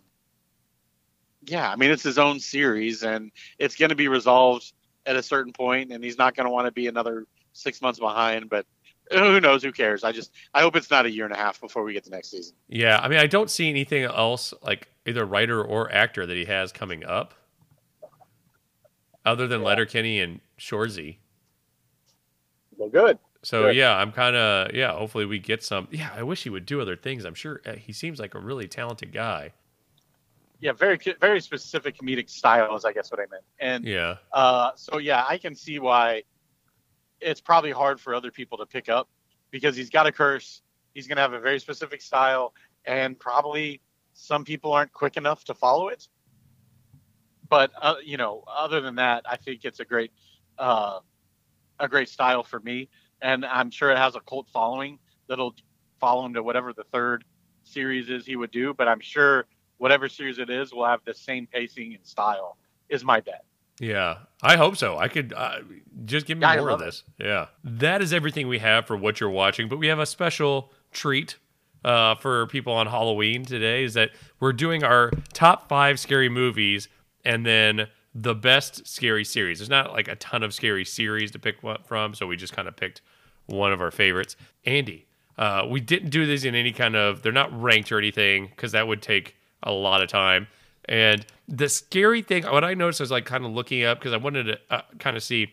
yeah, 1.46 1.72
I 1.72 1.76
mean, 1.76 1.91
it's 1.91 2.04
his 2.04 2.18
own 2.18 2.39
series 2.39 3.04
and 3.04 3.32
it's 3.60 3.76
going 3.76 3.89
to 3.89 3.96
be 3.96 4.08
resolved 4.08 4.74
at 5.06 5.16
a 5.16 5.24
certain 5.24 5.54
point, 5.54 5.91
and 5.91 6.04
he's 6.04 6.18
not 6.18 6.36
going 6.36 6.46
to 6.46 6.52
want 6.52 6.66
to 6.66 6.72
be 6.72 6.88
another 6.88 7.26
six 7.54 7.82
months 7.82 8.00
behind. 8.00 8.50
But 8.50 8.66
who 9.12 9.39
knows? 9.39 9.64
Who 9.64 9.72
cares? 9.72 10.04
I 10.04 10.12
just 10.12 10.32
I 10.54 10.62
hope 10.62 10.76
it's 10.76 10.89
not 10.89 11.06
a 11.06 11.12
year 11.12 11.26
and 11.26 11.34
a 11.34 11.38
half 11.38 11.62
before 11.62 11.84
we 11.84 11.93
get 11.93 12.04
to 12.06 12.10
next 12.10 12.32
season. 12.32 12.56
Yeah, 12.68 13.00
I 13.02 13.08
mean, 13.08 13.20
I 13.20 13.28
don't 13.28 13.50
see 13.50 13.70
anything 13.70 14.04
else 14.04 14.54
like 14.64 14.88
either 15.06 15.26
writer 15.26 15.64
or 15.64 15.91
actor 15.91 16.26
that 16.26 16.36
he 16.36 16.46
has 16.46 16.72
coming 16.72 17.06
up, 17.06 17.34
other 19.26 19.48
than 19.48 19.62
Yeah. 19.62 19.68
Letterkenny 19.68 20.20
and 20.20 20.39
Shoresy. 20.60 21.18
Well, 22.78 22.89
good. 22.89 23.20
So 23.43 23.66
Good. 23.66 23.76
yeah, 23.76 23.96
I'm 23.96 24.12
kind 24.12 24.36
of 24.36 24.74
yeah. 24.74 24.91
Hopefully 24.93 25.26
we 25.26 25.38
get 25.38 25.62
some. 25.64 25.88
Yeah, 25.91 26.10
I 26.16 26.24
wish 26.24 26.43
he 26.43 26.50
would 26.50 26.66
do 26.66 26.82
other 26.82 26.96
things. 26.96 27.26
I'm 27.26 27.36
sure 27.36 27.62
uh, 27.66 27.74
he 27.74 27.93
seems 27.93 28.20
like 28.20 28.34
a 28.34 28.39
really 28.39 28.68
talented 28.68 29.12
guy. 29.14 29.54
Yeah, 30.60 30.72
very 30.72 30.99
very 31.20 31.41
specific 31.41 31.97
comedic 31.97 32.30
style 32.30 32.76
is 32.76 32.86
I 32.86 32.93
guess 32.93 33.12
what 33.12 33.20
I 33.20 33.26
meant. 33.30 33.43
And 33.60 33.86
Yeah, 33.86 34.18
Uh, 34.32 34.72
so 34.76 34.97
yeah, 34.97 35.26
I 35.28 35.38
can 35.38 35.56
see 35.56 35.80
why 35.80 36.24
it's 37.22 37.41
probably 37.41 37.72
hard 37.72 37.99
for 37.99 38.14
other 38.14 38.32
people 38.32 38.58
to 38.60 38.66
pick 38.66 38.89
up 38.89 39.10
because 39.51 39.76
he's 39.76 39.89
got 39.89 40.08
a 40.08 40.12
curse. 40.12 40.62
He's 40.93 41.08
going 41.08 41.18
to 41.18 41.22
have 41.22 41.34
a 41.34 41.39
very 41.39 41.60
specific 41.60 42.01
style, 42.01 42.53
and 42.86 43.20
probably 43.20 43.82
some 44.14 44.45
people 44.45 44.72
aren't 44.74 44.93
quick 44.93 45.18
enough 45.18 45.43
to 45.45 45.53
follow 45.53 45.89
it. 45.89 46.08
But 47.49 47.72
uh, 47.82 47.95
you 48.03 48.18
know, 48.18 48.43
other 48.47 48.82
than 48.82 48.95
that, 48.95 49.24
I 49.30 49.38
think 49.38 49.66
it's 49.66 49.80
a 49.80 49.86
great, 49.86 50.12
uh, 50.58 50.99
a 51.80 51.88
great 51.88 52.10
style 52.10 52.43
for 52.43 52.60
me, 52.60 52.89
and 53.22 53.45
I'm 53.45 53.72
sure 53.72 53.91
it 53.91 53.97
has 53.97 54.16
a 54.16 54.22
cult 54.22 54.47
following 54.49 54.99
that'll 55.28 55.56
follow 55.99 56.26
him 56.26 56.34
to 56.34 56.43
whatever 56.43 56.74
the 56.74 56.86
third 56.91 57.24
series 57.64 58.10
is 58.10 58.26
he 58.26 58.36
would 58.36 58.51
do. 58.51 58.74
But 58.74 58.88
I'm 58.88 58.99
sure 58.99 59.45
whatever 59.78 60.08
series 60.10 60.40
it 60.40 60.50
is 60.50 60.74
will 60.74 60.86
have 60.86 61.02
the 61.06 61.14
same 61.14 61.48
pacing 61.48 61.94
and 61.96 62.06
style. 62.06 62.58
Is 62.90 63.04
my 63.04 63.20
bet. 63.20 63.46
yeah. 63.80 64.18
I 64.44 64.58
hope 64.58 64.78
so. 64.78 64.98
I 65.00 65.08
could 65.08 65.34
uh, 65.36 65.60
just 66.06 66.28
give 66.28 66.38
me 66.38 66.44
Yeah, 66.44 66.58
more 66.58 66.70
of 66.70 66.80
love 66.80 66.82
it. 66.82 66.86
this. 66.86 67.04
Yeah, 67.20 67.48
that 67.64 68.02
is 68.04 68.14
everything 68.14 68.48
we 68.48 68.60
have 68.60 68.86
for 68.86 68.96
what 68.96 69.20
you're 69.20 69.30
watching. 69.32 69.68
But 69.70 69.78
we 69.80 69.88
have 69.88 69.98
a 69.98 70.06
special 70.06 70.72
treat 70.92 71.38
uh, 71.84 72.14
for 72.16 72.46
people 72.47 72.74
on 72.74 72.86
Halloween 72.86 73.43
today. 73.43 73.84
Is 73.84 73.96
that 73.96 74.12
we're 74.39 74.54
doing 74.54 74.84
our 74.84 75.10
top 75.34 75.68
five 75.68 76.00
scary 76.00 76.30
movies 76.30 76.89
and 77.24 77.43
then 77.43 77.88
the 78.14 78.36
best 78.36 78.86
scary 78.88 79.26
series. 79.26 79.58
There's 79.60 79.70
not 79.70 79.93
like 79.93 80.08
a 80.08 80.16
ton 80.16 80.43
of 80.43 80.54
scary 80.54 80.86
series 80.86 81.32
to 81.32 81.39
pick 81.39 81.58
from, 81.86 82.14
so 82.14 82.28
we 82.28 82.36
just 82.38 82.54
kind 82.54 82.68
of 82.68 82.76
picked 82.76 83.02
one 83.47 83.74
of 83.74 83.82
our 83.82 83.92
favorites. 83.92 84.36
Andy, 84.66 85.08
uh, 85.39 85.66
we 85.68 85.80
didn't 85.80 86.12
do 86.12 86.26
these 86.28 86.46
in 86.46 86.54
any 86.54 86.72
kind 86.72 86.96
of. 86.96 87.24
They're 87.24 87.32
not 87.32 87.52
ranked 87.60 87.92
or 87.92 87.97
anything 87.97 88.46
because 88.47 88.74
that 88.74 88.88
would 88.88 89.02
take 89.02 89.36
a 89.66 89.71
lot 89.71 90.01
of 90.01 90.09
time. 90.09 90.47
And 90.87 91.25
the 91.47 91.67
scary 91.67 92.21
thing, 92.21 92.43
what 92.43 92.63
I 92.63 92.74
noticed 92.74 93.00
was 93.00 93.12
like 93.12 93.25
kind 93.25 93.46
of 93.46 93.51
looking 93.51 93.83
up 93.83 94.00
because 94.00 94.13
I 94.13 94.17
wanted 94.17 94.43
to 94.43 94.59
uh, 94.70 94.82
kind 95.00 95.17
of 95.17 95.24
see 95.24 95.51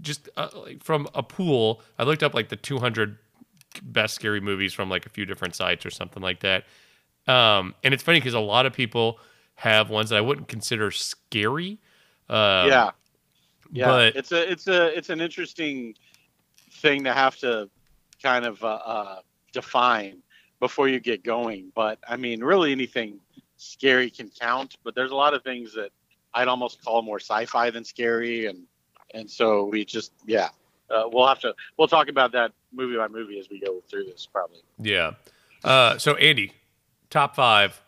just 0.00 0.28
uh, 0.36 0.48
like 0.54 0.82
from 0.82 1.08
a 1.14 1.22
pool. 1.22 1.80
I 1.98 2.04
looked 2.04 2.22
up 2.22 2.34
like 2.34 2.48
the 2.48 2.56
200 2.56 3.16
best 3.82 4.14
scary 4.14 4.40
movies 4.40 4.72
from 4.72 4.90
like 4.90 5.06
a 5.06 5.08
few 5.08 5.24
different 5.24 5.54
sites 5.54 5.86
or 5.86 5.90
something 5.90 6.22
like 6.22 6.40
that. 6.40 6.64
Um, 7.28 7.74
and 7.82 7.94
it's 7.94 8.02
funny 8.02 8.18
because 8.18 8.34
a 8.34 8.40
lot 8.40 8.66
of 8.66 8.72
people 8.72 9.18
have 9.56 9.90
ones 9.90 10.10
that 10.10 10.16
I 10.16 10.20
wouldn't 10.20 10.48
consider 10.48 10.90
scary. 10.90 11.78
Um, 12.28 12.68
yeah 12.68 12.90
yeah 13.72 13.86
but- 13.86 14.16
it's 14.16 14.32
a 14.32 14.50
it's 14.50 14.68
a 14.68 14.96
it's 14.96 15.10
an 15.10 15.20
interesting 15.20 15.94
thing 16.70 17.04
to 17.04 17.12
have 17.12 17.36
to 17.36 17.68
kind 18.22 18.44
of 18.44 18.62
uh, 18.62 18.78
uh, 18.84 19.20
define 19.52 20.22
before 20.60 20.88
you 20.88 20.98
get 21.00 21.22
going 21.24 21.70
but 21.74 21.98
i 22.08 22.16
mean 22.16 22.42
really 22.42 22.72
anything 22.72 23.18
scary 23.56 24.10
can 24.10 24.28
count 24.40 24.76
but 24.84 24.94
there's 24.94 25.10
a 25.10 25.14
lot 25.14 25.34
of 25.34 25.42
things 25.42 25.74
that 25.74 25.90
i'd 26.34 26.48
almost 26.48 26.82
call 26.84 27.02
more 27.02 27.18
sci-fi 27.20 27.70
than 27.70 27.84
scary 27.84 28.46
and 28.46 28.64
and 29.14 29.30
so 29.30 29.64
we 29.64 29.84
just 29.84 30.12
yeah 30.26 30.48
uh, 30.90 31.04
we'll 31.12 31.26
have 31.26 31.40
to 31.40 31.52
we'll 31.78 31.88
talk 31.88 32.08
about 32.08 32.32
that 32.32 32.52
movie 32.72 32.96
by 32.96 33.08
movie 33.08 33.38
as 33.38 33.48
we 33.50 33.58
go 33.60 33.82
through 33.90 34.04
this 34.04 34.26
probably 34.30 34.60
Yeah. 34.78 35.12
Uh, 35.64 35.98
so 35.98 36.14
Andy, 36.14 36.52
top 37.10 37.34
five. 37.34 37.80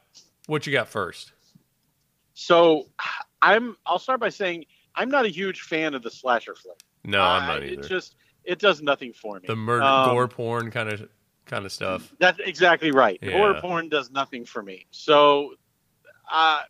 What 0.47 0.67
you 0.67 0.73
got 0.73 0.89
first? 0.89 1.33
so 2.35 2.87
i'm 3.43 3.77
i'll 3.87 3.99
start 3.99 4.21
by 4.21 4.29
saying 4.29 4.65
i'm 4.95 5.09
not 5.11 5.25
a 5.25 5.29
huge 5.29 5.63
fan 5.63 5.95
of 5.95 6.03
the 6.03 6.11
slasher 6.11 6.55
flick 6.55 6.81
No, 7.05 7.21
I'm 7.23 7.43
Uh, 7.43 7.47
not 7.55 7.63
it 7.63 7.73
either. 7.73 7.83
just 7.89 8.15
it 8.45 8.59
does 8.59 8.81
nothing 8.83 9.13
for 9.13 9.39
me 9.41 9.47
the 9.47 9.57
murder, 9.57 9.85
Um, 9.85 10.11
gore 10.15 10.29
porn 10.29 10.71
kind 10.71 10.89
of 10.89 11.09
kind 11.49 11.65
of 11.67 11.73
stuff. 11.73 12.13
That's 12.19 12.39
exactly 12.45 12.91
right. 12.93 13.19
Yeah. 13.21 13.33
Horror 13.33 13.61
porn 13.61 13.89
does 13.89 14.11
nothing 14.11 14.45
for 14.45 14.63
me. 14.63 14.87
So, 14.91 15.55
uh, 16.31 16.61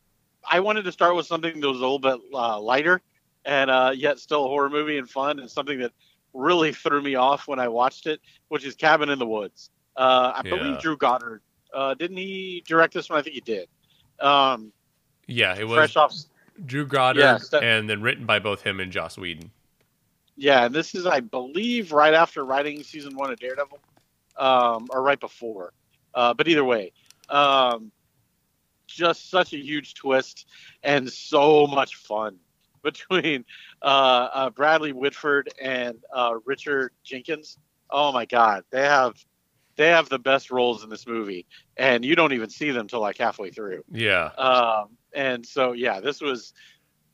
I 0.50 0.60
wanted 0.60 0.84
to 0.84 0.92
start 0.92 1.14
with 1.14 1.26
something 1.26 1.60
that 1.60 1.68
was 1.68 1.76
a 1.78 1.80
little 1.80 1.98
bit 1.98 2.18
uh, 2.32 2.58
lighter, 2.60 3.02
and 3.44 3.70
uh, 3.70 3.92
yet 3.94 4.18
still 4.18 4.46
a 4.46 4.48
horror 4.48 4.70
movie 4.70 4.96
and 4.98 5.08
fun 5.10 5.38
and 5.40 5.50
something 5.50 5.78
that 5.80 5.92
really 6.32 6.72
threw 6.72 7.02
me 7.02 7.16
off 7.16 7.48
when 7.48 7.58
I 7.58 7.68
watched 7.68 8.06
it, 8.06 8.20
which 8.48 8.64
is 8.64 8.74
Cabin 8.74 9.08
in 9.10 9.18
the 9.18 9.26
Woods. 9.26 9.70
Uh, 9.96 10.32
I 10.36 10.42
Yeah. 10.44 10.56
believe 10.56 10.78
Drew 10.80 10.96
Goddard 10.96 11.42
uh, 11.74 11.92
didn't 11.92 12.16
he 12.16 12.64
direct 12.66 12.94
this 12.94 13.10
one? 13.10 13.18
I 13.18 13.22
think 13.22 13.34
he 13.34 13.42
did. 13.42 13.68
Um, 14.20 14.72
Yeah, 15.26 15.54
it 15.54 15.64
was 15.64 15.76
fresh 15.76 15.96
off 15.96 16.14
Drew 16.64 16.86
Goddard 16.86 17.20
Yeah, 17.20 17.36
so- 17.36 17.58
and 17.60 17.88
then 17.90 18.00
written 18.00 18.24
by 18.24 18.38
both 18.38 18.62
him 18.62 18.80
and 18.80 18.90
Joss 18.90 19.18
Whedon. 19.18 19.50
Yeah, 20.36 20.64
and 20.66 20.74
this 20.74 20.94
is, 20.94 21.04
I 21.04 21.20
believe, 21.20 21.92
right 21.92 22.14
after 22.14 22.44
writing 22.44 22.82
season 22.84 23.16
one 23.16 23.30
of 23.30 23.38
Daredevil, 23.38 23.80
um, 24.38 24.86
or 24.90 25.02
right 25.02 25.20
before. 25.20 25.72
Uh, 26.14 26.34
but 26.34 26.48
either 26.48 26.64
way, 26.64 26.92
um, 27.28 27.92
just 28.86 29.30
such 29.30 29.52
a 29.52 29.58
huge 29.58 29.94
twist 29.94 30.46
and 30.82 31.10
so 31.10 31.66
much 31.66 31.96
fun 31.96 32.36
between 32.82 33.44
uh, 33.82 34.28
uh, 34.32 34.50
Bradley 34.50 34.92
Whitford 34.92 35.50
and 35.60 35.98
uh, 36.12 36.34
Richard 36.44 36.92
Jenkins. 37.04 37.58
Oh 37.90 38.12
my 38.12 38.24
God, 38.24 38.64
they 38.70 38.82
have 38.82 39.14
they 39.76 39.88
have 39.88 40.08
the 40.08 40.18
best 40.18 40.50
roles 40.50 40.82
in 40.82 40.90
this 40.90 41.06
movie, 41.06 41.46
and 41.76 42.04
you 42.04 42.16
don't 42.16 42.32
even 42.32 42.50
see 42.50 42.70
them 42.70 42.88
till 42.88 43.00
like 43.00 43.18
halfway 43.18 43.50
through. 43.50 43.84
Yeah. 43.92 44.26
Um, 44.36 44.96
and 45.14 45.46
so 45.46 45.72
yeah, 45.72 46.00
this 46.00 46.20
was 46.20 46.52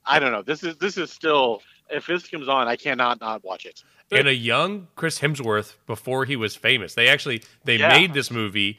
I 0.05 0.19
don't 0.19 0.33
know. 0.33 0.43
This 0.43 0.63
is 0.63 0.77
this 0.77 0.97
is 0.97 1.11
still 1.11 1.61
if 1.91 2.07
this 2.07 2.27
comes 2.29 2.49
on, 2.49 2.69
I 2.69 2.77
cannot 2.77 3.21
not 3.21 3.45
watch 3.45 3.67
it. 3.67 3.83
And 4.11 4.29
a 4.29 4.35
young 4.35 4.89
Chris 4.97 5.19
Hemsworth 5.21 5.75
before 5.87 6.25
he 6.25 6.37
was 6.37 6.55
famous. 6.57 6.95
They 6.95 7.09
actually 7.09 7.43
they 7.65 7.77
Yeah. 7.77 7.89
made 7.89 8.15
this 8.15 8.31
movie, 8.31 8.79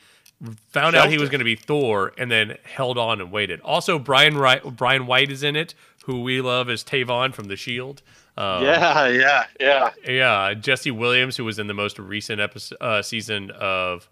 found 0.70 0.96
out 0.96 1.10
he 1.10 1.18
was 1.18 1.30
going 1.30 1.40
to 1.40 1.46
be 1.46 1.56
Thor, 1.56 2.14
and 2.18 2.32
then 2.32 2.58
held 2.64 2.98
on 2.98 3.22
and 3.22 3.32
waited. 3.32 3.60
Also, 3.62 3.98
Brian 4.00 4.38
Wright, 4.38 4.64
Brian 4.64 5.08
White 5.08 5.32
is 5.32 5.44
in 5.44 5.56
it, 5.56 5.74
who 6.06 6.22
we 6.22 6.42
love 6.42 6.70
as 6.70 6.84
Tavon 6.84 7.34
from 7.34 7.46
The 7.46 7.56
Shield. 7.56 8.02
Um, 8.38 8.64
yeah, 8.64 9.08
yeah, 9.08 9.46
yeah. 9.60 9.90
yeah. 10.06 10.54
Jesse 10.54 10.92
Williams, 10.92 11.38
who 11.38 11.46
was 11.46 11.58
in 11.58 11.68
the 11.68 11.74
most 11.74 11.98
recent 11.98 12.42
episode 12.42 12.78
uh, 12.82 13.02
season 13.02 13.50
of 13.52 14.10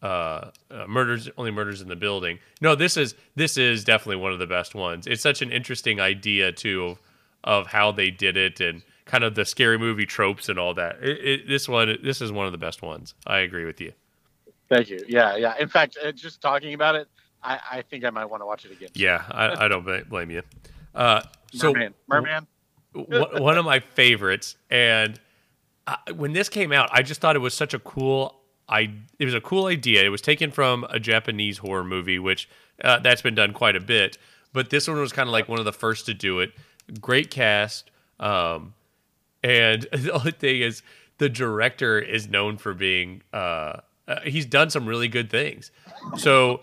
uh, 0.00 0.06
uh, 0.70 0.86
Murders 0.86 1.28
Only 1.36 1.50
Murders 1.50 1.80
in 1.82 1.88
the 1.88 1.96
Building. 1.96 2.38
No, 2.60 2.74
this 2.76 2.96
is 2.96 3.16
this 3.34 3.58
is 3.58 3.82
definitely 3.84 4.22
one 4.22 4.32
of 4.32 4.38
the 4.38 4.46
best 4.46 4.76
ones. 4.76 5.06
It's 5.08 5.22
such 5.22 5.42
an 5.42 5.50
interesting 5.50 6.00
idea 6.00 6.52
too 6.52 6.84
of, 6.84 7.00
of 7.42 7.66
how 7.66 7.90
they 7.90 8.10
did 8.12 8.36
it 8.36 8.60
and 8.60 8.82
kind 9.08 9.24
of 9.24 9.34
the 9.34 9.44
scary 9.44 9.78
movie 9.78 10.06
tropes 10.06 10.48
and 10.48 10.58
all 10.58 10.74
that. 10.74 11.02
It, 11.02 11.18
it, 11.24 11.48
this 11.48 11.68
one, 11.68 11.98
this 12.04 12.20
is 12.20 12.30
one 12.30 12.46
of 12.46 12.52
the 12.52 12.58
best 12.58 12.80
ones. 12.82 13.14
I 13.26 13.38
agree 13.38 13.64
with 13.64 13.80
you. 13.80 13.92
Thank 14.68 14.90
you. 14.90 15.00
Yeah, 15.08 15.36
yeah. 15.36 15.54
In 15.58 15.68
fact, 15.68 15.98
uh, 16.02 16.12
just 16.12 16.40
talking 16.40 16.74
about 16.74 16.94
it, 16.94 17.08
I, 17.42 17.58
I 17.72 17.82
think 17.82 18.04
I 18.04 18.10
might 18.10 18.26
want 18.26 18.42
to 18.42 18.46
watch 18.46 18.64
it 18.64 18.70
again. 18.70 18.90
Yeah, 18.94 19.24
I, 19.30 19.64
I 19.64 19.68
don't 19.68 19.84
blame 20.08 20.30
you. 20.30 20.42
Uh, 20.94 21.22
so 21.52 21.72
Merman, 21.72 21.94
Merman. 22.06 22.46
one 22.92 23.42
one 23.42 23.58
of 23.58 23.64
my 23.64 23.80
favorites. 23.80 24.56
And 24.70 25.18
I, 25.86 25.96
when 26.14 26.32
this 26.32 26.48
came 26.48 26.72
out, 26.72 26.90
I 26.92 27.02
just 27.02 27.20
thought 27.20 27.34
it 27.34 27.40
was 27.40 27.54
such 27.54 27.74
a 27.74 27.78
cool. 27.78 28.34
I 28.68 28.92
it 29.18 29.24
was 29.24 29.34
a 29.34 29.40
cool 29.40 29.66
idea. 29.66 30.04
It 30.04 30.10
was 30.10 30.20
taken 30.20 30.50
from 30.50 30.84
a 30.90 31.00
Japanese 31.00 31.58
horror 31.58 31.84
movie, 31.84 32.18
which 32.18 32.48
uh, 32.84 32.98
that's 32.98 33.22
been 33.22 33.34
done 33.34 33.52
quite 33.52 33.76
a 33.76 33.80
bit. 33.80 34.18
But 34.52 34.70
this 34.70 34.88
one 34.88 34.98
was 35.00 35.12
kind 35.12 35.28
of 35.28 35.32
like 35.32 35.48
one 35.48 35.58
of 35.58 35.64
the 35.64 35.72
first 35.72 36.06
to 36.06 36.14
do 36.14 36.40
it. 36.40 36.52
Great 37.00 37.30
cast, 37.30 37.90
um, 38.18 38.74
and 39.48 39.82
the 39.92 40.12
only 40.12 40.32
thing 40.32 40.60
is 40.60 40.82
the 41.18 41.28
director 41.28 41.98
is 41.98 42.28
known 42.28 42.58
for 42.58 42.74
being. 42.74 43.22
Uh, 43.32 43.78
uh, 44.06 44.20
he's 44.24 44.46
done 44.46 44.70
some 44.70 44.86
really 44.86 45.08
good 45.08 45.30
things. 45.30 45.70
So 46.16 46.60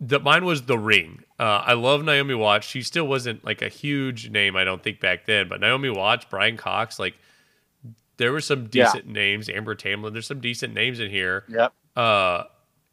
the 0.00 0.18
mine 0.20 0.44
was 0.44 0.62
The 0.62 0.78
Ring. 0.78 1.22
Uh, 1.38 1.62
I 1.66 1.74
love 1.74 2.02
Naomi 2.04 2.34
Watts. 2.34 2.66
She 2.66 2.82
still 2.82 3.06
wasn't 3.06 3.44
like 3.44 3.60
a 3.62 3.68
huge 3.68 4.30
name, 4.30 4.56
I 4.56 4.64
don't 4.64 4.82
think 4.82 5.00
back 5.00 5.26
then. 5.26 5.48
But 5.48 5.60
Naomi 5.60 5.90
Watts, 5.90 6.24
Brian 6.30 6.56
Cox, 6.56 6.98
like 6.98 7.14
there 8.16 8.32
were 8.32 8.40
some 8.40 8.68
Yeah. 8.72 8.84
decent 8.92 9.06
names. 9.06 9.48
Amber 9.50 9.74
Tamblyn, 9.74 10.12
there's 10.14 10.26
some 10.26 10.40
decent 10.40 10.72
names 10.72 11.00
in 11.00 11.10
here. 11.10 11.44
Yep. 11.48 11.72
Uh, 11.94 12.44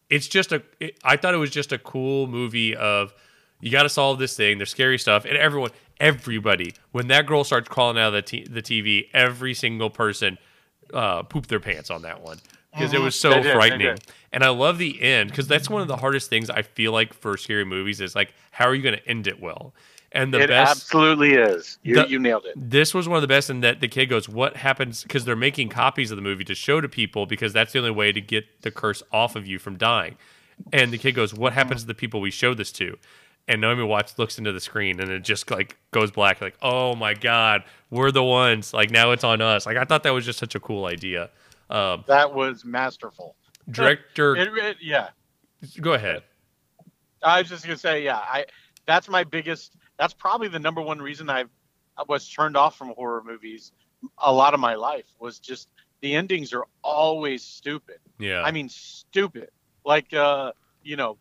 it's 0.09 0.27
just 0.27 0.51
a. 0.51 0.61
It, 0.81 0.97
I 1.03 1.15
thought 1.15 1.33
it 1.33 1.37
was 1.37 1.49
just 1.51 1.71
a 1.71 1.77
cool 1.77 2.27
movie 2.27 2.75
of 2.75 3.13
you 3.61 3.71
got 3.71 3.83
to 3.83 3.89
solve 3.89 4.19
this 4.19 4.35
thing. 4.35 4.57
There's 4.57 4.69
scary 4.69 4.99
stuff, 4.99 5.23
and 5.23 5.37
everyone, 5.37 5.71
everybody, 5.99 6.73
when 6.91 7.07
that 7.07 7.25
girl 7.25 7.43
starts 7.43 7.67
crawling 7.69 7.97
out 7.97 8.07
of 8.07 8.13
the 8.13 8.21
t- 8.21 8.47
the 8.49 8.61
TV, 8.61 9.07
every 9.13 9.53
single 9.53 9.89
person 9.89 10.37
uh, 10.93 11.23
pooped 11.23 11.49
their 11.49 11.59
pants 11.59 11.89
on 11.89 12.01
that 12.03 12.21
one 12.21 12.37
because 12.73 12.93
it 12.93 12.99
was 13.01 13.19
so 13.19 13.41
did, 13.41 13.53
frightening. 13.53 13.97
And 14.31 14.43
I 14.43 14.49
love 14.49 14.77
the 14.77 15.01
end 15.01 15.29
because 15.29 15.47
that's 15.47 15.69
one 15.69 15.81
of 15.81 15.87
the 15.87 15.97
hardest 15.97 16.29
things 16.29 16.49
I 16.49 16.63
feel 16.63 16.91
like 16.91 17.13
for 17.13 17.37
scary 17.37 17.65
movies 17.65 18.01
is 18.01 18.15
like 18.15 18.33
how 18.51 18.65
are 18.67 18.75
you 18.75 18.81
going 18.81 18.97
to 18.97 19.07
end 19.07 19.27
it 19.27 19.41
well? 19.41 19.73
And 20.15 20.31
the 20.31 20.41
it 20.41 20.47
best 20.47 20.71
absolutely 20.83 21.33
is. 21.33 21.79
You, 21.81 21.95
The- 21.95 22.07
you 22.07 22.19
nailed 22.19 22.45
it. 22.45 22.53
this 22.55 22.93
was 22.93 23.07
one 23.09 23.17
of 23.17 23.21
the 23.23 23.27
best 23.27 23.49
in 23.49 23.61
that 23.61 23.79
the 23.79 23.87
kid 23.87 24.07
goes, 24.07 24.29
What 24.29 24.57
happens? 24.57 25.01
Because 25.03 25.25
they're 25.25 25.35
making 25.35 25.69
copies 25.69 26.11
of 26.11 26.17
the 26.17 26.21
movie 26.21 26.43
to 26.43 26.53
show 26.55 26.81
to 26.81 26.87
people 26.89 27.25
because 27.25 27.51
that's 27.53 27.73
the 27.73 27.79
only 27.79 27.89
way 27.91 28.11
to 28.11 28.21
get 28.21 28.61
the 28.61 28.69
curse 28.69 29.01
off 29.11 29.35
of 29.35 29.47
you 29.47 29.57
from 29.57 29.75
dying. 29.77 30.15
And 30.71 30.91
the 30.93 30.99
kid 30.99 31.13
goes, 31.13 31.33
What 31.33 31.53
happens 31.53 31.81
to 31.81 31.87
the 31.87 31.95
people 31.95 32.21
we 32.21 32.29
show 32.29 32.53
this 32.53 32.71
to? 32.73 32.97
And 33.47 33.59
Naomi 33.61 33.83
Watts 33.83 34.17
looks 34.17 34.37
into 34.37 34.51
the 34.53 34.59
screen 34.61 34.99
and 35.01 35.11
it 35.11 35.21
just 35.23 35.51
like 35.51 35.77
goes 35.91 36.11
black, 36.11 36.39
like, 36.41 36.55
Oh 36.61 36.95
my 36.95 37.13
God, 37.13 37.63
we're 37.89 38.11
the 38.11 38.23
ones. 38.23 38.73
Like 38.73 38.89
now 38.89 39.11
it's 39.11 39.23
on 39.25 39.41
us. 39.41 39.65
Like 39.65 39.75
I 39.77 39.83
thought 39.83 40.03
that 40.03 40.11
was 40.11 40.25
just 40.25 40.39
such 40.39 40.55
a 40.55 40.59
cool 40.59 40.85
idea. 40.85 41.29
Um, 41.69 42.03
That 42.07 42.33
was 42.33 42.63
masterful. 42.63 43.35
director, 43.69 44.35
It, 44.35 44.47
it- 44.57 44.77
yeah. 44.81 45.09
go 45.81 45.93
ahead. 45.93 46.23
I 47.21 47.39
was 47.41 47.49
just 47.49 47.65
gonna 47.65 47.77
say, 47.77 48.03
yeah. 48.03 48.17
I 48.17 48.45
that's 48.85 49.07
my 49.09 49.23
biggest. 49.23 49.75
That's 49.97 50.13
probably 50.13 50.47
the 50.49 50.59
number 50.59 50.81
one 50.81 50.99
reason 51.01 51.29
I've 51.29 51.49
I 51.97 52.03
was 52.07 52.27
turned 52.29 52.57
off 52.57 52.77
from 52.77 52.89
horror 52.89 53.23
movies 53.25 53.71
a 54.17 54.33
lot 54.33 54.53
of 54.53 54.59
my 54.59 54.75
life 54.75 55.05
was 55.19 55.39
just 55.39 55.69
the 56.01 56.13
endings 56.15 56.51
are 56.53 56.65
always 56.83 57.41
stupid. 57.43 57.99
Yeah. 58.19 58.41
I 58.41 58.51
mean, 58.51 58.67
stupid. 58.67 59.49
Like, 59.85 60.13
uh, 60.13 60.51
you 60.83 60.97
know, 60.97 61.17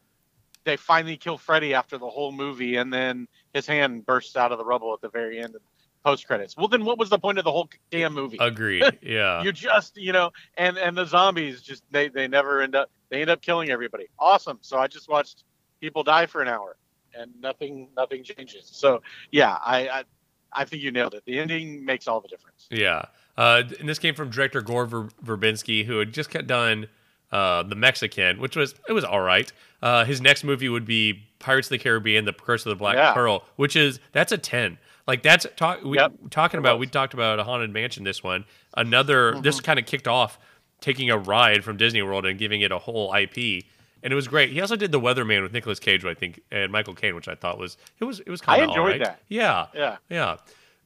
they 0.64 0.76
finally 0.76 1.16
kill 1.16 1.38
Freddy 1.38 1.74
after 1.74 1.98
the 1.98 2.08
whole 2.08 2.32
movie, 2.32 2.76
and 2.76 2.92
then 2.92 3.28
his 3.52 3.66
hand 3.66 4.06
bursts 4.06 4.36
out 4.36 4.52
of 4.52 4.58
the 4.58 4.64
rubble 4.64 4.92
at 4.94 5.00
the 5.00 5.08
very 5.08 5.38
end 5.40 5.54
of 5.54 5.62
post 6.04 6.26
credits. 6.26 6.56
Well, 6.56 6.68
then 6.68 6.84
what 6.84 6.98
was 6.98 7.10
the 7.10 7.18
point 7.18 7.38
of 7.38 7.44
the 7.44 7.52
whole 7.52 7.68
damn 7.90 8.12
movie? 8.14 8.38
Agreed. 8.40 8.98
Yeah. 9.02 9.42
you 9.42 9.52
just, 9.52 9.96
you 9.96 10.12
know, 10.12 10.30
and 10.56 10.76
and 10.78 10.96
the 10.96 11.04
zombies 11.04 11.62
just 11.62 11.82
they 11.90 12.08
they 12.08 12.28
never 12.28 12.60
end 12.60 12.74
up 12.74 12.90
they 13.08 13.20
end 13.20 13.30
up 13.30 13.40
killing 13.42 13.70
everybody. 13.70 14.08
Awesome. 14.18 14.58
So 14.62 14.78
I 14.78 14.86
just 14.86 15.08
watched 15.08 15.44
people 15.80 16.02
die 16.02 16.26
for 16.26 16.42
an 16.42 16.48
hour, 16.48 16.76
and 17.18 17.30
nothing 17.40 17.88
nothing 17.96 18.24
changes. 18.24 18.68
So 18.72 19.02
yeah, 19.30 19.58
I 19.64 19.88
I, 19.88 20.04
I 20.52 20.64
think 20.64 20.82
you 20.82 20.90
nailed 20.90 21.14
it. 21.14 21.24
The 21.24 21.38
ending 21.38 21.84
makes 21.84 22.08
all 22.08 22.20
the 22.20 22.28
difference. 22.28 22.68
Yeah. 22.70 23.06
Uh, 23.36 23.62
and 23.80 23.88
this 23.88 23.98
came 23.98 24.14
from 24.14 24.28
director 24.28 24.60
Gore 24.60 24.84
Ver- 24.84 25.08
Verbinski, 25.24 25.86
who 25.86 25.98
had 25.98 26.12
just 26.12 26.30
done 26.46 26.88
uh, 27.32 27.62
The 27.64 27.74
Mexican, 27.74 28.40
which 28.40 28.54
was 28.56 28.74
it 28.88 28.92
was 28.92 29.04
all 29.04 29.20
right. 29.20 29.50
Uh, 29.82 30.04
his 30.04 30.20
next 30.20 30.44
movie 30.44 30.68
would 30.68 30.84
be 30.84 31.24
Pirates 31.40 31.66
of 31.66 31.70
the 31.70 31.78
Caribbean: 31.78 32.24
The 32.24 32.32
Curse 32.32 32.64
of 32.66 32.70
the 32.70 32.76
Black 32.76 32.94
Yeah. 32.96 33.12
Pearl, 33.14 33.44
which 33.56 33.74
is 33.74 33.98
that's 34.12 34.30
a 34.32 34.38
ten. 34.38 34.78
Like 35.08 35.22
that's 35.24 35.46
talk 35.56 35.82
we 35.82 35.96
Yep. 35.98 36.12
talking 36.30 36.58
about. 36.58 36.78
We 36.78 36.86
talked 36.86 37.14
about 37.14 37.40
a 37.40 37.44
haunted 37.44 37.72
mansion. 37.72 38.04
This 38.04 38.22
one, 38.22 38.44
another. 38.76 39.40
This 39.40 39.60
kind 39.60 39.78
of 39.78 39.86
kicked 39.86 40.06
off 40.06 40.38
taking 40.80 41.10
a 41.10 41.18
ride 41.18 41.64
from 41.64 41.76
Disney 41.76 42.02
World 42.02 42.26
and 42.26 42.38
giving 42.38 42.60
it 42.60 42.70
a 42.72 42.78
whole 42.78 43.12
IP. 43.14 43.64
And 44.04 44.12
it 44.12 44.16
was 44.16 44.26
great. 44.26 44.50
He 44.50 44.60
also 44.60 44.74
did 44.74 44.90
The 44.90 44.98
Weatherman 45.00 45.42
with 45.42 45.52
Nicolas 45.52 45.78
Cage, 45.78 46.04
I 46.04 46.12
think, 46.14 46.40
and 46.50 46.72
Michael 46.72 46.92
Caine, 46.94 47.14
which 47.14 47.28
I 47.28 47.36
thought 47.36 47.56
was 47.58 47.76
it 48.00 48.04
was 48.04 48.20
it 48.20 48.28
was 48.28 48.40
kind 48.40 48.62
of 48.62 48.68
I 48.68 48.72
enjoyed 48.72 49.00
that. 49.00 49.20
Yeah, 49.28 49.66
Yeah. 49.74 49.96
yeah. 50.08 50.36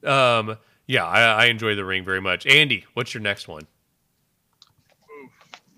Um, 0.03 0.57
yeah, 0.85 1.03
I, 1.05 1.21
I 1.21 1.45
enjoy 1.47 1.75
the 1.75 1.83
ring 1.83 2.03
very 2.05 2.21
much. 2.21 2.45
Andy, 2.45 2.85
what's 2.93 3.13
your 3.13 3.21
next 3.21 3.47
one? 3.47 3.63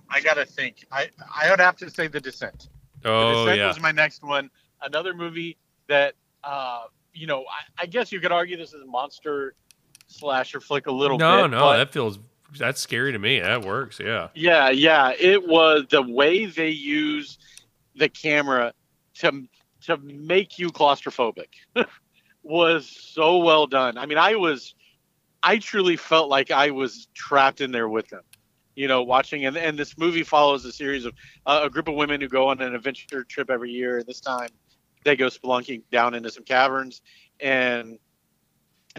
I 0.10 0.22
gotta 0.22 0.46
think. 0.46 0.86
I 0.92 1.10
I 1.36 1.50
would 1.50 1.60
have 1.60 1.76
to 1.78 1.90
say 1.90 2.08
The 2.08 2.20
Descent. 2.20 2.70
The 3.02 3.10
Oh 3.10 3.46
Descent 3.46 3.58
yeah, 3.60 3.68
was 3.68 3.80
my 3.80 3.92
next 3.92 4.24
one. 4.24 4.50
Another 4.82 5.14
movie 5.14 5.58
that, 5.88 6.16
uh, 6.44 6.84
you 7.14 7.28
know, 7.28 7.42
I, 7.42 7.84
I 7.84 7.86
guess 7.86 8.12
you 8.12 8.20
could 8.20 8.32
argue 8.32 8.58
this 8.58 8.74
is 8.74 8.82
a 8.82 8.86
monster 8.86 9.56
slasher 10.08 10.60
flick 10.60 10.88
a 10.88 10.92
little 10.92 11.18
no, 11.18 11.44
bit. 11.44 11.52
no, 11.52 11.60
but- 11.60 11.78
that 11.78 11.94
feels 11.94 12.20
that's 12.58 12.82
scary 12.82 13.12
to 13.12 13.20
me. 13.20 13.40
That 13.40 13.64
works. 13.64 14.00
Yeah, 14.00 14.30
Yeah, 14.34 14.70
yeah. 14.72 15.14
It 15.20 15.48
was 15.48 15.86
the 15.90 16.02
way 16.02 16.48
they 16.48 16.70
use 16.72 17.38
the 17.96 18.10
camera 18.10 18.74
to 19.16 19.44
to 19.84 19.98
make 19.98 20.58
you 20.58 20.70
claustrophobic 20.70 21.48
was 22.44 22.88
so 22.88 23.38
well 23.38 23.68
done. 23.68 23.98
I 24.00 24.06
mean, 24.08 24.18
I 24.18 24.36
was 24.36 24.74
I 25.44 25.58
truly 25.60 25.96
felt 25.96 26.30
like 26.30 26.50
I 26.52 26.72
was 26.72 27.08
trapped 27.14 27.62
in 27.62 27.72
there 27.72 27.88
with 27.88 28.08
them. 28.10 28.24
You 28.80 28.88
know, 28.88 29.04
watching 29.04 29.46
and 29.46 29.58
and 29.58 29.78
this 29.78 29.98
movie 29.98 30.24
follows 30.24 30.64
a 30.64 30.72
series 30.72 31.04
of 31.04 31.14
uh, 31.46 31.64
a 31.64 31.70
group 31.70 31.90
of 31.90 31.96
women 31.96 32.22
who 32.22 32.30
go 32.30 32.48
on 32.48 32.62
an 32.62 32.74
adventure 32.74 33.26
trip 33.26 33.50
every 33.50 33.72
year. 33.72 33.98
And 33.98 34.08
this 34.08 34.22
time, 34.22 34.48
they 35.04 35.18
go 35.18 35.26
spelunking 35.26 35.82
down 35.92 36.14
into 36.14 36.32
some 36.32 36.46
caverns, 36.46 37.02
and 37.42 38.00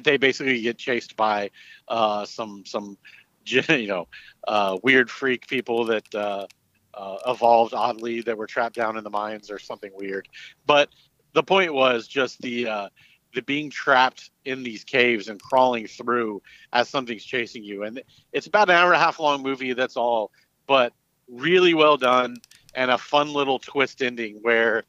they 0.02 0.18
basically 0.18 0.60
get 0.60 0.76
chased 0.76 1.16
by 1.16 1.50
uh, 1.88 2.26
some 2.26 2.62
some 2.66 2.98
you 3.46 3.86
know 3.86 4.06
uh, 4.46 4.76
weird 4.82 5.10
freak 5.10 5.46
people 5.46 5.86
that 5.86 6.14
uh, 6.14 6.46
uh, 6.92 7.16
evolved 7.26 7.72
oddly 7.72 8.20
that 8.20 8.36
were 8.36 8.46
trapped 8.46 8.76
down 8.76 8.98
in 8.98 9.02
the 9.02 9.08
mines 9.08 9.50
or 9.50 9.58
something 9.58 9.92
weird. 9.94 10.28
But 10.66 10.90
the 11.32 11.42
point 11.42 11.72
was 11.72 12.06
just 12.06 12.38
the 12.42 12.68
uh, 12.68 12.88
the 13.34 13.42
being 13.42 13.70
trapped 13.70 14.30
in 14.44 14.62
these 14.62 14.84
caves 14.84 15.28
and 15.28 15.40
crawling 15.40 15.86
through 15.86 16.42
as 16.72 16.88
something's 16.88 17.24
chasing 17.24 17.62
you. 17.62 17.84
And 17.84 18.02
it's 18.32 18.46
about 18.46 18.70
an 18.70 18.76
hour 18.76 18.92
and 18.92 18.96
a 18.96 19.04
half 19.04 19.20
long 19.20 19.42
movie. 19.42 19.72
That's 19.72 19.96
all, 19.96 20.32
but 20.66 20.92
really 21.28 21.74
well 21.74 21.96
done 21.96 22.36
and 22.74 22.90
a 22.90 22.98
fun 22.98 23.32
little 23.32 23.58
twist 23.58 24.02
ending 24.02 24.38
where 24.42 24.84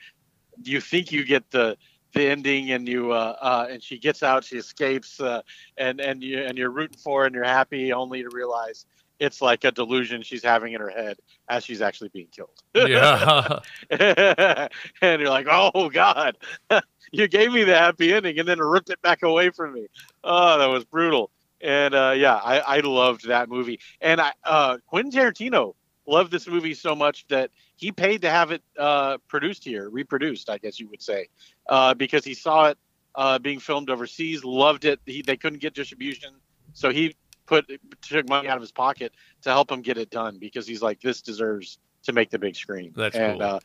you 0.63 0.81
think 0.81 1.11
you 1.11 1.23
get 1.23 1.49
the 1.51 1.77
the 2.13 2.29
ending 2.29 2.71
and 2.71 2.89
you 2.89 3.11
uh, 3.11 3.35
uh, 3.41 3.67
and 3.69 3.81
she 3.81 3.97
gets 3.97 4.21
out 4.21 4.43
she 4.43 4.57
escapes 4.57 5.19
uh, 5.21 5.41
and 5.77 6.01
and 6.01 6.21
you 6.23 6.39
and 6.39 6.57
you're 6.57 6.69
rooting 6.69 6.97
for 6.97 7.21
her 7.21 7.25
and 7.25 7.35
you're 7.35 7.43
happy 7.43 7.93
only 7.93 8.21
to 8.21 8.29
realize 8.33 8.85
it's 9.21 9.39
like 9.39 9.63
a 9.63 9.71
delusion 9.71 10.23
she's 10.23 10.43
having 10.43 10.73
in 10.73 10.81
her 10.81 10.89
head 10.89 11.17
as 11.47 11.63
she's 11.63 11.79
actually 11.81 12.09
being 12.09 12.27
killed. 12.31 12.49
Yeah. 12.73 13.59
and 13.91 15.21
you're 15.21 15.29
like 15.29 15.47
oh 15.49 15.89
god. 15.89 16.37
You 17.13 17.27
gave 17.27 17.51
me 17.51 17.65
the 17.65 17.77
happy 17.77 18.13
ending 18.13 18.39
and 18.39 18.47
then 18.47 18.59
ripped 18.59 18.89
it 18.89 19.01
back 19.01 19.21
away 19.21 19.49
from 19.49 19.73
me. 19.73 19.87
Oh 20.23 20.57
that 20.57 20.67
was 20.67 20.85
brutal. 20.85 21.29
And 21.59 21.93
uh, 21.93 22.13
yeah 22.15 22.35
I, 22.35 22.59
I 22.59 22.79
loved 22.79 23.27
that 23.27 23.47
movie. 23.49 23.79
And 23.99 24.19
I 24.19 24.31
uh, 24.43 24.77
Quentin 24.87 25.11
Tarantino 25.11 25.75
loved 26.07 26.31
this 26.31 26.47
movie 26.47 26.73
so 26.73 26.95
much 26.95 27.27
that 27.27 27.51
he 27.75 27.91
paid 27.91 28.21
to 28.21 28.29
have 28.29 28.51
it 28.51 28.63
uh, 28.79 29.17
produced 29.27 29.63
here, 29.63 29.89
reproduced, 29.89 30.49
I 30.49 30.57
guess 30.57 30.79
you 30.79 30.89
would 30.89 31.01
say, 31.01 31.27
uh, 31.67 31.93
because 31.93 32.23
he 32.23 32.33
saw 32.33 32.67
it 32.67 32.77
uh, 33.15 33.37
being 33.39 33.59
filmed 33.59 33.89
overseas, 33.89 34.43
loved 34.43 34.85
it. 34.85 34.99
He, 35.05 35.21
they 35.21 35.37
couldn't 35.37 35.59
get 35.59 35.73
distribution, 35.73 36.33
so 36.73 36.91
he 36.91 37.15
put 37.51 37.69
took 38.01 38.29
money 38.29 38.47
out 38.47 38.55
of 38.55 38.61
his 38.61 38.71
pocket 38.71 39.11
to 39.41 39.49
help 39.49 39.69
him 39.69 39.81
get 39.81 39.97
it 39.97 40.09
done 40.09 40.37
because 40.39 40.65
he's 40.65 40.81
like, 40.81 41.01
this 41.01 41.21
deserves 41.21 41.79
to 42.03 42.13
make 42.13 42.29
the 42.29 42.39
big 42.39 42.55
screen. 42.55 42.93
That's 42.95 43.15
and 43.15 43.39
cool. 43.39 43.49
uh, 43.49 43.59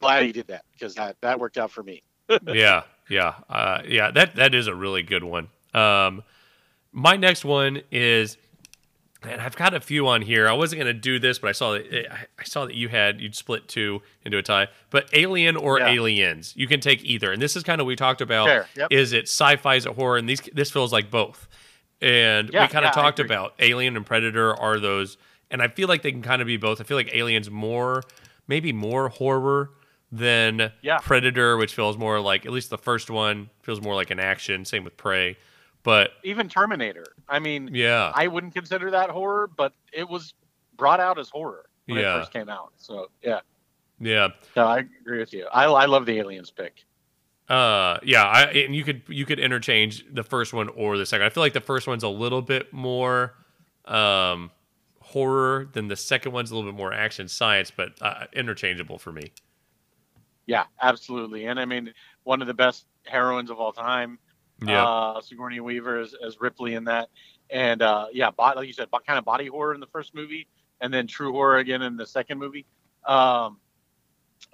glad 0.00 0.24
he 0.24 0.32
did 0.32 0.48
that 0.48 0.64
because 0.72 0.96
that, 0.96 1.16
that 1.20 1.38
worked 1.38 1.56
out 1.56 1.70
for 1.70 1.84
me. 1.84 2.02
yeah, 2.48 2.82
yeah, 3.08 3.34
uh, 3.48 3.82
yeah. 3.86 4.10
That 4.10 4.34
that 4.34 4.54
is 4.54 4.66
a 4.66 4.74
really 4.74 5.04
good 5.04 5.22
one. 5.22 5.48
Um, 5.72 6.24
my 6.90 7.14
next 7.16 7.44
one 7.44 7.82
is, 7.92 8.36
and 9.22 9.40
I've 9.40 9.54
got 9.54 9.72
a 9.74 9.80
few 9.80 10.08
on 10.08 10.22
here. 10.22 10.48
I 10.48 10.52
wasn't 10.54 10.80
gonna 10.80 10.92
do 10.92 11.20
this, 11.20 11.38
but 11.38 11.48
I 11.48 11.52
saw 11.52 11.74
that 11.74 11.86
I- 12.10 12.26
I 12.40 12.44
saw 12.44 12.66
that 12.66 12.74
you 12.74 12.88
had 12.88 13.20
you'd 13.20 13.36
split 13.36 13.68
two 13.68 14.02
into 14.24 14.38
a 14.38 14.42
tie. 14.42 14.66
But 14.90 15.08
Alien 15.12 15.56
or 15.56 15.78
Yeah. 15.78 15.90
Aliens, 15.90 16.52
you 16.56 16.66
can 16.66 16.80
take 16.80 17.04
either. 17.04 17.30
And 17.30 17.40
this 17.40 17.54
is 17.54 17.62
kind 17.62 17.80
of 17.80 17.86
we 17.86 17.94
talked 17.94 18.20
about. 18.20 18.66
Yep. 18.76 18.88
Is 18.90 19.12
it 19.12 19.28
sci-fi? 19.28 19.76
Is 19.76 19.86
it 19.86 19.92
horror? 19.94 20.16
And 20.16 20.28
these 20.28 20.40
this 20.52 20.72
feels 20.72 20.92
like 20.92 21.08
both. 21.08 21.46
And 22.02 22.50
Yeah, 22.52 22.62
we 22.62 22.68
kind 22.68 22.84
of 22.84 22.90
yeah, 22.94 23.02
talked 23.02 23.20
about 23.20 23.54
Alien 23.58 23.96
and 23.96 24.04
Predator 24.04 24.54
are 24.54 24.78
those, 24.78 25.16
and 25.50 25.62
I 25.62 25.68
feel 25.68 25.88
like 25.88 26.02
they 26.02 26.12
can 26.12 26.22
kind 26.22 26.42
of 26.42 26.46
be 26.46 26.56
both. 26.56 26.80
I 26.80 26.84
feel 26.84 26.96
like 26.96 27.14
Aliens 27.14 27.50
more, 27.50 28.02
maybe 28.48 28.72
more 28.72 29.08
horror 29.08 29.70
than 30.12 30.72
Yeah. 30.82 30.98
Predator, 30.98 31.56
which 31.56 31.74
feels 31.74 31.96
more 31.96 32.20
like 32.20 32.46
at 32.46 32.52
least 32.52 32.70
the 32.70 32.78
first 32.78 33.10
one 33.10 33.50
feels 33.62 33.80
more 33.80 33.94
like 33.94 34.10
an 34.10 34.20
action. 34.20 34.64
Same 34.64 34.84
with 34.84 34.96
Prey, 34.96 35.36
but 35.82 36.12
Even 36.22 36.48
Terminator. 36.48 37.06
I 37.28 37.38
mean, 37.38 37.70
yeah, 37.72 38.12
I 38.14 38.26
wouldn't 38.28 38.54
consider 38.54 38.90
that 38.92 39.10
horror, 39.10 39.48
but 39.56 39.72
it 39.92 40.08
was 40.08 40.34
brought 40.76 41.00
out 41.00 41.18
as 41.18 41.28
horror 41.30 41.66
when 41.86 41.98
Yeah. 42.00 42.16
it 42.16 42.20
first 42.20 42.32
came 42.32 42.48
out. 42.48 42.72
So 42.76 43.10
yeah, 43.22 43.40
yeah, 43.98 44.28
no, 44.54 44.66
I 44.66 44.84
agree 45.00 45.18
with 45.18 45.32
you. 45.32 45.46
I, 45.52 45.64
I 45.64 45.86
love 45.86 46.06
the 46.06 46.18
Aliens 46.18 46.50
pick. 46.50 46.84
Uh, 47.48 47.98
yeah. 48.02 48.24
I, 48.24 48.42
and 48.44 48.74
you 48.74 48.84
could 48.84 49.02
you 49.08 49.24
could 49.24 49.38
interchange 49.38 50.04
the 50.12 50.24
first 50.24 50.52
one 50.52 50.68
or 50.70 50.96
the 50.98 51.06
second. 51.06 51.26
I 51.26 51.30
feel 51.30 51.42
like 51.42 51.52
the 51.52 51.60
first 51.60 51.86
one's 51.86 52.02
a 52.02 52.08
little 52.08 52.42
bit 52.42 52.72
more 52.72 53.34
um, 53.84 54.50
horror 55.00 55.68
than 55.72 55.88
the 55.88 55.96
second 55.96 56.32
one's 56.32 56.50
a 56.50 56.56
little 56.56 56.70
bit 56.70 56.76
more 56.76 56.92
action 56.92 57.28
science, 57.28 57.70
but 57.74 57.90
uh, 58.00 58.24
interchangeable 58.32 58.98
for 58.98 59.12
me. 59.12 59.32
Yeah, 60.46 60.64
absolutely. 60.80 61.46
And 61.46 61.58
I 61.58 61.64
mean, 61.64 61.92
one 62.24 62.40
of 62.40 62.46
the 62.46 62.54
best 62.54 62.86
heroines 63.04 63.50
of 63.50 63.58
all 63.58 63.72
time, 63.72 64.18
Yeah, 64.64 64.84
uh, 64.84 65.20
Sigourney 65.20 65.60
Weaver 65.60 66.00
as, 66.00 66.14
as 66.24 66.40
Ripley 66.40 66.74
in 66.74 66.84
that. 66.84 67.08
And 67.50 67.82
uh, 67.82 68.06
yeah, 68.12 68.30
like 68.38 68.66
you 68.66 68.72
said, 68.72 68.88
kind 69.06 69.18
of 69.18 69.24
body 69.24 69.46
horror 69.46 69.74
in 69.74 69.80
the 69.80 69.86
first 69.86 70.14
movie, 70.14 70.48
and 70.80 70.92
then 70.92 71.06
true 71.06 71.32
horror 71.32 71.58
again 71.58 71.82
in 71.82 71.96
the 71.96 72.06
second 72.06 72.38
movie, 72.38 72.66
um, 73.06 73.58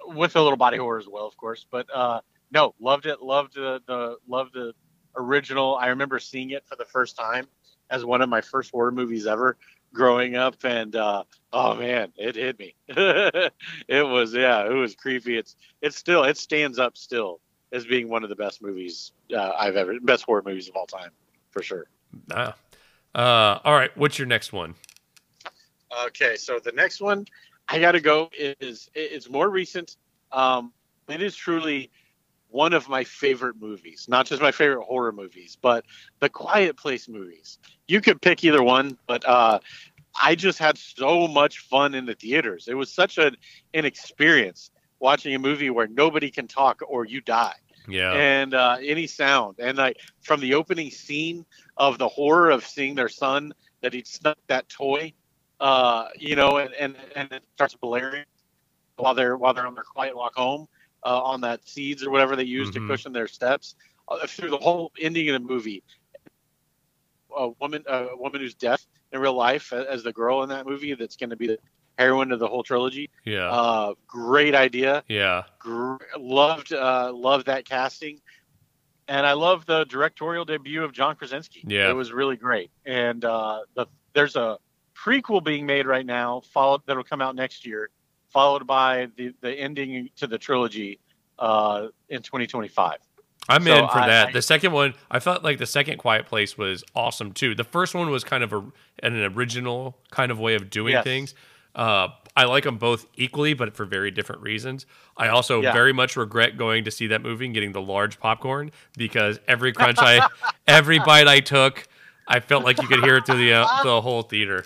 with 0.05 0.35
a 0.35 0.41
little 0.41 0.57
body 0.57 0.77
horror 0.77 0.99
as 0.99 1.07
well, 1.07 1.25
of 1.25 1.35
course. 1.37 1.65
But 1.69 1.87
uh, 1.93 2.21
no, 2.53 2.75
loved 2.79 3.05
it. 3.07 3.21
Loved 3.21 3.55
the, 3.55 3.81
the 3.87 4.17
loved 4.27 4.53
the 4.53 4.73
original. 5.15 5.75
I 5.75 5.87
remember 5.87 6.19
seeing 6.19 6.51
it 6.51 6.65
for 6.67 6.75
the 6.75 6.85
first 6.85 7.17
time 7.17 7.47
as 7.89 8.05
one 8.05 8.21
of 8.21 8.29
my 8.29 8.41
first 8.41 8.71
horror 8.71 8.91
movies 8.91 9.27
ever 9.27 9.57
growing 9.91 10.35
up, 10.35 10.55
and 10.63 10.95
uh, 10.95 11.23
oh 11.51 11.75
man, 11.75 12.13
it 12.15 12.35
hit 12.35 12.59
me. 12.59 12.75
it 12.87 13.51
was 13.89 14.33
yeah, 14.33 14.65
it 14.65 14.73
was 14.73 14.95
creepy. 14.95 15.37
It's 15.37 15.55
it's 15.81 15.97
still 15.97 16.23
it 16.23 16.37
stands 16.37 16.79
up 16.79 16.95
still 16.95 17.39
as 17.71 17.85
being 17.85 18.07
one 18.07 18.23
of 18.23 18.29
the 18.29 18.35
best 18.35 18.61
movies 18.61 19.13
uh, 19.35 19.51
I've 19.57 19.75
ever 19.75 19.99
best 19.99 20.23
horror 20.23 20.43
movies 20.45 20.69
of 20.69 20.75
all 20.75 20.85
time 20.85 21.09
for 21.49 21.63
sure. 21.63 21.87
Ah. 22.31 22.55
Uh, 23.15 23.59
all 23.63 23.73
right, 23.73 23.95
what's 23.95 24.17
your 24.17 24.27
next 24.27 24.53
one? 24.53 24.73
Okay, 26.07 26.35
so 26.35 26.59
the 26.59 26.71
next 26.71 26.99
one 26.99 27.25
I 27.67 27.79
got 27.79 27.91
to 27.91 27.99
go 27.99 28.29
is 28.33 28.89
it's 28.95 29.29
more 29.29 29.49
recent. 29.49 29.97
Um, 30.31 30.73
it 31.07 31.21
is 31.21 31.35
truly 31.35 31.91
one 32.53 32.73
of 32.73 32.87
my 32.87 33.03
favorite 33.03 33.55
movies, 33.59 34.05
not 34.07 34.27
just 34.27 34.41
my 34.41 34.51
favorite 34.51 34.83
horror 34.83 35.11
movies, 35.11 35.57
but 35.61 35.85
the 36.19 36.29
Quiet 36.29 36.77
Place 36.77 37.09
movies. 37.09 37.57
You 37.87 38.01
could 38.01 38.21
pick 38.21 38.43
either 38.43 38.63
one, 38.63 38.97
but 39.07 39.27
uh, 39.27 39.59
I 40.21 40.35
just 40.35 40.59
had 40.59 40.77
so 40.77 41.27
much 41.27 41.59
fun 41.59 41.95
in 41.95 42.05
the 42.05 42.15
theaters. 42.15 42.67
It 42.67 42.75
was 42.75 42.91
such 42.91 43.17
an, 43.17 43.37
an 43.73 43.85
experience 43.85 44.71
watching 44.99 45.35
a 45.35 45.39
movie 45.39 45.69
where 45.69 45.87
nobody 45.87 46.29
can 46.31 46.47
talk 46.47 46.81
or 46.87 47.05
you 47.05 47.21
die 47.21 47.55
Yeah, 47.87 48.25
and 48.29 48.53
uh, 48.53 48.77
any 48.81 49.07
sound. 49.07 49.55
And 49.59 49.77
like 49.77 49.97
from 50.21 50.41
the 50.41 50.53
opening 50.55 50.91
scene 50.91 51.45
of 51.77 51.97
the 51.97 52.07
horror 52.07 52.51
of 52.51 52.65
seeing 52.65 52.95
their 52.95 53.09
son 53.09 53.53
that 53.81 53.93
he'd 53.93 54.07
snuck 54.07 54.37
that 54.47 54.69
toy, 54.69 55.13
uh, 55.59 56.07
you 56.19 56.35
know, 56.35 56.57
and, 56.57 56.73
and 56.75 56.95
and 57.15 57.31
it 57.31 57.43
starts 57.55 57.75
blaring 57.75 58.25
while 58.97 59.15
they're 59.15 59.37
while 59.37 59.53
they're 59.53 59.67
on 59.67 59.75
their 59.75 59.83
quiet 59.83 60.15
walk 60.15 60.35
home 60.35 60.67
uh, 61.05 61.21
on 61.23 61.41
that 61.41 61.67
seeds 61.67 62.03
or 62.03 62.09
whatever 62.11 62.35
they 62.35 62.43
use 62.43 62.69
Mhm. 62.69 62.73
to 62.73 62.87
cushion 62.87 63.13
their 63.13 63.27
steps. 63.27 63.75
Uh, 64.07 64.27
through 64.27 64.49
the 64.49 64.57
whole 64.57 64.91
ending 64.99 65.29
of 65.29 65.33
the 65.41 65.47
movie, 65.47 65.81
a 67.35 67.49
woman 67.59 67.83
a 67.87 68.15
woman 68.15 68.41
who's 68.41 68.53
deaf 68.53 68.85
in 69.11 69.19
real 69.19 69.33
life 69.33 69.71
as 69.73 70.03
the 70.03 70.11
girl 70.13 70.43
in 70.43 70.49
that 70.49 70.65
movie 70.65 70.93
that's 70.93 71.15
going 71.15 71.29
to 71.29 71.35
be 71.35 71.47
the 71.47 71.59
heroine 71.97 72.31
of 72.31 72.39
the 72.39 72.47
whole 72.47 72.63
trilogy. 72.63 73.09
yeah, 73.25 73.49
Uh, 73.51 73.93
great 74.07 74.55
idea 74.55 75.03
yeah. 75.07 75.43
gr- 75.59 75.95
loved 76.17 76.73
uh, 76.73 77.11
loved 77.13 77.45
that 77.47 77.65
casting, 77.65 78.19
and 79.07 79.25
I 79.25 79.33
love 79.33 79.65
the 79.65 79.85
directorial 79.85 80.45
debut 80.45 80.83
of 80.83 80.91
John 80.91 81.15
Krasinski. 81.15 81.63
Yeah. 81.67 81.89
it 81.89 81.93
was 81.93 82.11
really 82.11 82.35
great. 82.37 82.71
And 82.85 83.23
uh, 83.25 83.61
the 83.75 83.85
there's 84.13 84.35
a 84.35 84.57
prequel 84.95 85.43
being 85.43 85.65
made 85.65 85.85
right 85.87 86.05
now, 86.05 86.41
followed 86.53 86.81
that'll 86.85 87.03
come 87.03 87.21
out 87.21 87.35
next 87.35 87.65
year, 87.65 87.89
followed 88.33 88.67
by 88.67 89.07
the 89.15 89.33
the 89.41 89.51
ending 89.53 90.09
to 90.17 90.27
the 90.27 90.37
trilogy 90.37 90.99
uh, 91.39 91.87
in 92.09 92.21
2025. 92.21 92.97
I'm 93.49 93.63
So 93.63 93.73
in 93.75 93.87
for 93.89 93.97
I- 93.99 94.07
that. 94.07 94.27
I- 94.29 94.31
the 94.31 94.41
second 94.41 94.71
one, 94.71 94.93
I 95.11 95.19
felt 95.19 95.43
like 95.43 95.57
the 95.57 95.65
second 95.65 95.97
Quiet 95.97 96.25
Place 96.25 96.57
was 96.57 96.83
awesome 96.95 97.31
too. 97.33 97.55
The 97.55 97.63
first 97.63 97.93
one 97.93 98.09
was 98.09 98.23
kind 98.23 98.43
of 98.43 98.53
a, 98.53 98.63
an 99.03 99.15
original 99.35 99.97
kind 100.11 100.31
of 100.31 100.39
way 100.39 100.55
of 100.55 100.69
doing 100.69 100.93
Yes. 100.93 101.03
things. 101.03 101.35
Uh, 101.75 102.09
I 102.37 102.45
like 102.45 102.63
them 102.63 102.77
both 102.77 103.05
equally, 103.15 103.53
but 103.53 103.75
for 103.75 103.85
very 103.85 104.11
different 104.11 104.41
reasons. 104.41 104.85
I 105.17 105.27
also 105.27 105.61
Yeah. 105.61 105.73
very 105.73 105.91
much 105.91 106.15
regret 106.15 106.57
going 106.57 106.83
to 106.85 106.91
see 106.91 107.07
that 107.07 107.21
movie 107.21 107.45
and 107.45 107.53
getting 107.53 107.73
the 107.73 107.81
large 107.81 108.19
popcorn 108.19 108.71
because 108.97 109.39
every 109.47 109.73
crunch 109.73 109.97
I, 109.99 110.27
every 110.67 110.99
bite 110.99 111.27
I 111.27 111.39
took, 111.41 111.85
I 112.27 112.39
felt 112.39 112.63
like 112.63 112.81
you 112.81 112.87
could 112.87 113.03
hear 113.03 113.17
it 113.17 113.25
through 113.25 113.37
the 113.39 113.53
uh, 113.53 113.83
the 113.83 114.01
whole 114.01 114.21
theater. 114.21 114.63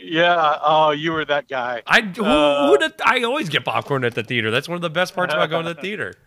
Yeah. 0.00 0.58
Oh, 0.62 0.90
you 0.90 1.12
were 1.12 1.24
that 1.24 1.48
guy. 1.48 1.82
I 1.86 2.00
who, 2.02 2.24
Uh, 2.24 2.68
who 2.68 2.78
did, 2.78 2.92
I 3.04 3.22
always 3.22 3.48
get 3.48 3.64
popcorn 3.64 4.04
at 4.04 4.14
the 4.14 4.22
theater. 4.22 4.50
That's 4.50 4.68
one 4.68 4.76
of 4.76 4.82
the 4.82 4.90
best 4.90 5.14
parts 5.14 5.34
about 5.34 5.50
going 5.50 5.66
to 5.66 5.74
the 5.74 5.80
theater. 5.80 6.14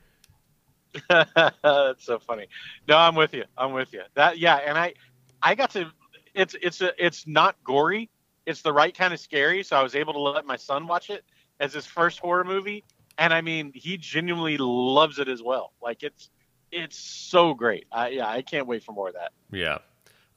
That's 1.10 2.04
so 2.04 2.20
funny. 2.20 2.48
No, 2.88 2.98
I'm 2.98 3.16
with 3.16 3.34
you. 3.34 3.46
I'm 3.58 3.72
with 3.74 3.94
you. 3.94 4.02
That 4.16 4.38
yeah, 4.38 4.58
and 4.58 4.78
I 4.78 4.94
I 5.42 5.56
got 5.56 5.72
to 5.72 5.92
it's 6.34 6.56
it's 6.62 6.82
a, 6.82 6.92
it's 7.04 7.28
not 7.28 7.56
gory. 7.64 8.10
It's 8.46 8.62
the 8.62 8.74
right 8.74 8.96
kind 8.96 9.14
of 9.14 9.20
scary, 9.20 9.64
so 9.64 9.78
I 9.78 9.84
was 9.84 9.96
able 9.96 10.14
to 10.14 10.20
let 10.20 10.46
my 10.46 10.58
son 10.58 10.88
watch 10.88 11.10
it 11.10 11.24
as 11.60 11.74
his 11.74 11.86
first 11.86 12.20
horror 12.20 12.44
movie, 12.44 12.84
and 13.18 13.34
I 13.34 13.42
mean, 13.42 13.72
he 13.74 13.98
genuinely 13.98 14.58
loves 14.58 15.20
it 15.20 15.28
as 15.28 15.42
well. 15.42 15.74
Like 15.82 16.04
it's 16.04 16.30
it's 16.72 16.98
so 16.98 17.54
great. 17.54 17.86
I 17.92 18.10
yeah, 18.10 18.28
I 18.28 18.42
can't 18.42 18.68
wait 18.68 18.84
for 18.84 18.92
more 18.94 19.10
of 19.10 19.14
that. 19.16 19.32
Yeah. 19.52 19.80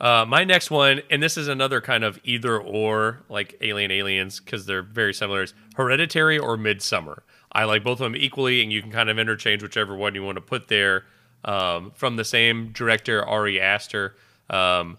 Uh, 0.04 0.24
my 0.26 0.44
next 0.44 0.70
one, 0.70 1.00
and 1.10 1.22
this 1.22 1.38
is 1.38 1.48
another 1.48 1.80
kind 1.80 2.04
of 2.04 2.20
either 2.24 2.58
or, 2.60 3.22
like 3.30 3.56
Alien 3.62 3.90
Aliens, 3.90 4.38
because 4.38 4.66
they're 4.66 4.82
very 4.82 5.14
similar. 5.14 5.42
Is 5.44 5.54
Hereditary 5.76 6.38
or 6.38 6.58
Midsommar. 6.58 7.20
I 7.52 7.64
like 7.64 7.82
both 7.82 8.00
of 8.00 8.04
them 8.04 8.14
equally, 8.16 8.62
and 8.62 8.70
you 8.70 8.82
can 8.82 8.90
kind 8.90 9.08
of 9.08 9.18
interchange 9.18 9.62
whichever 9.62 9.94
one 9.96 10.14
you 10.14 10.22
want 10.22 10.36
to 10.36 10.42
put 10.42 10.68
there. 10.68 11.04
Um, 11.44 11.90
from 11.94 12.16
the 12.16 12.24
same 12.24 12.70
director, 12.72 13.24
Ari 13.24 13.60
Aster. 13.60 14.14
Um, 14.50 14.98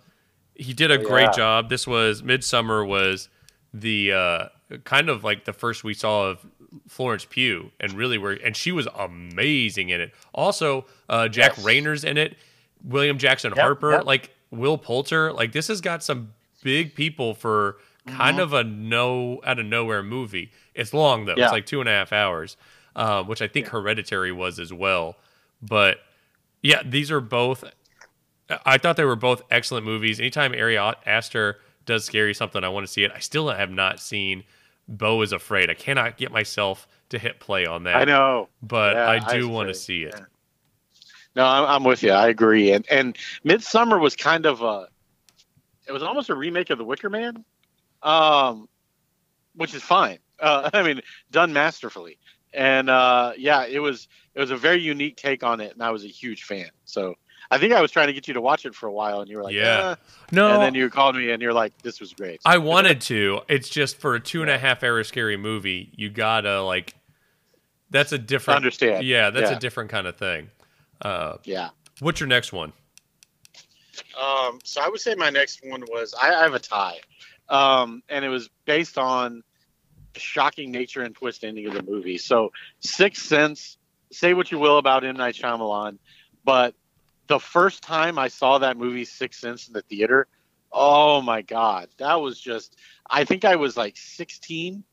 he 0.56 0.74
did 0.74 0.90
a 0.90 1.00
Oh, 1.00 1.08
great 1.08 1.24
yeah. 1.26 1.32
job. 1.32 1.70
This 1.70 1.86
was 1.86 2.22
Midsommar 2.24 2.88
was 2.88 3.30
the 3.74 4.12
uh, 4.12 4.46
kind 4.86 5.10
of 5.10 5.24
like 5.24 5.46
the 5.46 5.54
first 5.54 5.84
we 5.84 5.94
saw 5.94 6.30
of 6.30 6.46
Florence 6.88 7.26
Pugh 7.26 7.72
and 7.80 7.94
really 7.94 8.18
were 8.18 8.32
and 8.34 8.56
she 8.56 8.72
was 8.72 8.88
amazing 8.98 9.90
in 9.90 10.02
it. 10.02 10.14
Also, 10.34 10.86
uh, 11.10 11.28
Jack 11.28 11.58
Yes. 11.58 11.66
Reynor's 11.66 12.04
in 12.04 12.18
it, 12.18 12.38
William 12.84 13.18
Jackson 13.18 13.52
Yep, 13.56 13.60
Harper, 13.64 13.92
yep. 13.92 14.06
like 14.06 14.30
Will 14.58 14.78
Poulter. 14.78 15.32
Like 15.34 15.52
this 15.52 15.68
has 15.68 15.82
got 15.82 16.04
some 16.04 16.34
big 16.64 16.96
people 16.96 17.34
for 17.34 17.78
kind 18.08 18.38
Mhm. 18.38 18.42
of 18.44 18.54
a 18.54 18.64
no 18.64 19.42
out 19.44 19.60
of 19.60 19.66
nowhere 19.66 20.04
movie. 20.04 20.52
It's 20.74 20.94
long 20.94 21.26
though; 21.26 21.36
Yeah. 21.38 21.46
it's 21.46 21.52
like 21.54 21.66
two 21.66 21.80
and 21.80 21.90
a 21.90 21.92
half 21.92 22.12
hours, 22.14 22.58
uh, 22.96 23.24
which 23.24 23.42
I 23.42 23.48
think 23.48 23.68
Hereditary 23.70 24.32
was 24.32 24.60
as 24.60 24.72
well. 24.74 25.18
But 25.62 26.00
yeah, 26.62 26.82
these 26.86 27.12
are 27.12 27.22
both. 27.22 27.64
I 28.66 28.78
thought 28.78 28.96
they 28.96 29.06
were 29.06 29.16
both 29.16 29.42
excellent 29.50 29.86
movies. 29.86 30.20
Anytime 30.20 30.54
Ari 30.54 30.78
Aster 30.78 31.60
does 31.86 32.06
scary 32.06 32.34
something, 32.34 32.64
I 32.64 32.70
want 32.70 32.86
to 32.86 32.92
see 32.92 33.04
it. 33.04 33.12
I 33.14 33.20
still 33.20 33.50
have 33.50 33.72
not 33.72 34.00
seen 34.00 34.44
Beau 34.88 35.22
is 35.22 35.32
Afraid. 35.32 35.70
I 35.72 35.74
cannot 35.74 36.18
get 36.18 36.32
myself 36.32 36.88
to 37.10 37.18
hit 37.18 37.40
play 37.40 37.66
on 37.66 37.84
that. 37.84 37.96
I 37.96 38.04
know. 38.06 38.50
but 38.62 38.96
Yeah, 38.96 39.10
I 39.10 39.38
do 39.38 39.48
want 39.50 39.70
to 39.70 39.74
see 39.74 40.04
it. 40.04 40.16
No, 41.36 41.46
I'm, 41.46 41.66
I'm 41.66 41.84
with 41.84 42.02
you. 42.04 42.12
I 42.12 42.28
agree. 42.28 42.72
And 42.72 42.86
and 42.90 43.18
Midsommar 43.46 44.00
was 44.00 44.16
kind 44.16 44.46
of 44.46 44.62
a, 44.62 44.88
it 45.88 45.92
was 45.92 46.02
almost 46.04 46.30
a 46.30 46.36
remake 46.36 46.70
of 46.70 46.78
The 46.78 46.86
Wicker 46.86 47.10
Man, 47.10 47.44
um, 48.04 48.68
which 49.56 49.74
is 49.74 49.84
fine. 49.84 50.20
Uh, 50.40 50.70
I 50.74 50.84
mean, 50.84 51.02
done 51.32 51.52
masterfully. 51.54 52.18
And 52.54 52.90
uh, 52.90 53.34
yeah, 53.38 53.66
it 53.66 53.80
was 53.80 54.08
it 54.34 54.40
was 54.40 54.52
a 54.52 54.58
very 54.58 54.80
unique 54.82 55.18
take 55.18 55.44
on 55.44 55.60
it, 55.60 55.74
and 55.74 55.84
I 55.84 55.92
was 55.92 56.06
a 56.06 56.08
huge 56.10 56.44
fan. 56.44 56.70
So 56.86 57.16
I 57.52 57.58
think 57.58 57.74
I 57.74 57.82
was 57.82 57.92
trying 57.92 58.08
to 58.08 58.14
get 58.14 58.28
you 58.30 58.34
to 58.36 58.42
watch 58.42 58.66
it 58.66 58.74
for 58.74 58.88
a 58.88 58.92
while, 58.94 59.20
and 59.20 59.30
you 59.30 59.36
were 59.38 59.44
like, 59.44 59.54
Yeah. 59.54 59.92
"Eh." 59.92 59.96
No, 60.32 60.54
and 60.54 60.62
then 60.62 60.74
you 60.74 60.90
called 60.90 61.18
me, 61.18 61.32
and 61.32 61.42
you're 61.42 61.54
like, 61.54 61.78
this 61.82 62.00
was 62.00 62.14
great. 62.14 62.40
I 62.46 62.58
wanted 62.60 63.02
to. 63.02 63.42
It's 63.50 63.68
just 63.68 63.98
for 63.98 64.16
a 64.16 64.20
two 64.22 64.42
and 64.42 64.50
a 64.50 64.58
half 64.58 64.84
hour 64.84 65.04
scary 65.04 65.36
movie, 65.36 65.92
you 65.96 66.10
gotta 66.10 66.62
like. 66.62 66.94
That's 67.90 68.14
a 68.14 68.18
different. 68.18 68.56
Understand. 68.56 69.06
Yeah, 69.06 69.30
that's 69.32 69.52
Yeah. 69.52 69.58
a 69.58 69.60
different 69.60 69.90
kind 69.90 70.08
of 70.08 70.16
thing. 70.18 70.50
Uh, 71.02 71.38
yeah. 71.44 71.70
what's 72.00 72.20
your 72.20 72.28
next 72.28 72.54
one? 72.54 72.74
Um, 74.20 74.60
so 74.64 74.82
I 74.82 74.90
would 74.90 75.02
say 75.02 75.16
my 75.16 75.30
next 75.30 75.62
one 75.64 75.84
was 75.90 76.14
I, 76.20 76.34
I 76.34 76.44
have 76.44 76.54
a 76.54 76.60
tie, 76.60 77.00
um, 77.50 78.02
and 78.10 78.24
it 78.26 78.30
was 78.30 78.50
based 78.66 78.98
on 78.98 79.44
the 80.14 80.20
shocking 80.20 80.72
nature 80.72 81.02
and 81.02 81.16
twist 81.16 81.44
ending 81.44 81.68
of 81.68 81.74
the 81.74 81.84
movie. 81.84 82.18
So 82.18 82.52
Sixth 82.80 83.26
Sense. 83.26 83.78
Say 84.12 84.34
what 84.34 84.52
you 84.52 84.60
will 84.60 84.78
about 84.78 85.04
M 85.04 85.18
Night 85.18 85.36
Shyamalan, 85.36 85.98
but 86.46 86.76
the 87.28 87.40
first 87.40 87.82
time 87.84 88.20
I 88.20 88.28
saw 88.28 88.60
that 88.60 88.78
movie 88.78 89.06
Sixth 89.06 89.40
Sense 89.40 89.68
in 89.68 89.74
the 89.74 89.82
theater, 89.82 90.28
oh 90.72 91.22
my 91.22 91.42
god, 91.42 91.90
that 91.98 92.22
was 92.22 92.40
just. 92.40 92.78
I 93.08 93.24
think 93.24 93.46
I 93.46 93.56
was 93.56 93.78
like 93.78 93.98
16, 93.98 94.84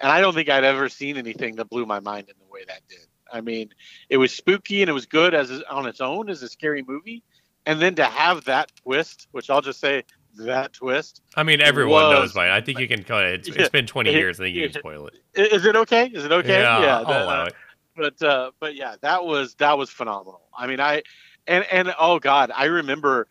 and 0.00 0.12
I 0.12 0.20
don't 0.20 0.34
think 0.34 0.48
I'd 0.48 0.64
ever 0.64 0.88
seen 0.88 1.16
anything 1.16 1.56
that 1.56 1.68
blew 1.68 1.86
my 1.86 2.00
mind 2.00 2.28
in 2.28 2.34
the 2.38 2.46
way 2.52 2.60
that 2.68 2.82
did. 2.88 3.06
I 3.32 3.40
mean, 3.40 3.70
it 4.08 4.16
was 4.16 4.32
spooky 4.32 4.82
and 4.82 4.88
it 4.88 4.92
was 4.94 5.06
good 5.06 5.34
as 5.34 5.62
on 5.70 5.86
its 5.86 6.00
own 6.00 6.30
as 6.30 6.42
a 6.42 6.48
scary 6.48 6.82
movie 6.86 7.22
and 7.66 7.80
then 7.80 7.94
to 7.96 8.04
have 8.04 8.44
that 8.44 8.72
twist, 8.82 9.28
which 9.32 9.50
I'll 9.50 9.60
just 9.60 9.80
say 9.80 10.04
that 10.36 10.72
twist. 10.72 11.20
I 11.36 11.42
mean, 11.42 11.60
everyone 11.60 12.04
was- 12.04 12.12
knows 12.12 12.32
by 12.32 12.46
it. 12.48 12.52
I 12.52 12.60
think 12.60 12.78
you 12.78 12.88
can 12.88 13.02
cut 13.02 13.24
it. 13.24 13.46
It's, 13.46 13.56
it's 13.56 13.68
been 13.68 13.86
20 13.86 14.10
Yeah. 14.10 14.16
years. 14.16 14.40
I 14.40 14.44
think 14.44 14.56
you 14.56 14.68
can 14.70 14.80
spoil 14.80 15.08
it. 15.08 15.14
Is 15.34 15.64
it 15.64 15.76
okay? 15.76 16.06
Is 16.06 16.24
it 16.24 16.32
okay? 16.32 16.62
Yeah, 16.62 17.00
I'll 17.00 17.44
that-. 17.44 17.54
But 17.96 18.22
uh, 18.22 18.52
but 18.60 18.76
yeah, 18.76 18.94
that 19.00 19.24
was 19.24 19.54
that 19.56 19.76
was 19.76 19.90
phenomenal. 19.90 20.42
I 20.56 20.68
mean, 20.68 20.78
I 20.78 21.02
and 21.48 21.64
and 21.72 21.92
oh 21.98 22.20
god, 22.20 22.52
I 22.54 22.66
remember 22.66 23.26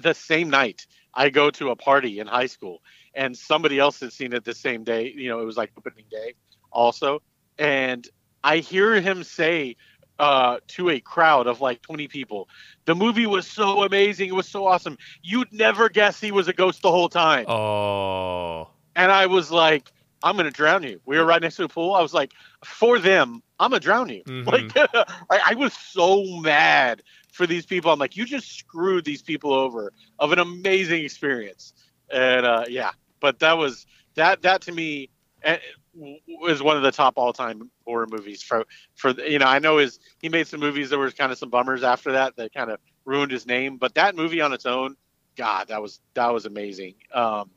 the 0.00 0.14
same 0.14 0.50
night 0.50 0.86
I 1.12 1.30
go 1.30 1.50
to 1.50 1.70
a 1.70 1.76
party 1.76 2.20
in 2.20 2.28
high 2.28 2.46
school, 2.46 2.80
and 3.12 3.36
somebody 3.36 3.78
else 3.80 3.98
had 3.98 4.12
seen 4.12 4.32
it 4.32 4.44
the 4.44 4.54
same 4.54 4.84
day. 4.84 5.12
You 5.14 5.28
know, 5.30 5.40
it 5.40 5.44
was 5.44 5.56
like 5.56 5.72
opening 5.76 6.04
day, 6.10 6.34
also, 6.70 7.22
and 7.58 8.08
I 8.42 8.58
hear 8.58 9.00
him 9.00 9.24
say 9.24 9.76
uh, 10.18 10.58
to 10.68 10.90
a 10.90 11.00
crowd 11.00 11.46
of 11.46 11.60
like 11.60 11.80
20 11.82 12.08
people, 12.08 12.48
the 12.84 12.94
movie 12.94 13.26
was 13.26 13.46
so 13.46 13.82
amazing, 13.84 14.28
it 14.28 14.34
was 14.34 14.48
so 14.48 14.66
awesome. 14.66 14.98
You'd 15.22 15.52
never 15.52 15.88
guess 15.88 16.20
he 16.20 16.30
was 16.32 16.48
a 16.48 16.52
ghost 16.52 16.82
the 16.82 16.90
whole 16.90 17.08
time 17.08 17.46
Oh, 17.48 18.68
and 18.96 19.10
I 19.10 19.26
was 19.26 19.50
like, 19.50 19.90
I'm 20.22 20.36
gonna 20.36 20.50
drown 20.50 20.82
you. 20.82 21.00
We 21.06 21.18
were 21.18 21.24
right 21.24 21.40
next 21.40 21.56
to 21.56 21.62
the 21.62 21.68
pool. 21.68 21.94
I 21.94 22.02
was 22.02 22.12
like, 22.12 22.32
for 22.64 22.98
them, 22.98 23.42
I'm 23.58 23.70
gonna 23.70 23.80
drown 23.80 24.08
you. 24.10 24.22
Mhm. 24.24 24.46
Like, 24.46 24.90
I, 25.30 25.52
I 25.52 25.54
was 25.54 25.72
so 25.72 26.24
mad 26.40 27.02
for 27.32 27.46
these 27.46 27.64
people. 27.64 27.90
I'm 27.90 27.98
like, 27.98 28.16
you 28.16 28.24
just 28.26 28.58
screwed 28.58 29.04
these 29.04 29.22
people 29.22 29.52
over 29.54 29.92
of 30.18 30.32
an 30.32 30.38
amazing 30.38 31.02
experience. 31.04 31.72
And 32.12 32.44
uh, 32.44 32.64
yeah, 32.68 32.90
but 33.20 33.38
that 33.38 33.56
was 33.56 33.86
that 34.16 34.42
that 34.42 34.62
to 34.62 34.72
me 34.72 35.08
eh, 35.42 35.58
was 35.94 36.62
one 36.62 36.76
of 36.76 36.82
the 36.82 36.92
top 36.92 37.14
all 37.16 37.32
time 37.32 37.70
horror 37.84 38.06
movies 38.08 38.42
for 38.42 38.64
for 38.94 39.10
you 39.10 39.38
know 39.38 39.46
I 39.46 39.58
know 39.58 39.78
his 39.78 39.98
he 40.20 40.28
made 40.28 40.46
some 40.46 40.60
movies 40.60 40.90
that 40.90 40.98
were 40.98 41.10
kind 41.10 41.32
of 41.32 41.38
some 41.38 41.50
bummers 41.50 41.82
after 41.82 42.12
that 42.12 42.36
that 42.36 42.54
kind 42.54 42.70
of 42.70 42.78
ruined 43.04 43.32
his 43.32 43.46
name, 43.46 43.76
but 43.76 43.94
that 43.94 44.14
movie 44.14 44.40
on 44.40 44.52
its 44.52 44.66
own, 44.66 44.96
God, 45.36 45.68
that 45.68 45.82
was 45.82 46.00
that 46.14 46.28
was 46.28 46.46
amazing. 46.46 46.94
Um, 47.12 47.50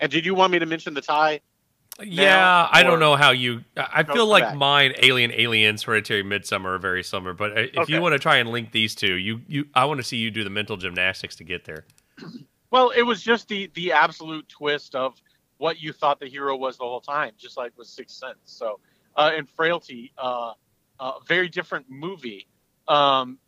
and 0.00 0.10
did 0.10 0.26
you 0.26 0.34
want 0.34 0.52
me 0.52 0.58
to 0.58 0.66
mention 0.66 0.94
the 0.94 1.00
tie? 1.00 1.40
yeah. 2.02 2.68
I 2.70 2.82
don't 2.82 3.00
know 3.00 3.16
how 3.16 3.30
you. 3.30 3.64
I 3.76 4.02
feel 4.02 4.26
like 4.26 4.44
back. 4.44 4.56
mine, 4.56 4.94
Alien, 5.02 5.32
Aliens, 5.32 5.82
Hereditary, 5.82 6.22
Midsommar 6.22 6.74
are 6.74 6.78
very 6.78 7.02
similar. 7.02 7.32
But 7.32 7.52
uh, 7.52 7.62
if 7.72 7.88
you 7.88 8.02
want 8.02 8.12
to 8.12 8.18
try 8.18 8.36
and 8.36 8.50
link 8.50 8.72
these 8.72 8.94
two, 8.94 9.14
you 9.14 9.40
you 9.48 9.66
I 9.74 9.84
want 9.86 9.98
to 9.98 10.04
see 10.04 10.16
you 10.16 10.30
do 10.30 10.44
the 10.44 10.50
mental 10.50 10.76
gymnastics 10.76 11.36
to 11.36 11.44
get 11.44 11.64
there. 11.64 11.84
Well, 12.70 12.90
it 12.90 13.02
was 13.02 13.22
just 13.22 13.48
the 13.48 13.70
the 13.74 13.92
absolute 13.92 14.48
twist 14.48 14.94
of 14.94 15.14
what 15.58 15.80
you 15.80 15.92
thought 15.92 16.20
the 16.20 16.28
hero 16.28 16.56
was 16.56 16.76
the 16.76 16.84
whole 16.84 17.00
time, 17.00 17.32
just 17.38 17.56
like 17.56 17.72
with 17.76 17.86
Sixth 17.86 18.16
Sense. 18.16 18.38
So, 18.44 18.80
uh, 19.16 19.32
and 19.34 19.48
Frailty, 19.48 20.12
uh, 20.18 20.52
uh, 20.98 21.12
very 21.26 21.48
different 21.48 21.86
movie. 21.88 22.46
Um, 22.88 23.38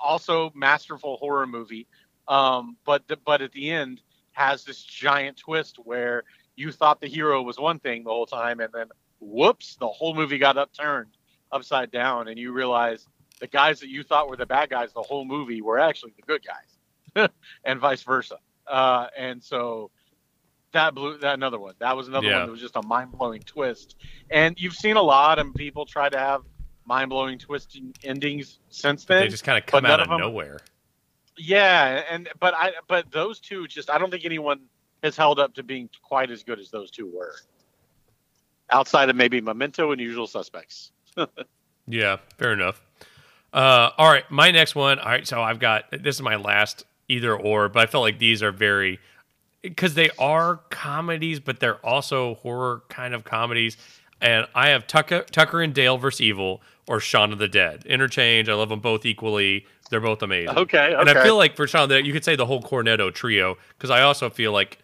also 0.00 0.50
masterful 0.54 1.16
horror 1.18 1.46
movie, 1.46 1.86
um, 2.28 2.76
but 2.84 3.06
the, 3.08 3.16
but 3.16 3.42
at 3.42 3.52
the 3.52 3.70
end 3.70 4.00
has 4.32 4.64
this 4.64 4.82
giant 4.82 5.36
twist 5.36 5.76
where 5.84 6.24
you 6.56 6.72
thought 6.72 7.00
the 7.00 7.06
hero 7.06 7.42
was 7.42 7.58
one 7.58 7.78
thing 7.78 8.04
the 8.04 8.10
whole 8.10 8.26
time, 8.26 8.60
and 8.60 8.72
then 8.72 8.86
whoops, 9.20 9.76
the 9.76 9.88
whole 9.88 10.14
movie 10.14 10.38
got 10.38 10.56
upturned 10.56 11.16
upside 11.52 11.90
down, 11.90 12.28
and 12.28 12.38
you 12.38 12.52
realize 12.52 13.06
the 13.40 13.46
guys 13.46 13.80
that 13.80 13.88
you 13.88 14.02
thought 14.02 14.28
were 14.28 14.36
the 14.36 14.46
bad 14.46 14.70
guys 14.70 14.92
the 14.92 15.02
whole 15.02 15.24
movie 15.24 15.60
were 15.60 15.78
actually 15.78 16.12
the 16.16 16.22
good 16.22 16.42
guys, 16.44 17.28
and 17.64 17.80
vice 17.80 18.02
versa. 18.02 18.36
Uh, 18.66 19.08
and 19.18 19.42
so 19.42 19.90
that 20.72 20.94
blew 20.94 21.18
that 21.18 21.34
another 21.34 21.58
one. 21.58 21.74
That 21.78 21.96
was 21.96 22.08
another 22.08 22.26
Yeah. 22.28 22.38
one 22.38 22.46
that 22.46 22.52
was 22.52 22.60
just 22.60 22.76
a 22.76 22.82
mind 22.82 23.12
blowing 23.12 23.42
twist. 23.42 23.96
And 24.30 24.54
you've 24.60 24.74
seen 24.74 24.96
a 24.96 25.02
lot 25.02 25.38
of 25.38 25.52
people 25.54 25.84
try 25.86 26.08
to 26.08 26.18
have 26.18 26.42
mind 26.84 27.10
blowing 27.10 27.38
twisting 27.38 27.94
endings 28.04 28.58
since 28.68 29.04
then. 29.04 29.22
They 29.22 29.28
just 29.28 29.44
kind 29.44 29.58
of 29.58 29.66
come 29.66 29.84
out 29.86 30.00
of 30.00 30.04
of 30.04 30.10
them- 30.10 30.20
nowhere. 30.20 30.60
Yeah, 31.36 32.04
and 32.10 32.28
but 32.38 32.54
I 32.54 32.72
but 32.88 33.10
those 33.10 33.40
two 33.40 33.66
just 33.66 33.88
I 33.90 33.98
don't 33.98 34.10
think 34.10 34.24
anyone 34.24 34.60
has 35.02 35.16
held 35.16 35.38
up 35.38 35.54
to 35.54 35.62
being 35.62 35.88
quite 36.02 36.30
as 36.30 36.42
good 36.42 36.58
as 36.58 36.70
those 36.70 36.90
two 36.90 37.06
were. 37.06 37.34
Outside 38.70 39.08
of 39.08 39.16
maybe 39.16 39.40
Memento 39.40 39.90
and 39.92 40.00
Usual 40.00 40.26
Suspects. 40.26 40.92
Yeah, 41.86 42.18
fair 42.38 42.52
enough. 42.52 42.80
Uh, 43.52 43.90
all 43.98 44.08
right, 44.08 44.30
my 44.30 44.52
next 44.52 44.76
one. 44.76 45.00
All 45.00 45.08
right, 45.08 45.26
so 45.26 45.42
I've 45.42 45.58
got 45.58 45.86
this 45.90 46.14
is 46.16 46.22
my 46.22 46.36
last 46.36 46.84
either 47.08 47.34
or, 47.36 47.68
but 47.68 47.80
I 47.82 47.86
felt 47.86 48.02
like 48.02 48.20
these 48.20 48.44
are 48.44 48.52
very 48.52 49.00
because 49.62 49.94
they 49.94 50.10
are 50.18 50.56
comedies, 50.70 51.40
but 51.40 51.60
they're 51.60 51.84
also 51.84 52.34
horror 52.36 52.82
kind 52.88 53.14
of 53.14 53.24
comedies. 53.24 53.76
And 54.20 54.46
I 54.54 54.68
have 54.70 54.86
Tucker, 54.86 55.22
Tucker 55.30 55.62
and 55.62 55.74
Dale 55.74 55.96
versus 55.96 56.20
Evil 56.20 56.60
or 56.86 57.00
Shaun 57.00 57.32
of 57.32 57.38
the 57.38 57.48
Dead. 57.48 57.84
Interchange. 57.86 58.48
I 58.48 58.54
love 58.54 58.68
them 58.68 58.80
both 58.80 59.06
equally. 59.06 59.66
They're 59.90 60.00
both 60.00 60.22
amazing. 60.22 60.56
Okay, 60.56 60.94
And 60.94 61.08
I 61.08 61.22
feel 61.22 61.36
like 61.36 61.56
for 61.56 61.66
Shaun 61.66 61.84
of 61.84 61.88
the 61.88 61.96
Dead, 61.96 62.06
you 62.06 62.12
could 62.12 62.24
say 62.24 62.36
the 62.36 62.46
whole 62.46 62.62
Cornetto 62.62 63.12
trio 63.12 63.56
because 63.70 63.90
I 63.90 64.02
also 64.02 64.30
feel 64.30 64.52
like 64.52 64.78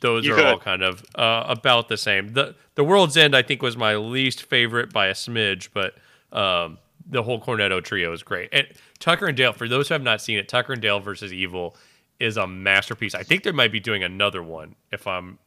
those 0.00 0.26
You 0.26 0.34
are 0.34 0.44
all 0.46 0.58
kind 0.58 0.82
of 0.82 1.04
uh, 1.14 1.44
about 1.48 1.88
the 1.88 1.96
same. 1.96 2.34
the 2.34 2.54
The 2.74 2.84
World's 2.84 3.16
End, 3.16 3.34
I 3.34 3.42
think, 3.42 3.62
was 3.62 3.76
my 3.76 3.96
least 3.96 4.42
favorite 4.42 4.92
by 4.92 5.06
a 5.06 5.14
smidge, 5.14 5.68
but 5.72 5.94
um, 6.36 6.78
the 7.08 7.22
whole 7.22 7.40
Cornetto 7.40 7.82
trio 7.82 8.12
is 8.12 8.22
great. 8.22 8.50
And 8.52 8.66
Tucker 8.98 9.26
and 9.26 9.36
Dale, 9.36 9.52
for 9.52 9.66
those 9.66 9.88
who 9.88 9.94
have 9.94 10.02
not 10.02 10.20
seen 10.20 10.38
it, 10.38 10.48
Tucker 10.48 10.74
and 10.74 10.82
Dale 10.82 11.00
versus 11.00 11.32
Evil 11.32 11.74
is 12.20 12.36
a 12.36 12.46
masterpiece. 12.46 13.14
I 13.14 13.22
think 13.22 13.42
they 13.44 13.52
might 13.52 13.72
be 13.72 13.80
doing 13.80 14.02
another 14.02 14.42
one. 14.42 14.74
If 14.92 15.06
I'm, 15.06 15.38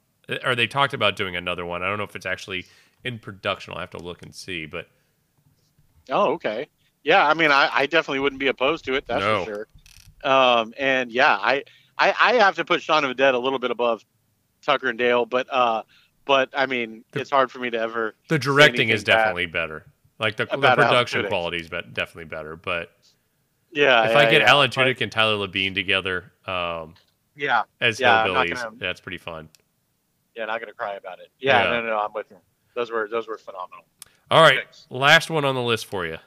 or 0.46 0.56
they 0.56 0.68
talked 0.68 0.94
about 0.94 1.16
doing 1.16 1.36
another 1.36 1.66
one. 1.66 1.84
I 1.84 1.88
don't 1.88 1.98
know 1.98 2.04
if 2.06 2.16
it's 2.16 2.26
actually 2.26 2.66
in 3.04 3.20
production. 3.20 3.74
I'll 3.74 3.80
have 3.80 3.90
to 3.92 3.98
look 4.00 4.22
and 4.22 4.34
see. 4.34 4.66
But 4.66 4.88
Oh, 6.10 6.34
okay. 6.34 6.68
Yeah, 7.04 7.28
I 7.28 7.34
mean, 7.34 7.52
I, 7.52 7.70
I 7.74 7.86
definitely 7.88 8.20
wouldn't 8.20 8.40
be 8.40 8.48
opposed 8.48 8.86
to 8.86 8.94
it. 8.94 9.06
That's 9.08 9.22
No. 9.22 9.44
for 9.46 9.52
sure. 9.52 9.68
Um, 10.24 10.74
and 10.78 11.12
yeah, 11.12 11.36
I, 11.36 11.64
I 11.98 12.14
I 12.20 12.34
have 12.36 12.56
to 12.58 12.66
put 12.66 12.82
Shaun 12.82 13.04
of 13.04 13.10
the 13.10 13.16
Dead 13.16 13.34
a 13.34 13.40
little 13.40 13.58
bit 13.58 13.72
above 13.72 14.06
Tucker 14.62 14.88
and 14.90 14.98
Dale, 15.00 15.26
but 15.26 15.52
uh, 15.52 15.82
but 16.26 16.50
I 16.56 16.68
mean, 16.68 17.04
The- 17.12 17.22
it's 17.22 17.32
hard 17.32 17.52
for 17.52 17.58
me 17.58 17.72
to 17.72 17.80
ever. 17.80 18.14
the 18.30 18.38
directing 18.38 18.90
is 18.90 19.02
anything 19.02 19.06
bad 19.06 19.18
definitely 19.18 19.46
better. 19.48 19.86
Like 20.20 20.38
the, 20.38 20.46
the 20.46 20.58
production 20.58 21.26
quality 21.28 21.58
is 21.58 21.70
be- 21.70 21.82
definitely 21.92 22.26
better. 22.26 22.56
But 22.56 22.92
Yeah. 23.72 24.06
if 24.06 24.12
yeah, 24.12 24.18
I 24.20 24.30
get 24.30 24.42
yeah. 24.42 24.52
Alan 24.52 24.70
Tudyk 24.70 25.02
and 25.02 25.12
Tyler 25.12 25.48
Labine 25.48 25.74
together 25.74 26.31
um, 26.48 26.96
yeah, 27.36 27.64
as 27.80 28.00
Yeah, 28.00 28.26
hillbillies, 28.28 28.56
gonna- 28.64 28.76
that's 28.78 29.00
pretty 29.02 29.18
fun. 29.18 29.50
yeah, 30.36 30.46
not 30.46 30.60
gonna 30.60 30.74
cry 30.74 30.96
about 30.96 31.20
it. 31.20 31.30
Yeah, 31.40 31.64
Yeah. 31.64 31.70
no, 31.72 31.82
no, 31.82 31.88
no, 31.88 32.00
I'm 32.00 32.14
with 32.14 32.30
you. 32.32 32.38
those 32.76 32.90
were 32.92 33.08
those 33.10 33.28
were 33.28 33.38
phenomenal. 33.38 33.86
All 34.30 34.42
right, 34.42 34.60
last 34.90 35.30
one 35.30 35.44
on 35.46 35.56
the 35.56 35.62
list 35.62 35.86
for 35.88 36.06
you. 36.06 36.18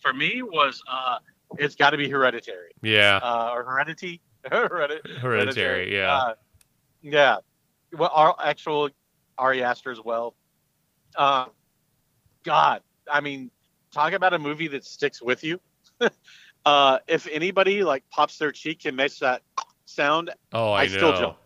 For 0.00 0.12
me 0.12 0.42
was 0.42 0.82
uh, 0.86 1.18
it's 1.58 1.74
got 1.76 1.90
to 1.90 1.96
be 1.96 2.08
Hereditary. 2.10 2.72
Yeah. 2.82 3.20
Uh, 3.22 3.52
or 3.54 3.64
Heredity. 3.64 4.20
Hereditary. 4.50 5.16
Hereditary. 5.18 5.94
Yeah. 5.96 6.14
Uh, 6.14 6.34
yeah. 7.00 7.36
Well, 7.92 8.10
our 8.12 8.36
actual 8.42 8.90
Ari 9.38 9.62
Aster 9.62 9.90
as 9.90 10.00
well. 10.04 10.34
Uh, 11.16 11.46
God, 12.42 12.82
I 13.10 13.20
mean, 13.22 13.50
talk 13.92 14.12
about 14.12 14.34
a 14.34 14.38
movie 14.38 14.68
that 14.68 14.84
sticks 14.84 15.22
with 15.22 15.42
you. 15.42 15.58
uh, 16.64 16.98
if 17.06 17.28
anybody 17.30 17.82
like 17.82 18.08
pops 18.10 18.38
their 18.38 18.52
cheek 18.52 18.84
and 18.84 18.96
makes 18.96 19.18
that 19.20 19.42
sound, 19.84 20.30
oh, 20.52 20.72
I, 20.72 20.82
I 20.82 20.86
still 20.86 21.12
jump. 21.12 21.36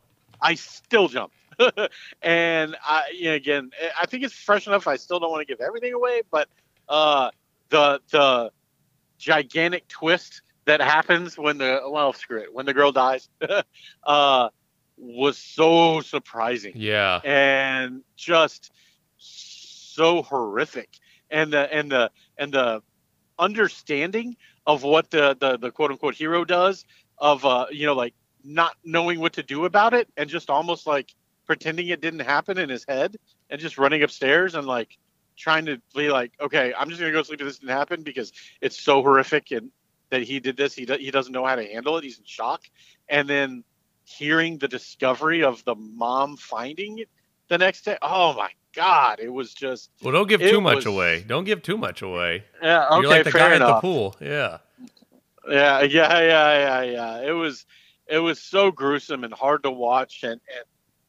I 0.41 0.55
still 0.55 1.09
jump. 1.09 1.33
and 2.23 2.77
I, 2.85 3.13
you 3.13 3.31
know, 3.31 3.35
again, 3.35 3.71
I 4.01 4.07
think 4.07 4.23
it's 4.25 4.35
fresh 4.35 4.67
enough. 4.67 4.87
I 4.87 4.97
still 4.97 5.19
don't 5.19 5.31
want 5.31 5.47
to 5.47 5.53
give 5.53 5.61
everything 5.61 5.93
away, 5.93 6.23
but 6.31 6.49
uh, 6.89 7.31
the 7.69 8.01
the 8.11 8.53
gigantic 9.19 9.89
twist 9.89 10.43
that 10.67 10.81
happens 10.81 11.37
when 11.37 11.59
the 11.59 11.81
well, 11.91 12.13
screw 12.13 12.39
it, 12.39 12.55
when 12.55 12.67
the 12.67 12.75
girl 12.75 12.93
dies, 12.93 13.29
uh, 14.05 14.49
was 14.97 15.37
so 15.37 16.01
surprising. 16.01 16.75
Yeah. 16.77 17.21
and 17.25 18.03
just 18.17 18.73
so 19.17 20.23
horrific, 20.23 20.91
and 21.31 21.53
the 21.53 21.73
and 21.73 21.91
the 21.91 22.11
and 22.37 22.53
the 22.53 22.83
understanding 23.39 24.37
of 24.69 24.85
what 24.85 25.11
the 25.11 25.37
the, 25.41 25.59
the 25.59 25.73
quote 25.73 25.91
unquote 25.91 26.15
hero 26.15 26.45
does 26.45 26.85
of 27.19 27.45
uh 27.45 27.67
you 27.73 27.87
know 27.87 27.95
like 27.95 28.15
not 28.45 28.77
knowing 28.85 29.19
what 29.19 29.33
to 29.33 29.43
do 29.43 29.65
about 29.65 29.95
it 29.95 30.09
and 30.17 30.31
just 30.31 30.51
almost 30.51 30.87
like 30.87 31.13
pretending 31.47 31.89
it 31.89 32.01
didn't 32.01 32.21
happen 32.21 32.59
in 32.59 32.69
his 32.69 32.85
head 32.89 33.17
and 33.51 33.61
just 33.61 33.79
running 33.79 34.05
upstairs 34.05 34.55
and 34.55 34.67
like 34.67 34.97
trying 35.37 35.67
to 35.67 35.81
be 35.97 36.11
like 36.11 36.33
okay 36.41 36.73
i'm 36.79 36.89
just 36.89 37.01
gonna 37.01 37.13
go 37.13 37.23
sleep 37.25 37.41
if 37.41 37.47
this 37.47 37.59
didn't 37.59 37.77
happen 37.77 38.05
because 38.05 38.33
it's 38.61 38.81
so 38.81 39.03
horrific 39.03 39.51
and 39.51 39.73
that 40.11 40.23
he 40.23 40.41
did 40.41 40.57
this. 40.57 40.75
He, 40.75 40.87
do, 40.87 40.97
he 40.99 41.11
doesn't 41.11 41.33
know 41.33 41.45
how 41.45 41.57
to 41.57 41.65
handle 41.65 41.97
it. 41.99 42.05
He's 42.05 42.19
in 42.19 42.25
shock. 42.25 42.63
And 43.09 43.29
then 43.29 43.65
hearing 44.05 44.59
the 44.59 44.69
discovery 44.69 45.45
of 45.45 45.65
the 45.65 45.75
mom 45.75 46.37
finding 46.37 46.99
it 46.99 47.11
the 47.49 47.59
next 47.59 47.85
day 47.85 47.99
oh 48.01 48.33
my 48.35 48.51
god 48.79 49.19
it 49.21 49.29
was 49.33 49.53
just 49.55 49.91
Well, 50.03 50.13
don't 50.13 50.29
give 50.29 50.41
too 50.41 50.61
much 50.61 50.77
was- 50.77 50.87
away. 50.87 51.25
Don't 51.27 51.45
give 51.45 51.63
too 51.63 51.77
much 51.77 52.03
away. 52.03 52.45
yeah 52.63 52.87
okay 52.89 53.01
You're 53.01 53.11
like 53.11 53.25
the 53.25 53.31
fair 53.33 53.51
guy 53.51 53.57
enough 53.57 53.71
at 53.71 53.75
the 53.77 53.81
pool. 53.81 54.17
Yeah. 54.21 54.59
Yeah, 55.49 55.81
yeah, 55.99 56.21
yeah, 56.21 56.23
yeah, 56.23 56.83
yeah. 56.83 57.21
It 57.29 57.33
was 57.33 57.67
it 58.07 58.19
was 58.19 58.41
so 58.41 58.71
gruesome 58.71 59.25
and 59.25 59.33
hard 59.33 59.63
to 59.65 59.71
watch 59.71 60.23
and 60.23 60.41
and, 60.57 60.65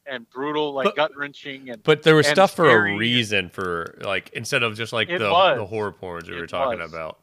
and 0.06 0.30
brutal, 0.30 0.72
like 0.72 0.96
gut 0.96 1.12
wrenching 1.16 1.70
and 1.70 1.82
But 1.82 2.02
there 2.02 2.16
was 2.16 2.26
stuff 2.26 2.54
for 2.56 2.68
a 2.68 2.96
reason 2.96 3.48
for 3.50 3.98
like 4.02 4.30
instead 4.32 4.62
of 4.62 4.74
just 4.76 4.92
like 4.92 5.08
the, 5.08 5.18
was. 5.30 5.58
the 5.58 5.66
horror 5.66 5.92
porns 5.92 6.28
we 6.28 6.36
It 6.36 6.40
were 6.40 6.46
talking 6.46 6.80
was. 6.80 6.90
about. 6.92 7.18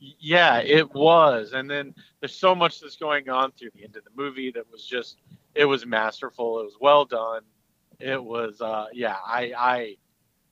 yeah, 0.00 0.58
it 0.58 0.92
was. 0.94 1.52
And 1.52 1.70
then 1.70 1.94
there's 2.20 2.34
so 2.34 2.54
much 2.54 2.80
that's 2.80 2.96
going 2.96 3.28
on 3.28 3.52
through 3.52 3.70
the 3.76 3.84
end 3.84 3.96
of 3.96 4.04
the 4.04 4.10
movie 4.16 4.50
that 4.52 4.64
was 4.72 4.84
just 4.84 5.18
it 5.54 5.64
was 5.66 5.84
masterful. 5.86 6.60
It 6.60 6.64
was 6.64 6.76
well 6.80 7.04
done. 7.04 7.42
It 8.02 8.22
was 8.22 8.60
uh 8.60 8.86
yeah, 8.92 9.16
I 9.26 9.52
I 9.56 9.96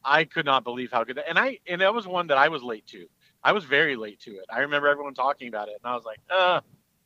I 0.04 0.24
could 0.24 0.46
not 0.46 0.64
believe 0.64 0.90
how 0.90 1.04
good 1.04 1.16
that. 1.16 1.28
and 1.28 1.38
I 1.38 1.58
and 1.68 1.80
that 1.80 1.92
was 1.94 2.06
one 2.06 2.26
that 2.28 2.38
I 2.38 2.48
was 2.48 2.62
late 2.62 2.86
to. 2.88 3.06
I 3.42 3.52
was 3.52 3.64
very 3.64 3.96
late 3.96 4.20
to 4.20 4.32
it. 4.32 4.44
I 4.50 4.60
remember 4.60 4.88
everyone 4.88 5.14
talking 5.14 5.48
about 5.48 5.68
it 5.68 5.78
and 5.82 5.90
I 5.90 5.94
was 5.94 6.04
like, 6.04 6.20
uh 6.30 6.60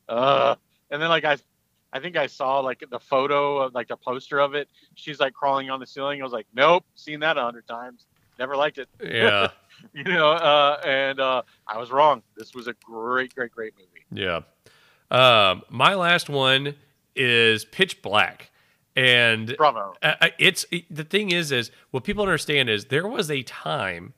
uh 0.09 0.55
and 0.91 1.01
then 1.01 1.09
like 1.09 1.25
I 1.25 1.37
I 1.93 2.01
think 2.01 2.17
I 2.17 2.27
saw 2.27 2.59
like 2.61 2.83
the 2.91 2.99
photo 2.99 3.59
of 3.59 3.73
like 3.75 3.89
the 3.89 3.97
poster 3.97 4.41
of 4.41 4.55
it. 4.55 4.69
She's 4.95 5.21
like 5.21 5.33
crawling 5.33 5.71
on 5.71 5.79
the 5.81 5.87
ceiling. 5.87 6.21
I 6.21 6.25
was 6.25 6.33
like, 6.33 6.47
nope, 6.55 6.85
seen 6.97 7.21
that 7.21 7.37
a 7.37 7.43
hundred 7.43 7.67
times. 7.67 8.07
Never 8.39 8.57
liked 8.57 8.79
it. 8.79 8.89
Yeah. 9.03 9.49
You 9.93 10.05
know, 10.05 10.31
uh, 10.31 10.81
and 10.87 11.19
uh, 11.21 11.43
I 11.67 11.79
was 11.79 11.91
wrong. 11.91 12.23
This 12.37 12.55
was 12.55 12.69
a 12.69 12.75
great, 12.85 13.35
great, 13.35 13.51
great 13.51 13.75
movie. 13.77 14.05
yeah. 14.13 14.43
Um, 15.11 15.63
my 15.69 15.95
last 15.95 16.31
one 16.31 16.77
is 17.17 17.65
Pitch 17.65 18.01
Black. 18.01 18.51
And 18.97 19.57
Bravo. 19.57 19.95
uh, 20.03 20.15
uh, 20.21 20.29
it's 20.39 20.65
the 20.91 21.05
thing 21.05 21.33
is 21.33 21.51
is 21.51 21.71
what 21.91 22.05
people 22.05 22.23
understand 22.23 22.69
is 22.71 22.87
there 22.87 23.09
was 23.09 23.31
a 23.31 23.43
time 23.43 24.15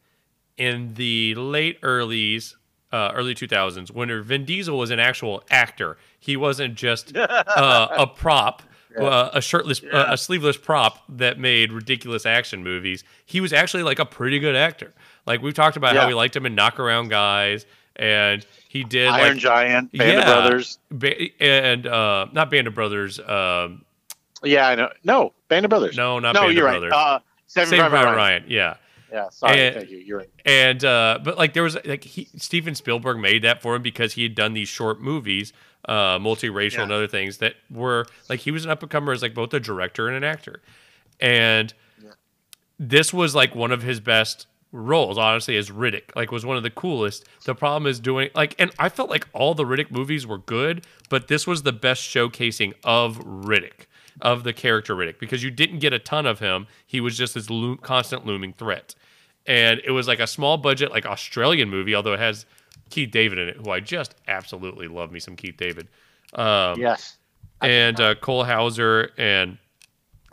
in 0.59 0.95
the 0.95 1.35
late 1.35 1.81
earlys 1.83 2.55
uh, 2.93 3.11
early 3.15 3.35
2000s 3.35 3.91
when 3.91 4.23
Vin 4.23 4.45
Diesel 4.45 4.77
was 4.79 4.91
an 4.91 4.99
actual 5.01 5.43
actor 5.51 5.97
he 6.19 6.37
wasn't 6.37 6.75
just 6.75 7.17
uh, 7.17 7.89
a 7.97 8.07
prop 8.15 8.63
uh, 8.99 9.31
a 9.35 9.41
shirtless 9.43 9.83
uh, 9.93 10.07
a 10.11 10.17
sleeveless 10.17 10.57
prop 10.57 11.03
that 11.09 11.39
made 11.39 11.73
ridiculous 11.73 12.25
action 12.27 12.63
movies 12.63 13.03
he 13.27 13.41
was 13.41 13.53
actually 13.53 13.83
like 13.83 13.99
a 13.99 14.05
pretty 14.07 14.39
good 14.39 14.55
actor 14.57 14.93
like 15.27 15.43
we've 15.43 15.53
talked 15.55 15.77
about 15.77 15.97
how 15.97 16.07
we 16.07 16.15
liked 16.15 16.37
him 16.37 16.47
in 16.47 16.55
knock 16.55 16.79
around 16.79 17.09
guys 17.09 17.67
and 17.97 18.47
he 18.69 18.85
did 18.85 19.09
Iron 19.09 19.29
like 19.35 19.37
Giant, 19.39 19.93
Band 19.93 20.13
Yeah. 20.13 20.19
of 20.21 20.25
Brothers. 20.27 20.79
ba- 20.91 21.43
and 21.43 21.87
uh, 21.87 22.27
not 22.33 22.51
Band 22.51 22.67
of 22.67 22.75
Brothers 22.75 23.19
um, 23.21 23.85
Yeah, 24.45 24.69
I 24.69 24.75
know. 24.75 24.91
No, 25.05 25.33
Band 25.49 25.65
of 25.65 25.71
Brothers. 25.71 25.97
no 25.97 26.19
not 26.19 26.35
no, 26.35 26.43
Band 26.43 26.55
you're 26.57 26.67
of 26.69 26.73
right. 26.83 26.89
Brothers 26.89 26.93
Uh, 26.95 27.19
Saving 27.47 27.71
Saving 27.71 27.91
Private 27.91 28.07
Ryan. 28.07 28.17
Ryan 28.17 28.45
yeah 28.49 28.75
Yeah, 29.13 29.29
sorry. 29.31 29.61
And- 29.61 29.75
thank 29.77 29.91
you. 29.91 29.99
You're 29.99 30.19
right. 30.19 30.31
and 30.45 30.85
uh 30.85 31.19
but 31.25 31.39
like 31.39 31.55
there 31.55 31.63
was 31.63 31.77
like 31.85 32.05
he, 32.05 32.29
steven 32.37 32.75
spielberg 32.75 33.19
made 33.19 33.43
that 33.43 33.63
for 33.63 33.75
him 33.77 33.83
because 33.83 34.13
he 34.15 34.23
had 34.23 34.35
done 34.35 34.53
these 34.53 34.69
short 34.69 35.01
movies 35.01 35.53
uh 35.87 36.19
multiracial 36.19 36.75
Yeah. 36.79 36.83
and 36.85 36.93
other 36.93 37.07
things 37.07 37.39
that 37.39 37.55
were 37.71 38.07
like 38.29 38.41
he 38.41 38.51
was 38.51 38.65
an 38.65 38.71
up 38.71 38.83
and 38.83 38.91
comer 38.91 39.13
as 39.13 39.23
like 39.23 39.35
both 39.35 39.55
a 39.55 39.61
director 39.61 40.09
and 40.09 40.17
an 40.17 40.25
actor 40.25 40.61
and 41.21 41.73
Yeah. 42.03 42.11
this 42.79 43.13
was 43.15 43.35
like 43.35 43.55
one 43.55 43.71
of 43.73 43.83
his 43.83 44.01
best 44.01 44.47
roles 44.73 45.17
honestly 45.17 45.57
as 45.57 45.71
riddick 45.71 46.15
like 46.17 46.31
was 46.33 46.45
one 46.45 46.57
of 46.57 46.63
the 46.65 46.71
coolest 46.71 47.25
the 47.45 47.55
problem 47.55 47.87
is 47.89 48.01
doing 48.01 48.29
like 48.35 48.55
and 48.59 48.71
i 48.81 48.89
felt 48.89 49.09
like 49.09 49.27
all 49.33 49.55
the 49.55 49.65
riddick 49.65 49.91
movies 49.93 50.27
were 50.27 50.39
good 50.39 50.85
but 51.09 51.29
this 51.29 51.47
was 51.47 51.63
the 51.63 51.73
best 51.73 52.03
showcasing 52.03 52.75
of 52.85 53.19
riddick 53.21 53.87
of 54.21 54.45
the 54.45 54.53
character 54.53 54.95
riddick 54.95 55.19
because 55.19 55.43
you 55.43 55.51
didn't 55.51 55.79
get 55.79 55.93
a 55.93 55.99
ton 55.99 56.27
of 56.27 56.39
him 56.39 56.67
he 56.87 57.01
was 57.01 57.17
just 57.19 57.35
this 57.35 57.51
loom, 57.51 57.77
constant 57.79 58.25
looming 58.25 58.53
threat 58.55 58.95
and 59.47 59.81
it 59.85 59.91
was 59.91 60.09
like 60.09 60.21
a 60.21 60.27
small 60.27 60.57
budget 60.57 60.91
like 60.91 61.05
australian 61.07 61.69
movie 61.69 61.95
although 61.95 62.15
it 62.15 62.19
has 62.21 62.47
keith 62.91 63.11
david 63.11 63.39
in 63.39 63.49
it 63.49 63.57
who 63.57 63.71
i 63.71 63.79
just 63.81 64.15
absolutely 64.29 64.89
love 64.89 65.13
me 65.13 65.21
some 65.21 65.37
keith 65.37 65.57
david 65.57 65.89
um, 66.35 66.79
Yes. 66.81 67.17
and 67.63 68.01
uh, 68.01 68.15
cole 68.17 68.45
hauser 68.45 69.11
and 69.19 69.59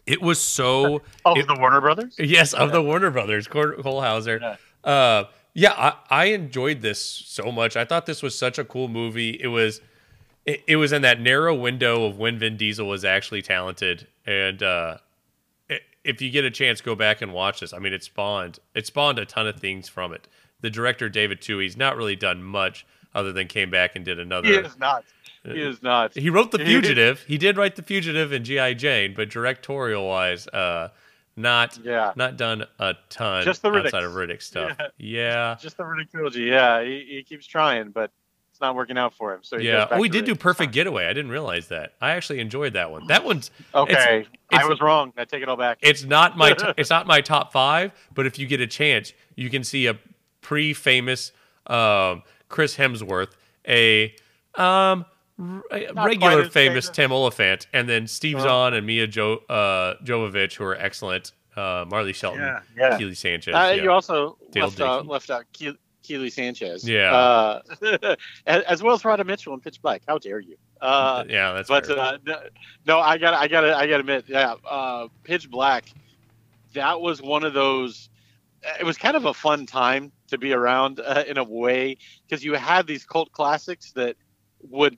it 0.06 0.22
was 0.22 0.40
so 0.40 1.02
Of 1.26 1.38
it- 1.38 1.48
the 1.48 1.56
Warner 1.58 1.80
Brothers. 1.80 2.16
Yes, 2.20 2.54
of 2.54 2.72
the 2.74 2.82
Warner 2.82 3.10
Brothers, 3.10 3.48
Cole 3.48 4.02
Hauser. 4.02 4.38
Yeah. 4.42 4.90
Uh, 4.92 5.24
yeah, 5.54 5.72
I, 5.72 5.94
I 6.10 6.26
enjoyed 6.26 6.82
this 6.82 7.00
so 7.00 7.54
much. 7.54 7.78
I 7.78 7.86
thought 7.86 8.06
this 8.06 8.22
was 8.22 8.38
such 8.38 8.58
a 8.60 8.66
cool 8.66 8.90
movie. 8.90 9.30
It 9.40 9.48
was, 9.48 9.80
it, 10.46 10.64
it 10.68 10.76
was 10.78 10.92
in 10.92 11.02
that 11.04 11.20
narrow 11.20 11.54
window 11.56 12.06
of 12.06 12.18
when 12.18 12.38
Vin 12.40 12.58
Diesel 12.58 12.88
was 12.88 13.06
actually 13.06 13.42
talented. 13.42 14.08
And 14.26 14.62
uh, 14.64 14.98
if 16.04 16.22
you 16.22 16.30
get 16.30 16.44
a 16.46 16.52
chance, 16.52 16.82
go 16.82 16.96
back 16.96 17.22
and 17.22 17.34
watch 17.34 17.60
this. 17.62 17.74
I 17.74 17.80
mean, 17.80 17.94
it 17.94 18.04
spawned, 18.04 18.60
it 18.76 18.86
spawned 18.88 19.20
a 19.20 19.26
ton 19.26 19.48
of 19.48 19.58
things 19.60 19.88
from 19.90 20.14
it. 20.14 20.28
The 20.62 20.70
director 20.70 21.10
David 21.10 21.42
Twohy's 21.42 21.76
not 21.78 21.98
really 21.98 22.16
done 22.16 22.44
much 22.44 22.86
other 23.14 23.32
than 23.32 23.48
came 23.48 23.70
back 23.70 23.96
and 23.96 24.04
did 24.06 24.20
another. 24.20 24.48
He 24.48 24.54
is 24.56 24.78
not. 24.78 25.04
He 25.44 25.62
is 25.62 25.84
not. 25.84 26.14
He 26.14 26.30
wrote 26.30 26.52
The 26.52 26.60
Fugitive. 26.60 27.22
He 27.28 27.38
did 27.38 27.58
write 27.58 27.76
The 27.76 27.84
Fugitive 27.84 28.32
and 28.32 28.46
G.I. 28.46 28.76
Jane, 28.76 29.14
but 29.14 29.30
directorial 29.30 30.08
wise, 30.08 30.48
uh, 30.48 30.88
not 31.36 31.78
Yeah. 31.84 32.14
not 32.16 32.38
done 32.38 32.64
a 32.80 32.94
ton 33.10 33.44
Just 33.44 33.62
the 33.62 33.70
Riddick. 33.70 33.86
outside 33.88 34.04
of 34.04 34.14
Riddick 34.14 34.42
stuff. 34.42 34.78
Yeah. 34.80 34.88
Yeah. 34.98 35.58
Just 35.60 35.76
the 35.78 35.84
Riddick 35.84 36.12
trilogy. 36.12 36.44
Yeah, 36.44 36.82
he, 36.84 37.06
he 37.10 37.24
keeps 37.24 37.46
trying, 37.46 37.90
but 37.90 38.12
it's 38.54 38.62
not 38.62 38.76
working 38.76 39.00
out 39.00 39.16
for 39.16 39.34
him. 39.34 39.40
So 39.42 39.58
Yeah. 39.58 39.88
Oh, 39.90 39.98
we 40.00 40.08
did 40.10 40.26
do. 40.26 40.36
Perfect 40.36 40.74
Getaway. 40.74 41.06
I 41.06 41.14
didn't 41.14 41.32
realize 41.32 41.70
that. 41.70 41.94
I 42.00 42.12
actually 42.12 42.40
enjoyed 42.40 42.74
that 42.74 42.92
one. 42.92 43.08
That 43.08 43.26
one's 43.26 43.50
Okay, 43.74 43.96
I 43.96 44.56
it's- 44.56 44.70
was 44.70 44.80
wrong. 44.80 45.12
I 45.18 45.26
take 45.26 45.42
it 45.42 45.50
all 45.50 45.58
back. 45.58 45.80
it's 45.82 46.04
not 46.04 46.38
my 46.38 46.54
t- 46.54 46.68
it's 46.78 46.92
not 46.92 47.08
my 47.08 47.20
top 47.20 47.52
five, 47.52 47.92
but 48.14 48.28
if 48.28 48.38
you 48.38 48.46
get 48.46 48.62
a 48.62 48.68
chance, 48.68 49.12
you 49.36 49.50
can 49.50 49.64
see 49.64 49.88
a 49.88 49.98
pre-famous 50.42 51.32
um, 51.66 52.22
Chris 52.48 52.76
Hemsworth, 52.78 53.32
a 53.68 54.14
um, 54.54 55.06
r- 55.40 55.64
regular 55.96 56.48
famous. 56.48 56.90
Tim 56.90 57.12
Olyphant, 57.12 57.66
and 57.74 57.90
then 57.90 58.06
Steve 58.06 58.36
Uh-huh. 58.36 58.46
Zahn 58.48 58.74
and 58.76 58.86
Mia 58.86 59.08
jo- 59.08 59.42
uh, 59.50 59.96
Jovovich, 60.04 60.54
who 60.58 60.64
are 60.66 60.76
excellent. 60.76 61.32
Uh, 61.56 61.86
Marley 61.88 62.14
Shelton, 62.14 62.42
Yeah, 62.42 62.60
yeah. 62.76 62.98
Kiele 63.00 63.16
Sanchez. 63.16 63.54
Uh, 63.54 63.74
yeah. 63.76 63.84
You 63.84 63.92
also 63.92 64.38
Dale 64.52 64.66
left 64.66 64.82
out, 64.82 65.08
left 65.08 65.30
out 65.30 65.46
Ke- 65.54 65.78
Kiele 66.04 66.32
Sanchez. 66.32 66.88
Yeah. 66.88 67.14
Uh, 67.14 68.16
as 68.46 68.84
well 68.84 68.94
as 68.94 69.06
Radha 69.06 69.24
Mitchell 69.24 69.54
in 69.54 69.60
Pitch 69.60 69.82
Black. 69.82 70.04
How 70.08 70.18
dare 70.18 70.40
you? 70.40 70.58
Uh, 70.82 71.24
yeah, 71.30 71.54
that's 71.54 71.70
but 71.70 71.90
uh, 71.90 72.18
no, 72.26 72.40
no, 72.86 73.00
I 73.00 73.18
got, 73.18 73.34
I 73.34 73.48
got, 73.48 73.64
I 73.64 73.88
got 73.88 73.98
to 73.98 74.00
admit, 74.00 74.26
yeah, 74.28 74.56
uh, 74.70 75.08
Pitch 75.24 75.50
Black. 75.50 75.86
That 76.74 77.02
was 77.02 77.22
one 77.22 77.44
of 77.44 77.54
those. 77.54 78.10
It 78.80 78.86
was 78.86 78.98
kind 78.98 79.16
of 79.16 79.26
a 79.26 79.34
fun 79.34 79.66
time 79.66 80.12
to 80.28 80.38
be 80.38 80.54
around 80.54 81.00
uh, 81.00 81.24
in 81.28 81.38
a 81.38 81.44
way 81.44 81.98
because 82.28 82.44
you 82.44 82.54
had 82.54 82.88
these 82.88 83.06
cult 83.06 83.32
classics 83.32 83.92
that 83.94 84.16
would 84.70 84.98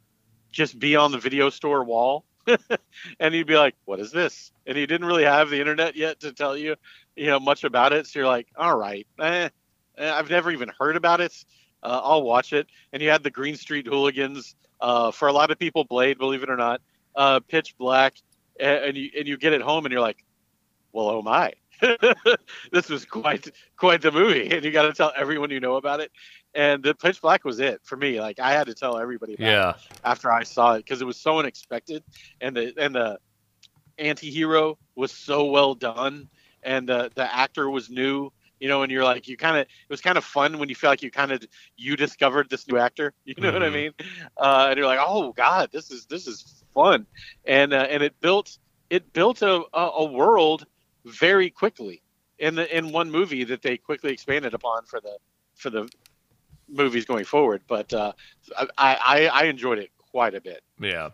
just 0.52 0.80
be 0.80 0.95
on 0.95 1.11
the 1.11 1.18
video 1.18 1.49
store 1.49 1.84
wall, 1.84 2.26
and 3.19 3.34
you'd 3.34 3.48
be 3.48 3.57
like, 3.57 3.76
"What 3.86 3.99
is 3.99 4.11
this?" 4.11 4.52
And 4.65 4.77
you 4.77 4.88
didn't 4.88 5.06
really 5.06 5.26
have 5.26 5.49
the 5.49 5.60
internet 5.60 5.95
yet 5.95 6.22
to 6.22 6.32
tell 6.32 6.56
you, 6.56 6.76
you 7.15 7.27
know, 7.27 7.40
much 7.40 7.64
about 7.64 7.91
it. 7.91 8.07
So 8.07 8.19
you're 8.19 8.27
like, 8.27 8.48
"All 8.56 8.77
right, 8.77 9.06
eh, 9.19 9.49
I've 9.98 10.30
never 10.30 10.52
even 10.52 10.72
heard 10.80 10.96
about 10.96 11.22
it. 11.22 11.34
Uh, 11.84 12.02
I'll 12.04 12.24
watch 12.24 12.54
it." 12.54 12.68
And 12.94 13.02
you 13.02 13.10
had 13.10 13.24
the 13.24 13.32
Green 13.32 13.56
Street 13.56 13.88
Hooligans. 13.88 14.56
Uh, 14.82 15.10
for 15.12 15.30
a 15.30 15.34
lot 15.34 15.52
of 15.52 15.58
people, 15.58 15.86
Blade, 15.86 16.18
believe 16.18 16.44
it 16.44 16.50
or 16.50 16.58
not, 16.58 16.82
uh, 17.16 17.40
Pitch 17.40 17.76
Black, 17.78 18.16
and, 18.60 18.84
and 18.86 18.98
you 18.98 19.10
and 19.18 19.28
you 19.28 19.38
get 19.38 19.54
it 19.54 19.62
home 19.62 19.86
and 19.86 19.92
you're 19.92 20.02
like, 20.02 20.24
"Well, 20.92 21.10
oh 21.10 21.22
my." 21.22 21.54
this 22.72 22.90
was 22.90 23.06
quite 23.06 23.52
quite 23.78 24.02
the 24.02 24.12
movie, 24.12 24.50
and 24.52 24.64
you 24.64 24.72
got 24.72 24.84
to 24.84 24.94
tell 24.94 25.12
everyone 25.16 25.50
you 25.50 25.60
know 25.60 25.76
about 25.76 26.00
it. 26.00 26.12
And 26.54 26.82
the 26.84 26.96
Pitch 26.96 27.22
Black 27.22 27.44
was 27.44 27.60
it 27.60 27.82
for 27.84 27.98
me. 27.98 28.20
Like 28.22 28.40
I 28.40 28.54
had 28.54 28.68
to 28.68 28.74
tell 28.74 28.98
everybody. 28.98 29.36
yeah. 29.38 29.74
After 30.04 30.32
I 30.32 30.44
saw 30.44 30.74
it, 30.74 30.78
because 30.80 31.02
it 31.02 31.06
was 31.06 31.18
so 31.18 31.40
unexpected, 31.40 32.04
and 32.40 32.56
the 32.56 32.74
and 32.78 32.96
the 32.96 33.20
anti-hero 33.98 34.78
was 34.96 35.12
so 35.12 35.46
well 35.46 35.76
done, 35.76 36.30
and 36.64 36.88
the 36.88 37.12
the 37.16 37.36
actor 37.36 37.70
was 37.70 37.90
new. 37.90 38.32
You 38.60 38.69
know, 38.69 38.84
and 38.84 38.91
you're 38.91 39.03
like, 39.03 39.27
you 39.27 39.38
kind 39.38 39.57
of, 39.57 39.64
it 39.64 39.90
was 39.90 40.02
kind 40.02 40.18
of 40.18 40.23
fun 40.23 40.60
when 40.60 40.69
you 40.69 40.76
feel 40.76 40.90
like 40.90 41.02
you 41.02 41.11
kind 41.11 41.32
of, 41.32 41.44
you 41.76 41.95
discovered 41.95 42.49
this 42.49 42.68
new 42.68 42.77
actor. 42.77 43.14
You 43.26 43.34
know 43.38 43.49
mm-hmm. 43.49 43.53
what 43.53 43.64
I 43.64 43.65
mm-hmm. 43.68 43.76
mean? 43.76 43.91
Uh, 44.38 44.68
and 44.69 44.77
you're 44.77 44.88
like, 44.88 44.99
oh 45.02 45.34
god, 45.34 45.69
this 45.72 45.91
is 45.91 46.06
this 46.06 46.27
is 46.27 46.64
fun, 46.73 47.06
and 47.45 47.73
uh, 47.73 47.88
and 47.90 48.02
it 48.03 48.19
built 48.22 48.57
it 48.90 49.11
built 49.14 49.41
a, 49.41 49.64
a, 49.73 49.90
a 49.98 50.06
world 50.06 50.65
very 51.06 51.49
quickly 51.49 52.02
in 52.40 52.56
the 52.56 52.77
in 52.77 52.91
one 52.91 53.10
movie 53.11 53.44
that 53.45 53.61
they 53.61 53.77
quickly 53.77 54.11
expanded 54.11 54.53
upon 54.53 54.86
for 54.86 54.99
the 55.02 55.18
for 55.56 55.69
the 55.69 55.90
movies 56.68 57.06
going 57.06 57.26
forward. 57.26 57.61
But 57.68 57.94
uh, 57.94 58.14
I, 58.57 58.68
I 58.77 59.27
I 59.27 59.44
enjoyed 59.45 59.80
it 59.80 59.91
quite 60.11 60.36
a 60.36 60.41
bit. 60.41 60.64
Yeah. 60.80 61.10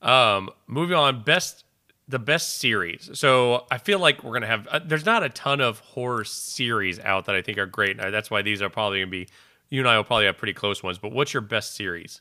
Um, 0.00 0.50
moving 0.66 0.96
on, 0.96 1.22
best 1.22 1.64
the 2.12 2.18
best 2.18 2.58
series. 2.58 3.10
So 3.14 3.66
I 3.70 3.78
feel 3.78 3.98
like 3.98 4.22
we're 4.22 4.34
gonna 4.34 4.46
have. 4.46 4.68
Uh, 4.68 4.80
there's 4.84 5.06
not 5.06 5.24
a 5.24 5.30
ton 5.30 5.60
of 5.60 5.80
horror 5.80 6.24
series 6.24 7.00
out 7.00 7.24
that 7.24 7.34
I 7.34 7.40
think 7.42 7.58
are 7.58 7.66
great. 7.66 7.98
And 7.98 8.14
that's 8.14 8.30
why 8.30 8.42
these 8.42 8.62
are 8.62 8.68
probably 8.68 9.00
gonna 9.00 9.10
be. 9.10 9.28
You 9.70 9.80
and 9.80 9.88
I 9.88 9.96
will 9.96 10.04
probably 10.04 10.26
have 10.26 10.36
pretty 10.36 10.52
close 10.52 10.82
ones. 10.82 10.98
But 10.98 11.12
what's 11.12 11.32
your 11.32 11.40
best 11.40 11.74
series? 11.74 12.20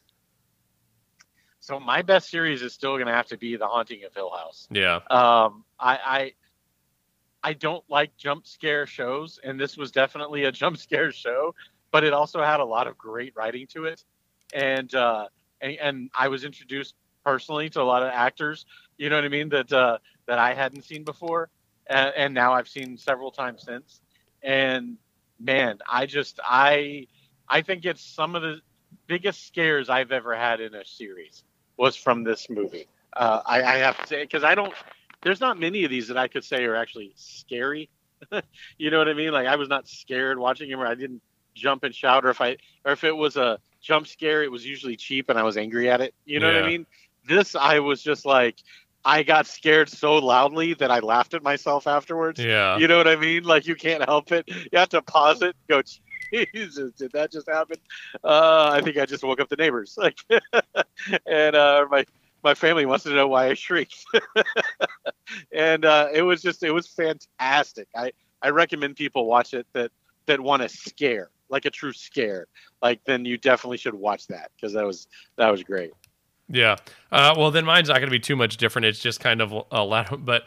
So 1.59 1.77
my 1.80 2.01
best 2.01 2.30
series 2.30 2.61
is 2.61 2.73
still 2.73 2.97
gonna 2.97 3.13
have 3.13 3.27
to 3.27 3.38
be 3.38 3.57
The 3.57 3.68
Haunting 3.68 4.05
of 4.05 4.13
Hill 4.15 4.31
House. 4.31 4.68
Yeah. 4.72 5.01
Um, 5.09 5.65
I, 5.77 5.99
I 6.05 6.34
I 7.43 7.53
don't 7.53 7.84
like 7.89 8.15
jump 8.15 8.47
scare 8.47 8.88
shows, 8.88 9.39
and 9.43 9.59
this 9.59 9.76
was 9.76 9.91
definitely 9.91 10.45
a 10.45 10.51
jump 10.53 10.77
scare 10.77 11.11
show, 11.11 11.53
but 11.91 12.05
it 12.05 12.13
also 12.13 12.41
had 12.41 12.61
a 12.61 12.65
lot 12.65 12.88
of 12.88 12.97
great 12.97 13.34
writing 13.35 13.68
to 13.68 13.85
it, 13.85 14.05
and 14.53 14.95
uh, 14.95 15.27
and, 15.59 15.77
and 15.81 16.09
I 16.18 16.30
was 16.30 16.45
introduced 16.45 16.95
personally 17.26 17.69
to 17.72 17.81
a 17.81 17.84
lot 17.84 18.03
of 18.03 18.09
actors, 18.09 18.65
you 19.01 19.09
know 19.09 19.15
what 19.15 19.25
I 19.25 19.29
mean, 19.29 19.49
that 19.49 19.73
uh, 19.73 19.97
that 20.27 20.37
I 20.37 20.53
hadn't 20.53 20.83
seen 20.83 21.03
before, 21.03 21.49
and, 21.87 22.13
and 22.15 22.33
now 22.33 22.53
I've 22.53 22.67
seen 22.67 22.97
several 22.97 23.31
times 23.31 23.63
since, 23.63 23.99
and 24.43 24.97
man, 25.39 25.79
I 25.91 26.05
just 26.05 26.39
I 26.43 27.07
I 27.49 27.61
think 27.63 27.85
it's 27.85 28.03
some 28.03 28.35
of 28.35 28.43
the 28.43 28.61
biggest 29.07 29.47
scares 29.47 29.89
I've 29.89 30.11
ever 30.11 30.35
had 30.35 30.61
in 30.61 30.75
a 30.75 30.85
series 30.85 31.43
was 31.77 31.95
from 31.95 32.23
this 32.23 32.47
movie. 32.47 32.87
Uh, 33.13 33.41
I, 33.45 33.63
I 33.63 33.77
have 33.77 33.99
to 34.01 34.07
say 34.07 34.21
because 34.21 34.43
I 34.43 34.53
don't 34.53 34.73
there's 35.23 35.41
not 35.41 35.59
many 35.59 35.83
of 35.83 35.89
these 35.89 36.07
that 36.09 36.17
I 36.17 36.27
could 36.27 36.43
say 36.43 36.63
are 36.65 36.75
actually 36.75 37.11
scary. 37.15 37.89
you 38.77 38.91
know 38.91 38.99
what 38.99 39.09
I 39.09 39.13
mean? 39.13 39.31
Like 39.31 39.47
I 39.47 39.55
was 39.55 39.67
not 39.67 39.87
scared 39.87 40.37
watching 40.37 40.69
him, 40.69 40.79
or 40.79 40.85
I 40.85 40.93
didn't 40.93 41.23
jump 41.55 41.83
and 41.83 41.93
shout, 41.93 42.23
or 42.23 42.29
if 42.29 42.39
I, 42.39 42.57
or 42.85 42.91
if 42.91 43.03
it 43.03 43.15
was 43.15 43.35
a 43.35 43.57
jump 43.81 44.05
scare, 44.05 44.43
it 44.43 44.51
was 44.51 44.63
usually 44.63 44.95
cheap, 44.95 45.29
and 45.29 45.39
I 45.39 45.43
was 45.43 45.57
angry 45.57 45.89
at 45.89 46.01
it. 46.01 46.13
You 46.23 46.39
know 46.39 46.51
yeah. 46.51 46.57
what 46.57 46.65
I 46.65 46.67
mean? 46.67 46.85
This 47.27 47.55
I 47.55 47.79
was 47.79 48.01
just 48.01 48.25
like, 48.25 48.57
I 49.03 49.23
got 49.23 49.47
scared 49.47 49.89
so 49.89 50.15
loudly 50.15 50.73
that 50.75 50.91
I 50.91 50.99
laughed 50.99 51.33
at 51.33 51.43
myself 51.43 51.87
afterwards. 51.87 52.39
Yeah. 52.39 52.77
You 52.77 52.87
know 52.87 52.97
what 52.97 53.07
I 53.07 53.15
mean? 53.15 53.43
Like 53.43 53.65
you 53.65 53.75
can't 53.75 54.03
help 54.03 54.31
it. 54.31 54.47
You 54.47 54.77
have 54.77 54.89
to 54.89 55.01
pause 55.01 55.41
it. 55.41 55.55
go, 55.67 55.81
Jesus, 56.31 56.91
did 56.93 57.11
that 57.13 57.31
just 57.31 57.49
happen? 57.49 57.77
Uh, 58.23 58.69
I 58.71 58.81
think 58.81 58.97
I 58.97 59.05
just 59.05 59.23
woke 59.23 59.39
up 59.39 59.49
the 59.49 59.55
neighbors. 59.55 59.97
Like, 59.97 60.19
and 61.25 61.55
uh, 61.55 61.85
my 61.89 62.05
my 62.43 62.53
family 62.53 62.85
wants 62.85 63.03
to 63.03 63.13
know 63.13 63.27
why 63.27 63.47
I 63.47 63.53
shrieked. 63.53 64.05
and 65.51 65.85
uh, 65.85 66.09
it 66.13 66.21
was 66.21 66.41
just 66.41 66.63
it 66.63 66.71
was 66.71 66.87
fantastic. 66.87 67.87
I 67.95 68.11
I 68.41 68.49
recommend 68.49 68.95
people 68.95 69.25
watch 69.25 69.53
it 69.53 69.67
that 69.73 69.91
that 70.27 70.39
want 70.39 70.61
to 70.61 70.69
scare 70.69 71.29
like 71.51 71.65
a 71.65 71.69
true 71.69 71.93
scare. 71.93 72.47
Like 72.81 73.03
then 73.05 73.25
you 73.25 73.37
definitely 73.37 73.77
should 73.77 73.93
watch 73.93 74.27
that 74.27 74.51
because 74.55 74.73
that 74.73 74.85
was 74.85 75.07
that 75.37 75.51
was 75.51 75.63
great. 75.63 75.91
Yeah. 76.51 76.75
Uh, 77.11 77.33
well, 77.37 77.51
then 77.51 77.65
mine's 77.65 77.87
not 77.87 77.95
going 77.95 78.07
to 78.07 78.11
be 78.11 78.19
too 78.19 78.35
much 78.35 78.57
different. 78.57 78.85
It's 78.85 78.99
just 78.99 79.19
kind 79.19 79.41
of 79.41 79.53
a 79.71 79.83
lot, 79.83 80.11
of, 80.11 80.25
but 80.25 80.45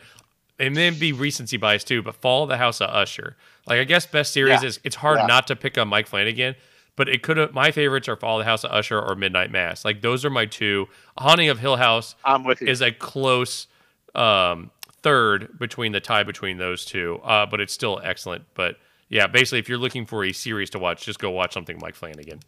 it 0.58 0.72
may 0.72 0.90
be 0.90 1.12
recency 1.12 1.56
bias 1.56 1.84
too. 1.84 2.02
But 2.02 2.14
Fall 2.16 2.44
of 2.44 2.48
the 2.48 2.56
House 2.56 2.80
of 2.80 2.90
Usher. 2.90 3.36
Like 3.66 3.80
I 3.80 3.84
guess 3.84 4.06
best 4.06 4.32
series 4.32 4.62
yeah. 4.62 4.68
is 4.68 4.80
it's 4.84 4.96
hard 4.96 5.18
yeah. 5.20 5.26
not 5.26 5.46
to 5.46 5.56
pick 5.56 5.78
up 5.78 5.88
Mike 5.88 6.06
Flanagan 6.06 6.54
but 6.96 7.08
it 7.08 7.22
could 7.22 7.36
have 7.36 7.52
my 7.52 7.70
favorites 7.70 8.08
are 8.08 8.16
Fall 8.16 8.38
of 8.38 8.44
the 8.44 8.50
House 8.50 8.64
of 8.64 8.70
Usher 8.70 9.00
or 9.00 9.14
Midnight 9.14 9.50
Mass. 9.50 9.84
Like 9.84 10.00
those 10.00 10.24
are 10.24 10.30
my 10.30 10.46
two. 10.46 10.86
Haunting 11.18 11.48
of 11.48 11.58
Hill 11.58 11.76
House 11.76 12.14
I'm 12.24 12.44
with 12.44 12.60
you. 12.60 12.68
is 12.68 12.82
a 12.82 12.92
close 12.92 13.66
um, 14.14 14.70
third 15.02 15.58
between 15.58 15.92
the 15.92 16.00
tie 16.00 16.22
between 16.22 16.58
those 16.58 16.84
two. 16.84 17.20
Uh, 17.24 17.46
but 17.46 17.60
it's 17.60 17.72
still 17.72 18.00
excellent. 18.02 18.44
But 18.54 18.76
yeah, 19.08 19.26
basically 19.26 19.58
if 19.58 19.68
you're 19.68 19.78
looking 19.78 20.06
for 20.06 20.24
a 20.24 20.32
series 20.32 20.70
to 20.70 20.78
watch, 20.78 21.04
just 21.04 21.18
go 21.18 21.30
watch 21.30 21.52
something 21.52 21.78
Mike 21.80 21.94
Flanagan. 21.94 22.40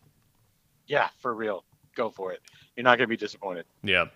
Yeah, 0.86 1.08
for 1.18 1.34
real. 1.34 1.64
Go 1.96 2.10
for 2.10 2.32
it. 2.32 2.40
You're 2.76 2.84
not 2.84 2.98
going 2.98 3.06
to 3.06 3.08
be 3.08 3.16
disappointed. 3.16 3.66
Yeah. 3.82 4.06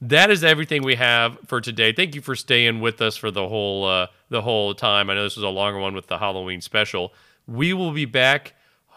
That 0.00 0.30
is 0.30 0.44
everything 0.44 0.82
we 0.82 0.94
have 0.96 1.38
for 1.46 1.60
today. 1.60 1.92
Thank 1.92 2.14
you 2.14 2.20
for 2.20 2.34
staying 2.34 2.80
with 2.80 3.00
us 3.00 3.16
for 3.16 3.30
the 3.30 3.48
whole 3.48 3.84
uh, 3.84 4.08
the 4.28 4.42
whole 4.42 4.74
time. 4.74 5.08
I 5.08 5.14
know 5.14 5.22
this 5.22 5.36
was 5.36 5.44
a 5.44 5.48
longer 5.48 5.78
one 5.78 5.94
with 5.94 6.06
the 6.06 6.18
Halloween 6.18 6.60
special. 6.60 7.14
We 7.46 7.72
will 7.72 7.92
be 7.92 8.04
back 8.04 8.54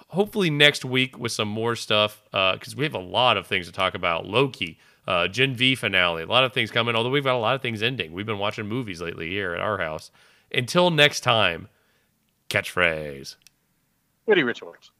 hopefully 0.10 0.50
next 0.50 0.84
week 0.84 1.18
with 1.18 1.32
some 1.32 1.48
more 1.48 1.76
stuff 1.76 2.22
because 2.32 2.74
uh, 2.74 2.78
we 2.78 2.84
have 2.84 2.96
a 2.96 3.00
lot 3.00 3.38
of 3.38 3.48
things 3.48 3.68
to 3.68 3.72
talk 3.72 3.96
about. 3.96 4.26
Loki, 4.26 4.78
uh, 5.08 5.28
Gen 5.28 5.56
V 5.56 5.76
finale, 5.76 6.24
a 6.24 6.26
lot 6.26 6.44
of 6.44 6.52
things 6.52 6.72
coming. 6.72 6.96
Although 6.96 7.12
we've 7.12 7.24
got 7.24 7.36
a 7.36 7.40
lot 7.40 7.56
of 7.56 7.62
things 7.62 7.82
ending. 7.82 8.12
We've 8.12 8.26
been 8.26 8.40
watching 8.40 8.68
movies 8.68 9.02
lately 9.02 9.30
here 9.30 9.54
at 9.54 9.62
our 9.62 9.78
house. 9.78 10.12
Until 10.52 10.90
next 10.90 11.22
time, 11.22 11.70
catchphrase. 12.50 13.36
Witty 14.26 14.44
Words. 14.44 14.91